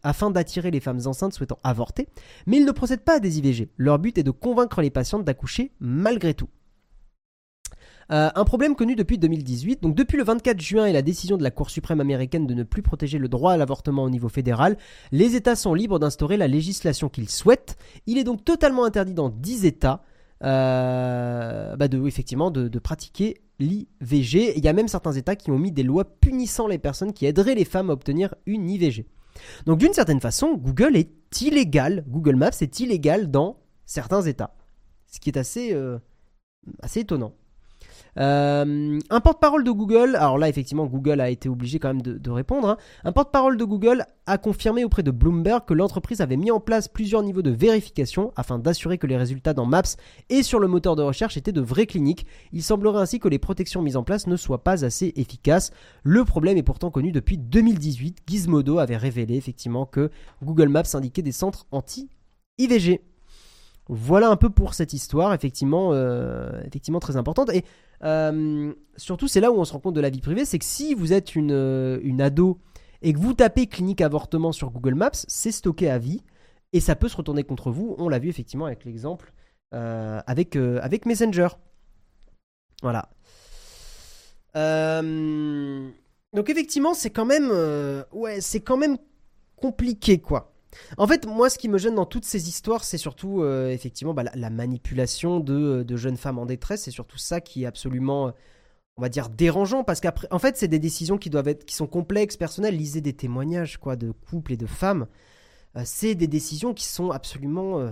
afin 0.05 0.31
d'attirer 0.31 0.71
les 0.71 0.79
femmes 0.79 1.01
enceintes 1.07 1.35
souhaitant 1.35 1.59
avorter, 1.65 2.07
mais 2.47 2.59
ils 2.59 2.65
ne 2.65 2.71
procèdent 2.71 3.03
pas 3.03 3.17
à 3.17 3.19
des 3.19 3.39
IVG. 3.39 3.69
Leur 3.79 3.99
but 3.99 4.17
est 4.17 4.23
de 4.23 4.31
convaincre 4.31 4.81
les 4.81 4.91
patientes 4.91 5.25
d'accoucher 5.25 5.73
malgré 5.81 6.33
tout. 6.33 6.49
Euh, 8.11 8.31
un 8.35 8.45
problème 8.45 8.75
connu 8.75 8.97
depuis 8.97 9.19
2018. 9.19 9.83
Donc 9.83 9.95
depuis 9.95 10.17
le 10.17 10.25
24 10.25 10.61
juin 10.61 10.87
et 10.87 10.93
la 10.93 11.03
décision 11.03 11.37
de 11.37 11.43
la 11.43 11.51
Cour 11.51 11.71
suprême 11.71 12.01
américaine 12.01 12.47
de 12.47 12.55
ne 12.55 12.63
plus 12.63 12.83
protéger 12.83 13.19
le 13.19 13.29
droit 13.29 13.53
à 13.53 13.57
l'avortement 13.57 14.05
au 14.05 14.11
niveau 14.11 14.29
fédéral, 14.29 14.77
les 15.13 15.37
États 15.37 15.57
sont 15.57 15.75
libres 15.75 15.99
d'instaurer 15.99 16.37
la 16.37 16.49
législation 16.49 17.09
qu'ils 17.09 17.31
souhaitent. 17.31 17.77
Il 18.07 18.19
est 18.19 18.25
donc 18.25 18.45
totalement 18.45 18.85
interdit 18.85 19.15
dans 19.15 19.29
10 19.29 19.67
États 19.67 20.03
euh, 20.45 21.77
bah 21.77 21.87
de, 21.87 22.05
effectivement, 22.07 22.51
de, 22.51 22.79
pratiquer 22.79 23.41
l'IVG. 23.61 24.55
Il 24.57 24.65
y 24.65 24.69
a 24.69 24.73
même 24.73 24.89
certains 24.89 25.13
États 25.13 25.37
qui 25.37 25.51
ont 25.51 25.59
mis 25.59 25.71
des 25.71 25.85
lois 25.85 26.05
punissant 26.05 26.67
les 26.67 26.79
personnes 26.79 27.13
qui 27.13 27.27
aideraient 27.27 27.55
les 27.55 27.65
femmes 27.65 27.91
à 27.91 27.93
obtenir 27.93 28.35
une 28.47 28.69
IVG. 28.69 29.07
Donc 29.67 29.79
d'une 29.79 29.93
certaine 29.93 30.21
façon, 30.21 30.55
Google 30.55 30.97
est 30.97 31.41
illégal, 31.41 32.05
Google 32.09 32.37
Maps 32.37 32.51
est 32.61 32.81
illégal 32.81 33.31
dans 33.31 33.59
certains 33.87 34.23
États. 34.23 34.55
Ce 35.07 35.21
qui 35.21 35.31
est 35.31 35.39
assez, 35.39 35.73
euh, 35.75 35.99
assez 36.81 37.01
étonnant. 37.01 37.35
Euh, 38.19 38.99
un 39.09 39.21
porte-parole 39.21 39.65
de 39.65 39.71
Google, 39.71 40.17
alors 40.17 40.37
là 40.37 40.49
effectivement 40.49 40.85
Google 40.85 41.21
a 41.21 41.31
été 41.31 41.49
obligé 41.49 41.79
quand 41.79 41.89
même 41.89 42.03
de, 42.03 42.31
répondre, 42.31 42.69
hein. 42.69 42.77
un 43.05 43.13
porte-parole 43.13 43.57
de 43.57 43.65
Google 43.65 44.05
a 44.27 44.37
confirmé 44.37 44.85
auprès 44.85 45.03
de 45.03 45.11
Bloomberg 45.11 45.65
que 45.65 45.73
l'entreprise 45.73 46.21
avait 46.21 46.37
mis 46.37 46.51
en 46.51 46.61
place 46.61 46.89
plusieurs 46.89 47.23
niveaux 47.23 47.41
de 47.41 47.51
vérification 47.51 48.33
afin 48.37 48.59
d'assurer 48.59 48.99
que 48.99 49.07
les 49.07 49.17
résultats 49.17 49.55
dans 49.55 49.65
Maps 49.65 49.97
et 50.29 50.43
sur 50.43 50.61
le 50.61 50.69
moteur 50.69 50.95
de 50.95 51.03
recherche 51.03 51.37
étaient 51.39 51.53
de 51.53 51.61
vraies 51.63 51.87
cliniques. 51.87 52.27
Il 52.53 52.63
semblerait 52.63 53.01
ainsi 53.01 53.19
que 53.19 53.29
les 53.29 53.39
protections 53.39 53.81
mises 53.81 53.97
en 53.97 54.05
place 54.05 54.27
ne 54.27 54.37
soient 54.37 54.63
pas 54.63 54.85
assez 54.85 55.13
efficaces. 55.17 55.73
Le 56.03 56.25
problème 56.25 56.59
est 56.59 56.63
pourtant 56.63 56.91
connu 56.91 57.13
depuis 57.13 57.39
2018. 57.39 58.19
Gizmodo 58.29 58.79
avait 58.79 58.97
révélé 58.97 59.37
effectivement 59.37 59.87
que 59.87 60.11
Google 60.43 60.69
Maps 60.69 60.83
indiquait 60.95 61.23
des 61.23 61.33
centres 61.33 61.67
anti-IVG. 61.73 63.01
Voilà 63.89 64.31
un 64.31 64.37
peu 64.37 64.49
pour 64.49 64.75
cette 64.75 64.93
histoire, 64.93 65.35
effectivement, 65.35 65.91
euh, 65.93 66.63
effectivement 66.67 67.01
très 67.01 67.17
importante. 67.17 67.51
Et 67.53 67.65
euh, 68.05 68.73
surtout, 68.97 69.29
c'est 69.29 69.41
là 69.41 69.53
où 69.53 69.57
on 69.57 69.65
se 69.65 69.73
rend 69.73 69.81
compte 69.81 69.95
de 69.95 70.01
la 70.01 70.11
vie 70.11 70.21
privée, 70.21 70.45
c'est 70.45 70.59
que 70.59 70.65
si 70.65 70.95
vous 70.95 71.13
êtes 71.13 71.35
une, 71.35 71.53
euh, 71.53 72.01
une 72.03 72.21
ado 72.21 72.59
et 73.03 73.13
que 73.13 73.19
vous 73.19 73.35
tapez 73.35 73.67
clinique 73.67 74.01
avortement 74.01 74.53
sur 74.53 74.71
Google 74.71 74.95
Maps, 74.95 75.11
c'est 75.13 75.53
stocké 75.53 75.91
à 75.91 75.99
vie 75.99 76.23
et 76.73 76.81
ça 76.81 76.97
peut 76.97 77.09
se 77.09 77.17
retourner 77.17 77.45
contre 77.45 77.71
vous. 77.71 77.95
On 77.99 78.09
l'a 78.09 78.19
vu 78.19 78.29
effectivement 78.29 78.67
avec 78.67 78.85
l'exemple 78.85 79.33
euh, 79.75 80.21
avec, 80.27 80.57
avec 80.57 81.07
Messenger. 81.07 81.49
Voilà. 82.83 83.09
Donc 84.55 86.51
effectivement, 86.51 86.95
c'est 86.95 87.11
quand 87.11 87.25
même, 87.25 87.51
ouais, 88.13 88.41
c'est 88.41 88.61
quand 88.61 88.77
même 88.77 88.99
compliqué 89.57 90.19
quoi. 90.19 90.52
En 90.97 91.07
fait, 91.07 91.27
moi, 91.27 91.51
ce 91.51 91.59
qui 91.59 91.69
me 91.69 91.79
gêne 91.79 91.95
dans 91.95 92.07
toutes 92.07 92.25
ces 92.25 92.49
histoires, 92.49 92.85
c'est 92.85 92.99
surtout 92.99 93.43
euh, 93.43 93.71
effectivement 93.71 94.15
bah, 94.15 94.23
la, 94.23 94.33
la 94.35 94.51
manipulation 94.51 95.41
de, 95.41 95.83
de 95.83 95.97
jeunes 95.97 96.17
femmes 96.17 96.39
en 96.39 96.47
détresse. 96.47 96.83
C'est 96.83 96.91
surtout 96.91 97.19
ça 97.19 97.41
qui 97.41 97.65
est 97.65 97.67
absolument, 97.67 98.29
euh, 98.29 98.31
on 98.97 99.03
va 99.03 99.09
dire, 99.09 99.29
dérangeant 99.29 99.85
parce 99.85 100.01
qu'après, 100.01 100.29
en 100.31 100.39
fait, 100.39 100.57
c'est 100.57 100.69
des 100.69 100.79
décisions 100.79 101.19
qui 101.19 101.31
doivent 101.31 101.49
être, 101.49 101.65
qui 101.65 101.75
sont 101.75 101.87
complexes, 101.87 102.37
personnelles. 102.37 102.77
Lisez 102.77 103.01
des 103.01 103.13
témoignages 103.13 103.79
quoi 103.79 103.97
de 103.97 104.11
couples 104.11 104.53
et 104.53 104.57
de 104.57 104.67
femmes. 104.67 105.07
Euh, 105.77 105.83
c'est 105.85 106.15
des 106.15 106.27
décisions 106.27 106.75
qui 106.75 106.85
sont 106.87 107.11
absolument 107.11 107.79
euh, 107.81 107.91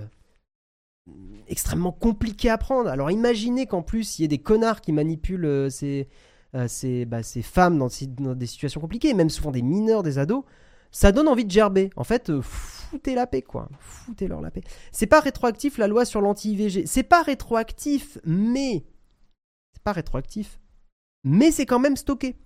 extrêmement 1.49 1.93
compliquées 1.93 2.51
à 2.51 2.59
prendre. 2.59 2.89
Alors, 2.89 3.11
imaginez 3.11 3.66
qu'en 3.66 3.83
plus, 3.83 4.18
il 4.18 4.22
y 4.22 4.24
ait 4.24 4.28
des 4.28 4.39
connards 4.39 4.81
qui 4.81 4.93
manipulent 4.93 5.45
euh, 5.45 5.70
ces, 5.70 6.09
euh, 6.55 7.05
bah, 7.07 7.22
ces 7.22 7.43
femmes 7.43 7.78
dans 7.78 7.89
des 8.35 8.47
situations 8.47 8.81
compliquées, 8.81 9.14
même 9.14 9.31
souvent 9.31 9.51
des 9.51 9.62
mineurs, 9.62 10.03
des 10.03 10.18
ados 10.18 10.45
ça 10.93 11.12
donne 11.12 11.28
envie 11.28 11.45
de 11.45 11.51
gerber. 11.51 11.91
En 11.97 12.05
fait, 12.05 12.30
euh, 12.30 12.41
foutez 12.43 13.14
la 13.14 13.26
paix, 13.26 13.43
quoi. 13.43 13.68
Foutez-leur 13.78 14.41
la 14.41 14.51
paix. 14.51 14.62
C'est 14.93 15.07
pas 15.07 15.20
rétroactif 15.20 15.78
la 15.78 15.86
loi 15.86 16.05
sur 16.05 16.20
l'anti-IVG. 16.20 16.86
C'est 16.86 17.03
pas 17.03 17.22
rétroactif, 17.22 18.18
mais. 18.24 18.84
C'est 19.74 19.82
pas 19.82 19.93
rétroactif. 19.93 20.59
Mais 21.24 21.51
c'est 21.51 21.66
quand 21.66 21.78
même 21.78 21.97
stocké. 21.97 22.36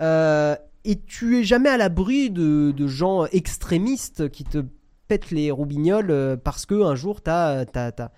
Euh, 0.00 0.56
et 0.84 1.00
tu 1.00 1.38
es 1.38 1.44
jamais 1.44 1.68
à 1.68 1.76
l'abri 1.76 2.30
de, 2.30 2.86
gens 2.86 3.26
extrémistes 3.26 4.28
qui 4.30 4.44
te 4.44 4.64
pètent 5.08 5.30
les 5.30 5.50
roubignoles 5.50 6.10
euh, 6.10 6.36
parce 6.36 6.66
que 6.66 6.82
un 6.82 6.94
jour 6.94 7.20
t'as 7.20 7.64
as, 7.74 8.10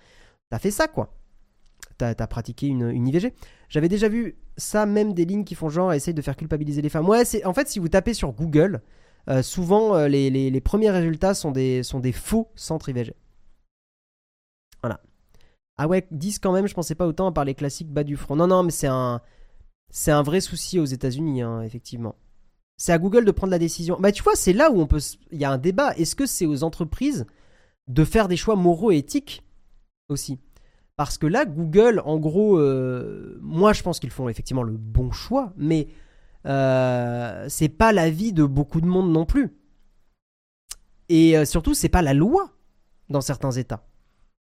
as, 0.51 0.59
fait 0.59 0.71
ça, 0.71 0.87
quoi. 0.87 1.13
T'as 1.97 2.15
as 2.17 2.27
pratiqué 2.27 2.67
une, 2.67 2.89
une 2.89 3.07
IVG. 3.07 3.33
J'avais 3.69 3.89
déjà 3.89 4.09
vu 4.09 4.37
ça, 4.57 4.85
même 4.85 5.13
des 5.13 5.25
lignes 5.25 5.43
qui 5.43 5.55
font 5.55 5.69
genre 5.69 5.93
essayer 5.93 6.13
de 6.13 6.21
faire 6.21 6.35
culpabiliser 6.35 6.81
les 6.81 6.89
femmes. 6.89 7.07
Ouais, 7.07 7.23
en 7.45 7.53
fait 7.53 7.67
si 7.67 7.79
vous 7.79 7.89
tapez 7.89 8.13
sur 8.13 8.31
Google, 8.31 8.81
euh, 9.29 9.41
souvent, 9.41 9.95
euh, 9.95 10.07
les, 10.07 10.61
premiers 10.61 10.89
résultats 10.89 11.33
sont 11.33 11.51
des, 11.51 11.83
faux 12.13 12.49
centres. 12.55 12.91
Voilà. 14.81 14.99
Ah 15.77 15.87
ouais, 15.87 16.07
10 16.11 16.39
quand 16.39 16.51
même, 16.51 16.67
je 16.67 16.73
pensais 16.73 16.95
pas 16.95 17.07
autant 17.07 17.27
à 17.27 17.31
part 17.31 17.45
les 17.45 17.55
classiques 17.55 17.91
bas 17.91 18.03
du 18.03 18.17
front. 18.17 18.35
Non, 18.35 18.47
non, 18.47 18.63
mais 18.63 18.71
c'est 18.71 18.87
un, 18.87 19.21
c'est 19.89 20.11
un 20.11 20.23
vrai 20.23 20.41
souci 20.41 20.79
aux 20.79 20.85
États-Unis, 20.85 21.41
hein, 21.41 21.61
effectivement. 21.61 22.15
C'est 22.77 22.93
à 22.93 22.97
Google 22.97 23.25
de 23.25 23.31
prendre 23.31 23.51
la 23.51 23.59
décision. 23.59 23.97
Bah, 23.99 24.11
tu 24.11 24.23
vois, 24.23 24.35
c'est 24.35 24.53
là 24.53 24.71
où 24.71 24.81
on 24.81 24.87
peut. 24.87 24.99
Il 25.31 25.39
y 25.39 25.45
a 25.45 25.51
un 25.51 25.59
débat. 25.59 25.93
Est-ce 25.97 26.15
que 26.15 26.25
c'est 26.25 26.47
aux 26.47 26.63
entreprises 26.63 27.27
de 27.87 28.03
faire 28.03 28.27
des 28.27 28.37
choix 28.37 28.55
moraux 28.55 28.91
et 28.91 28.97
éthiques 28.97 29.43
aussi? 30.09 30.39
Parce 30.95 31.17
que 31.17 31.27
là, 31.27 31.45
Google, 31.45 32.01
en 32.05 32.17
gros, 32.17 32.57
euh, 32.57 33.37
moi, 33.41 33.73
je 33.73 33.83
pense 33.83 33.99
qu'ils 33.99 34.09
font 34.09 34.29
effectivement 34.29 34.63
le 34.63 34.77
bon 34.77 35.11
choix, 35.11 35.53
mais 35.57 35.87
euh, 36.45 37.45
c'est 37.49 37.69
pas 37.69 37.91
l'avis 37.91 38.33
de 38.33 38.43
beaucoup 38.43 38.81
de 38.81 38.87
monde 38.87 39.11
non 39.11 39.25
plus. 39.25 39.55
Et 41.09 41.37
euh, 41.37 41.45
surtout, 41.45 41.73
c'est 41.73 41.89
pas 41.89 42.01
la 42.01 42.13
loi 42.13 42.51
dans 43.09 43.21
certains 43.21 43.51
États. 43.51 43.87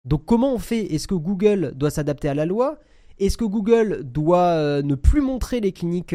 Donc 0.04 0.24
comment 0.24 0.52
on 0.52 0.58
fait? 0.58 0.92
Est-ce 0.94 1.06
que 1.06 1.14
Google 1.14 1.72
doit 1.74 1.90
s'adapter 1.90 2.28
à 2.28 2.34
la 2.34 2.46
loi? 2.46 2.78
Est-ce 3.18 3.36
que 3.36 3.44
Google 3.44 4.04
doit 4.04 4.52
euh, 4.54 4.82
ne 4.82 4.94
plus 4.94 5.20
montrer 5.20 5.60
les 5.60 5.72
cliniques 5.72 6.14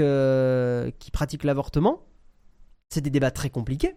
qui 0.99 1.11
pratiquent 1.11 1.43
l'avortement? 1.43 2.03
C'est 2.89 3.01
des 3.01 3.09
débats 3.09 3.31
très 3.31 3.49
compliqués. 3.49 3.95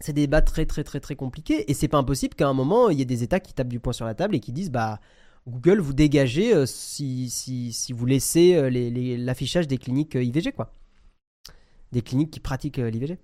C'est 0.00 0.12
des 0.12 0.22
débats 0.22 0.42
très 0.42 0.66
très 0.66 0.84
très 0.84 1.00
très 1.00 1.16
compliqués 1.16 1.70
et 1.70 1.74
c'est 1.74 1.88
pas 1.88 1.98
impossible 1.98 2.34
qu'à 2.34 2.48
un 2.48 2.52
moment 2.52 2.90
il 2.90 2.98
y 2.98 3.02
ait 3.02 3.06
des 3.06 3.22
États 3.22 3.40
qui 3.40 3.54
tapent 3.54 3.68
du 3.68 3.80
poing 3.80 3.92
sur 3.92 4.04
la 4.04 4.14
table 4.14 4.34
et 4.34 4.40
qui 4.40 4.52
disent 4.52 4.70
bah 4.70 5.00
Google 5.46 5.80
vous 5.80 5.92
dégagez 5.92 6.54
euh, 6.54 6.66
si, 6.66 7.92
vous 7.92 8.06
laissez 8.06 8.70
l'affichage 9.18 9.66
des 9.68 9.78
cliniques 9.78 10.14
IVG 10.14 10.52
quoi, 10.52 10.72
des 11.92 12.02
cliniques 12.02 12.30
qui 12.30 12.40
pratiquent 12.40 12.78
l'IVG. 12.78 13.18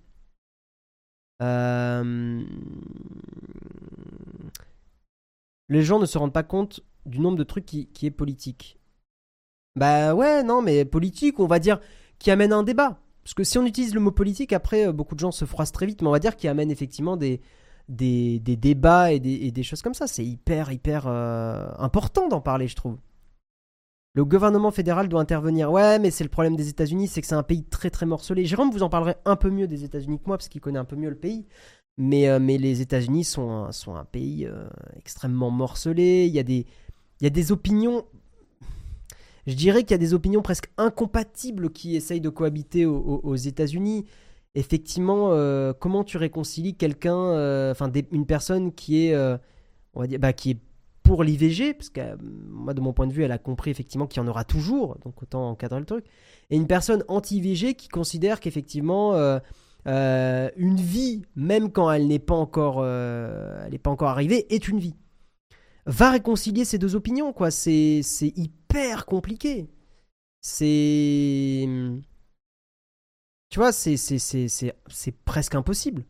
Euh, 1.43 2.43
les 5.69 5.83
gens 5.83 5.99
ne 5.99 6.07
se 6.07 6.19
rendent 6.19 6.33
pas 6.33 6.43
compte 6.43 6.81
du 7.07 7.21
nombre 7.21 7.39
de 7.39 7.45
trucs 7.45 7.65
qui, 7.65 7.89
est 8.03 8.11
politique. 8.11 8.79
Bah 9.77 10.15
ouais, 10.15 10.43
non, 10.43 10.63
mais 10.63 10.85
politique, 10.85 11.41
on 11.41 11.47
va 11.47 11.59
dire, 11.59 11.81
qui 12.19 12.31
amène 12.31 12.53
un 12.53 12.63
débat. 12.63 13.01
Parce 13.23 13.35
que 13.35 13.45
si 13.45 13.59
on 13.59 13.65
utilise 13.65 13.95
le 13.95 14.01
mot 14.01 14.11
politique, 14.11 14.53
après, 14.53 14.89
euh, 14.89 14.93
beaucoup 14.93 15.15
de 15.15 15.21
gens 15.21 15.31
se 15.31 15.45
froissent 15.45 15.73
très 15.73 15.87
vite, 15.87 16.03
mais 16.03 16.09
on 16.09 16.13
va 16.13 16.19
dire 16.19 16.37
qui 16.37 16.49
amène 16.49 16.71
effectivement 16.71 17.17
des, 17.17 17.41
des, 17.91 18.39
débats 18.41 19.13
et 19.13 19.21
des, 19.21 19.63
choses 19.63 19.83
comme 19.83 19.95
ça. 19.95 20.07
C'est 20.07 20.25
hyper, 20.25 20.73
hyper 20.73 21.05
euh, 21.07 21.69
important 21.79 22.29
d'en 22.29 22.41
parler, 22.41 22.69
je 22.69 22.77
trouve. 22.77 22.97
Le 24.15 24.25
gouvernement 24.25 24.71
fédéral 24.71 25.09
doit 25.09 25.21
intervenir. 25.21 25.71
Ouais, 25.71 25.99
mais 25.99 26.11
c'est 26.11 26.25
le 26.25 26.31
problème 26.31 26.57
des 26.57 26.69
États-Unis, 26.69 27.09
c'est 27.09 27.21
que 27.21 27.27
c'est 27.27 27.35
un 27.35 27.45
pays 27.45 27.65
très 27.65 27.91
très 27.91 28.07
morcelé. 28.07 28.45
Jérôme 28.45 28.71
vous 28.71 28.83
en 28.83 28.89
parlerait 28.89 29.19
un 29.25 29.37
peu 29.37 29.51
mieux 29.51 29.69
des 29.69 29.85
États-Unis 29.85 30.19
que 30.19 30.25
moi, 30.27 30.37
parce 30.37 30.49
qu'il 30.49 30.61
connaît 30.61 30.79
un 30.79 30.85
peu 30.85 30.97
mieux 30.97 31.11
le 31.11 31.17
pays. 31.17 31.47
Mais, 31.97 32.29
euh, 32.29 32.39
les 32.39 32.81
États-Unis 32.81 33.25
sont 33.25 33.69
un, 33.89 34.05
pays 34.05 34.47
euh, 34.47 34.69
extrêmement 34.97 35.51
morcelé. 35.51 36.27
Il 36.27 36.35
y, 36.35 36.39
a 36.39 36.43
des, 36.43 36.67
il 37.21 37.25
y 37.25 37.27
a 37.27 37.31
des 37.31 37.53
opinions. 37.53 38.05
Je 39.47 39.55
dirais 39.55 39.83
qu'il 39.83 39.93
y 39.93 39.95
a 39.95 39.99
des 39.99 40.15
opinions 40.15 40.43
presque 40.43 40.71
incompatibles 40.77 41.71
qui 41.71 41.97
essayent 41.97 42.21
de 42.21 42.29
cohabiter 42.29 42.87
aux, 42.87 43.37
États-Unis. 43.37 44.07
Effectivement, 44.55 45.29
euh, 45.31 45.73
comment 45.73 46.03
tu 46.05 46.17
réconcilies 46.17 46.75
quelqu'un, 46.75 47.71
enfin 47.71 47.91
une 48.11 48.27
personne 48.27 48.73
qui 48.73 49.07
est, 49.07 49.17
on 49.95 50.01
va 50.01 50.07
dire, 50.07 50.19
bah, 50.19 50.33
qui 50.33 50.51
est 50.51 50.59
pour 51.11 51.25
l'IVG, 51.25 51.75
parce 51.75 51.91
que 51.91 52.01
moi, 52.23 52.73
de 52.73 52.81
mon 52.81 52.93
point 52.93 53.09
de 53.09 53.13
vue, 53.13 53.25
elle 53.25 53.33
a 53.33 53.39
compris 53.39 53.73
effectivement 53.73 54.07
qu'il 54.07 54.23
y 54.23 54.25
en 54.25 54.29
aura 54.29 54.45
toujours, 54.45 54.97
donc 55.05 55.21
autant 55.21 55.51
encadrer 55.51 55.81
le 55.81 55.85
truc. 55.85 56.05
Et 56.51 56.57
une 56.57 56.69
personne 56.69 57.03
anti-IVG 57.09 57.75
qui 57.75 57.89
considère 57.89 58.39
qu'effectivement, 58.39 59.15
euh, 59.15 59.41
euh, 59.89 60.49
une 60.57 60.77
vie, 60.77 61.23
même 61.35 61.73
quand 61.73 61.91
elle 61.91 62.07
n'est 62.07 62.21
pas 62.21 62.37
encore, 62.37 62.77
euh, 62.79 63.61
elle 63.65 63.73
n'est 63.73 63.79
pas 63.79 63.91
encore 63.91 64.11
arrivée, 64.11 64.47
est 64.55 64.69
une 64.69 64.79
vie. 64.79 64.95
Va 65.85 66.11
réconcilier 66.11 66.65
ces 66.65 66.79
deux 66.79 66.95
opinions, 66.95 67.33
quoi. 67.33 67.51
C'est, 67.51 68.03
c'est 68.05 68.33
hyper 68.37 69.05
compliqué. 69.05 69.69
C'est, 70.43 71.69
tu 73.51 73.59
vois, 73.59 73.73
c'est, 73.73 73.97
presque 75.25 75.55
impossible. 75.55 76.05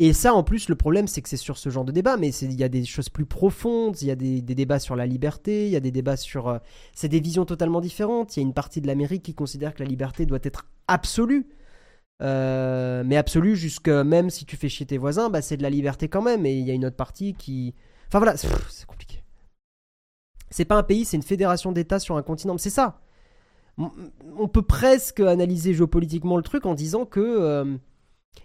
Et 0.00 0.12
ça, 0.12 0.34
en 0.34 0.42
plus, 0.42 0.68
le 0.68 0.74
problème, 0.74 1.06
c'est 1.06 1.22
que 1.22 1.28
c'est 1.28 1.36
sur 1.36 1.58
ce 1.58 1.68
genre 1.68 1.84
de 1.84 1.92
débat, 1.92 2.16
mais 2.16 2.30
il 2.30 2.58
y 2.58 2.64
a 2.64 2.68
des 2.68 2.84
choses 2.84 3.10
plus 3.10 3.26
profondes, 3.26 4.00
il 4.00 4.08
y 4.08 4.10
a 4.10 4.16
des, 4.16 4.40
débats 4.40 4.78
sur 4.80 4.96
la 4.96 5.06
liberté, 5.06 5.66
il 5.66 5.72
y 5.72 5.76
a 5.76 5.80
des 5.80 5.90
débats 5.92 6.16
sur... 6.16 6.48
Euh, 6.48 6.58
c'est 6.94 7.08
des 7.08 7.20
visions 7.20 7.44
totalement 7.44 7.80
différentes. 7.80 8.36
Il 8.36 8.40
y 8.40 8.42
a 8.42 8.46
une 8.46 8.54
partie 8.54 8.80
de 8.80 8.86
l'Amérique 8.86 9.22
qui 9.22 9.34
considère 9.34 9.74
que 9.74 9.82
la 9.82 9.88
liberté 9.88 10.26
doit 10.26 10.38
être 10.42 10.66
absolue. 10.88 11.48
Euh, 12.22 13.02
mais 13.06 13.16
absolue 13.16 13.56
jusque 13.56 13.88
même 13.88 14.28
si 14.28 14.44
tu 14.44 14.56
fais 14.56 14.68
chier 14.68 14.84
tes 14.84 14.98
voisins, 14.98 15.30
bah, 15.30 15.40
c'est 15.42 15.56
de 15.56 15.62
la 15.62 15.70
liberté 15.70 16.08
quand 16.08 16.22
même. 16.22 16.46
Et 16.46 16.54
il 16.54 16.66
y 16.66 16.70
a 16.70 16.74
une 16.74 16.86
autre 16.86 16.96
partie 16.96 17.34
qui... 17.34 17.74
Enfin 18.08 18.18
voilà, 18.18 18.36
c'est 18.36 18.86
compliqué. 18.86 19.22
C'est 20.50 20.64
pas 20.64 20.76
un 20.76 20.82
pays, 20.82 21.04
c'est 21.04 21.16
une 21.16 21.22
fédération 21.22 21.72
d'États 21.72 22.00
sur 22.00 22.16
un 22.16 22.22
continent. 22.22 22.58
C'est 22.58 22.70
ça. 22.70 23.00
On 24.36 24.48
peut 24.48 24.62
presque 24.62 25.20
analyser 25.20 25.74
géopolitiquement 25.74 26.36
le 26.36 26.42
truc 26.42 26.66
en 26.66 26.74
disant 26.74 27.04
que... 27.04 27.20
Euh, 27.20 27.76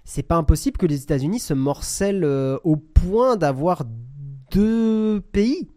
c'est 0.04 0.24
pas 0.24 0.36
impossible 0.36 0.78
que 0.78 0.88
les 0.88 1.04
États-Unis 1.04 1.40
se 1.40 1.54
morcellent 1.54 2.24
euh, 2.24 2.58
au 2.64 2.76
point 2.76 3.38
d'avoir 3.38 3.84
deux 4.52 5.22
pays. 5.32 5.70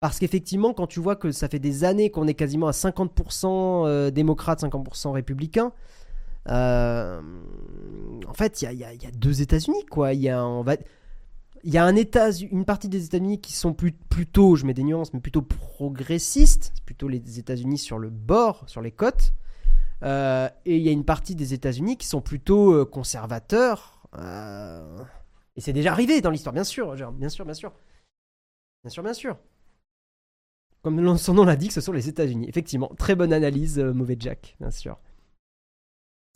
Parce 0.00 0.18
qu'effectivement, 0.18 0.72
quand 0.72 0.86
tu 0.86 1.00
vois 1.00 1.16
que 1.16 1.32
ça 1.32 1.48
fait 1.48 1.58
des 1.58 1.84
années 1.84 2.10
qu'on 2.10 2.28
est 2.28 2.34
quasiment 2.34 2.68
à 2.68 2.70
50% 2.70 3.86
euh, 3.86 4.10
démocrates, 4.10 4.62
50% 4.62 5.10
républicains, 5.10 5.72
en 6.46 7.20
fait, 8.34 8.62
il 8.62 8.78
y 8.78 8.84
a, 8.84 9.10
deux 9.16 9.42
États-Unis, 9.42 9.84
quoi. 9.90 10.14
Y 10.14 10.28
a, 10.28 10.42
va, 10.62 10.76
il 11.62 11.72
y 11.72 11.78
a 11.78 11.84
un 11.84 11.94
état, 11.96 12.30
une 12.30 12.64
partie 12.64 12.88
des 12.88 13.04
États-Unis 13.04 13.40
qui 13.40 13.52
sont 13.52 13.74
plutôt, 13.74 14.56
je 14.56 14.64
mets 14.64 14.74
des 14.74 14.82
nuances, 14.82 15.12
mais 15.12 15.20
plutôt 15.20 15.42
progressistes, 15.42 16.72
plutôt 16.86 17.08
les 17.08 17.38
États-Unis 17.38 17.78
sur 17.78 17.98
le 17.98 18.10
bord, 18.10 18.68
sur 18.68 18.80
les 18.80 18.92
côtes. 18.92 19.34
Euh, 20.02 20.48
et 20.64 20.76
il 20.76 20.82
y 20.82 20.88
a 20.88 20.92
une 20.92 21.04
partie 21.04 21.34
des 21.34 21.52
États-Unis 21.52 21.98
qui 21.98 22.06
sont 22.06 22.22
plutôt 22.22 22.72
euh, 22.72 22.84
conservateurs. 22.84 24.02
Euh, 24.16 24.98
et 25.56 25.60
c'est 25.60 25.72
déjà 25.74 25.92
arrivé 25.92 26.20
dans 26.20 26.30
l'histoire, 26.30 26.54
bien 26.54 26.64
sûr, 26.64 26.94
bien 27.12 27.28
sûr, 27.28 27.44
bien 27.44 27.54
sûr. 27.54 27.72
Bien 28.82 28.90
sûr, 28.90 29.02
bien 29.02 29.12
sûr. 29.12 29.36
Comme 30.82 31.18
son 31.18 31.34
nom 31.34 31.44
l'indique, 31.44 31.72
ce 31.72 31.82
sont 31.82 31.92
les 31.92 32.08
États-Unis. 32.08 32.48
Effectivement, 32.48 32.90
très 32.96 33.14
bonne 33.14 33.34
analyse, 33.34 33.78
mauvais 33.78 34.16
Jack, 34.18 34.56
bien 34.60 34.70
sûr. 34.70 34.98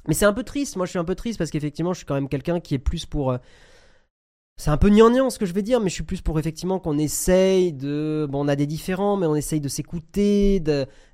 Mais 0.06 0.12
c'est 0.12 0.26
un 0.26 0.34
peu 0.34 0.42
triste, 0.44 0.76
moi 0.76 0.84
je 0.84 0.90
suis 0.90 0.98
un 0.98 1.04
peu 1.04 1.14
triste 1.14 1.38
parce 1.38 1.50
qu'effectivement 1.50 1.94
je 1.94 1.98
suis 1.98 2.06
quand 2.06 2.14
même 2.14 2.28
quelqu'un 2.28 2.60
qui 2.60 2.74
est 2.74 2.78
plus 2.78 3.06
pour... 3.06 3.38
C'est 4.56 4.70
un 4.70 4.76
peu 4.76 4.88
gnangnan 4.88 5.30
ce 5.30 5.38
que 5.38 5.46
je 5.46 5.52
vais 5.52 5.62
dire, 5.62 5.80
mais 5.80 5.88
je 5.88 5.94
suis 5.94 6.04
plus 6.04 6.20
pour 6.20 6.38
effectivement 6.38 6.78
qu'on 6.78 6.96
essaye 6.96 7.72
de... 7.72 8.26
Bon, 8.30 8.44
on 8.44 8.48
a 8.48 8.56
des 8.56 8.66
différents, 8.66 9.16
mais 9.16 9.26
on 9.26 9.34
essaye 9.34 9.60
de 9.60 9.68
s'écouter, 9.68 10.60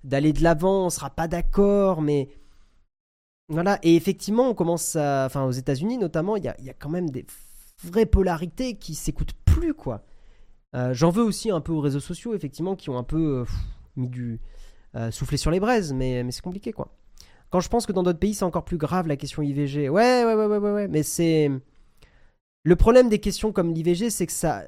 d'aller 0.05 0.33
de 0.33 0.43
l'avant, 0.43 0.87
on 0.87 0.91
sera 0.91 1.09
pas 1.11 1.27
d'accord, 1.27 2.03
mais 2.03 2.29
voilà, 3.51 3.81
et 3.83 3.97
effectivement, 3.97 4.49
on 4.49 4.55
commence 4.55 4.95
à. 4.95 5.25
Enfin, 5.27 5.45
aux 5.45 5.51
États-Unis 5.51 5.99
notamment, 5.99 6.37
il 6.37 6.45
y 6.45 6.49
a, 6.49 6.75
quand 6.79 6.89
même 6.89 7.11
des 7.11 7.27
vraies 7.83 8.07
polarités 8.07 8.77
qui 8.77 8.95
s'écoutent 8.95 9.35
plus, 9.45 9.75
quoi. 9.75 10.05
Euh, 10.77 10.95
j'en 10.95 11.11
veux 11.11 11.25
aussi 11.25 11.51
un 11.51 11.61
peu 11.61 11.73
aux 11.73 11.81
réseaux 11.81 12.01
sociaux, 12.01 12.33
effectivement, 12.33 12.77
qui 12.77 12.91
ont 12.91 12.97
un 12.97 13.03
peu 13.03 13.41
euh, 13.41 13.45
mis 13.97 14.09
du. 14.09 14.41
Euh, 14.97 15.11
soufflé 15.11 15.37
sur 15.37 15.51
les 15.51 15.61
braises, 15.61 15.93
mais, 15.93 16.23
mais 16.23 16.31
c'est 16.31 16.43
compliqué, 16.43 16.73
quoi. 16.73 16.95
Quand 17.51 17.59
je 17.61 17.69
pense 17.69 17.87
que 17.87 17.93
dans 17.93 18.05
d'autres 18.05 18.21
pays, 18.21 18.35
c'est 18.35 18.45
encore 18.45 18.65
plus 18.65 18.77
grave 18.77 19.09
la 19.09 19.17
question 19.17 19.43
IVG. 19.43 19.89
Ouais, 19.89 20.25
ouais, 20.25 20.35
ouais, 20.35 20.47
ouais, 20.47 20.71
ouais. 20.71 20.89
Mais 20.89 21.03
c'est. 21.03 21.51
Le 22.63 22.77
problème 22.77 23.09
des 23.09 23.19
questions 23.19 23.53
comme 23.53 23.73
l'IVG, 23.73 24.11
c'est 24.11 24.27
que 24.27 24.33
ça. 24.33 24.65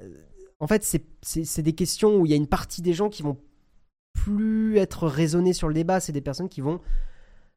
En 0.60 0.66
fait, 0.66 0.84
c'est 1.22 1.62
des 1.62 1.74
questions 1.74 2.16
où 2.16 2.26
il 2.26 2.30
y 2.30 2.32
a 2.32 2.36
une 2.36 2.46
partie 2.46 2.82
des 2.82 2.92
gens 2.92 3.08
qui 3.08 3.22
vont 3.22 3.38
plus 4.12 4.78
être 4.78 5.08
raisonnés 5.08 5.52
sur 5.52 5.68
le 5.68 5.74
débat. 5.74 6.00
C'est 6.00 6.12
des 6.12 6.20
personnes 6.20 6.48
qui 6.48 6.60
vont 6.60 6.80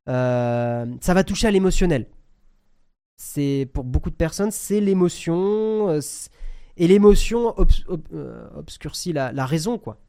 euh, 0.07 0.85
ça 1.01 1.13
va 1.13 1.23
toucher 1.23 1.47
à 1.47 1.51
l'émotionnel. 1.51 2.07
C'est 3.17 3.69
pour 3.73 3.83
beaucoup 3.83 4.09
de 4.09 4.15
personnes, 4.15 4.51
c'est 4.51 4.81
l'émotion 4.81 5.89
euh, 5.89 5.99
et 6.77 6.87
l'émotion 6.87 7.55
euh, 8.13 8.49
obscurcit 8.55 9.13
la, 9.13 9.45
raison 9.45 9.77
quoi. 9.77 10.01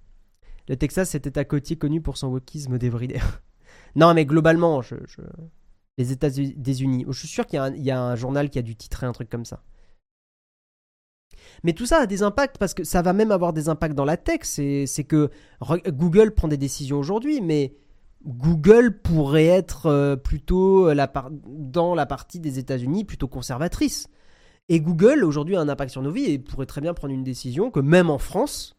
Le 0.69 0.77
Texas 0.77 1.15
était 1.15 1.39
à 1.39 1.45
côtier 1.45 1.77
connu 1.77 2.01
pour 2.01 2.17
son 2.17 2.29
wokisme 2.29 2.79
débridé. 2.79 3.21
non 3.97 4.13
mais 4.13 4.27
globalement, 4.27 4.83
les 5.99 6.13
États-Unis, 6.13 7.07
je 7.09 7.19
suis 7.19 7.29
sûr 7.29 7.47
qu'il 7.47 7.61
y, 7.77 7.91
a 7.91 8.03
un 8.03 8.17
journal 8.17 8.51
qui 8.51 8.59
a 8.59 8.63
dû 8.63 8.75
titrer 8.75 9.07
un 9.07 9.13
truc 9.13 9.31
comme 9.31 9.45
ça. 9.45 9.63
Mais 11.63 11.73
tout 11.73 11.87
ça 11.87 11.99
a 11.99 12.07
des 12.07 12.23
impacts 12.23 12.59
parce 12.59 12.75
que 12.75 12.85
ça 12.85 13.03
va 13.03 13.13
même 13.13 13.33
avoir 13.33 13.53
des 13.53 13.69
impacts 13.69 13.95
dans 13.95 14.05
la 14.05 14.17
tech. 14.17 14.41
C'est 14.43 15.05
que 15.07 15.31
Google 15.89 16.33
prend 16.33 16.49
des 16.49 16.57
décisions 16.57 16.99
aujourd'hui, 16.99 17.41
mais 17.41 17.75
Google 18.25 18.99
pourrait 19.03 19.47
être 19.47 19.87
euh, 19.87 20.17
plutôt 20.17 20.93
la 20.93 21.13
dans 21.47 21.95
la 21.95 22.07
partie 22.07 22.41
des 22.41 22.59
États-Unis 22.59 23.05
plutôt 23.05 23.29
conservatrice. 23.29 24.09
Et 24.69 24.81
Google 24.81 25.23
aujourd'hui 25.23 25.55
a 25.57 25.61
un 25.61 25.69
impact 25.69 25.93
sur 25.93 26.03
nos 26.03 26.11
vies 26.11 26.25
et 26.25 26.39
pourrait 26.39 26.67
très 26.67 26.81
bien 26.81 26.93
prendre 26.93 27.15
une 27.15 27.23
décision 27.23 27.71
que 27.71 27.79
même 27.79 28.11
en 28.11 28.19
France, 28.19 28.77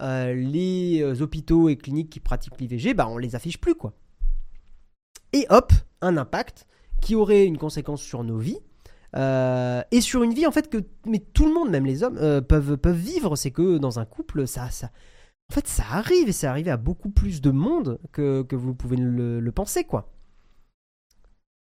euh, 0.00 0.34
les 0.34 1.00
euh, 1.00 1.22
hôpitaux 1.22 1.70
et 1.70 1.76
cliniques 1.76 2.10
qui 2.10 2.20
pratiquent 2.20 2.60
l'IVG, 2.60 2.92
bah 2.92 3.08
on 3.08 3.16
les 3.16 3.34
affiche 3.34 3.58
plus 3.58 3.74
quoi. 3.74 3.94
Et 5.32 5.46
hop, 5.48 5.72
un 6.02 6.18
impact 6.18 6.66
qui 7.00 7.14
aurait 7.14 7.46
une 7.46 7.56
conséquence 7.56 8.02
sur 8.02 8.24
nos 8.24 8.36
vies 8.36 8.58
et 9.14 10.00
sur 10.00 10.22
une 10.22 10.34
vie 10.34 10.46
en 10.46 10.52
fait 10.52 10.70
que 10.70 10.78
mais 11.06 11.18
tout 11.18 11.46
le 11.46 11.52
monde, 11.52 11.70
même 11.70 11.86
les 11.86 12.02
hommes, 12.02 12.42
peuvent 12.48 12.76
peuvent 12.76 12.96
vivre. 12.96 13.36
C'est 13.36 13.50
que 13.50 13.78
dans 13.78 13.98
un 13.98 14.04
couple, 14.04 14.46
ça 14.46 14.70
ça 14.70 14.90
en 15.52 15.54
fait, 15.54 15.68
ça 15.68 15.84
arrive 15.90 16.30
et 16.30 16.32
c'est 16.32 16.46
arrivé 16.46 16.70
à 16.70 16.78
beaucoup 16.78 17.10
plus 17.10 17.42
de 17.42 17.50
monde 17.50 17.98
que, 18.10 18.42
vous 18.54 18.74
pouvez 18.74 18.96
le, 18.96 19.50
penser, 19.50 19.84
quoi. 19.84 20.10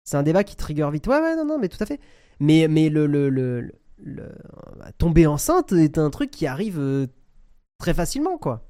C'est 0.06 0.16
un 0.16 0.24
débat 0.24 0.46
qui 0.46 0.56
trigger 0.56 0.90
vite. 0.94 1.08
Ouais, 1.08 1.20
ouais, 1.20 1.36
non, 1.36 1.44
non, 1.44 1.60
mais 1.60 1.68
tout 1.68 1.82
à 1.82 1.86
fait. 1.86 2.00
Mais, 2.40 2.70
mais 2.70 2.88
le, 2.88 3.06
le, 3.06 3.30
le, 3.30 3.70
tomber 4.98 5.28
enceinte 5.28 5.74
est 5.74 5.98
un 5.98 6.10
truc 6.10 6.32
qui 6.32 6.48
arrive 6.48 6.80
euh, 6.80 7.08
très 7.80 7.94
facilement, 7.94 8.38
quoi. 8.38 8.66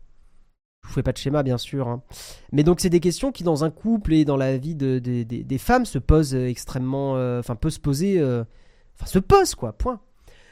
Je 0.81 0.87
vous 0.87 0.95
fais 0.95 1.03
pas 1.03 1.11
de 1.11 1.17
schéma, 1.17 1.43
bien 1.43 1.59
sûr. 1.59 1.87
Hein. 1.87 2.01
Mais 2.51 2.63
donc, 2.63 2.79
c'est 2.79 2.89
des 2.89 2.99
questions 2.99 3.31
qui, 3.31 3.43
dans 3.43 3.63
un 3.63 3.69
couple 3.69 4.13
et 4.13 4.25
dans 4.25 4.37
la 4.37 4.57
vie 4.57 4.73
de, 4.73 4.97
des 4.97 5.57
femmes, 5.59 5.85
se 5.85 5.99
posent 5.99 6.33
extrêmement. 6.33 7.15
Euh, 7.17 7.41
enfin, 7.41 7.55
peut 7.55 7.69
se 7.69 7.79
poser. 7.79 8.19
Enfin, 8.95 9.05
se 9.05 9.19
pose, 9.19 9.55
quoi, 9.55 9.73
point. 9.73 9.99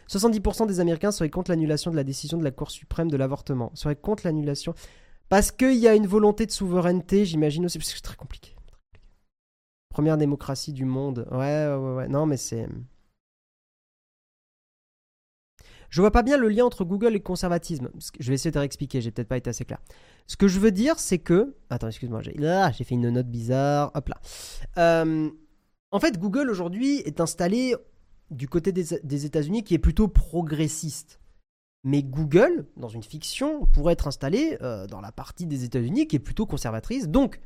70% 0.09 0.67
des 0.67 0.79
Américains 0.79 1.11
seraient 1.11 1.29
contre 1.29 1.51
l'annulation 1.51 1.91
de 1.91 1.95
la 1.95 2.03
décision 2.03 2.37
de 2.37 2.43
la 2.43 2.51
Cour 2.51 2.71
suprême 2.71 3.11
de 3.11 3.17
l'avortement. 3.17 3.71
Seraient 3.75 3.95
contre 3.95 4.25
l'annulation. 4.25 4.73
Parce 5.29 5.51
qu'il 5.51 5.75
y 5.75 5.87
a 5.87 5.93
une 5.93 6.07
volonté 6.07 6.45
de 6.47 6.51
souveraineté, 6.51 7.25
j'imagine 7.25 7.65
aussi. 7.65 7.77
Parce 7.77 7.89
que 7.89 7.95
c'est 7.95 8.01
très 8.01 8.15
compliqué. 8.15 8.55
Première 9.89 10.17
démocratie 10.17 10.73
du 10.73 10.85
monde. 10.85 11.27
Ouais, 11.31 11.67
ouais, 11.67 11.93
ouais. 11.95 12.07
Non, 12.07 12.25
mais 12.25 12.37
c'est. 12.37 12.67
Je 15.89 16.01
vois 16.01 16.11
pas 16.11 16.21
bien 16.21 16.37
le 16.37 16.49
lien 16.49 16.65
entre 16.65 16.85
Google 16.85 17.15
et 17.15 17.19
conservatisme. 17.19 17.89
Je 18.19 18.29
vais 18.29 18.35
essayer 18.35 18.51
de 18.51 18.59
réexpliquer, 18.59 19.01
j'ai 19.01 19.11
peut-être 19.11 19.27
pas 19.27 19.37
été 19.37 19.49
assez 19.49 19.65
clair. 19.65 19.79
Ce 20.27 20.37
que 20.37 20.47
je 20.47 20.59
veux 20.59 20.71
dire, 20.71 20.99
c'est 20.99 21.17
que. 21.17 21.55
Attends, 21.69 21.87
excuse-moi, 21.87 22.21
j'ai 22.21 22.35
ah, 22.47 22.71
fait 22.71 22.85
une 22.91 23.09
note 23.09 23.27
bizarre. 23.27 23.91
Hop 23.95 24.09
là. 24.09 24.17
Euh, 24.77 25.29
en 25.91 25.99
fait, 25.99 26.19
Google 26.19 26.49
aujourd'hui 26.49 26.99
est 26.99 27.19
installé 27.19 27.75
du 28.31 28.47
côté 28.47 28.71
des, 28.71 29.25
États-Unis 29.25 29.63
qui 29.63 29.73
est 29.73 29.79
plutôt 29.79 30.07
progressiste. 30.07 31.19
Mais 31.83 32.03
Google, 32.03 32.65
dans 32.75 32.89
une 32.89 33.03
fiction, 33.03 33.65
pourrait 33.65 33.93
être 33.93 34.07
installé 34.07 34.57
euh, 34.61 34.85
dans 34.87 35.01
la 35.01 35.11
partie 35.11 35.45
des 35.45 35.63
États-Unis 35.63 36.07
qui 36.07 36.17
est 36.17 36.19
plutôt 36.19 36.45
conservatrice. 36.45 37.07
Donc, 37.07 37.39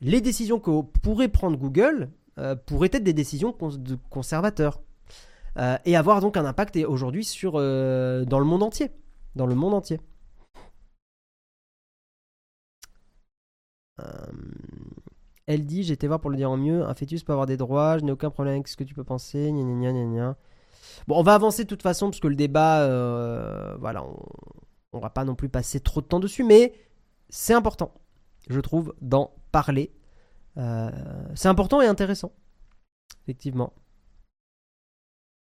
les 0.00 0.20
décisions 0.20 0.58
que 0.58 0.82
pourrait 0.82 1.28
prendre 1.28 1.56
Google 1.56 2.10
euh, 2.38 2.56
pourraient 2.56 2.90
être 2.92 3.04
des 3.04 3.12
décisions 3.12 3.56
de 3.60 3.96
conservateurs. 4.10 4.82
Euh, 5.58 5.78
et 5.86 5.96
avoir 5.96 6.20
donc 6.20 6.36
un 6.36 6.44
impact 6.44 6.76
aujourd'hui 6.76 7.24
sur 7.24 7.52
dans 7.52 7.58
le 8.38 8.44
monde 8.44 8.62
entier, 8.62 8.90
dans 9.36 9.46
le 9.46 9.54
monde 9.54 9.72
entier. 9.72 10.00
Euh, 15.48 15.52
elle 15.52 15.66
dit, 15.66 15.82
j'étais 15.82 16.06
voir 16.06 16.20
pour 16.20 16.30
le 16.30 16.36
dire 16.36 16.50
en 16.50 16.56
mieux, 16.56 16.84
un 16.84 16.94
fœtus 16.94 17.22
peut 17.22 17.32
avoir 17.32 17.46
des 17.46 17.56
droits, 17.56 17.98
je 17.98 18.04
n'ai 18.04 18.12
aucun 18.12 18.30
problème 18.30 18.54
avec 18.54 18.68
ce 18.68 18.76
que 18.76 18.84
tu 18.84 18.94
peux 18.94 19.04
penser, 19.04 19.52
gna 19.52 19.62
gna 19.62 19.92
gna 19.92 20.04
gna 20.04 20.36
Bon, 21.06 21.18
on 21.18 21.22
va 21.22 21.34
avancer 21.34 21.64
de 21.64 21.68
toute 21.68 21.82
façon, 21.82 22.10
parce 22.10 22.20
que 22.20 22.28
le 22.28 22.36
débat, 22.36 22.86
voilà, 23.78 24.04
on, 24.04 24.96
ne 24.96 25.00
va 25.00 25.10
pas 25.10 25.24
non 25.24 25.34
plus 25.34 25.48
passer 25.48 25.80
trop 25.80 26.00
de 26.00 26.06
temps 26.06 26.20
dessus, 26.20 26.42
mais 26.42 26.72
c'est 27.28 27.54
important, 27.54 27.92
je 28.48 28.60
trouve, 28.60 28.94
d'en 29.00 29.32
parler. 29.52 29.92
c'est 30.56 31.48
important 31.48 31.80
et 31.80 31.86
intéressant, 31.86 32.32
effectivement. 33.24 33.72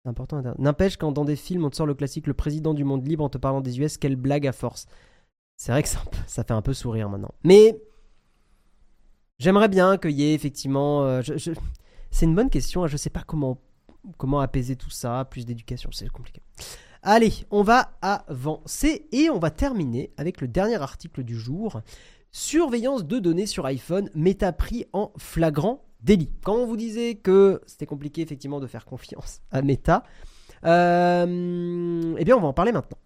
Important. 0.05 0.43
N'empêche, 0.59 0.97
quand 0.97 1.13
dans 1.13 1.25
des 1.25 1.37
films 1.37 1.65
on 1.65 1.71
te 1.71 1.77
sort 1.77 1.87
le 1.87 1.95
classique 1.95 2.27
Le 2.27 2.35
président 2.35 2.75
du 2.75 2.83
monde 2.83 3.07
libre 3.07 3.23
en 3.23 3.29
te 3.29 3.39
parlant 3.39 3.61
des 3.61 3.79
US, 3.79 3.99
quelle 3.99 4.17
blague 4.17 4.47
à 4.49 4.53
force. 4.53 4.87
C'est 5.57 5.71
vrai 5.71 5.83
que 5.85 5.89
ça, 5.89 6.03
fait 6.27 6.51
un 6.51 6.63
peu 6.63 6.75
sourire 6.75 7.09
maintenant. 7.09 7.33
Mais 7.45 7.81
j'aimerais 9.43 9.69
bien 9.69 9.99
qu'il 9.99 10.13
y 10.13 10.25
ait 10.25 10.35
effectivement. 10.35 11.05
Euh, 11.05 11.23
c'est 12.11 12.27
une 12.27 12.35
bonne 12.35 12.51
question. 12.51 12.85
Hein. 12.85 12.87
Je 12.87 12.97
sais 12.97 13.11
pas 13.11 13.23
comment, 13.27 13.59
comment 14.17 14.41
apaiser 14.41 14.77
tout 14.77 14.91
ça. 14.91 15.27
Plus 15.31 15.45
d'éducation, 15.45 15.91
c'est 15.93 16.09
compliqué. 16.09 16.41
Allez, 17.03 17.33
on 17.51 17.63
va 17.63 17.91
avancer 18.01 19.09
et 19.11 19.29
on 19.29 19.39
va 19.39 19.51
terminer 19.51 20.13
avec 20.17 20.41
le 20.41 20.49
dernier 20.49 20.77
article 20.77 21.25
du 21.25 21.37
jour. 21.37 21.81
Surveillance 22.31 23.05
de 23.05 23.19
données 23.19 23.47
sur 23.47 23.67
iPhone, 23.67 24.09
méta 24.15 24.53
pris 24.53 24.87
en 24.93 25.13
flagrant 25.19 25.85
délit. 26.03 26.31
Quand 26.45 26.55
on 26.55 26.67
vous 26.67 26.77
disait 26.77 27.17
que 27.17 27.61
c'était 27.67 27.87
compliqué 27.87 28.23
effectivement 28.23 28.61
de 28.61 28.67
faire 28.67 28.85
confiance 28.85 29.41
à 29.51 29.63
Meta, 29.63 30.05
euh, 30.65 32.15
eh 32.17 32.25
bien 32.25 32.37
on 32.37 32.41
va 32.41 32.49
en 32.49 32.53
parler 32.53 32.73
maintenant. 32.73 32.99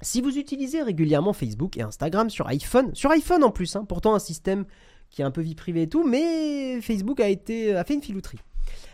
Si 0.00 0.20
vous 0.20 0.38
utilisez 0.38 0.82
régulièrement 0.82 1.32
Facebook 1.32 1.76
et 1.76 1.82
Instagram 1.82 2.30
sur 2.30 2.46
iPhone, 2.46 2.94
sur 2.94 3.10
iPhone 3.10 3.42
en 3.42 3.50
plus, 3.50 3.74
hein, 3.74 3.84
pourtant 3.84 4.14
un 4.14 4.20
système 4.20 4.64
qui 5.10 5.22
a 5.22 5.26
un 5.26 5.30
peu 5.30 5.40
vie 5.40 5.54
privée 5.54 5.82
et 5.82 5.88
tout, 5.88 6.06
mais 6.06 6.80
Facebook 6.80 7.20
a, 7.20 7.28
été, 7.28 7.80
fait 7.86 7.94
une 7.94 8.02
filouterie. 8.02 8.38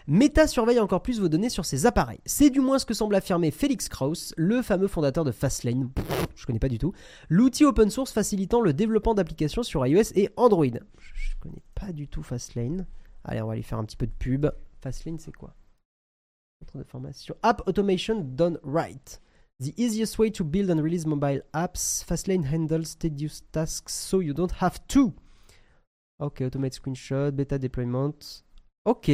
Meta 0.07 0.47
surveille 0.47 0.81
encore 0.81 1.03
plus 1.03 1.21
vos 1.21 1.29
données 1.29 1.49
sur 1.49 1.65
ses 1.65 1.87
appareils. 1.87 2.21
C'est 2.27 2.51
du 2.51 2.61
moins 2.61 2.79
ce 2.79 2.85
que 2.85 2.95
semble 2.95 3.15
affirmer 3.15 3.51
Felix 3.51 3.89
Krauss, 3.89 4.35
le 4.37 4.61
fameux 4.63 4.87
fondateur 4.87 5.25
de 5.25 5.33
Fastlane. 5.33 5.91
je 6.37 6.47
connais 6.47 6.59
pas 6.59 6.69
du 6.69 6.79
tout. 6.79 6.93
L'outil 7.31 7.65
open 7.65 7.91
source 7.91 8.13
facilitant 8.13 8.61
le 8.61 8.73
développement 8.75 9.15
d'applications 9.15 9.63
sur 9.63 9.87
iOS 9.87 10.13
et 10.15 10.29
Android. 10.37 10.67
Je 10.67 11.35
connais 11.41 11.63
pas 11.75 11.93
du 11.93 12.07
tout 12.07 12.23
Fastlane. 12.23 12.87
Allez, 13.25 13.41
on 13.41 13.47
va 13.47 13.57
lui 13.57 13.63
faire 13.63 13.79
un 13.79 13.85
petit 13.85 13.97
peu 13.97 14.07
de 14.07 14.13
pub. 14.13 14.47
Fastlane, 14.83 15.19
c'est 15.19 15.35
quoi? 15.35 15.55
Centre 16.61 16.79
de 16.79 16.85
formation. 16.85 17.35
App 17.43 17.63
Automation 17.67 18.21
Done 18.21 18.59
Right. 18.63 19.21
The 19.61 19.73
easiest 19.79 20.19
way 20.19 20.31
to 20.33 20.45
build 20.45 20.71
and 20.71 20.83
release 20.83 21.07
mobile 21.07 21.41
apps. 21.55 22.05
Fastlane 22.05 22.45
handles 22.45 22.99
tedious 22.99 23.43
tasks 23.53 23.95
so 23.95 24.21
you 24.21 24.35
don't 24.35 24.53
have 24.61 24.87
to. 24.89 25.15
Ok, 26.21 26.43
automate 26.43 26.75
screenshot, 26.75 27.33
beta 27.33 27.59
deployment. 27.59 28.45
Ok. 28.85 29.11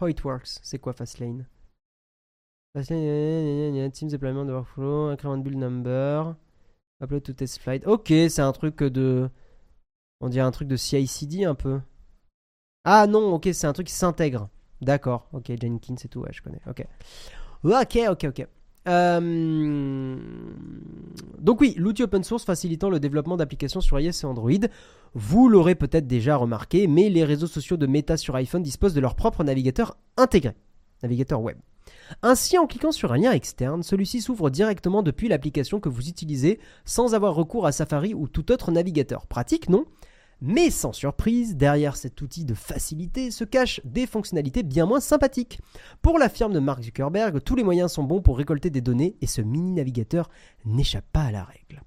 How 0.00 0.08
it 0.08 0.24
works. 0.24 0.58
C'est 0.62 0.78
quoi 0.78 0.92
Fastlane? 0.92 1.46
Fastlane, 2.74 3.90
Teams 3.90 4.08
deployment 4.10 4.44
de 4.44 4.52
workflow, 4.52 5.10
increment 5.10 5.38
build 5.38 5.58
number, 5.58 6.34
upload 7.02 7.22
to 7.22 7.32
test 7.32 7.60
flight. 7.60 7.86
Ok, 7.86 8.08
c'est 8.08 8.40
un 8.40 8.52
truc 8.52 8.82
de. 8.82 9.28
On 10.20 10.28
dirait 10.28 10.46
un 10.46 10.50
truc 10.50 10.68
de 10.68 10.76
CI/CD 10.76 11.44
un 11.44 11.54
peu. 11.54 11.80
Ah 12.84 13.06
non, 13.06 13.34
ok, 13.34 13.48
c'est 13.52 13.66
un 13.66 13.72
truc 13.72 13.88
qui 13.88 13.94
s'intègre. 13.94 14.48
D'accord, 14.80 15.28
ok, 15.32 15.52
Jenkins 15.60 15.96
et 16.02 16.08
tout, 16.08 16.20
ouais, 16.20 16.32
je 16.32 16.40
connais. 16.42 16.60
Ok, 16.66 16.86
ok, 17.64 17.98
ok, 18.08 18.24
ok. 18.24 18.46
Euh, 18.88 20.16
donc 21.38 21.60
oui, 21.60 21.74
l'outil 21.76 22.02
open 22.02 22.24
source 22.24 22.44
facilitant 22.44 22.90
le 22.90 23.00
développement 23.00 23.36
d'applications 23.36 23.80
sur 23.80 23.98
iOS 24.00 24.22
et 24.22 24.24
Android. 24.24 24.50
Vous 25.14 25.48
l'aurez 25.48 25.74
peut-être 25.74 26.06
déjà 26.06 26.36
remarqué, 26.36 26.86
mais 26.86 27.08
les 27.08 27.24
réseaux 27.24 27.46
sociaux 27.46 27.76
de 27.76 27.86
Meta 27.86 28.16
sur 28.16 28.34
iPhone 28.36 28.62
disposent 28.62 28.94
de 28.94 29.00
leur 29.00 29.14
propre 29.14 29.44
navigateur 29.44 29.96
intégré, 30.16 30.54
navigateur 31.02 31.40
web. 31.42 31.56
Ainsi, 32.22 32.58
en 32.58 32.66
cliquant 32.66 32.92
sur 32.92 33.12
un 33.12 33.18
lien 33.18 33.32
externe, 33.32 33.82
celui-ci 33.82 34.20
s'ouvre 34.20 34.50
directement 34.50 35.02
depuis 35.02 35.28
l'application 35.28 35.80
que 35.80 35.88
vous 35.88 36.08
utilisez 36.08 36.60
sans 36.84 37.14
avoir 37.14 37.34
recours 37.34 37.66
à 37.66 37.72
Safari 37.72 38.14
ou 38.14 38.28
tout 38.28 38.52
autre 38.52 38.70
navigateur. 38.70 39.26
Pratique, 39.26 39.68
non? 39.68 39.84
Mais 40.40 40.70
sans 40.70 40.92
surprise, 40.92 41.56
derrière 41.56 41.96
cet 41.96 42.20
outil 42.22 42.44
de 42.44 42.54
facilité 42.54 43.30
se 43.30 43.44
cachent 43.44 43.80
des 43.84 44.06
fonctionnalités 44.06 44.62
bien 44.62 44.86
moins 44.86 45.00
sympathiques. 45.00 45.60
Pour 46.02 46.18
la 46.18 46.28
firme 46.28 46.52
de 46.52 46.58
Mark 46.58 46.82
Zuckerberg, 46.82 47.42
tous 47.42 47.56
les 47.56 47.64
moyens 47.64 47.92
sont 47.92 48.04
bons 48.04 48.22
pour 48.22 48.38
récolter 48.38 48.70
des 48.70 48.80
données 48.80 49.16
et 49.20 49.26
ce 49.26 49.42
mini 49.42 49.72
navigateur 49.72 50.30
n'échappe 50.64 51.06
pas 51.12 51.22
à 51.22 51.30
la 51.30 51.44
règle. 51.44 51.82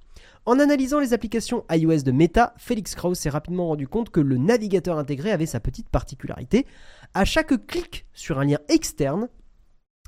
En 0.46 0.60
analysant 0.60 1.00
les 1.00 1.14
applications 1.14 1.64
iOS 1.72 2.04
de 2.04 2.12
Meta, 2.12 2.54
Felix 2.58 2.96
Krauss 2.96 3.18
s'est 3.18 3.30
rapidement 3.30 3.68
rendu 3.68 3.88
compte 3.88 4.10
que 4.10 4.20
le 4.20 4.38
navigateur 4.38 4.98
intégré 4.98 5.32
avait 5.32 5.46
sa 5.46 5.62
petite 5.62 5.90
particularité. 5.90 6.68
À 7.14 7.24
chaque 7.24 7.66
clic 7.66 8.06
sur 8.14 8.40
un 8.40 8.46
lien 8.46 8.60
externe, 8.68 9.30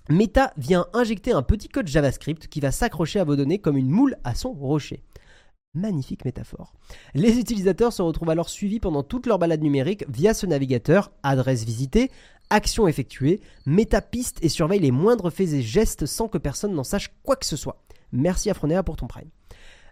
Meta 0.10 0.54
vient 0.58 0.88
injecter 0.94 1.32
un 1.32 1.42
petit 1.42 1.70
code 1.70 1.88
JavaScript 1.88 2.48
qui 2.48 2.60
va 2.60 2.72
s'accrocher 2.72 3.20
à 3.20 3.24
vos 3.24 3.36
données 3.36 3.60
comme 3.60 3.78
une 3.78 3.90
moule 3.90 4.18
à 4.24 4.36
son 4.36 4.52
rocher. 4.52 5.04
Magnifique 5.76 6.24
métaphore. 6.24 6.74
Les 7.14 7.38
utilisateurs 7.38 7.92
se 7.92 8.02
retrouvent 8.02 8.30
alors 8.30 8.50
suivis 8.50 8.80
pendant 8.80 9.04
toute 9.04 9.28
leur 9.28 9.38
balade 9.38 9.62
numérique 9.62 10.06
via 10.08 10.34
ce 10.34 10.46
navigateur, 10.46 11.12
adresse 11.22 11.66
visitée, 11.66 12.12
action 12.50 12.88
effectuée, 12.88 13.42
métapiste 13.66 14.40
et 14.42 14.50
surveille 14.50 14.80
les 14.80 14.92
moindres 14.92 15.32
faits 15.32 15.52
et 15.52 15.62
gestes 15.62 16.06
sans 16.06 16.30
que 16.30 16.38
personne 16.38 16.74
n'en 16.74 16.86
sache 16.86 17.12
quoi 17.24 17.36
que 17.36 17.46
ce 17.46 17.58
soit. 17.58 17.84
Merci 18.14 18.50
à 18.50 18.54
Fronea 18.54 18.84
pour 18.84 18.96
ton 18.96 19.08
prime. 19.08 19.30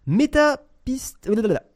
Métapiste. 0.08 1.30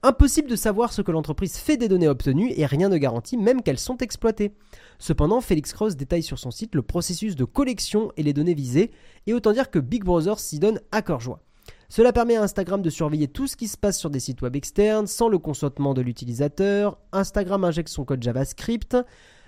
Impossible 0.04 0.50
de 0.50 0.58
savoir 0.58 0.92
ce 0.92 1.02
que 1.02 1.12
l'entreprise 1.12 1.56
fait 1.56 1.78
des 1.78 1.88
données 1.88 2.10
obtenues 2.10 2.52
et 2.58 2.66
rien 2.66 2.90
ne 2.90 2.98
garantit 2.98 3.38
même 3.38 3.62
qu'elles 3.62 3.80
sont 3.80 3.98
exploitées. 4.00 4.52
Cependant, 5.00 5.40
Felix 5.40 5.72
Cross 5.72 5.96
détaille 5.96 6.24
sur 6.24 6.40
son 6.40 6.52
site 6.52 6.76
le 6.76 6.82
processus 6.82 7.38
de 7.38 7.46
collection 7.46 8.12
et 8.18 8.24
les 8.24 8.34
données 8.34 8.54
visées, 8.54 8.92
et 9.26 9.34
autant 9.34 9.54
dire 9.54 9.72
que 9.72 9.80
Big 9.80 10.04
Brother 10.04 10.40
s'y 10.40 10.60
donne 10.60 10.82
à 10.92 11.02
cœur 11.02 11.22
joie. 11.22 11.42
Cela 11.90 12.12
permet 12.12 12.36
à 12.36 12.44
Instagram 12.44 12.82
de 12.82 12.90
surveiller 12.90 13.28
tout 13.28 13.48
ce 13.48 13.56
qui 13.56 13.68
se 13.68 13.78
passe 13.78 13.98
sur 13.98 14.10
des 14.10 14.20
sites 14.20 14.42
web 14.42 14.56
externes 14.56 15.08
sans 15.08 15.30
le 15.30 15.38
consentement 15.38 15.94
de 15.94 16.02
l'utilisateur. 16.02 16.98
Instagram 17.14 17.64
injecte 17.64 17.90
son 17.90 18.04
code 18.04 18.22
JavaScript. 18.22 18.98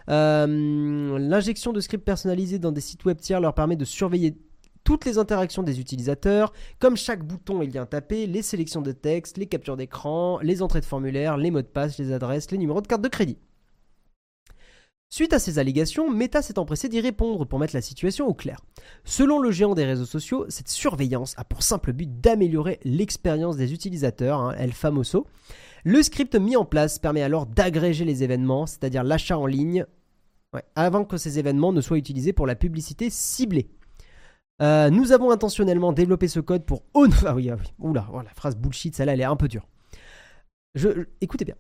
Euh, 0.10 1.20
l'injection 1.20 1.74
de 1.74 1.82
scripts 1.82 2.06
personnalisés 2.06 2.58
dans 2.58 2.72
des 2.72 2.82
sites 2.82 3.04
web 3.06 3.20
tiers 3.20 3.42
leur 3.42 3.54
permet 3.54 3.76
de 3.76 3.86
surveiller 3.86 4.38
toutes 4.86 5.06
les 5.06 5.18
interactions 5.18 5.62
des 5.62 5.80
utilisateurs, 5.80 6.54
comme 6.80 6.96
chaque 6.96 7.24
bouton 7.24 7.62
et 7.62 7.68
lien 7.68 7.86
tapé, 7.86 8.26
les 8.26 8.42
sélections 8.42 8.82
de 8.82 8.92
texte, 8.92 9.38
les 9.38 9.46
captures 9.46 9.78
d'écran, 9.78 10.40
les 10.42 10.62
entrées 10.62 10.80
de 10.80 10.86
formulaire, 10.86 11.38
les 11.38 11.52
mots 11.52 11.62
de 11.62 11.68
passe, 11.68 12.00
les 12.00 12.12
adresses, 12.14 12.50
les 12.50 12.58
numéros 12.58 12.82
de 12.82 12.88
carte 12.88 13.02
de 13.02 13.10
crédit. 13.10 13.38
Suite 15.12 15.34
à 15.34 15.40
ces 15.40 15.58
allégations, 15.58 16.12
Meta 16.12 16.44
s'est 16.44 16.60
empressé 16.60 16.88
d'y 16.88 17.02
répondre 17.02 17.44
pour 17.46 17.58
mettre 17.58 17.74
la 17.74 17.82
situation 17.82 18.28
au 18.28 18.36
clair. 18.36 18.60
Selon 19.04 19.40
le 19.40 19.50
géant 19.50 19.74
des 19.74 19.86
réseaux 19.86 20.06
sociaux, 20.06 20.46
cette 20.50 20.70
surveillance 20.70 21.34
a 21.38 21.44
pour 21.44 21.64
simple 21.64 21.94
but 21.94 22.22
d'améliorer 22.22 22.80
l'expérience 22.84 23.58
des 23.58 23.74
utilisateurs, 23.74 24.40
hein, 24.40 24.56
El 24.60 24.72
Famoso. 24.72 25.26
Le 25.84 26.04
script 26.04 26.36
mis 26.36 26.56
en 26.56 26.64
place 26.64 27.00
permet 27.00 27.24
alors 27.24 27.48
d'agréger 27.48 28.06
les 28.06 28.24
événements, 28.24 28.68
c'est-à-dire 28.68 29.04
l'achat 29.04 29.38
en 29.38 29.48
ligne, 29.48 29.86
avant 30.76 31.06
que 31.06 31.18
ces 31.18 31.40
événements 31.40 31.74
ne 31.74 31.82
soient 31.82 31.98
utilisés 31.98 32.34
pour 32.34 32.46
la 32.46 32.56
publicité 32.56 33.10
ciblée. 33.10 33.72
Euh, 34.62 34.92
nous 34.92 35.12
avons 35.12 35.32
intentionnellement 35.32 35.92
développé 35.92 36.28
ce 36.28 36.40
code 36.40 36.66
pour... 36.66 36.84
Oh, 36.94 37.08
ah 37.26 37.34
oui, 37.34 37.50
ah 37.50 37.56
oui. 37.60 37.74
Oula, 37.80 38.08
la 38.24 38.34
phrase 38.36 38.56
bullshit, 38.56 38.96
celle-là, 38.96 39.14
elle 39.14 39.22
est 39.22 39.26
un 39.26 39.36
peu 39.36 39.48
dure. 39.48 39.68
Je, 40.76 41.08
écoutez 41.20 41.46
bien. 41.46 41.56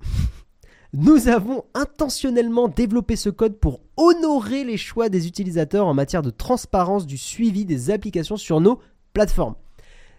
Nous 0.94 1.28
avons 1.28 1.66
intentionnellement 1.76 2.68
développé 2.68 3.16
ce 3.16 3.30
code 3.30 3.60
pour 3.60 3.82
honorer 3.96 4.64
les 4.64 4.78
choix 4.78 5.08
des 5.08 5.28
utilisateurs 5.28 5.86
en 5.86 5.94
matière 5.94 6.24
de 6.24 6.32
transparence 6.32 7.06
du 7.06 7.16
suivi 7.16 7.64
des 7.64 7.92
applications 7.92 8.38
sur 8.38 8.60
nos 8.60 8.80
plateformes. 9.14 9.54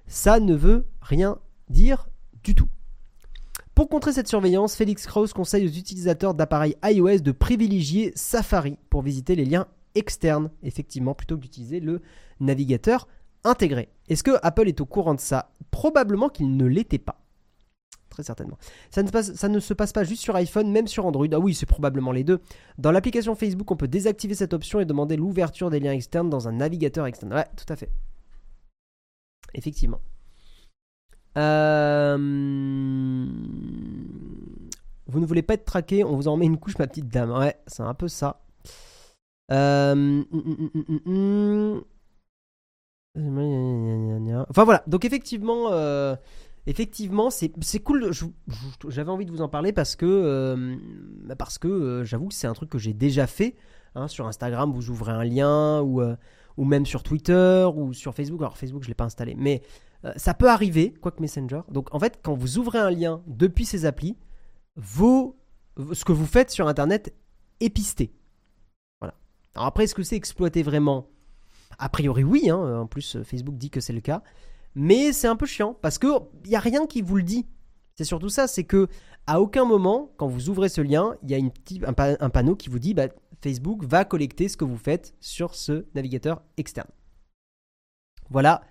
Ça 0.06 0.38
ne 0.38 0.54
veut 0.54 0.86
rien 1.00 1.38
dire 1.70 2.08
du 2.44 2.54
tout. 2.54 2.68
Pour 3.74 3.88
contrer 3.88 4.12
cette 4.12 4.28
surveillance, 4.28 4.76
Félix 4.76 5.06
Krause 5.06 5.32
conseille 5.32 5.66
aux 5.66 5.72
utilisateurs 5.72 6.34
d'appareils 6.34 6.76
iOS 6.84 7.18
de 7.18 7.32
privilégier 7.32 8.12
Safari 8.14 8.78
pour 8.90 9.02
visiter 9.02 9.34
les 9.34 9.46
liens 9.46 9.66
externes, 9.96 10.50
effectivement, 10.62 11.14
plutôt 11.14 11.36
que 11.36 11.42
d'utiliser 11.42 11.80
le 11.80 12.00
navigateur 12.38 13.08
intégré. 13.42 13.88
Est-ce 14.08 14.22
que 14.22 14.38
Apple 14.42 14.68
est 14.68 14.80
au 14.80 14.86
courant 14.86 15.14
de 15.14 15.20
ça? 15.20 15.50
Probablement 15.72 16.28
qu'il 16.28 16.56
ne 16.56 16.66
l'était 16.66 16.98
pas. 16.98 17.19
Très 18.10 18.24
certainement. 18.24 18.58
Ça 18.90 19.02
ne, 19.02 19.22
ça 19.22 19.48
ne, 19.48 19.60
se 19.60 19.72
passe 19.72 19.92
pas 19.92 20.04
juste 20.04 20.22
sur 20.22 20.34
iPhone, 20.34 20.70
même 20.70 20.88
sur 20.88 21.06
Android. 21.06 21.26
Ah 21.32 21.38
oui, 21.38 21.54
c'est 21.54 21.66
probablement 21.66 22.12
les 22.12 22.24
deux. 22.24 22.40
Dans 22.76 22.90
l'application 22.90 23.34
Facebook, 23.34 23.70
on 23.70 23.76
peut 23.76 23.88
désactiver 23.88 24.34
cette 24.34 24.52
option 24.52 24.80
et 24.80 24.84
demander 24.84 25.16
l'ouverture 25.16 25.70
des 25.70 25.80
liens 25.80 25.92
externes 25.92 26.28
dans 26.28 26.48
un 26.48 26.52
navigateur 26.52 27.06
externe. 27.06 27.32
Ouais, 27.32 27.46
tout 27.56 27.72
à 27.72 27.76
fait. 27.76 27.90
Effectivement. 29.54 30.00
Euh, 31.38 32.16
vous 35.06 35.20
ne 35.20 35.26
voulez 35.26 35.42
pas 35.42 35.54
être 35.54 35.64
traqué, 35.64 36.04
on 36.04 36.16
vous 36.16 36.28
en 36.28 36.36
met 36.36 36.46
une 36.46 36.58
couche, 36.58 36.78
ma 36.78 36.86
petite 36.86 37.08
dame. 37.08 37.30
Ouais, 37.30 37.56
c'est 37.66 37.82
un 37.82 37.94
peu 37.94 38.08
ça. 38.08 38.40
Euh, 39.52 40.22
enfin 44.48 44.64
voilà, 44.64 44.82
donc 44.86 45.04
effectivement, 45.04 45.72
euh, 45.72 46.14
effectivement, 46.70 47.30
c'est 47.30 47.50
cool. 47.80 48.10
J'avais 48.88 49.10
envie 49.10 49.26
de 49.26 49.30
vous 49.30 49.42
en 49.42 49.48
parler 49.48 49.72
parce 49.72 49.96
que, 49.96 50.78
bah 51.24 51.36
parce 51.36 51.58
que 51.58 52.02
j'avoue 52.04 52.28
que 52.28 52.34
c'est 52.34 52.46
un 52.46 52.54
truc 52.54 52.70
que 52.70 52.78
j'ai 52.78 52.94
déjà 52.94 53.26
fait. 53.26 53.56
Hein, 53.96 54.06
sur 54.06 54.28
Instagram, 54.28 54.72
vous 54.72 54.90
ouvrez 54.90 55.10
un 55.10 55.24
lien 55.24 55.82
ou, 55.82 56.00
ou 56.56 56.64
même 56.64 56.86
sur 56.86 57.02
Twitter 57.02 57.66
ou 57.74 57.92
sur 57.92 58.14
Facebook. 58.14 58.40
Alors 58.40 58.56
Facebook, 58.56 58.84
je 58.84 58.88
l'ai 58.88 58.94
pas 58.94 59.04
installé, 59.04 59.34
mais 59.36 59.62
euh, 60.04 60.12
ça 60.16 60.34
peut 60.34 60.48
arriver, 60.48 60.94
quoique 61.00 61.20
Messenger. 61.20 61.62
Donc 61.70 61.92
en 61.94 61.98
fait, 61.98 62.20
quand 62.22 62.34
vous 62.34 62.58
ouvrez 62.58 62.78
un 62.78 62.90
lien 62.90 63.22
depuis 63.26 63.64
ces 63.64 63.84
applis, 63.84 64.16
ce 64.80 66.04
que 66.04 66.12
vous 66.12 66.26
faites 66.26 66.50
sur 66.50 66.68
Internet 66.68 67.14
est 67.60 67.70
pisté. 67.70 68.12
Voilà. 69.00 69.14
Alors 69.54 69.66
après, 69.66 69.84
est-ce 69.84 69.94
que 69.94 70.02
c'est 70.02 70.16
exploité 70.16 70.62
vraiment? 70.62 71.08
A 71.78 71.88
priori, 71.88 72.24
oui. 72.24 72.48
Hein. 72.50 72.80
En 72.80 72.86
plus, 72.86 73.18
Facebook 73.24 73.56
dit 73.56 73.70
que 73.70 73.80
c'est 73.80 73.92
le 73.92 74.00
cas. 74.00 74.22
Mais 74.74 75.12
c'est 75.12 75.28
un 75.28 75.36
peu 75.36 75.46
chiant 75.46 75.74
parce 75.80 75.98
qu'il 75.98 76.10
n'y 76.46 76.56
a 76.56 76.60
rien 76.60 76.86
qui 76.86 77.02
vous 77.02 77.16
le 77.16 77.22
dit. 77.22 77.46
C'est 77.96 78.04
surtout 78.04 78.28
ça, 78.28 78.46
c'est 78.46 78.64
que 78.64 78.88
à 79.26 79.40
aucun 79.40 79.64
moment, 79.64 80.12
quand 80.16 80.26
vous 80.26 80.48
ouvrez 80.48 80.68
ce 80.68 80.80
lien, 80.80 81.14
il 81.22 81.30
y 81.30 81.34
a 81.34 81.86
un, 81.86 82.30
panneau 82.30 82.56
qui 82.56 82.68
vous 82.68 82.78
dit 82.78 82.94
bah, 82.94 83.08
Facebook 83.42 83.84
va 83.84 84.04
collecter 84.04 84.48
ce 84.48 84.56
que 84.56 84.64
vous 84.64 84.76
faites 84.76 85.14
sur 85.20 85.54
ce 85.54 85.84
navigateur 85.94 86.42
externe. 86.56 86.88
Voilà 88.30 88.62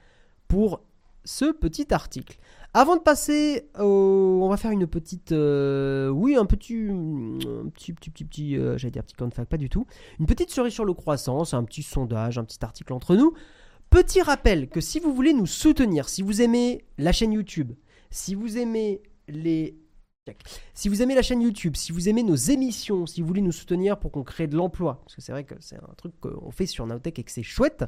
pour 0.47 0.81
ce 1.25 1.51
petit 1.51 1.93
article. 1.93 2.39
Avant 2.73 2.95
de 2.95 3.01
passer, 3.01 3.69
on 3.75 4.47
va 4.49 4.57
faire 4.57 4.71
une 4.71 4.87
petite, 4.87 5.31
euh, 5.31 6.09
oui, 6.09 6.35
un 6.35 6.45
petit, 6.45 6.75
un 6.75 7.69
petit, 7.69 7.93
petit, 7.93 8.09
petit, 8.09 8.23
petit 8.23 8.57
euh, 8.57 8.77
j'allais 8.77 8.91
dire 8.91 9.03
petit 9.03 9.15
fac, 9.33 9.47
pas 9.47 9.57
du 9.57 9.69
tout. 9.69 9.85
Une 10.19 10.25
petite 10.25 10.51
cerise 10.51 10.73
sur 10.73 10.85
le 10.85 10.93
croissant, 10.93 11.45
c'est 11.45 11.55
un 11.55 11.63
petit 11.63 11.83
sondage, 11.83 12.37
un 12.37 12.43
petit 12.43 12.63
article 12.63 12.93
entre 12.93 13.15
nous. 13.15 13.33
Petit 13.89 14.21
rappel 14.21 14.69
que 14.69 14.81
si 14.81 14.99
vous 14.99 15.13
voulez 15.13 15.33
nous 15.33 15.47
soutenir, 15.47 16.09
si 16.09 16.21
vous 16.21 16.41
aimez 16.41 16.85
la 16.97 17.11
chaîne 17.11 17.33
YouTube, 17.33 17.73
si 18.11 18.35
vous 18.35 18.57
aimez 18.57 19.01
les 19.27 19.75
si 20.73 20.89
vous 20.89 21.01
aimez 21.01 21.15
la 21.15 21.23
chaîne 21.23 21.41
YouTube, 21.41 21.75
si 21.75 21.91
vous 21.91 22.07
aimez 22.07 22.21
nos 22.21 22.35
émissions, 22.35 23.07
si 23.07 23.21
vous 23.21 23.27
voulez 23.27 23.41
nous 23.41 23.51
soutenir 23.51 23.97
pour 23.97 24.11
qu'on 24.11 24.23
crée 24.23 24.45
de 24.45 24.55
l'emploi, 24.55 25.01
parce 25.03 25.15
que 25.15 25.21
c'est 25.21 25.31
vrai 25.31 25.43
que 25.43 25.55
c'est 25.59 25.77
un 25.77 25.93
truc 25.97 26.13
qu'on 26.19 26.51
fait 26.51 26.65
sur 26.65 26.85
Naotech 26.85 27.17
et 27.17 27.23
que 27.23 27.31
c'est 27.31 27.41
chouette, 27.41 27.85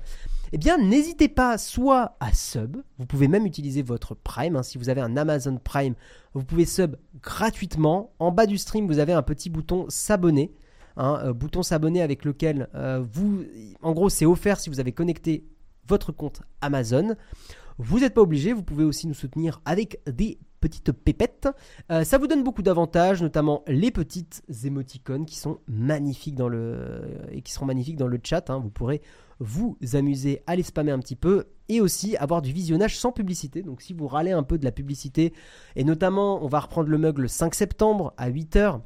eh 0.51 0.57
bien 0.57 0.77
n'hésitez 0.77 1.27
pas 1.27 1.59
soit 1.59 2.17
à 2.19 2.33
sub, 2.33 2.77
vous 2.97 3.05
pouvez 3.05 3.27
même 3.27 3.45
utiliser 3.45 3.81
votre 3.81 4.15
Prime, 4.15 4.55
hein. 4.55 4.63
si 4.63 4.77
vous 4.77 4.89
avez 4.89 5.01
un 5.01 5.17
Amazon 5.17 5.59
Prime, 5.63 5.93
vous 6.33 6.43
pouvez 6.43 6.65
sub 6.65 6.95
gratuitement. 7.21 8.13
En 8.19 8.31
bas 8.31 8.45
du 8.45 8.57
stream, 8.57 8.87
vous 8.87 8.99
avez 8.99 9.13
un 9.13 9.23
petit 9.23 9.49
bouton 9.49 9.85
s'abonner. 9.89 10.51
Hein, 10.97 11.21
euh, 11.23 11.33
bouton 11.33 11.63
s'abonner 11.63 12.01
avec 12.01 12.25
lequel 12.25 12.67
euh, 12.75 13.01
vous, 13.01 13.43
en 13.81 13.93
gros, 13.93 14.09
c'est 14.09 14.25
offert 14.25 14.59
si 14.59 14.69
vous 14.69 14.79
avez 14.79 14.91
connecté 14.91 15.45
votre 15.91 16.13
compte 16.13 16.41
Amazon. 16.61 17.15
Vous 17.77 17.99
n'êtes 17.99 18.13
pas 18.13 18.21
obligé, 18.21 18.53
vous 18.53 18.63
pouvez 18.63 18.85
aussi 18.85 19.07
nous 19.07 19.13
soutenir 19.13 19.61
avec 19.65 19.99
des 20.09 20.39
petites 20.61 20.93
pépettes. 20.93 21.49
Euh, 21.91 22.05
ça 22.05 22.17
vous 22.17 22.27
donne 22.27 22.43
beaucoup 22.43 22.61
d'avantages, 22.61 23.21
notamment 23.21 23.63
les 23.67 23.91
petites 23.91 24.41
émoticônes 24.63 25.25
qui 25.25 25.35
sont 25.35 25.59
magnifiques 25.67 26.35
dans 26.35 26.47
le 26.47 27.01
et 27.31 27.41
qui 27.41 27.51
seront 27.51 27.65
magnifiques 27.65 27.97
dans 27.97 28.07
le 28.07 28.19
chat. 28.23 28.49
Hein. 28.49 28.59
Vous 28.59 28.69
pourrez 28.69 29.01
vous 29.39 29.75
amuser 29.93 30.43
à 30.47 30.55
les 30.55 30.63
spammer 30.63 30.91
un 30.91 30.99
petit 30.99 31.17
peu 31.17 31.47
et 31.67 31.81
aussi 31.81 32.15
avoir 32.15 32.41
du 32.41 32.53
visionnage 32.53 32.97
sans 32.97 33.11
publicité. 33.11 33.63
Donc 33.63 33.81
si 33.81 33.91
vous 33.91 34.07
râlez 34.07 34.31
un 34.31 34.43
peu 34.43 34.57
de 34.57 34.63
la 34.63 34.71
publicité, 34.71 35.33
et 35.75 35.83
notamment 35.83 36.41
on 36.41 36.47
va 36.47 36.61
reprendre 36.61 36.87
le 36.87 36.97
mug 36.97 37.17
le 37.17 37.27
5 37.27 37.53
septembre 37.53 38.13
à 38.15 38.29
8h, 38.29 38.79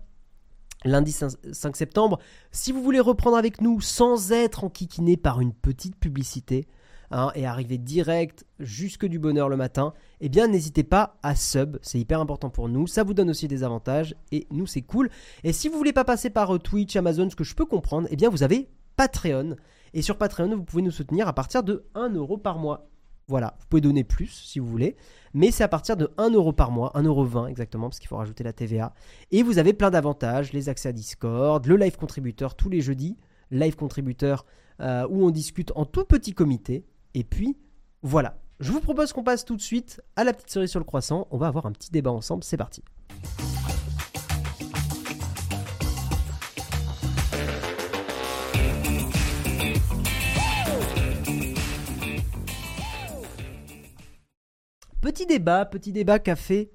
lundi 0.85 1.11
5 1.11 1.75
septembre, 1.75 2.19
si 2.51 2.71
vous 2.71 2.81
voulez 2.81 2.99
reprendre 2.99 3.37
avec 3.37 3.61
nous 3.61 3.81
sans 3.81 4.31
être 4.31 4.63
enquiquiné 4.63 5.17
par 5.17 5.41
une 5.41 5.53
petite 5.53 5.97
publicité, 5.97 6.67
Hein, 7.11 7.31
et 7.35 7.45
arriver 7.45 7.77
direct 7.77 8.45
jusque 8.59 9.05
du 9.05 9.19
bonheur 9.19 9.47
le 9.47 9.57
matin, 9.57 9.93
eh 10.21 10.29
bien 10.29 10.47
n'hésitez 10.47 10.83
pas 10.83 11.17
à 11.21 11.35
sub, 11.35 11.77
c'est 11.83 11.99
hyper 11.99 12.19
important 12.19 12.49
pour 12.49 12.67
nous, 12.67 12.87
ça 12.87 13.03
vous 13.03 13.13
donne 13.13 13.29
aussi 13.29 13.47
des 13.47 13.63
avantages 13.63 14.15
et 14.31 14.47
nous 14.49 14.65
c'est 14.65 14.81
cool. 14.81 15.09
Et 15.43 15.53
si 15.53 15.69
vous 15.69 15.77
voulez 15.77 15.93
pas 15.93 16.03
passer 16.03 16.31
par 16.31 16.55
euh, 16.55 16.59
Twitch, 16.59 16.95
Amazon, 16.95 17.29
ce 17.29 17.35
que 17.35 17.43
je 17.43 17.53
peux 17.53 17.65
comprendre, 17.65 18.07
eh 18.09 18.15
bien 18.15 18.29
vous 18.29 18.41
avez 18.41 18.69
Patreon. 18.95 19.55
Et 19.93 20.01
sur 20.01 20.17
Patreon, 20.17 20.55
vous 20.55 20.63
pouvez 20.63 20.81
nous 20.81 20.91
soutenir 20.91 21.27
à 21.27 21.33
partir 21.33 21.63
de 21.63 21.85
1 21.93 22.09
euro 22.09 22.37
par 22.37 22.57
mois. 22.57 22.89
Voilà, 23.27 23.55
vous 23.59 23.65
pouvez 23.69 23.81
donner 23.81 24.03
plus 24.03 24.27
si 24.27 24.59
vous 24.59 24.67
voulez, 24.67 24.95
mais 25.33 25.49
c'est 25.49 25.63
à 25.63 25.67
partir 25.67 25.97
de 25.97 26.11
1 26.17 26.31
euro 26.31 26.53
par 26.53 26.69
mois, 26.69 26.91
1,20€ 26.95 27.47
exactement, 27.49 27.89
parce 27.89 27.99
qu'il 27.99 28.07
faut 28.07 28.17
rajouter 28.17 28.43
la 28.43 28.53
TVA. 28.53 28.93
Et 29.31 29.41
vous 29.41 29.57
avez 29.57 29.73
plein 29.73 29.89
d'avantages, 29.89 30.53
les 30.53 30.69
accès 30.69 30.89
à 30.89 30.91
Discord, 30.91 31.65
le 31.65 31.75
live 31.75 31.97
contributeur 31.97 32.55
tous 32.55 32.69
les 32.69 32.81
jeudis, 32.81 33.17
live 33.49 33.75
contributeur 33.75 34.45
euh, 34.81 35.07
où 35.09 35.25
on 35.25 35.31
discute 35.31 35.71
en 35.75 35.85
tout 35.85 36.05
petit 36.05 36.33
comité, 36.33 36.85
et 37.15 37.23
puis, 37.23 37.57
voilà. 38.01 38.37
Je 38.59 38.71
vous 38.73 38.81
propose 38.81 39.13
qu'on 39.13 39.23
passe 39.23 39.45
tout 39.45 39.55
de 39.55 39.61
suite 39.61 40.01
à 40.17 40.25
la 40.25 40.33
petite 40.33 40.49
cerise 40.49 40.69
sur 40.69 40.79
le 40.79 40.85
croissant. 40.85 41.27
On 41.31 41.37
va 41.37 41.47
avoir 41.47 41.65
un 41.65 41.71
petit 41.71 41.89
débat 41.89 42.11
ensemble. 42.11 42.43
C'est 42.43 42.57
parti. 42.57 42.83
Petit 54.99 55.25
débat, 55.25 55.65
petit 55.65 55.93
débat 55.93 56.19
qu'a 56.19 56.35
fait 56.35 56.71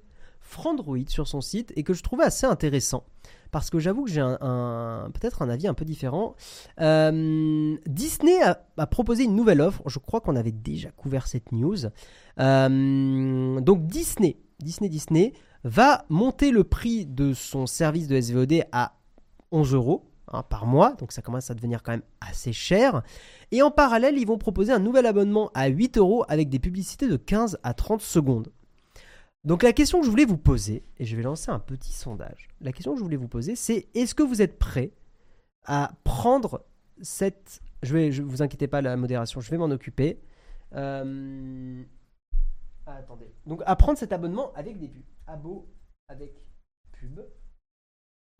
Frandroid 0.51 1.07
sur 1.07 1.27
son 1.27 1.41
site 1.41 1.71
et 1.75 1.83
que 1.83 1.93
je 1.93 2.03
trouvais 2.03 2.25
assez 2.25 2.45
intéressant 2.45 3.05
parce 3.51 3.69
que 3.69 3.79
j'avoue 3.79 4.05
que 4.05 4.11
j'ai 4.11 4.21
un, 4.21 5.09
peut-être 5.13 5.41
un 5.41 5.49
avis 5.49 5.67
un 5.67 5.73
peu 5.73 5.85
différent. 5.85 6.35
Euh, 6.79 7.77
Disney 7.85 8.41
a, 8.41 8.87
proposé 8.87 9.25
une 9.25 9.35
nouvelle 9.35 9.61
offre. 9.61 9.81
Je 9.87 9.99
crois 9.99 10.21
qu'on 10.21 10.35
avait 10.35 10.53
déjà 10.53 10.89
couvert 10.91 11.27
cette 11.27 11.51
news. 11.51 11.85
Euh, 12.39 13.59
donc 13.59 13.87
Disney, 13.87 14.37
Disney, 14.59 14.89
Disney 14.89 15.33
va 15.63 16.05
monter 16.09 16.51
le 16.51 16.63
prix 16.63 17.05
de 17.05 17.33
son 17.33 17.67
service 17.67 18.07
de 18.07 18.19
SVOD 18.19 18.63
à 18.71 18.93
11 19.51 19.73
euros. 19.73 20.05
Hein, 20.33 20.43
par 20.43 20.65
mois, 20.65 20.93
donc 20.93 21.11
ça 21.11 21.21
commence 21.21 21.51
à 21.51 21.55
devenir 21.55 21.83
quand 21.83 21.91
même 21.91 22.03
assez 22.21 22.53
cher. 22.53 23.01
Et 23.51 23.61
en 23.61 23.69
parallèle, 23.69 24.17
ils 24.17 24.25
vont 24.25 24.37
proposer 24.37 24.71
un 24.71 24.79
nouvel 24.79 25.05
abonnement 25.05 25.51
à 25.53 25.67
8 25.67 25.97
euros 25.97 26.23
avec 26.29 26.47
des 26.47 26.59
publicités 26.59 27.09
de 27.09 27.17
15 27.17 27.59
à 27.63 27.73
30 27.73 27.99
secondes. 27.99 28.49
Donc 29.43 29.63
la 29.63 29.73
question 29.73 29.99
que 29.99 30.05
je 30.05 30.11
voulais 30.11 30.25
vous 30.25 30.37
poser, 30.37 30.83
et 30.97 31.05
je 31.05 31.15
vais 31.15 31.23
lancer 31.23 31.49
un 31.49 31.59
petit 31.59 31.93
sondage, 31.93 32.47
la 32.59 32.71
question 32.71 32.93
que 32.93 32.99
je 32.99 33.03
voulais 33.03 33.17
vous 33.17 33.27
poser, 33.27 33.55
c'est 33.55 33.87
est-ce 33.95 34.13
que 34.13 34.21
vous 34.21 34.41
êtes 34.41 34.59
prêt 34.59 34.91
à 35.65 35.93
prendre 36.03 36.63
cette... 37.01 37.61
Je 37.81 37.93
vais, 37.93 38.11
vous 38.11 38.43
inquiétez 38.43 38.67
pas, 38.67 38.81
la 38.81 38.95
modération, 38.97 39.41
je 39.41 39.49
vais 39.49 39.57
m'en 39.57 39.71
occuper. 39.71 40.21
Euh, 40.73 41.83
ah, 42.85 42.97
attendez. 42.97 43.33
Donc 43.47 43.63
à 43.65 43.75
prendre 43.75 43.97
cet 43.97 44.13
abonnement 44.13 44.53
avec 44.53 44.77
des 44.77 44.87
pubs. 44.87 45.03
Abo 45.25 45.67
avec 46.07 46.35
pub. 46.91 47.19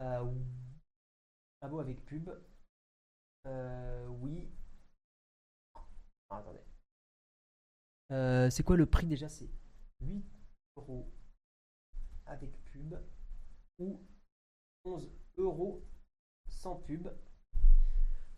Euh, 0.02 0.32
abo 1.61 1.80
avec 1.80 2.06
pub. 2.06 2.30
Euh, 3.48 4.07
oui. 4.22 4.52
Ah, 6.30 6.38
attendez. 6.38 6.61
c'est 8.52 8.64
quoi 8.64 8.78
le 8.78 8.86
prix 8.86 9.07
déjà? 9.07 9.28
C'est 9.28 9.49
8 10.02 10.31
euros 10.77 11.11
avec 12.26 12.52
pub 12.65 12.95
ou 13.80 13.99
11 14.85 15.11
euros 15.38 15.84
sans 16.48 16.76
pub. 16.76 17.07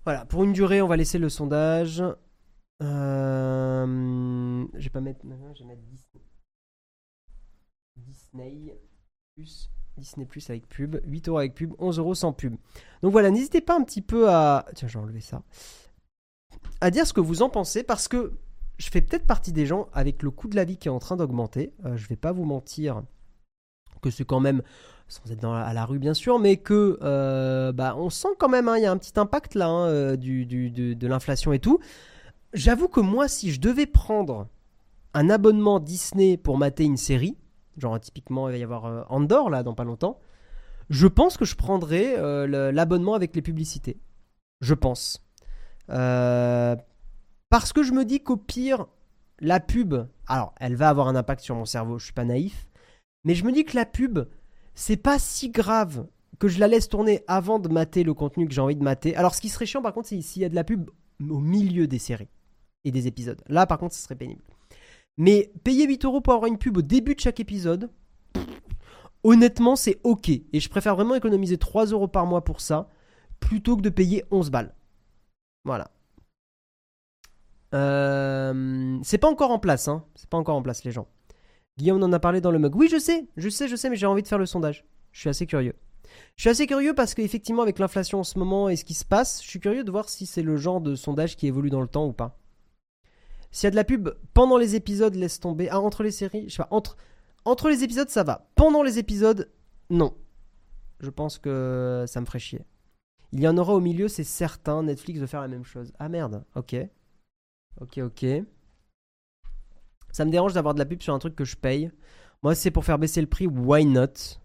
Voilà, 0.03 0.25
pour 0.25 0.43
une 0.43 0.53
durée, 0.53 0.81
on 0.81 0.87
va 0.87 0.97
laisser 0.97 1.17
le 1.17 1.29
sondage. 1.29 2.03
Euh, 2.81 4.67
je 4.73 4.83
vais 4.83 4.89
pas 4.89 5.01
mettre. 5.01 5.21
Je 5.23 5.63
vais 5.63 5.69
mettre 5.69 5.81
Disney. 5.83 6.23
Disney. 7.95 8.79
Disney 9.97 10.25
Plus 10.25 10.49
avec 10.49 10.67
pub, 10.67 10.99
8 11.05 11.27
euros 11.29 11.37
avec 11.37 11.53
pub, 11.53 11.73
11 11.79 11.99
euros 11.99 12.15
sans 12.15 12.33
pub. 12.33 12.55
Donc 13.01 13.11
voilà, 13.11 13.29
n'hésitez 13.31 13.61
pas 13.61 13.75
un 13.75 13.83
petit 13.83 14.01
peu 14.01 14.29
à. 14.29 14.65
Tiens, 14.75 14.87
j'ai 14.87 14.99
enlevé 14.99 15.21
ça. 15.21 15.43
À 16.81 16.91
dire 16.91 17.07
ce 17.07 17.13
que 17.13 17.21
vous 17.21 17.41
en 17.41 17.49
pensez 17.49 17.83
parce 17.83 18.07
que 18.07 18.33
je 18.77 18.89
fais 18.89 19.01
peut-être 19.01 19.25
partie 19.25 19.53
des 19.53 19.65
gens 19.65 19.87
avec 19.93 20.23
le 20.23 20.31
coût 20.31 20.47
de 20.47 20.55
la 20.55 20.65
vie 20.65 20.77
qui 20.77 20.87
est 20.87 20.91
en 20.91 20.99
train 20.99 21.15
d'augmenter. 21.15 21.73
Euh, 21.85 21.95
je 21.97 22.07
vais 22.07 22.15
pas 22.15 22.31
vous 22.31 22.45
mentir 22.45 23.03
que 24.03 24.11
c'est 24.11 24.25
quand 24.25 24.39
même, 24.39 24.61
sans 25.07 25.31
être 25.31 25.45
à 25.45 25.73
la 25.73 25.85
rue 25.85 25.97
bien 25.97 26.13
sûr, 26.13 26.37
mais 26.37 26.57
que 26.57 26.99
euh, 27.01 27.71
bah, 27.71 27.95
on 27.97 28.11
sent 28.11 28.35
quand 28.37 28.49
même, 28.49 28.67
hein, 28.67 28.77
il 28.77 28.83
y 28.83 28.85
a 28.85 28.91
un 28.91 28.97
petit 28.97 29.19
impact 29.19 29.55
là 29.55 29.67
hein, 29.67 29.87
euh, 29.87 30.15
de, 30.15 31.07
l'inflation 31.07 31.53
et 31.53 31.59
tout. 31.59 31.79
J'avoue 32.53 32.87
que 32.87 32.99
moi, 32.99 33.27
si 33.27 33.51
je 33.51 33.59
devais 33.59 33.87
prendre 33.87 34.47
un 35.15 35.29
abonnement 35.31 35.79
Disney 35.79 36.37
pour 36.37 36.57
mater 36.59 36.83
une 36.83 36.97
série, 36.97 37.37
genre 37.77 37.99
typiquement 37.99 38.49
il 38.49 38.51
va 38.51 38.57
y 38.57 38.63
avoir 38.63 38.85
euh, 38.85 39.01
Andor 39.09 39.49
là 39.49 39.63
dans 39.63 39.73
pas 39.73 39.85
longtemps, 39.85 40.19
je 40.89 41.07
pense 41.07 41.37
que 41.37 41.45
je 41.45 41.55
prendrais 41.55 42.17
l'abonnement 42.47 43.13
avec 43.13 43.33
les 43.35 43.41
publicités. 43.41 43.97
Je 44.61 44.73
pense. 44.73 45.25
Euh, 45.89 46.75
parce 47.53 47.71
que 47.71 47.83
je 47.83 47.91
me 47.91 48.03
dis 48.03 48.19
qu'au 48.19 48.35
pire, 48.35 48.87
la 49.39 49.59
pub, 49.59 49.93
alors 50.25 50.55
elle 50.59 50.75
va 50.75 50.89
avoir 50.89 51.07
un 51.07 51.15
impact 51.15 51.39
sur 51.43 51.53
mon 51.53 51.65
cerveau, 51.65 51.99
je 51.99 52.05
suis 52.05 52.13
pas 52.13 52.25
naïf, 52.25 52.67
mais 53.25 53.35
je 53.35 53.45
me 53.45 53.51
dis 53.51 53.63
que 53.63 53.75
la 53.75 53.85
pub, 53.85 54.21
c'est 54.73 54.97
pas 54.97 55.19
si 55.19 55.51
grave 55.51 56.07
que 56.39 56.47
je 56.47 56.59
la 56.59 56.67
laisse 56.67 56.89
tourner 56.89 57.23
avant 57.27 57.59
de 57.59 57.69
mater 57.69 58.03
le 58.03 58.15
contenu 58.15 58.47
que 58.47 58.55
j'ai 58.55 58.61
envie 58.61 58.75
de 58.75 58.81
mater. 58.81 59.15
Alors 59.15 59.35
ce 59.35 59.39
qui 59.41 59.49
serait 59.49 59.67
chiant 59.67 59.83
par 59.83 59.93
contre, 59.93 60.07
c'est 60.07 60.19
s'il 60.21 60.41
y 60.41 60.45
a 60.45 60.49
de 60.49 60.55
la 60.55 60.63
pub 60.63 60.89
au 61.29 61.39
milieu 61.39 61.85
des 61.85 61.99
séries 61.99 62.31
et 62.85 62.91
des 62.91 63.05
épisodes. 63.05 63.39
Là 63.47 63.67
par 63.67 63.77
contre, 63.77 63.93
ce 63.93 64.01
serait 64.01 64.15
pénible. 64.15 64.41
Mais 65.19 65.53
payer 65.63 65.85
8 65.85 66.05
euros 66.05 66.21
pour 66.21 66.33
avoir 66.33 66.47
une 66.47 66.57
pub 66.57 66.77
au 66.77 66.81
début 66.81 67.13
de 67.13 67.19
chaque 67.19 67.39
épisode, 67.39 67.91
honnêtement, 69.23 69.75
c'est 69.75 69.99
ok. 70.03 70.29
Et 70.29 70.59
je 70.59 70.69
préfère 70.69 70.95
vraiment 70.95 71.13
économiser 71.13 71.59
3 71.59 71.85
euros 71.85 72.07
par 72.07 72.25
mois 72.25 72.43
pour 72.43 72.61
ça, 72.61 72.89
plutôt 73.39 73.77
que 73.77 73.83
de 73.83 73.89
payer 73.89 74.23
11 74.31 74.49
balles. 74.49 74.73
Voilà. 75.65 75.92
Euh, 77.73 78.99
c'est 79.03 79.17
pas 79.17 79.29
encore 79.29 79.51
en 79.51 79.59
place, 79.59 79.87
hein. 79.87 80.05
C'est 80.15 80.29
pas 80.29 80.37
encore 80.37 80.55
en 80.55 80.61
place, 80.61 80.83
les 80.83 80.91
gens. 80.91 81.07
Guillaume 81.77 82.03
en 82.03 82.11
a 82.11 82.19
parlé 82.19 82.39
dans 82.39 82.51
le 82.51 82.59
mug. 82.59 82.75
Oui, 82.75 82.87
je 82.89 82.99
sais, 82.99 83.27
je 83.35 83.49
sais, 83.49 83.67
je 83.67 83.75
sais, 83.75 83.89
mais 83.89 83.95
j'ai 83.95 84.05
envie 84.05 84.21
de 84.21 84.27
faire 84.27 84.37
le 84.37 84.45
sondage. 84.45 84.85
Je 85.11 85.21
suis 85.21 85.29
assez 85.29 85.47
curieux. 85.47 85.73
Je 86.35 86.43
suis 86.43 86.49
assez 86.49 86.67
curieux 86.67 86.93
parce 86.93 87.13
qu'effectivement, 87.15 87.63
avec 87.63 87.79
l'inflation 87.79 88.19
en 88.19 88.23
ce 88.23 88.37
moment 88.37 88.69
et 88.69 88.75
ce 88.75 88.85
qui 88.85 88.93
se 88.93 89.05
passe, 89.05 89.41
je 89.43 89.49
suis 89.49 89.59
curieux 89.59 89.83
de 89.83 89.91
voir 89.91 90.09
si 90.09 90.25
c'est 90.25 90.43
le 90.43 90.57
genre 90.57 90.81
de 90.81 90.95
sondage 90.95 91.35
qui 91.35 91.47
évolue 91.47 91.71
dans 91.71 91.81
le 91.81 91.87
temps 91.87 92.05
ou 92.05 92.13
pas. 92.13 92.37
S'il 93.51 93.65
y 93.65 93.67
a 93.67 93.71
de 93.71 93.75
la 93.75 93.83
pub 93.83 94.09
pendant 94.33 94.57
les 94.57 94.75
épisodes, 94.75 95.15
laisse 95.15 95.39
tomber. 95.39 95.69
Ah, 95.69 95.79
entre 95.79 96.03
les 96.03 96.11
séries, 96.11 96.45
je 96.47 96.55
sais 96.55 96.63
pas, 96.63 96.67
entre, 96.71 96.97
entre 97.45 97.69
les 97.69 97.83
épisodes, 97.83 98.09
ça 98.09 98.23
va. 98.23 98.49
Pendant 98.55 98.83
les 98.83 98.99
épisodes, 98.99 99.51
non. 99.89 100.15
Je 100.99 101.09
pense 101.09 101.37
que 101.37 102.05
ça 102.07 102.21
me 102.21 102.25
ferait 102.25 102.39
chier. 102.39 102.61
Il 103.31 103.41
y 103.41 103.47
en 103.47 103.57
aura 103.57 103.73
au 103.73 103.79
milieu, 103.79 104.07
c'est 104.07 104.23
certain. 104.23 104.83
Netflix 104.83 105.19
veut 105.19 105.27
faire 105.27 105.41
la 105.41 105.47
même 105.47 105.65
chose. 105.65 105.91
Ah 105.99 106.09
merde, 106.09 106.43
ok. 106.55 106.75
Ok, 107.81 107.97
ok. 107.99 108.25
Ça 110.11 110.25
me 110.25 110.31
dérange 110.31 110.53
d'avoir 110.53 110.73
de 110.73 110.79
la 110.79 110.85
pub 110.85 111.01
sur 111.01 111.13
un 111.13 111.19
truc 111.19 111.35
que 111.35 111.45
je 111.45 111.55
paye. 111.55 111.91
Moi, 112.43 112.55
c'est 112.55 112.71
pour 112.71 112.85
faire 112.85 112.99
baisser 112.99 113.21
le 113.21 113.27
prix, 113.27 113.47
why 113.47 113.85
not? 113.85 114.37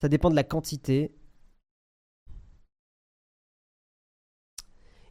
Ça 0.00 0.08
dépend 0.08 0.30
de 0.30 0.34
la 0.34 0.44
quantité. 0.44 1.14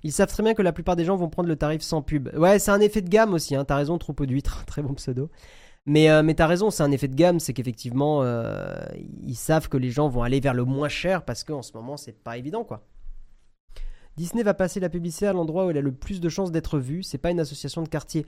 Ils 0.03 0.11
savent 0.11 0.30
très 0.30 0.44
bien 0.44 0.53
que 0.53 0.61
la 0.61 0.73
plupart 0.73 0.95
des 0.95 1.06
gens 1.06 1.15
vont 1.15 1.30
prendre 1.30 1.48
le 1.48 1.56
tarif 1.56 1.82
sans 1.82 2.02
pub. 2.02 2.30
Ouais, 2.36 2.60
c'est 2.60 2.72
un 2.72 2.80
effet 2.80 3.02
de 3.02 3.10
gamme 3.10 3.34
aussi, 3.34 3.56
hein. 3.56 3.65
t'as 3.65 3.76
raison, 3.76 3.98
troupeau 3.98 4.26
d'huîtres, 4.26 4.65
très 4.68 4.82
bon 4.82 4.94
pseudo. 4.95 5.30
Mais, 5.86 6.10
euh, 6.11 6.22
mais 6.23 6.36
t'as 6.36 6.48
raison, 6.48 6.69
c'est 6.69 6.84
un 6.84 6.91
effet 6.91 7.07
de 7.07 7.15
gamme, 7.15 7.40
c'est 7.40 7.53
qu'effectivement, 7.53 8.22
euh, 8.23 8.76
ils 9.23 9.36
savent 9.36 9.69
que 9.69 9.78
les 9.78 9.90
gens 9.91 10.10
vont 10.10 10.23
aller 10.23 10.40
vers 10.40 10.53
le 10.53 10.65
moins 10.65 10.90
cher 10.90 11.26
parce 11.26 11.44
qu'en 11.44 11.61
ce 11.61 11.73
moment, 11.73 11.98
c'est 11.98 12.23
pas 12.23 12.38
évident, 12.38 12.64
quoi. 12.64 12.86
Disney 14.22 14.43
va 14.43 14.53
passer 14.53 14.80
la 14.80 14.89
publicité 14.89 15.26
à 15.26 15.34
l'endroit 15.34 15.65
où 15.65 15.72
elle 15.72 15.80
a 15.80 15.81
le 15.81 15.95
plus 15.95 16.22
de 16.22 16.30
chances 16.30 16.52
d'être 16.52 16.77
vue, 16.77 17.02
c'est 17.02 17.18
pas 17.18 17.31
une 17.31 17.39
association 17.39 17.81
de 17.81 17.89
quartier. 17.89 18.27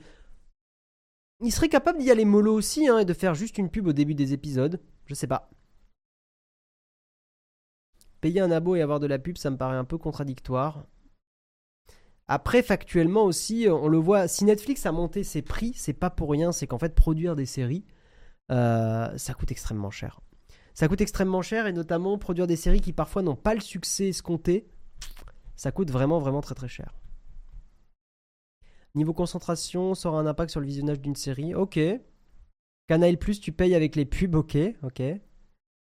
Il 1.40 1.52
serait 1.52 1.68
capable 1.68 2.00
d'y 2.00 2.10
aller 2.10 2.24
mollo 2.24 2.52
aussi, 2.52 2.88
hein, 2.88 2.98
et 2.98 3.04
de 3.04 3.12
faire 3.14 3.36
juste 3.36 3.58
une 3.58 3.70
pub 3.70 3.86
au 3.86 3.92
début 3.92 4.16
des 4.16 4.32
épisodes, 4.32 4.80
je 5.06 5.14
sais 5.14 5.28
pas. 5.28 5.48
Payer 8.20 8.40
un 8.40 8.50
abo 8.50 8.74
et 8.74 8.82
avoir 8.82 8.98
de 8.98 9.06
la 9.06 9.20
pub, 9.20 9.38
ça 9.38 9.50
me 9.50 9.56
paraît 9.56 9.76
un 9.76 9.84
peu 9.84 9.96
contradictoire. 9.96 10.84
Après, 12.26 12.64
factuellement 12.64 13.22
aussi, 13.22 13.68
on 13.70 13.86
le 13.86 13.98
voit, 13.98 14.26
si 14.26 14.44
Netflix 14.44 14.86
a 14.86 14.90
monté 14.90 15.22
ses 15.22 15.42
prix, 15.42 15.74
c'est 15.76 15.92
pas 15.92 16.10
pour 16.10 16.28
rien, 16.28 16.50
c'est 16.50 16.66
qu'en 16.66 16.80
fait, 16.80 16.96
produire 16.96 17.36
des 17.36 17.46
séries, 17.46 17.84
euh, 18.50 19.16
ça 19.16 19.32
coûte 19.34 19.52
extrêmement 19.52 19.92
cher. 19.92 20.22
Ça 20.74 20.88
coûte 20.88 21.02
extrêmement 21.02 21.42
cher, 21.42 21.68
et 21.68 21.72
notamment 21.72 22.18
produire 22.18 22.48
des 22.48 22.56
séries 22.56 22.80
qui 22.80 22.92
parfois 22.92 23.22
n'ont 23.22 23.36
pas 23.36 23.54
le 23.54 23.60
succès 23.60 24.08
escompté, 24.08 24.66
ça 25.56 25.72
coûte 25.72 25.90
vraiment, 25.90 26.18
vraiment 26.18 26.40
très 26.40 26.54
très 26.54 26.68
cher. 26.68 26.94
Niveau 28.94 29.12
concentration, 29.12 29.94
ça 29.94 30.08
aura 30.08 30.20
un 30.20 30.26
impact 30.26 30.50
sur 30.50 30.60
le 30.60 30.66
visionnage 30.66 31.00
d'une 31.00 31.16
série, 31.16 31.54
ok. 31.54 31.80
Canal 32.86 33.18
tu 33.18 33.52
payes 33.52 33.74
avec 33.74 33.96
les 33.96 34.04
pubs, 34.04 34.34
ok, 34.34 34.56
ok. 34.82 35.02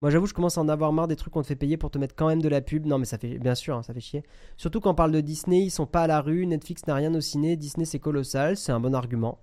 Moi, 0.02 0.10
j'avoue, 0.10 0.26
je 0.26 0.32
commence 0.32 0.56
à 0.56 0.62
en 0.62 0.68
avoir 0.68 0.92
marre 0.92 1.08
des 1.08 1.16
trucs 1.16 1.32
qu'on 1.32 1.42
te 1.42 1.46
fait 1.46 1.56
payer 1.56 1.76
pour 1.76 1.90
te 1.90 1.98
mettre 1.98 2.14
quand 2.14 2.28
même 2.28 2.40
de 2.40 2.48
la 2.48 2.62
pub. 2.62 2.86
Non, 2.86 2.98
mais 2.98 3.04
ça 3.04 3.18
fait, 3.18 3.38
bien 3.38 3.54
sûr, 3.54 3.76
hein, 3.76 3.82
ça 3.82 3.92
fait 3.92 4.00
chier. 4.00 4.24
Surtout 4.56 4.80
quand 4.80 4.90
on 4.90 4.94
parle 4.94 5.12
de 5.12 5.20
Disney, 5.20 5.62
ils 5.62 5.70
sont 5.70 5.86
pas 5.86 6.04
à 6.04 6.06
la 6.06 6.20
rue, 6.22 6.46
Netflix 6.46 6.86
n'a 6.86 6.94
rien 6.94 7.14
au 7.14 7.20
ciné, 7.20 7.56
Disney 7.56 7.84
c'est 7.84 7.98
colossal, 7.98 8.56
c'est 8.56 8.72
un 8.72 8.80
bon 8.80 8.94
argument. 8.94 9.40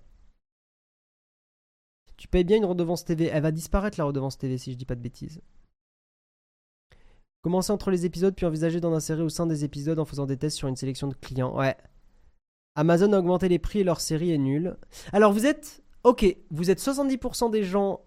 Tu 2.16 2.26
payes 2.26 2.42
bien 2.44 2.56
une 2.56 2.64
redevance 2.64 3.04
TV, 3.04 3.26
elle 3.26 3.42
va 3.42 3.52
disparaître 3.52 3.98
la 3.98 4.04
redevance 4.04 4.36
TV 4.36 4.58
si 4.58 4.72
je 4.72 4.76
dis 4.76 4.84
pas 4.84 4.96
de 4.96 5.00
bêtises. 5.00 5.40
Commencer 7.48 7.72
entre 7.72 7.90
les 7.90 8.04
épisodes 8.04 8.34
puis 8.34 8.44
envisager 8.44 8.78
d'en 8.78 8.92
insérer 8.92 9.22
au 9.22 9.30
sein 9.30 9.46
des 9.46 9.64
épisodes 9.64 9.98
en 9.98 10.04
faisant 10.04 10.26
des 10.26 10.36
tests 10.36 10.58
sur 10.58 10.68
une 10.68 10.76
sélection 10.76 11.08
de 11.08 11.14
clients. 11.14 11.56
Ouais. 11.56 11.74
Amazon 12.74 13.10
a 13.14 13.18
augmenté 13.18 13.48
les 13.48 13.58
prix 13.58 13.78
et 13.78 13.84
leur 13.84 14.02
série 14.02 14.32
est 14.32 14.36
nulle. 14.36 14.76
Alors 15.14 15.32
vous 15.32 15.46
êtes, 15.46 15.82
ok, 16.04 16.26
vous 16.50 16.70
êtes 16.70 16.78
70% 16.78 17.50
des 17.50 17.64
gens 17.64 18.02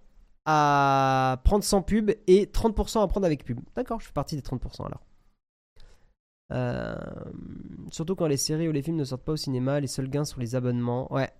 à 0.45 1.41
prendre 1.43 1.63
sans 1.63 1.81
pub 1.81 2.11
et 2.27 2.45
30% 2.45 3.01
à 3.01 3.07
prendre 3.07 3.25
avec 3.25 3.43
pub. 3.43 3.59
D'accord, 3.75 3.99
je 3.99 4.05
fais 4.05 4.13
partie 4.13 4.35
des 4.35 4.43
30% 4.43 4.85
alors. 4.85 5.01
Euh, 6.51 6.95
surtout 7.91 8.13
quand 8.13 8.27
les 8.27 8.37
séries 8.37 8.67
ou 8.67 8.71
les 8.71 8.83
films 8.83 8.97
ne 8.97 9.05
sortent 9.05 9.23
pas 9.23 9.31
au 9.31 9.37
cinéma, 9.37 9.79
les 9.79 9.87
seuls 9.87 10.07
gains 10.07 10.23
sont 10.23 10.39
les 10.39 10.53
abonnements. 10.53 11.11
Ouais. 11.11 11.31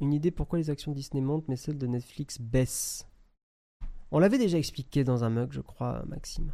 Une 0.00 0.14
idée 0.14 0.30
pourquoi 0.30 0.58
les 0.58 0.70
actions 0.70 0.92
Disney 0.92 1.20
montent 1.20 1.46
mais 1.48 1.56
celles 1.56 1.76
de 1.76 1.86
Netflix 1.86 2.40
baissent. 2.40 3.06
On 4.12 4.18
l'avait 4.18 4.38
déjà 4.38 4.58
expliqué 4.58 5.04
dans 5.04 5.24
un 5.24 5.30
mug, 5.30 5.52
je 5.52 5.62
crois, 5.62 6.04
Maxime. 6.06 6.52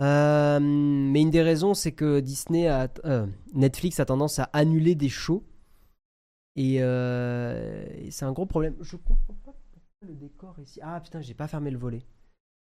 Euh, 0.00 0.58
mais 0.60 1.20
une 1.20 1.30
des 1.30 1.42
raisons, 1.42 1.74
c'est 1.74 1.92
que 1.92 2.20
Disney 2.20 2.66
a, 2.68 2.88
euh, 3.04 3.26
Netflix 3.52 4.00
a 4.00 4.06
tendance 4.06 4.38
à 4.38 4.44
annuler 4.54 4.94
des 4.94 5.10
shows. 5.10 5.44
Et, 6.56 6.78
euh, 6.80 7.84
et 7.98 8.10
c'est 8.10 8.24
un 8.24 8.32
gros 8.32 8.46
problème. 8.46 8.76
Je 8.80 8.96
comprends 8.96 9.34
pas 9.44 9.52
pourquoi 9.52 10.08
le 10.08 10.14
décor 10.14 10.58
ici. 10.58 10.80
Ah 10.82 10.98
putain, 11.00 11.20
j'ai 11.20 11.34
pas 11.34 11.48
fermé 11.48 11.70
le 11.70 11.78
volet. 11.78 12.02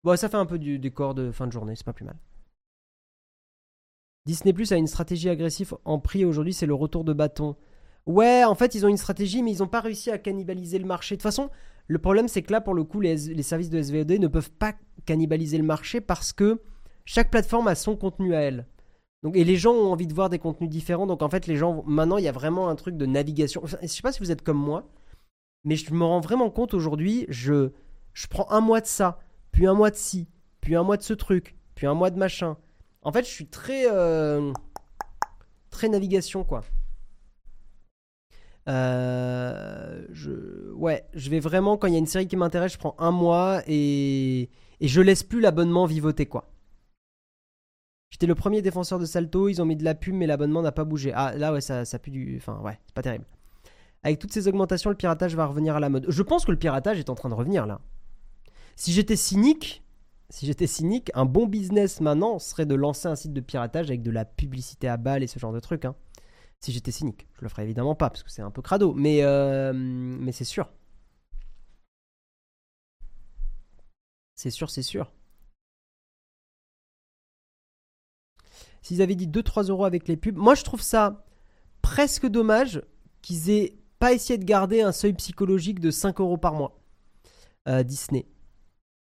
Bon, 0.03 0.17
ça 0.17 0.31
fait 0.31 0.39
un 0.39 0.47
peu 0.47 0.59
du 0.59 0.79
décor 0.79 1.15
de 1.15 1.31
fin 1.33 1.47
de 1.47 1.53
journée, 1.53 1.77
c'est 1.77 1.85
pas 1.85 1.93
plus 1.93 2.07
mal. 2.07 2.17
Disney 4.25 4.55
Plus 4.55 4.73
a 4.73 4.77
une 4.77 4.87
stratégie 4.87 5.29
agressive 5.29 5.75
en 5.85 5.99
prix 5.99 6.25
aujourd'hui, 6.25 6.55
c'est 6.55 6.67
le 6.67 6.75
retour 6.75 7.05
de 7.05 7.12
bâton. 7.12 7.57
Ouais, 8.07 8.45
en 8.45 8.55
fait, 8.55 8.75
ils 8.75 8.87
ont 8.87 8.89
une 8.89 8.97
stratégie, 8.97 9.43
mais 9.43 9.53
ils 9.53 9.59
n'ont 9.59 9.69
pas 9.69 9.81
réussi 9.81 10.11
à 10.11 10.19
cannibaliser 10.19 10.79
le 10.79 10.87
marché. 10.87 11.17
De 11.17 11.19
toute 11.19 11.23
façon, 11.23 11.51
le 11.91 11.99
problème, 11.99 12.29
c'est 12.29 12.43
que 12.43 12.53
là, 12.53 12.61
pour 12.61 12.75
le 12.75 12.85
coup, 12.85 13.01
les, 13.01 13.43
services 13.43 13.69
de 13.69 13.83
SVOD 13.83 14.12
ne 14.12 14.29
peuvent 14.29 14.53
pas 14.53 14.75
cannibaliser 15.07 15.59
le 15.59 15.65
marché 15.65 16.01
parce 16.01 16.33
que 16.33 16.62
chaque 17.05 17.33
plateforme 17.33 17.67
a 17.67 17.75
son 17.75 17.97
contenu 17.97 18.33
à 18.33 18.43
elle. 18.43 18.69
Donc, 19.25 19.37
et 19.37 19.43
les 19.43 19.57
gens 19.57 19.73
ont 19.73 19.91
envie 19.91 20.07
de 20.07 20.15
voir 20.15 20.31
des 20.31 20.39
contenus 20.39 20.71
différents. 20.71 21.09
Donc, 21.09 21.21
en 21.21 21.29
fait, 21.29 21.49
les 21.49 21.57
gens. 21.57 21.83
Maintenant, 21.89 22.19
il 22.19 22.23
y 22.23 22.29
a 22.29 22.33
vraiment 22.33 22.69
un 22.69 22.77
truc 22.77 22.97
de 22.97 23.07
navigation. 23.07 23.62
Enfin, 23.65 23.79
je 23.83 23.89
sais 23.89 24.03
pas 24.03 24.12
si 24.12 24.21
vous 24.21 24.31
êtes 24.31 24.43
comme 24.43 24.57
moi, 24.57 24.89
mais 25.65 25.75
je 25.75 25.93
me 25.93 26.05
rends 26.05 26.21
vraiment 26.21 26.49
compte 26.49 26.75
aujourd'hui. 26.75 27.27
Je, 27.29 27.71
je 28.12 28.29
prends 28.29 28.49
un 28.53 28.61
mois 28.61 28.81
de 28.81 28.87
ça, 28.87 29.19
puis 29.51 29.67
un 29.67 29.75
mois 29.75 29.91
de 29.91 29.97
ci, 29.97 30.29
puis 30.61 30.77
un 30.77 30.85
mois 30.85 30.97
de 30.97 31.03
ce 31.03 31.12
truc, 31.12 31.57
puis 31.75 31.89
un 31.89 31.95
mois 31.95 32.11
de 32.11 32.19
machin. 32.21 32.57
En 33.03 33.11
fait, 33.11 33.25
je 33.25 33.31
suis 33.31 33.49
très. 33.49 33.91
euh, 33.91 34.53
très 35.71 35.89
navigation, 35.89 36.45
quoi. 36.45 36.62
Euh, 38.71 40.07
je, 40.13 40.73
ouais, 40.75 41.05
je 41.15 41.29
vais 41.29 41.41
vraiment, 41.41 41.77
quand 41.77 41.89
il 41.89 41.93
y 41.93 41.97
a 41.97 41.99
une 41.99 42.07
série 42.07 42.29
qui 42.29 42.37
m'intéresse, 42.37 42.75
je 42.75 42.79
prends 42.79 42.95
un 42.99 43.11
mois 43.11 43.63
et, 43.67 44.49
et 44.81 44.89
je 44.89 45.01
laisse 45.01 45.25
plus 45.25 45.41
l'abonnement 45.41 45.87
vivoter, 45.87 46.27
quoi. 46.27 46.53
J'étais 48.11 48.27
le 48.27 48.35
premier 48.35 48.63
défenseur 48.63 48.99
de 48.99 49.05
Salto, 49.05 49.49
ils 49.49 49.61
ont 49.61 49.65
mis 49.65 49.77
de 49.77 49.85
la 49.85 49.95
pub, 49.95 50.15
mais 50.15 50.27
l'abonnement 50.27 50.63
n'a 50.63 50.73
pas 50.73 50.85
bougé. 50.85 51.13
Ah, 51.15 51.35
là, 51.37 51.53
ouais, 51.53 51.61
ça, 51.61 51.85
ça 51.85 51.99
pue 51.99 52.11
du. 52.11 52.37
Enfin, 52.37 52.61
ouais, 52.61 52.79
c'est 52.87 52.95
pas 52.95 53.03
terrible. 53.03 53.25
Avec 54.03 54.19
toutes 54.19 54.33
ces 54.33 54.49
augmentations, 54.49 54.91
le 54.91 54.97
piratage 54.97 55.35
va 55.35 55.47
revenir 55.47 55.77
à 55.77 55.81
la 55.81 55.89
mode. 55.89 56.07
Je 56.09 56.23
pense 56.23 56.45
que 56.45 56.51
le 56.51 56.59
piratage 56.59 56.99
est 56.99 57.11
en 57.11 57.15
train 57.15 57.29
de 57.29 57.35
revenir, 57.35 57.67
là. 57.67 57.81
Si 58.77 58.93
j'étais 58.93 59.17
cynique, 59.17 59.85
si 60.29 60.47
j'étais 60.47 60.67
cynique, 60.67 61.11
un 61.15 61.25
bon 61.25 61.47
business 61.47 62.01
maintenant 62.01 62.39
serait 62.39 62.67
de 62.67 62.75
lancer 62.75 63.09
un 63.09 63.17
site 63.17 63.33
de 63.33 63.41
piratage 63.41 63.89
avec 63.89 64.03
de 64.03 64.11
la 64.11 64.25
publicité 64.25 64.89
à 64.89 64.97
balles 64.97 65.23
et 65.23 65.27
ce 65.27 65.39
genre 65.39 65.53
de 65.53 65.61
trucs, 65.61 65.85
hein. 65.85 65.95
Si 66.61 66.73
j'étais 66.73 66.91
cynique, 66.93 67.27
je 67.37 67.43
le 67.43 67.49
ferais 67.49 67.65
évidemment 67.65 67.95
pas 67.95 68.11
parce 68.11 68.23
que 68.23 68.31
c'est 68.31 68.43
un 68.43 68.51
peu 68.51 68.61
crado, 68.62 68.93
mais, 68.93 69.23
euh, 69.23 70.31
c'est 70.32 70.45
sûr. 70.45 70.69
C'est 74.35 74.51
sûr, 74.51 74.70
c'est 74.70 74.82
sûr. 74.82 75.12
S'ils 78.82 79.03
avaient 79.03 79.15
dit 79.15 79.27
2-3 79.27 79.69
euros 79.70 79.85
avec 79.85 80.09
les 80.09 80.16
pubs, 80.16 80.37
moi 80.37 80.55
je 80.55 80.65
trouve 80.65 80.81
ça 80.82 81.24
presque 81.82 82.27
dommage 82.27 82.82
qu'ils 83.23 83.51
aient 83.51 83.77
pas 83.99 84.12
essayé 84.12 84.39
de 84.39 84.45
garder 84.45 84.81
un 84.81 84.93
seuil 84.93 85.12
psychologique 85.15 85.81
de 85.81 85.91
5 85.91 86.20
euros 86.20 86.39
par 86.39 86.55
mois. 86.55 86.81
Euh, 87.69 87.82
Disney. 87.82 88.27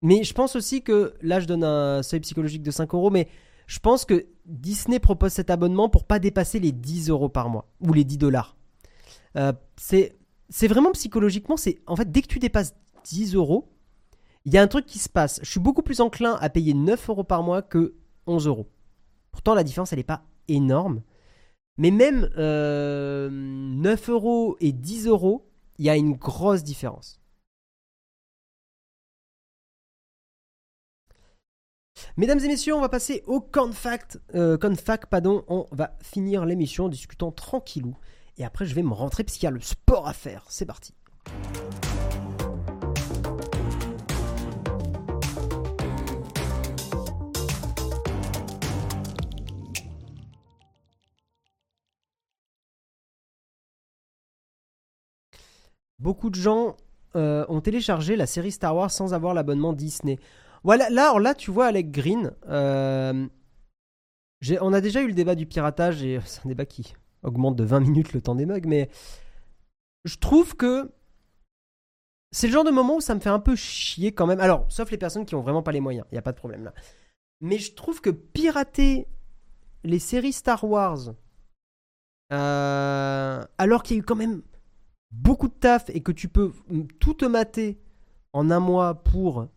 Mais 0.01 0.23
je 0.23 0.34
pense 0.34 0.55
aussi 0.55 0.81
que 0.81 1.13
là 1.22 1.39
je 1.39 1.45
donne 1.45 1.63
un 1.63 2.01
seuil 2.01 2.19
psychologique 2.22 2.63
de 2.63 2.72
5 2.72 2.93
euros, 2.95 3.11
mais 3.11 3.27
je 3.72 3.80
pense 3.80 4.03
que 4.03 4.27
Disney 4.45 4.99
propose 4.99 5.31
cet 5.31 5.49
abonnement 5.49 5.88
pour 5.88 6.03
pas 6.03 6.19
dépasser 6.19 6.60
les 6.60 6.73
10 6.73 7.10
euros 7.10 7.30
par 7.30 7.48
mois 7.48 7.69
ou 7.80 7.93
les 7.93 8.03
10 8.03 8.18
dollars. 8.18 8.57
Euh, 9.38 9.53
c'est 9.77 10.18
vraiment 10.68 10.91
psychologiquement, 10.91 11.56
c'est 11.56 11.80
en 11.88 11.95
fait 11.95 12.11
dès 12.11 12.22
que 12.22 12.27
tu 12.27 12.39
dépasses 12.39 12.76
10 13.06 13.34
euros, 13.34 13.69
il 14.43 14.53
y 14.53 14.57
a 14.57 14.61
un 14.61 14.68
truc 14.68 14.85
qui 14.85 14.99
se 14.99 15.07
passe. 15.07 15.39
Je 15.41 15.49
suis 15.49 15.61
beaucoup 15.61 15.84
plus 15.84 16.02
enclin 16.02 16.38
à 16.41 16.49
payer 16.49 16.73
9 16.73 17.10
euros 17.11 17.23
par 17.23 17.43
mois 17.43 17.61
que 17.61 17.93
11 18.27 18.45
euros. 18.48 18.68
Pourtant, 19.31 19.56
la 19.56 19.64
différence, 19.64 19.93
elle 19.93 19.99
n'est 19.99 20.03
pas 20.03 20.26
énorme. 20.49 21.02
Mais 21.77 21.91
même 21.91 22.23
9 22.23 22.30
euh, 22.39 23.95
euros 24.10 24.57
et 24.60 24.73
10 24.73 25.07
euros, 25.07 25.49
il 25.77 25.85
y 25.85 25.89
a 25.89 25.95
une 25.95 26.18
grosse 26.18 26.65
différence. 26.65 27.20
Mesdames 32.18 32.40
et 32.40 32.48
messieurs, 32.48 32.76
on 32.76 32.82
va 32.82 32.90
passer 32.90 33.23
au 33.28 33.40
confact. 33.41 34.19
Euh, 34.36 34.57
confact, 34.57 35.10
pardon. 35.10 35.44
On 35.48 35.68
va 35.72 35.98
finir 36.02 36.45
l'émission 36.45 36.86
en 36.86 36.90
discutant 36.90 37.32
tranquillou. 37.32 37.95
Et 38.38 38.45
après, 38.45 38.65
je 38.65 38.76
vais 38.76 38.84
me 38.84 38.94
rentrer 38.94 39.23
parce 39.23 39.38
qu'il 39.38 39.45
y 39.45 39.48
a 39.48 39.52
le 39.52 39.61
sport 39.61 40.07
à 40.07 40.14
faire. 40.14 40.45
C'est 40.49 40.65
parti. 40.65 40.94
Beaucoup 56.02 56.32
de 56.32 56.36
gens 56.36 56.78
euh, 57.15 57.45
ont 57.48 57.61
téléchargé 57.61 58.15
la 58.15 58.26
série 58.26 58.52
Star 58.52 58.76
Wars 58.76 58.90
sans 58.90 59.14
avoir 59.14 59.36
l'abonnement 59.36 59.72
Disney. 59.72 60.18
Voilà, 60.63 60.89
là, 60.89 61.17
là, 61.19 61.33
tu 61.33 61.51
vois, 61.51 61.67
Alec 61.67 61.91
Green, 61.91 62.31
euh, 62.47 63.27
on 64.61 64.73
a 64.73 64.81
déjà 64.81 65.01
eu 65.01 65.07
le 65.07 65.13
débat 65.13 65.35
du 65.35 65.45
piratage 65.45 66.03
et 66.03 66.19
c'est 66.25 66.45
un 66.45 66.49
débat 66.49 66.65
qui 66.65 66.93
augmente 67.23 67.55
de 67.55 67.63
20 67.63 67.79
minutes 67.79 68.13
le 68.13 68.21
temps 68.21 68.35
des 68.35 68.45
mugs, 68.45 68.67
mais 68.67 68.89
je 70.05 70.17
trouve 70.17 70.55
que 70.55 70.91
c'est 72.31 72.47
le 72.47 72.53
genre 72.53 72.63
de 72.63 72.71
moment 72.71 72.97
où 72.97 73.01
ça 73.01 73.15
me 73.15 73.19
fait 73.19 73.29
un 73.29 73.39
peu 73.39 73.55
chier 73.55 74.13
quand 74.13 74.25
même. 74.25 74.39
Alors, 74.39 74.65
sauf 74.69 74.89
les 74.91 74.97
personnes 74.97 75.25
qui 75.25 75.35
ont 75.35 75.41
vraiment 75.41 75.63
pas 75.63 75.71
les 75.71 75.81
moyens, 75.81 76.05
il 76.11 76.15
n'y 76.15 76.19
a 76.19 76.23
pas 76.23 76.31
de 76.31 76.38
problème 76.38 76.63
là. 76.63 76.73
Mais 77.41 77.57
je 77.57 77.73
trouve 77.73 78.01
que 78.01 78.09
pirater 78.09 79.07
les 79.83 79.99
séries 79.99 80.33
Star 80.33 80.63
Wars, 80.63 81.13
euh, 82.31 83.43
alors 83.57 83.83
qu'il 83.83 83.97
y 83.97 83.99
a 83.99 84.01
eu 84.01 84.05
quand 84.05 84.15
même 84.15 84.41
beaucoup 85.11 85.47
de 85.47 85.53
taf 85.53 85.89
et 85.89 86.01
que 86.01 86.11
tu 86.11 86.29
peux 86.29 86.53
tout 86.99 87.15
te 87.15 87.25
mater 87.25 87.79
en 88.31 88.49
un 88.51 88.59
mois 88.59 89.03
pour 89.03 89.47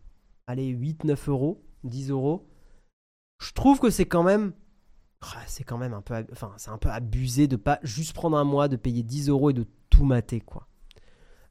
aller 0.47 0.67
8, 0.67 1.03
9 1.03 1.29
euros, 1.29 1.63
10 1.83 2.11
euros, 2.11 2.47
je 3.39 3.51
trouve 3.53 3.79
que 3.79 3.89
c'est 3.89 4.05
quand 4.05 4.23
même. 4.23 4.53
Ah, 5.21 5.41
c'est 5.47 5.63
quand 5.63 5.77
même 5.77 5.93
un 5.93 6.01
peu. 6.01 6.25
Enfin, 6.31 6.53
c'est 6.57 6.69
un 6.69 6.77
peu 6.77 6.89
abusé 6.89 7.47
de 7.47 7.55
pas 7.55 7.79
juste 7.83 8.13
prendre 8.13 8.37
un 8.37 8.43
mois, 8.43 8.67
de 8.67 8.75
payer 8.75 9.03
10 9.03 9.29
euros 9.29 9.49
et 9.49 9.53
de 9.53 9.65
tout 9.89 10.05
mater, 10.05 10.39
quoi. 10.41 10.67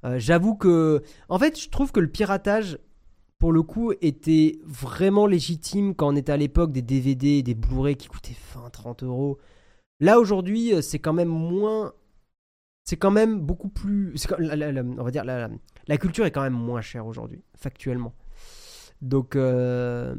Euh, 0.05 0.19
j'avoue 0.19 0.55
que. 0.55 1.03
En 1.29 1.39
fait, 1.39 1.61
je 1.61 1.69
trouve 1.69 1.93
que 1.93 2.01
le 2.01 2.11
piratage, 2.11 2.79
pour 3.39 3.53
le 3.53 3.63
coup, 3.63 3.93
était 4.01 4.59
vraiment 4.65 5.27
légitime 5.27 5.95
quand 5.95 6.09
on 6.09 6.17
était 6.17 6.33
à 6.33 6.37
l'époque 6.37 6.73
des 6.73 6.83
DVD 6.83 7.39
et 7.39 7.43
des 7.43 7.55
Blu-ray 7.55 7.97
qui 7.97 8.09
coûtaient 8.09 8.37
20, 8.55 8.71
30 8.71 9.03
euros. 9.03 9.39
Là, 10.01 10.19
aujourd'hui, 10.21 10.75
euh, 10.75 10.83
c'est 10.83 10.99
quand 10.99 11.13
même 11.13 11.29
moins 11.29 11.93
c'est 12.85 12.97
quand 12.99 13.11
même 13.11 13.41
beaucoup 13.41 13.69
plus. 13.69 14.15
on 14.39 15.03
va 15.03 15.11
dire, 15.11 15.25
la, 15.25 15.49
la, 15.89 15.99
culture 15.99 16.27
est 16.27 16.31
quand 16.31 16.43
même 16.43 16.53
moins 16.53 16.83
chère 16.83 17.07
aujourd'hui, 17.07 17.43
factuellement. 17.57 18.15
Donc, 19.03 19.37
euh, 19.37 20.15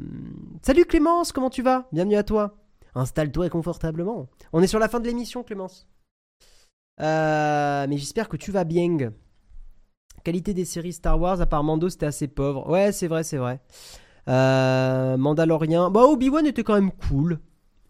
salut 0.61 0.85
Clémence, 0.85 1.31
comment 1.31 1.49
tu 1.49 1.61
vas? 1.61 1.87
Bienvenue 1.91 2.15
à 2.15 2.23
toi. 2.23 2.55
Installe-toi 2.93 3.49
confortablement. 3.49 4.27
On 4.53 4.61
est 4.61 4.67
sur 4.67 4.79
la 4.79 4.87
fin 4.87 4.99
de 4.99 5.07
l'émission, 5.07 5.43
Clémence. 5.43 5.87
Euh, 7.01 7.85
mais 7.89 7.97
j'espère 7.97 8.29
que 8.29 8.37
tu 8.37 8.51
vas 8.51 8.63
bien. 8.63 9.11
Qualité 10.23 10.53
des 10.53 10.65
séries 10.65 10.93
Star 10.93 11.19
Wars, 11.19 11.41
à 11.41 11.45
part 11.45 11.63
Mando, 11.63 11.89
c'était 11.89 12.05
assez 12.05 12.27
pauvre. 12.27 12.69
Ouais, 12.69 12.91
c'est 12.91 13.07
vrai, 13.07 13.23
c'est 13.23 13.37
vrai. 13.37 13.59
Euh, 14.27 15.17
Mandalorian. 15.17 15.91
Bah, 15.91 16.03
Obi-Wan 16.03 16.45
était 16.45 16.63
quand 16.63 16.73
même 16.73 16.91
cool. 16.91 17.39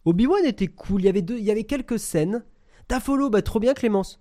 Obi-Wan 0.05 0.43
était 0.45 0.67
cool. 0.67 1.01
Il 1.01 1.05
y 1.05 1.09
avait, 1.09 1.21
deux, 1.21 1.37
il 1.37 1.43
y 1.43 1.51
avait 1.51 1.63
quelques 1.63 1.99
scènes. 1.99 2.43
Ta 2.87 2.99
follow, 2.99 3.29
bah, 3.29 3.41
trop 3.41 3.59
bien, 3.59 3.73
Clémence. 3.73 4.19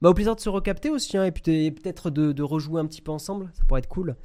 Bah, 0.00 0.08
au 0.08 0.14
plaisir 0.14 0.34
de 0.34 0.40
se 0.40 0.48
recapter 0.48 0.88
aussi, 0.88 1.18
hein, 1.18 1.24
et 1.24 1.30
peut-être 1.32 2.10
de, 2.10 2.42
rejouer 2.42 2.80
un 2.80 2.86
petit 2.86 3.02
peu 3.02 3.12
ensemble, 3.12 3.50
ça 3.52 3.64
pourrait 3.68 3.80
être 3.80 3.88
cool. 3.88 4.16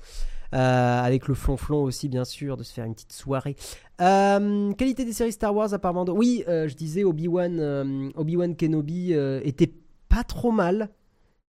Euh, 0.54 1.02
avec 1.02 1.28
le 1.28 1.34
flonflon 1.34 1.84
aussi, 1.84 2.10
bien 2.10 2.26
sûr, 2.26 2.58
de 2.58 2.64
se 2.64 2.74
faire 2.74 2.86
une 2.86 2.94
petite 2.94 3.14
soirée. 3.14 3.56
Euh, 4.02 4.72
qualité 4.74 5.06
des 5.06 5.14
séries 5.14 5.32
Star 5.32 5.56
Wars, 5.56 5.74
apparemment. 5.74 6.06
Oui, 6.10 6.44
euh, 6.48 6.68
je 6.68 6.76
disais, 6.76 7.04
Obi-Wan 7.04 8.12
Obi 8.16 8.38
Kenobi 8.56 9.14
était 9.44 9.74
pas 10.10 10.24
trop 10.24 10.52
mal. 10.52 10.90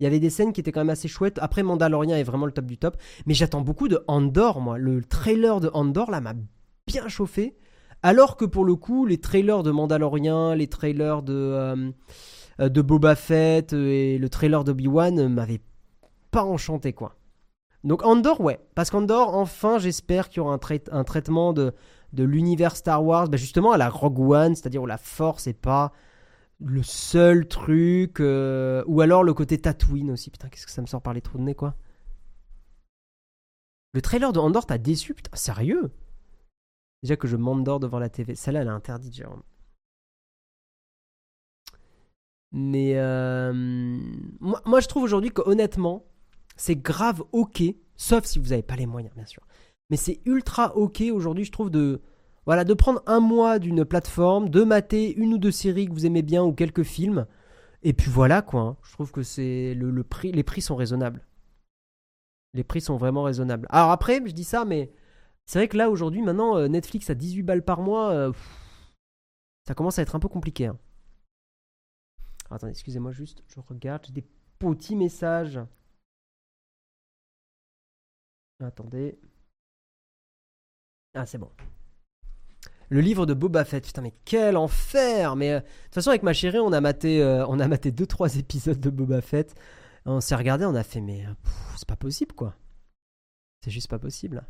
Il 0.00 0.04
y 0.04 0.06
avait 0.06 0.20
des 0.20 0.30
scènes 0.30 0.52
qui 0.52 0.60
étaient 0.60 0.70
quand 0.70 0.80
même 0.80 0.90
assez 0.90 1.08
chouettes. 1.08 1.38
Après, 1.42 1.62
Mandalorian 1.62 2.16
est 2.16 2.22
vraiment 2.22 2.46
le 2.46 2.52
top 2.52 2.66
du 2.66 2.78
top. 2.78 2.96
Mais 3.26 3.34
j'attends 3.34 3.62
beaucoup 3.62 3.88
de 3.88 4.04
Andor, 4.06 4.60
moi. 4.60 4.78
Le 4.78 5.02
trailer 5.02 5.60
de 5.60 5.70
Andor, 5.74 6.10
là, 6.10 6.20
m'a 6.20 6.34
bien 6.86 7.08
chauffé. 7.08 7.56
Alors 8.04 8.36
que 8.36 8.44
pour 8.44 8.64
le 8.64 8.76
coup, 8.76 9.06
les 9.06 9.18
trailers 9.18 9.64
de 9.64 9.72
Mandalorian, 9.72 10.54
les 10.54 10.68
trailers 10.68 11.22
de. 11.22 11.92
De 12.58 12.82
Boba 12.82 13.14
Fett 13.14 13.72
et 13.72 14.18
le 14.18 14.28
trailer 14.28 14.64
d'Obi-Wan 14.64 15.28
m'avait 15.28 15.60
pas 16.32 16.42
enchanté 16.42 16.92
quoi. 16.92 17.17
Donc 17.84 18.04
Andor, 18.04 18.40
ouais, 18.40 18.58
parce 18.74 18.90
qu'Andor, 18.90 19.34
enfin, 19.34 19.78
j'espère 19.78 20.28
qu'il 20.28 20.38
y 20.38 20.40
aura 20.40 20.58
un, 20.90 21.04
traitement 21.04 21.52
de, 21.52 21.72
l'univers 22.12 22.76
Star 22.76 23.04
Wars, 23.04 23.28
bah, 23.28 23.36
justement 23.36 23.72
à 23.72 23.76
la 23.76 23.88
Rogue 23.88 24.20
One, 24.20 24.54
c'est-à-dire 24.54 24.82
où 24.82 24.86
la 24.86 24.98
Force 24.98 25.46
est 25.46 25.52
pas 25.52 25.92
le 26.60 26.82
seul 26.82 27.46
truc, 27.46 28.20
euh, 28.20 28.82
ou 28.86 29.00
alors 29.00 29.22
le 29.22 29.32
côté 29.32 29.58
Tatooine 29.58 30.10
aussi. 30.10 30.30
Putain, 30.30 30.48
qu'est-ce 30.48 30.66
que 30.66 30.72
ça 30.72 30.82
me 30.82 30.86
sort 30.86 31.02
par 31.02 31.14
les 31.14 31.20
trous 31.20 31.38
de 31.38 31.44
nez, 31.44 31.54
quoi. 31.54 31.74
Le 33.94 34.02
trailer 34.02 34.32
de 34.32 34.40
Andor 34.40 34.66
t'a 34.66 34.78
déçu, 34.78 35.14
putain, 35.14 35.34
sérieux? 35.36 35.90
Déjà 37.02 37.16
que 37.16 37.28
je 37.28 37.36
m'endors 37.36 37.80
devant 37.80 38.00
la 38.00 38.08
TV. 38.08 38.34
Celle-là, 38.34 38.62
elle 38.62 38.66
est 38.66 38.70
interdite, 38.70 39.14
Jérôme. 39.14 39.42
Mais 42.50 42.94
euh, 42.96 43.52
moi, 44.40 44.80
je 44.80 44.88
trouve 44.88 45.02
aujourd'hui 45.02 45.30
que 45.30 45.42
honnêtement, 45.44 46.04
c'est 46.58 46.76
grave 46.76 47.22
ok, 47.32 47.62
sauf 47.96 48.24
si 48.24 48.38
vous 48.38 48.48
n'avez 48.48 48.62
pas 48.62 48.76
les 48.76 48.86
moyens, 48.86 49.14
bien 49.14 49.24
sûr. 49.24 49.46
Mais 49.88 49.96
c'est 49.96 50.20
ultra 50.26 50.76
ok 50.76 51.02
aujourd'hui, 51.12 51.44
je 51.44 51.52
trouve, 51.52 51.70
de, 51.70 52.02
voilà, 52.44 52.64
de 52.64 52.74
prendre 52.74 53.02
un 53.06 53.20
mois 53.20 53.58
d'une 53.58 53.84
plateforme, 53.84 54.50
de 54.50 54.64
mater 54.64 55.14
une 55.14 55.32
ou 55.32 55.38
deux 55.38 55.52
séries 55.52 55.86
que 55.86 55.92
vous 55.92 56.04
aimez 56.04 56.22
bien 56.22 56.42
ou 56.42 56.52
quelques 56.52 56.82
films. 56.82 57.26
Et 57.82 57.92
puis 57.92 58.10
voilà 58.10 58.42
quoi. 58.42 58.60
Hein. 58.60 58.76
Je 58.82 58.92
trouve 58.92 59.12
que 59.12 59.22
c'est 59.22 59.72
le, 59.74 60.02
prix, 60.02 60.32
les 60.32 60.42
prix 60.42 60.60
sont 60.60 60.76
raisonnables. 60.76 61.24
Les 62.54 62.64
prix 62.64 62.80
sont 62.80 62.96
vraiment 62.96 63.22
raisonnables. 63.22 63.66
Alors 63.70 63.92
après, 63.92 64.20
je 64.26 64.32
dis 64.32 64.44
ça, 64.44 64.64
mais 64.64 64.90
c'est 65.46 65.60
vrai 65.60 65.68
que 65.68 65.76
là 65.76 65.88
aujourd'hui, 65.88 66.22
maintenant, 66.22 66.56
euh, 66.56 66.66
Netflix 66.66 67.08
à 67.08 67.14
18 67.14 67.42
balles 67.44 67.64
par 67.64 67.80
mois, 67.80 68.10
euh, 68.10 68.32
ça 69.66 69.74
commence 69.74 69.98
à 69.98 70.02
être 70.02 70.16
un 70.16 70.20
peu 70.20 70.28
compliqué. 70.28 70.66
Hein. 70.66 70.78
Attendez, 72.50 72.72
excusez-moi 72.72 73.12
juste, 73.12 73.44
je 73.46 73.60
regarde, 73.60 74.06
j'ai 74.06 74.12
des 74.12 74.26
petits 74.58 74.96
messages. 74.96 75.60
Attendez. 78.60 79.18
Ah, 81.14 81.26
c'est 81.26 81.38
bon. 81.38 81.50
Le 82.90 83.00
livre 83.00 83.26
de 83.26 83.34
Boba 83.34 83.64
Fett, 83.64 83.84
putain, 83.84 84.02
mais 84.02 84.14
quel 84.24 84.56
enfer 84.56 85.36
Mais 85.36 85.52
euh, 85.52 85.60
de 85.60 85.64
toute 85.64 85.94
façon, 85.94 86.10
avec 86.10 86.22
ma 86.22 86.32
chérie, 86.32 86.58
on 86.58 86.72
a 86.72 86.80
maté, 86.80 87.22
euh, 87.22 87.46
on 87.46 87.60
a 87.60 87.68
maté 87.68 87.92
2-3 87.92 88.38
épisodes 88.38 88.80
de 88.80 88.90
Boba 88.90 89.20
Fett. 89.20 89.54
On 90.06 90.20
s'est 90.20 90.34
regardé, 90.36 90.64
on 90.64 90.74
a 90.74 90.82
fait, 90.84 91.00
mais 91.00 91.26
euh, 91.26 91.30
c'est 91.76 91.88
pas 91.88 91.96
possible, 91.96 92.34
quoi. 92.34 92.54
C'est 93.62 93.70
juste 93.70 93.88
pas 93.88 93.98
possible. 93.98 94.42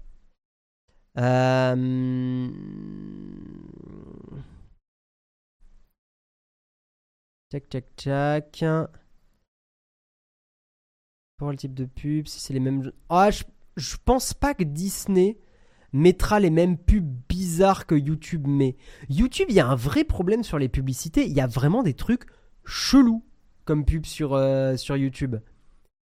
Euh... 1.18 2.48
Tchac, 7.51 7.64
tchac, 7.68 7.85
tchac. 7.97 8.64
Pour 11.39 11.51
le 11.51 11.56
type 11.56 11.74
de 11.74 11.86
pub, 11.86 12.26
si 12.26 12.39
c'est 12.40 12.52
les 12.52 12.60
mêmes. 12.60 12.93
Ah, 13.09 13.30
je, 13.30 13.43
je 13.79 13.97
pense 14.05 14.35
pas 14.35 14.55
que 14.55 14.65
Disney 14.65 15.39
mettra 15.93 16.41
les 16.41 16.51
mêmes 16.51 16.77
pubs 16.77 17.09
bizarres 17.29 17.87
que 17.87 17.95
YouTube 17.95 18.47
met. 18.47 18.77
YouTube, 19.09 19.47
il 19.49 19.55
y 19.55 19.61
a 19.61 19.67
un 19.67 19.75
vrai 19.75 20.05
problème 20.05 20.43
sur 20.43 20.59
les 20.59 20.69
publicités. 20.69 21.27
Il 21.27 21.33
y 21.33 21.41
a 21.41 21.47
vraiment 21.47 21.83
des 21.83 21.95
trucs 21.95 22.25
chelou 22.65 23.25
comme 23.65 23.85
pub 23.85 24.05
sur, 24.07 24.35
euh, 24.35 24.77
YouTube. 24.91 25.37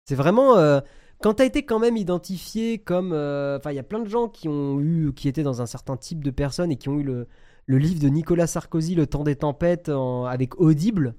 C'est 0.06 0.14
vraiment. 0.14 0.56
euh, 0.56 0.80
quand 1.22 1.34
t'as 1.34 1.44
été 1.46 1.64
quand 1.64 1.78
même 1.78 1.96
identifié 1.96 2.78
comme. 2.78 3.12
euh, 3.12 3.56
Enfin, 3.58 3.72
il 3.72 3.76
y 3.76 3.78
a 3.78 3.82
plein 3.82 4.00
de 4.00 4.08
gens 4.08 4.28
qui 4.28 4.48
ont 4.48 4.80
eu. 4.80 5.12
qui 5.14 5.28
étaient 5.28 5.42
dans 5.42 5.62
un 5.62 5.66
certain 5.66 5.96
type 5.96 6.22
de 6.24 6.30
personnes 6.30 6.70
et 6.70 6.76
qui 6.76 6.88
ont 6.88 6.98
eu 6.98 7.02
le, 7.02 7.26
livre 7.68 8.00
de 8.00 8.08
Nicolas 8.08 8.46
Sarkozy, 8.46 8.94
Le 8.94 9.06
temps 9.06 9.24
des 9.24 9.36
tempêtes, 9.36 9.90
avec 9.90 10.58
Audible. 10.60 11.14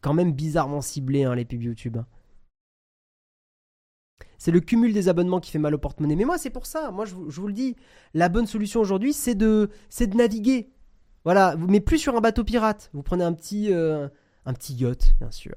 Quand 0.00 0.14
même 0.14 0.32
bizarrement 0.32 0.80
ciblé, 0.80 1.24
hein, 1.24 1.34
les 1.34 1.44
pubs 1.44 1.62
YouTube. 1.62 1.98
hein. 1.98 2.06
C'est 4.40 4.52
le 4.52 4.60
cumul 4.60 4.94
des 4.94 5.08
abonnements 5.10 5.38
qui 5.38 5.50
fait 5.50 5.58
mal 5.58 5.74
au 5.74 5.78
porte-monnaie. 5.78 6.16
Mais 6.16 6.24
moi, 6.24 6.38
c'est 6.38 6.48
pour 6.48 6.64
ça. 6.64 6.90
Moi, 6.92 7.04
je 7.04 7.14
vous, 7.14 7.46
le 7.46 7.52
dis, 7.52 7.76
la 8.14 8.30
bonne 8.30 8.46
solution 8.46 8.80
aujourd'hui, 8.80 9.12
c'est 9.12 9.34
de, 9.34 9.68
c'est 9.90 10.06
de 10.06 10.16
naviguer. 10.16 10.70
Voilà, 11.24 11.54
vous- 11.56 11.68
mais 11.68 11.80
plus 11.80 11.98
sur 11.98 12.16
un 12.16 12.22
bateau 12.22 12.42
pirate. 12.42 12.88
Vous 12.94 13.02
prenez 13.02 13.22
un 13.22 13.34
petit, 13.34 13.70
euh, 13.70 14.08
un 14.46 14.54
petit 14.54 14.72
yacht, 14.72 15.14
bien 15.20 15.30
sûr. 15.30 15.52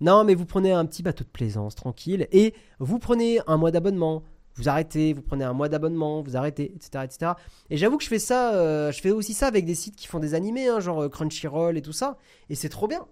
Non, 0.00 0.22
mais 0.22 0.36
vous 0.36 0.46
prenez 0.46 0.70
un 0.70 0.86
petit 0.86 1.02
bateau 1.02 1.24
de 1.24 1.28
plaisance, 1.28 1.74
tranquille, 1.74 2.28
et 2.30 2.54
vous 2.78 3.00
prenez 3.00 3.40
un 3.48 3.56
mois 3.56 3.72
d'abonnement. 3.72 4.22
Vous 4.54 4.68
arrêtez, 4.68 5.12
vous 5.12 5.22
prenez 5.22 5.42
un 5.44 5.52
mois 5.52 5.68
d'abonnement, 5.68 6.22
vous 6.22 6.36
arrêtez, 6.36 6.72
etc., 6.72 7.04
etc. 7.04 7.32
Et 7.68 7.76
j'avoue 7.76 7.98
que 7.98 8.04
je 8.04 8.08
fais 8.08 8.20
ça, 8.20 8.54
euh, 8.54 8.92
je 8.92 9.00
fais 9.00 9.10
aussi 9.10 9.34
ça 9.34 9.48
avec 9.48 9.64
des 9.64 9.74
sites 9.74 9.96
qui 9.96 10.06
font 10.06 10.20
des 10.20 10.34
animés, 10.34 10.68
hein, 10.68 10.78
genre 10.78 11.02
euh, 11.02 11.08
Crunchyroll 11.08 11.76
et 11.76 11.82
tout 11.82 11.92
ça, 11.92 12.16
et 12.48 12.54
c'est 12.54 12.68
trop 12.68 12.86
bien. 12.86 13.06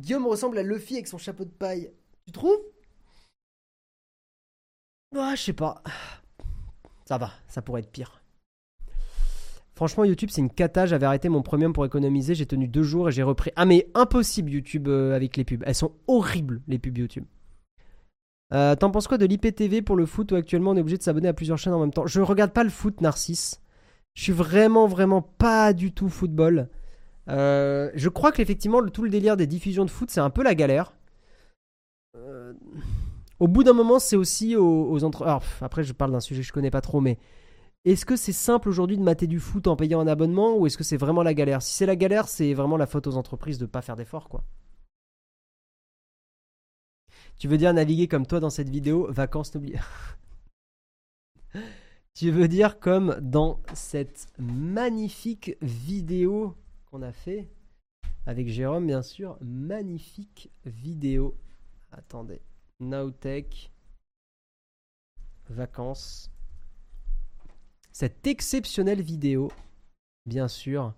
Guillaume 0.00 0.26
ressemble 0.26 0.56
à 0.56 0.62
Luffy 0.62 0.94
avec 0.94 1.06
son 1.06 1.18
chapeau 1.18 1.44
de 1.44 1.50
paille. 1.50 1.90
Tu 2.26 2.32
trouves? 2.32 2.58
Ah, 5.14 5.34
je 5.36 5.42
sais 5.42 5.52
pas. 5.52 5.82
Ça 7.04 7.18
va, 7.18 7.30
ça 7.48 7.62
pourrait 7.62 7.80
être 7.82 7.90
pire. 7.92 8.20
Franchement, 9.74 10.04
YouTube, 10.04 10.30
c'est 10.32 10.40
une 10.40 10.50
cata. 10.50 10.86
J'avais 10.86 11.06
arrêté 11.06 11.28
mon 11.28 11.42
premium 11.42 11.72
pour 11.72 11.84
économiser. 11.84 12.34
J'ai 12.34 12.46
tenu 12.46 12.66
deux 12.66 12.82
jours 12.82 13.08
et 13.08 13.12
j'ai 13.12 13.22
repris. 13.22 13.50
Ah, 13.56 13.66
mais 13.66 13.88
impossible, 13.94 14.50
YouTube, 14.50 14.88
euh, 14.88 15.14
avec 15.14 15.36
les 15.36 15.44
pubs. 15.44 15.62
Elles 15.66 15.74
sont 15.74 15.92
horribles, 16.06 16.62
les 16.66 16.78
pubs 16.78 16.96
YouTube. 16.96 17.24
Euh, 18.54 18.74
T'en 18.76 18.90
penses 18.90 19.06
quoi 19.08 19.18
de 19.18 19.26
l'IPTV 19.26 19.82
pour 19.82 19.96
le 19.96 20.06
foot 20.06 20.32
où 20.32 20.36
actuellement 20.36 20.70
on 20.70 20.76
est 20.76 20.80
obligé 20.80 20.96
de 20.96 21.02
s'abonner 21.02 21.28
à 21.28 21.34
plusieurs 21.34 21.58
chaînes 21.58 21.74
en 21.74 21.80
même 21.80 21.92
temps? 21.92 22.06
Je 22.06 22.20
regarde 22.20 22.52
pas 22.52 22.64
le 22.64 22.70
foot, 22.70 23.00
Narcisse. 23.00 23.60
Je 24.14 24.22
suis 24.22 24.32
vraiment, 24.32 24.86
vraiment 24.86 25.20
pas 25.20 25.72
du 25.74 25.92
tout 25.92 26.08
football. 26.08 26.68
Euh, 27.28 27.90
je 27.94 28.08
crois 28.08 28.32
qu'effectivement, 28.32 28.80
le- 28.80 28.90
tout 28.90 29.02
le 29.02 29.10
délire 29.10 29.36
des 29.36 29.46
diffusions 29.46 29.84
de 29.84 29.90
foot, 29.90 30.10
c'est 30.10 30.20
un 30.20 30.30
peu 30.30 30.42
la 30.42 30.54
galère. 30.54 30.94
Euh, 32.16 32.54
au 33.38 33.48
bout 33.48 33.64
d'un 33.64 33.72
moment, 33.72 33.98
c'est 33.98 34.16
aussi 34.16 34.56
aux, 34.56 34.90
aux 34.90 35.04
entre... 35.04 35.22
alors, 35.22 35.42
après, 35.60 35.84
je 35.84 35.92
parle 35.92 36.12
d'un 36.12 36.20
sujet 36.20 36.40
que 36.40 36.46
je 36.46 36.52
connais 36.52 36.70
pas 36.70 36.80
trop, 36.80 37.00
mais 37.00 37.18
est-ce 37.84 38.04
que 38.04 38.16
c'est 38.16 38.32
simple 38.32 38.68
aujourd'hui 38.68 38.96
de 38.96 39.02
mater 39.02 39.26
du 39.26 39.38
foot 39.38 39.68
en 39.68 39.76
payant 39.76 40.00
un 40.00 40.08
abonnement 40.08 40.56
ou 40.56 40.66
est-ce 40.66 40.76
que 40.76 40.84
c'est 40.84 40.96
vraiment 40.96 41.22
la 41.22 41.34
galère? 41.34 41.62
Si 41.62 41.72
c'est 41.72 41.86
la 41.86 41.94
galère, 41.94 42.26
c'est 42.26 42.52
vraiment 42.52 42.76
la 42.76 42.86
faute 42.86 43.06
aux 43.06 43.16
entreprises 43.16 43.58
de 43.58 43.66
pas 43.66 43.80
faire 43.80 43.96
d'efforts, 43.96 44.28
quoi. 44.28 44.42
Tu 47.38 47.48
veux 47.48 47.58
dire 47.58 47.72
naviguer 47.74 48.08
comme 48.08 48.26
toi 48.26 48.40
dans 48.40 48.50
cette 48.50 48.70
vidéo 48.70 49.06
Vacances, 49.10 49.54
n'oublie. 49.54 49.74
tu 52.14 52.30
veux 52.30 52.48
dire 52.48 52.80
comme 52.80 53.16
dans 53.20 53.60
cette 53.74 54.32
magnifique 54.38 55.56
vidéo 55.60 56.56
qu'on 56.90 57.02
a 57.02 57.12
fait 57.12 57.48
avec 58.26 58.48
Jérôme, 58.48 58.86
bien 58.86 59.02
sûr. 59.02 59.38
Magnifique 59.40 60.50
vidéo. 60.64 61.36
Attendez. 61.92 62.40
Nowtech. 62.80 63.72
Vacances. 65.48 66.30
Cette 67.92 68.26
exceptionnelle 68.26 69.00
vidéo, 69.00 69.50
bien 70.26 70.48
sûr, 70.48 70.92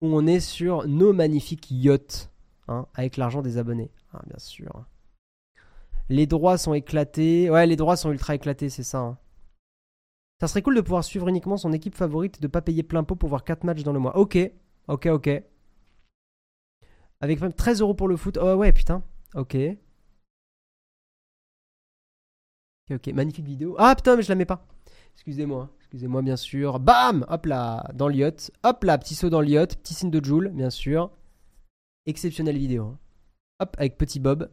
où 0.00 0.06
on 0.06 0.26
est 0.26 0.40
sur 0.40 0.86
nos 0.86 1.12
magnifiques 1.12 1.70
yachts, 1.70 2.30
hein, 2.68 2.86
avec 2.94 3.16
l'argent 3.16 3.42
des 3.42 3.58
abonnés. 3.58 3.90
Ah, 4.12 4.22
bien 4.26 4.38
sûr. 4.38 4.86
Les 6.08 6.26
droits 6.26 6.56
sont 6.56 6.72
éclatés. 6.72 7.50
Ouais, 7.50 7.66
les 7.66 7.76
droits 7.76 7.96
sont 7.96 8.10
ultra 8.12 8.34
éclatés, 8.34 8.70
c'est 8.70 8.82
ça. 8.82 8.98
hein. 9.00 9.18
Ça 10.40 10.46
serait 10.48 10.62
cool 10.62 10.76
de 10.76 10.80
pouvoir 10.80 11.04
suivre 11.04 11.28
uniquement 11.28 11.56
son 11.56 11.72
équipe 11.72 11.96
favorite 11.96 12.38
et 12.38 12.40
de 12.40 12.46
pas 12.46 12.62
payer 12.62 12.82
plein 12.84 13.02
pot 13.04 13.16
pour 13.16 13.28
voir 13.28 13.44
4 13.44 13.64
matchs 13.64 13.82
dans 13.82 13.92
le 13.92 13.98
mois. 13.98 14.16
Ok, 14.16 14.38
ok, 14.86 15.06
ok. 15.06 15.42
Avec 17.20 17.40
même 17.40 17.52
13 17.52 17.80
euros 17.80 17.94
pour 17.94 18.06
le 18.08 18.16
foot. 18.16 18.38
Oh 18.40 18.54
ouais, 18.54 18.72
putain. 18.72 19.02
Ok. 19.34 19.56
Ok, 22.90 22.96
ok. 22.96 23.14
Magnifique 23.14 23.46
vidéo. 23.46 23.74
Ah 23.78 23.94
putain, 23.96 24.16
mais 24.16 24.22
je 24.22 24.28
la 24.28 24.34
mets 24.34 24.44
pas. 24.46 24.66
Excusez-moi. 25.14 25.70
Excusez-moi, 25.78 26.22
bien 26.22 26.36
sûr. 26.36 26.78
Bam 26.80 27.24
Hop 27.28 27.46
là, 27.46 27.90
dans 27.94 28.08
le 28.08 28.14
yacht. 28.14 28.50
Hop 28.62 28.84
là, 28.84 28.98
petit 28.98 29.14
saut 29.14 29.30
dans 29.30 29.40
le 29.40 29.48
yacht. 29.48 29.76
Petit 29.76 29.94
signe 29.94 30.10
de 30.10 30.24
Joule, 30.24 30.48
bien 30.50 30.70
sûr. 30.70 31.10
Exceptionnelle 32.06 32.58
vidéo. 32.58 32.84
hein. 32.84 32.98
Hop, 33.60 33.74
avec 33.78 33.96
petit 33.98 34.20
Bob. 34.20 34.50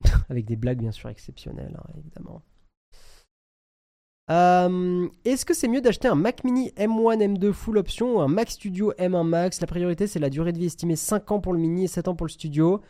avec 0.28 0.46
des 0.46 0.56
blagues, 0.56 0.78
bien 0.78 0.92
sûr, 0.92 1.08
exceptionnelles, 1.08 1.76
hein, 1.78 1.90
évidemment. 1.98 2.42
Euh, 4.30 5.08
Est-ce 5.24 5.44
que 5.44 5.54
c'est 5.54 5.66
mieux 5.68 5.80
d'acheter 5.80 6.06
un 6.08 6.14
Mac 6.14 6.44
Mini 6.44 6.70
M1 6.76 7.18
M2 7.36 7.52
Full 7.52 7.78
Option 7.78 8.16
ou 8.16 8.20
un 8.20 8.28
Mac 8.28 8.50
Studio 8.50 8.92
M1 8.92 9.24
Max? 9.26 9.60
La 9.60 9.66
priorité, 9.66 10.06
c'est 10.06 10.20
la 10.20 10.30
durée 10.30 10.52
de 10.52 10.58
vie 10.58 10.66
estimée 10.66 10.94
5 10.96 11.30
ans 11.32 11.40
pour 11.40 11.52
le 11.52 11.58
Mini 11.58 11.84
et 11.84 11.88
7 11.88 12.06
ans 12.08 12.14
pour 12.14 12.26
le 12.26 12.32
Studio. 12.32 12.80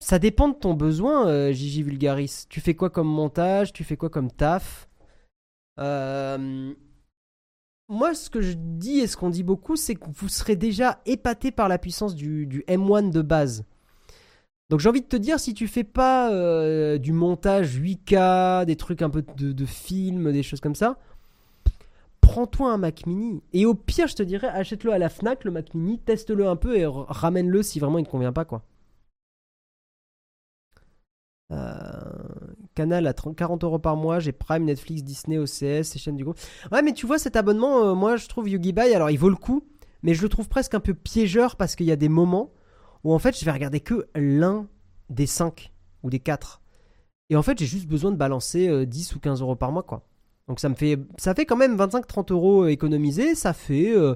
Ça 0.00 0.18
dépend 0.18 0.48
de 0.48 0.54
ton 0.54 0.74
besoin, 0.74 1.26
euh, 1.28 1.52
Gigi 1.52 1.82
Vulgaris. 1.82 2.44
Tu 2.48 2.60
fais 2.60 2.74
quoi 2.74 2.90
comme 2.90 3.08
montage? 3.08 3.72
Tu 3.72 3.84
fais 3.84 3.96
quoi 3.96 4.10
comme 4.10 4.30
taf? 4.30 4.88
Euh, 5.80 6.72
Moi, 7.88 8.14
ce 8.14 8.30
que 8.30 8.40
je 8.40 8.52
dis 8.56 9.00
et 9.00 9.06
ce 9.06 9.16
qu'on 9.16 9.30
dit 9.30 9.42
beaucoup, 9.42 9.76
c'est 9.76 9.94
que 9.94 10.06
vous 10.14 10.28
serez 10.28 10.56
déjà 10.56 11.00
épaté 11.06 11.50
par 11.50 11.68
la 11.68 11.78
puissance 11.78 12.14
du, 12.14 12.46
du 12.46 12.62
M1 12.68 13.10
de 13.10 13.22
base. 13.22 13.64
Donc 14.70 14.80
j'ai 14.80 14.88
envie 14.90 15.00
de 15.00 15.06
te 15.06 15.16
dire, 15.16 15.40
si 15.40 15.54
tu 15.54 15.66
fais 15.66 15.84
pas 15.84 16.30
euh, 16.32 16.98
du 16.98 17.12
montage 17.12 17.78
8K, 17.80 18.66
des 18.66 18.76
trucs 18.76 19.00
un 19.00 19.08
peu 19.10 19.24
de, 19.36 19.52
de 19.52 19.66
film, 19.66 20.30
des 20.30 20.42
choses 20.42 20.60
comme 20.60 20.74
ça, 20.74 20.98
prends-toi 22.20 22.70
un 22.72 22.76
Mac 22.78 23.06
Mini. 23.06 23.42
Et 23.54 23.64
au 23.66 23.74
pire, 23.74 24.06
je 24.08 24.14
te 24.14 24.22
dirais, 24.22 24.48
achète-le 24.48 24.92
à 24.92 24.98
la 24.98 25.08
Fnac, 25.08 25.44
le 25.44 25.50
Mac 25.50 25.74
Mini, 25.74 25.98
teste-le 25.98 26.46
un 26.46 26.56
peu 26.56 26.76
et 26.76 26.84
ramène-le 26.86 27.62
si 27.62 27.80
vraiment 27.80 27.98
il 27.98 28.02
ne 28.02 28.06
te 28.06 28.10
convient 28.10 28.32
pas, 28.32 28.44
quoi. 28.44 28.62
Euh, 31.50 31.56
Canal 32.74 33.06
à 33.06 33.14
30 33.14 33.36
40 33.36 33.64
euros 33.64 33.78
par 33.78 33.96
mois, 33.96 34.18
j'ai 34.20 34.32
Prime, 34.32 34.64
Netflix, 34.64 35.02
Disney, 35.02 35.38
OCS, 35.38 35.84
ces 35.84 35.98
chaînes 35.98 36.16
du 36.16 36.24
groupe. 36.24 36.38
Ouais, 36.72 36.82
mais 36.82 36.92
tu 36.92 37.06
vois, 37.06 37.18
cet 37.18 37.36
abonnement, 37.36 37.84
euh, 37.84 37.94
moi 37.94 38.16
je 38.16 38.26
trouve 38.28 38.48
YogiBuy, 38.48 38.92
alors 38.94 39.10
il 39.10 39.18
vaut 39.18 39.30
le 39.30 39.36
coup, 39.36 39.64
mais 40.02 40.14
je 40.14 40.22
le 40.22 40.28
trouve 40.28 40.48
presque 40.48 40.74
un 40.74 40.80
peu 40.80 40.94
piégeur 40.94 41.56
parce 41.56 41.74
qu'il 41.74 41.86
y 41.86 41.92
a 41.92 41.96
des 41.96 42.08
moments 42.10 42.52
où 43.04 43.14
en 43.14 43.18
fait 43.18 43.38
je 43.38 43.44
vais 43.44 43.50
regarder 43.52 43.80
que 43.80 44.08
l'un 44.14 44.66
des 45.10 45.26
5 45.26 45.72
ou 46.02 46.10
des 46.10 46.18
4. 46.20 46.60
Et 47.30 47.36
en 47.36 47.42
fait, 47.42 47.58
j'ai 47.58 47.66
juste 47.66 47.86
besoin 47.88 48.10
de 48.10 48.16
balancer 48.16 48.68
euh, 48.68 48.86
10 48.86 49.14
ou 49.16 49.20
15 49.20 49.40
euros 49.42 49.56
par 49.56 49.70
mois, 49.72 49.82
quoi. 49.82 50.06
Donc 50.48 50.60
ça 50.60 50.68
me 50.70 50.74
fait, 50.74 50.98
ça 51.18 51.34
fait 51.34 51.44
quand 51.44 51.56
même 51.56 51.76
25-30 51.76 52.32
euros 52.32 52.66
économisés, 52.66 53.34
ça 53.34 53.52
fait, 53.52 53.94
euh, 53.94 54.14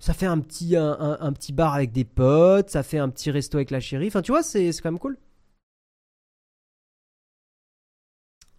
ça 0.00 0.14
fait 0.14 0.24
un 0.26 0.38
petit, 0.40 0.76
un, 0.76 0.96
un- 1.20 1.32
petit 1.32 1.52
bar 1.52 1.74
avec 1.74 1.92
des 1.92 2.04
potes, 2.04 2.70
ça 2.70 2.82
fait 2.82 2.98
un 2.98 3.08
petit 3.10 3.30
resto 3.30 3.58
avec 3.58 3.70
la 3.70 3.80
chérie. 3.80 4.06
Enfin, 4.08 4.22
tu 4.22 4.32
vois, 4.32 4.42
c'est 4.42 4.70
quand 4.82 4.90
même 4.90 4.98
cool. 4.98 5.18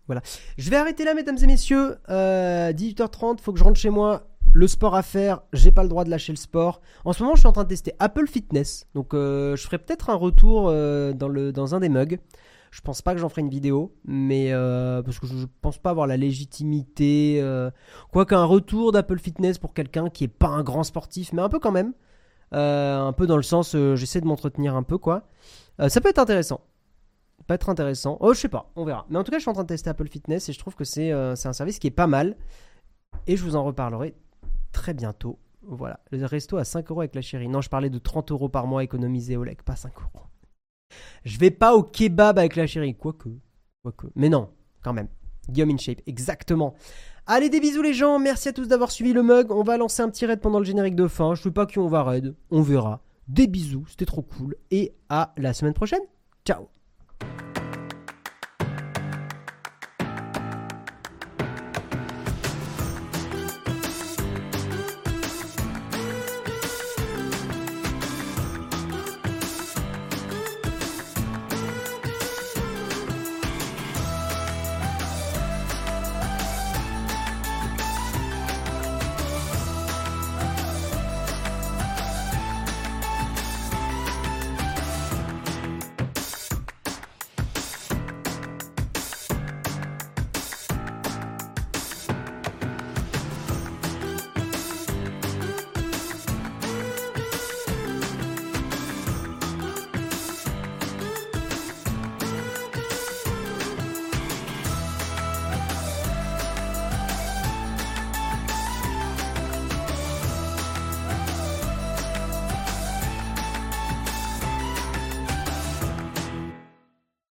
Voilà. 0.07 0.21
Je 0.57 0.69
vais 0.69 0.75
arrêter 0.75 1.03
là, 1.03 1.13
mesdames 1.13 1.37
et 1.41 1.47
messieurs. 1.47 1.97
Euh, 2.09 2.71
18h30, 2.71 3.39
faut 3.39 3.53
que 3.53 3.59
je 3.59 3.63
rentre 3.63 3.79
chez 3.79 3.89
moi. 3.89 4.27
Le 4.53 4.67
sport 4.67 4.95
à 4.95 5.03
faire, 5.03 5.41
j'ai 5.51 5.71
pas 5.71 5.83
le 5.83 5.89
droit 5.89 6.05
de 6.05 6.09
lâcher 6.09 6.31
le 6.31 6.37
sport. 6.37 6.79
En 7.03 7.11
ce 7.11 7.21
moment, 7.21 7.35
je 7.35 7.41
suis 7.41 7.47
en 7.47 7.51
train 7.51 7.63
de 7.63 7.69
tester 7.69 7.93
Apple 7.99 8.27
Fitness. 8.27 8.87
Donc, 8.93 9.13
euh, 9.13 9.55
je 9.57 9.63
ferai 9.63 9.77
peut-être 9.79 10.09
un 10.09 10.15
retour 10.15 10.67
euh, 10.69 11.11
dans, 11.11 11.75
un 11.75 11.79
des 11.81 11.89
mugs. 11.89 12.19
Je 12.71 12.81
pense 12.81 13.01
pas 13.01 13.13
que 13.13 13.19
j'en 13.19 13.29
ferai 13.29 13.41
une 13.41 13.49
vidéo, 13.49 13.93
mais 14.05 14.51
euh, 14.51 15.01
parce 15.01 15.19
que 15.19 15.27
je, 15.27 15.35
je 15.35 15.45
pense 15.61 15.77
pas 15.77 15.89
avoir 15.89 16.07
la 16.07 16.15
légitimité. 16.15 17.39
Euh, 17.41 17.69
Quoique 18.11 18.33
un 18.33 18.45
retour 18.45 18.91
d'Apple 18.91 19.19
Fitness 19.19 19.57
pour 19.57 19.73
quelqu'un 19.73 20.09
qui 20.09 20.23
est 20.25 20.29
pas 20.29 20.47
un 20.47 20.63
grand 20.63 20.83
sportif, 20.83 21.33
mais 21.33 21.41
un 21.41 21.49
peu 21.49 21.59
quand 21.59 21.71
même. 21.71 21.93
Euh, 22.53 22.99
un 22.99 23.13
peu 23.13 23.27
dans 23.27 23.37
le 23.37 23.43
sens, 23.43 23.75
euh, 23.75 23.95
j'essaie 23.95 24.21
de 24.21 24.25
m'entretenir 24.25 24.75
un 24.75 24.83
peu, 24.83 24.97
quoi. 24.97 25.27
Euh, 25.81 25.89
ça 25.89 25.99
peut 26.01 26.09
être 26.09 26.19
intéressant. 26.19 26.61
Peut 27.47 27.53
être 27.53 27.69
intéressant. 27.69 28.17
Oh, 28.21 28.33
je 28.33 28.39
sais 28.39 28.49
pas, 28.49 28.71
on 28.75 28.85
verra. 28.85 29.05
Mais 29.09 29.17
en 29.17 29.23
tout 29.23 29.31
cas, 29.31 29.37
je 29.37 29.41
suis 29.41 29.49
en 29.49 29.53
train 29.53 29.63
de 29.63 29.67
tester 29.67 29.89
Apple 29.89 30.07
Fitness 30.07 30.49
et 30.49 30.53
je 30.53 30.59
trouve 30.59 30.75
que 30.75 30.83
c'est 30.83 31.11
euh, 31.11 31.33
un 31.33 31.53
service 31.53 31.77
qui 31.77 31.87
est 31.87 31.91
pas 31.91 32.07
mal. 32.07 32.37
Et 33.27 33.37
je 33.37 33.43
vous 33.43 33.55
en 33.55 33.63
reparlerai 33.63 34.15
très 34.71 34.93
bientôt. 34.93 35.39
Voilà, 35.61 35.99
le 36.11 36.25
resto 36.25 36.57
à 36.57 36.63
5 36.63 36.89
euros 36.91 37.01
avec 37.01 37.15
la 37.15 37.21
chérie. 37.21 37.47
Non, 37.47 37.61
je 37.61 37.69
parlais 37.69 37.89
de 37.89 37.97
30 37.97 38.31
euros 38.31 38.49
par 38.49 38.67
mois 38.67 38.83
économisés 38.83 39.37
au 39.37 39.43
lec, 39.43 39.63
pas 39.63 39.75
5 39.75 39.93
euros. 39.97 40.25
Je 41.23 41.39
vais 41.39 41.51
pas 41.51 41.75
au 41.75 41.83
kebab 41.83 42.37
avec 42.37 42.55
la 42.55 42.67
chérie, 42.67 42.95
quoique. 42.95 43.29
Mais 44.15 44.29
non, 44.29 44.49
quand 44.83 44.93
même. 44.93 45.07
Guillaume 45.49 45.71
in 45.71 45.77
shape, 45.77 46.01
exactement. 46.07 46.75
Allez, 47.27 47.49
des 47.49 47.59
bisous 47.59 47.81
les 47.81 47.93
gens, 47.93 48.19
merci 48.19 48.49
à 48.49 48.53
tous 48.53 48.67
d'avoir 48.67 48.91
suivi 48.91 49.13
le 49.13 49.23
mug. 49.23 49.51
On 49.51 49.63
va 49.63 49.77
lancer 49.77 50.01
un 50.01 50.09
petit 50.09 50.25
raid 50.25 50.39
pendant 50.39 50.59
le 50.59 50.65
générique 50.65 50.95
de 50.95 51.07
fin. 51.07 51.35
Je 51.35 51.41
sais 51.41 51.51
pas 51.51 51.65
qui 51.65 51.79
on 51.79 51.87
va 51.87 52.03
raid, 52.03 52.35
on 52.51 52.61
verra. 52.61 53.01
Des 53.27 53.47
bisous, 53.47 53.85
c'était 53.87 54.05
trop 54.05 54.21
cool. 54.21 54.55
Et 54.69 54.95
à 55.09 55.33
la 55.37 55.53
semaine 55.53 55.73
prochaine. 55.73 56.01
Ciao 56.45 56.67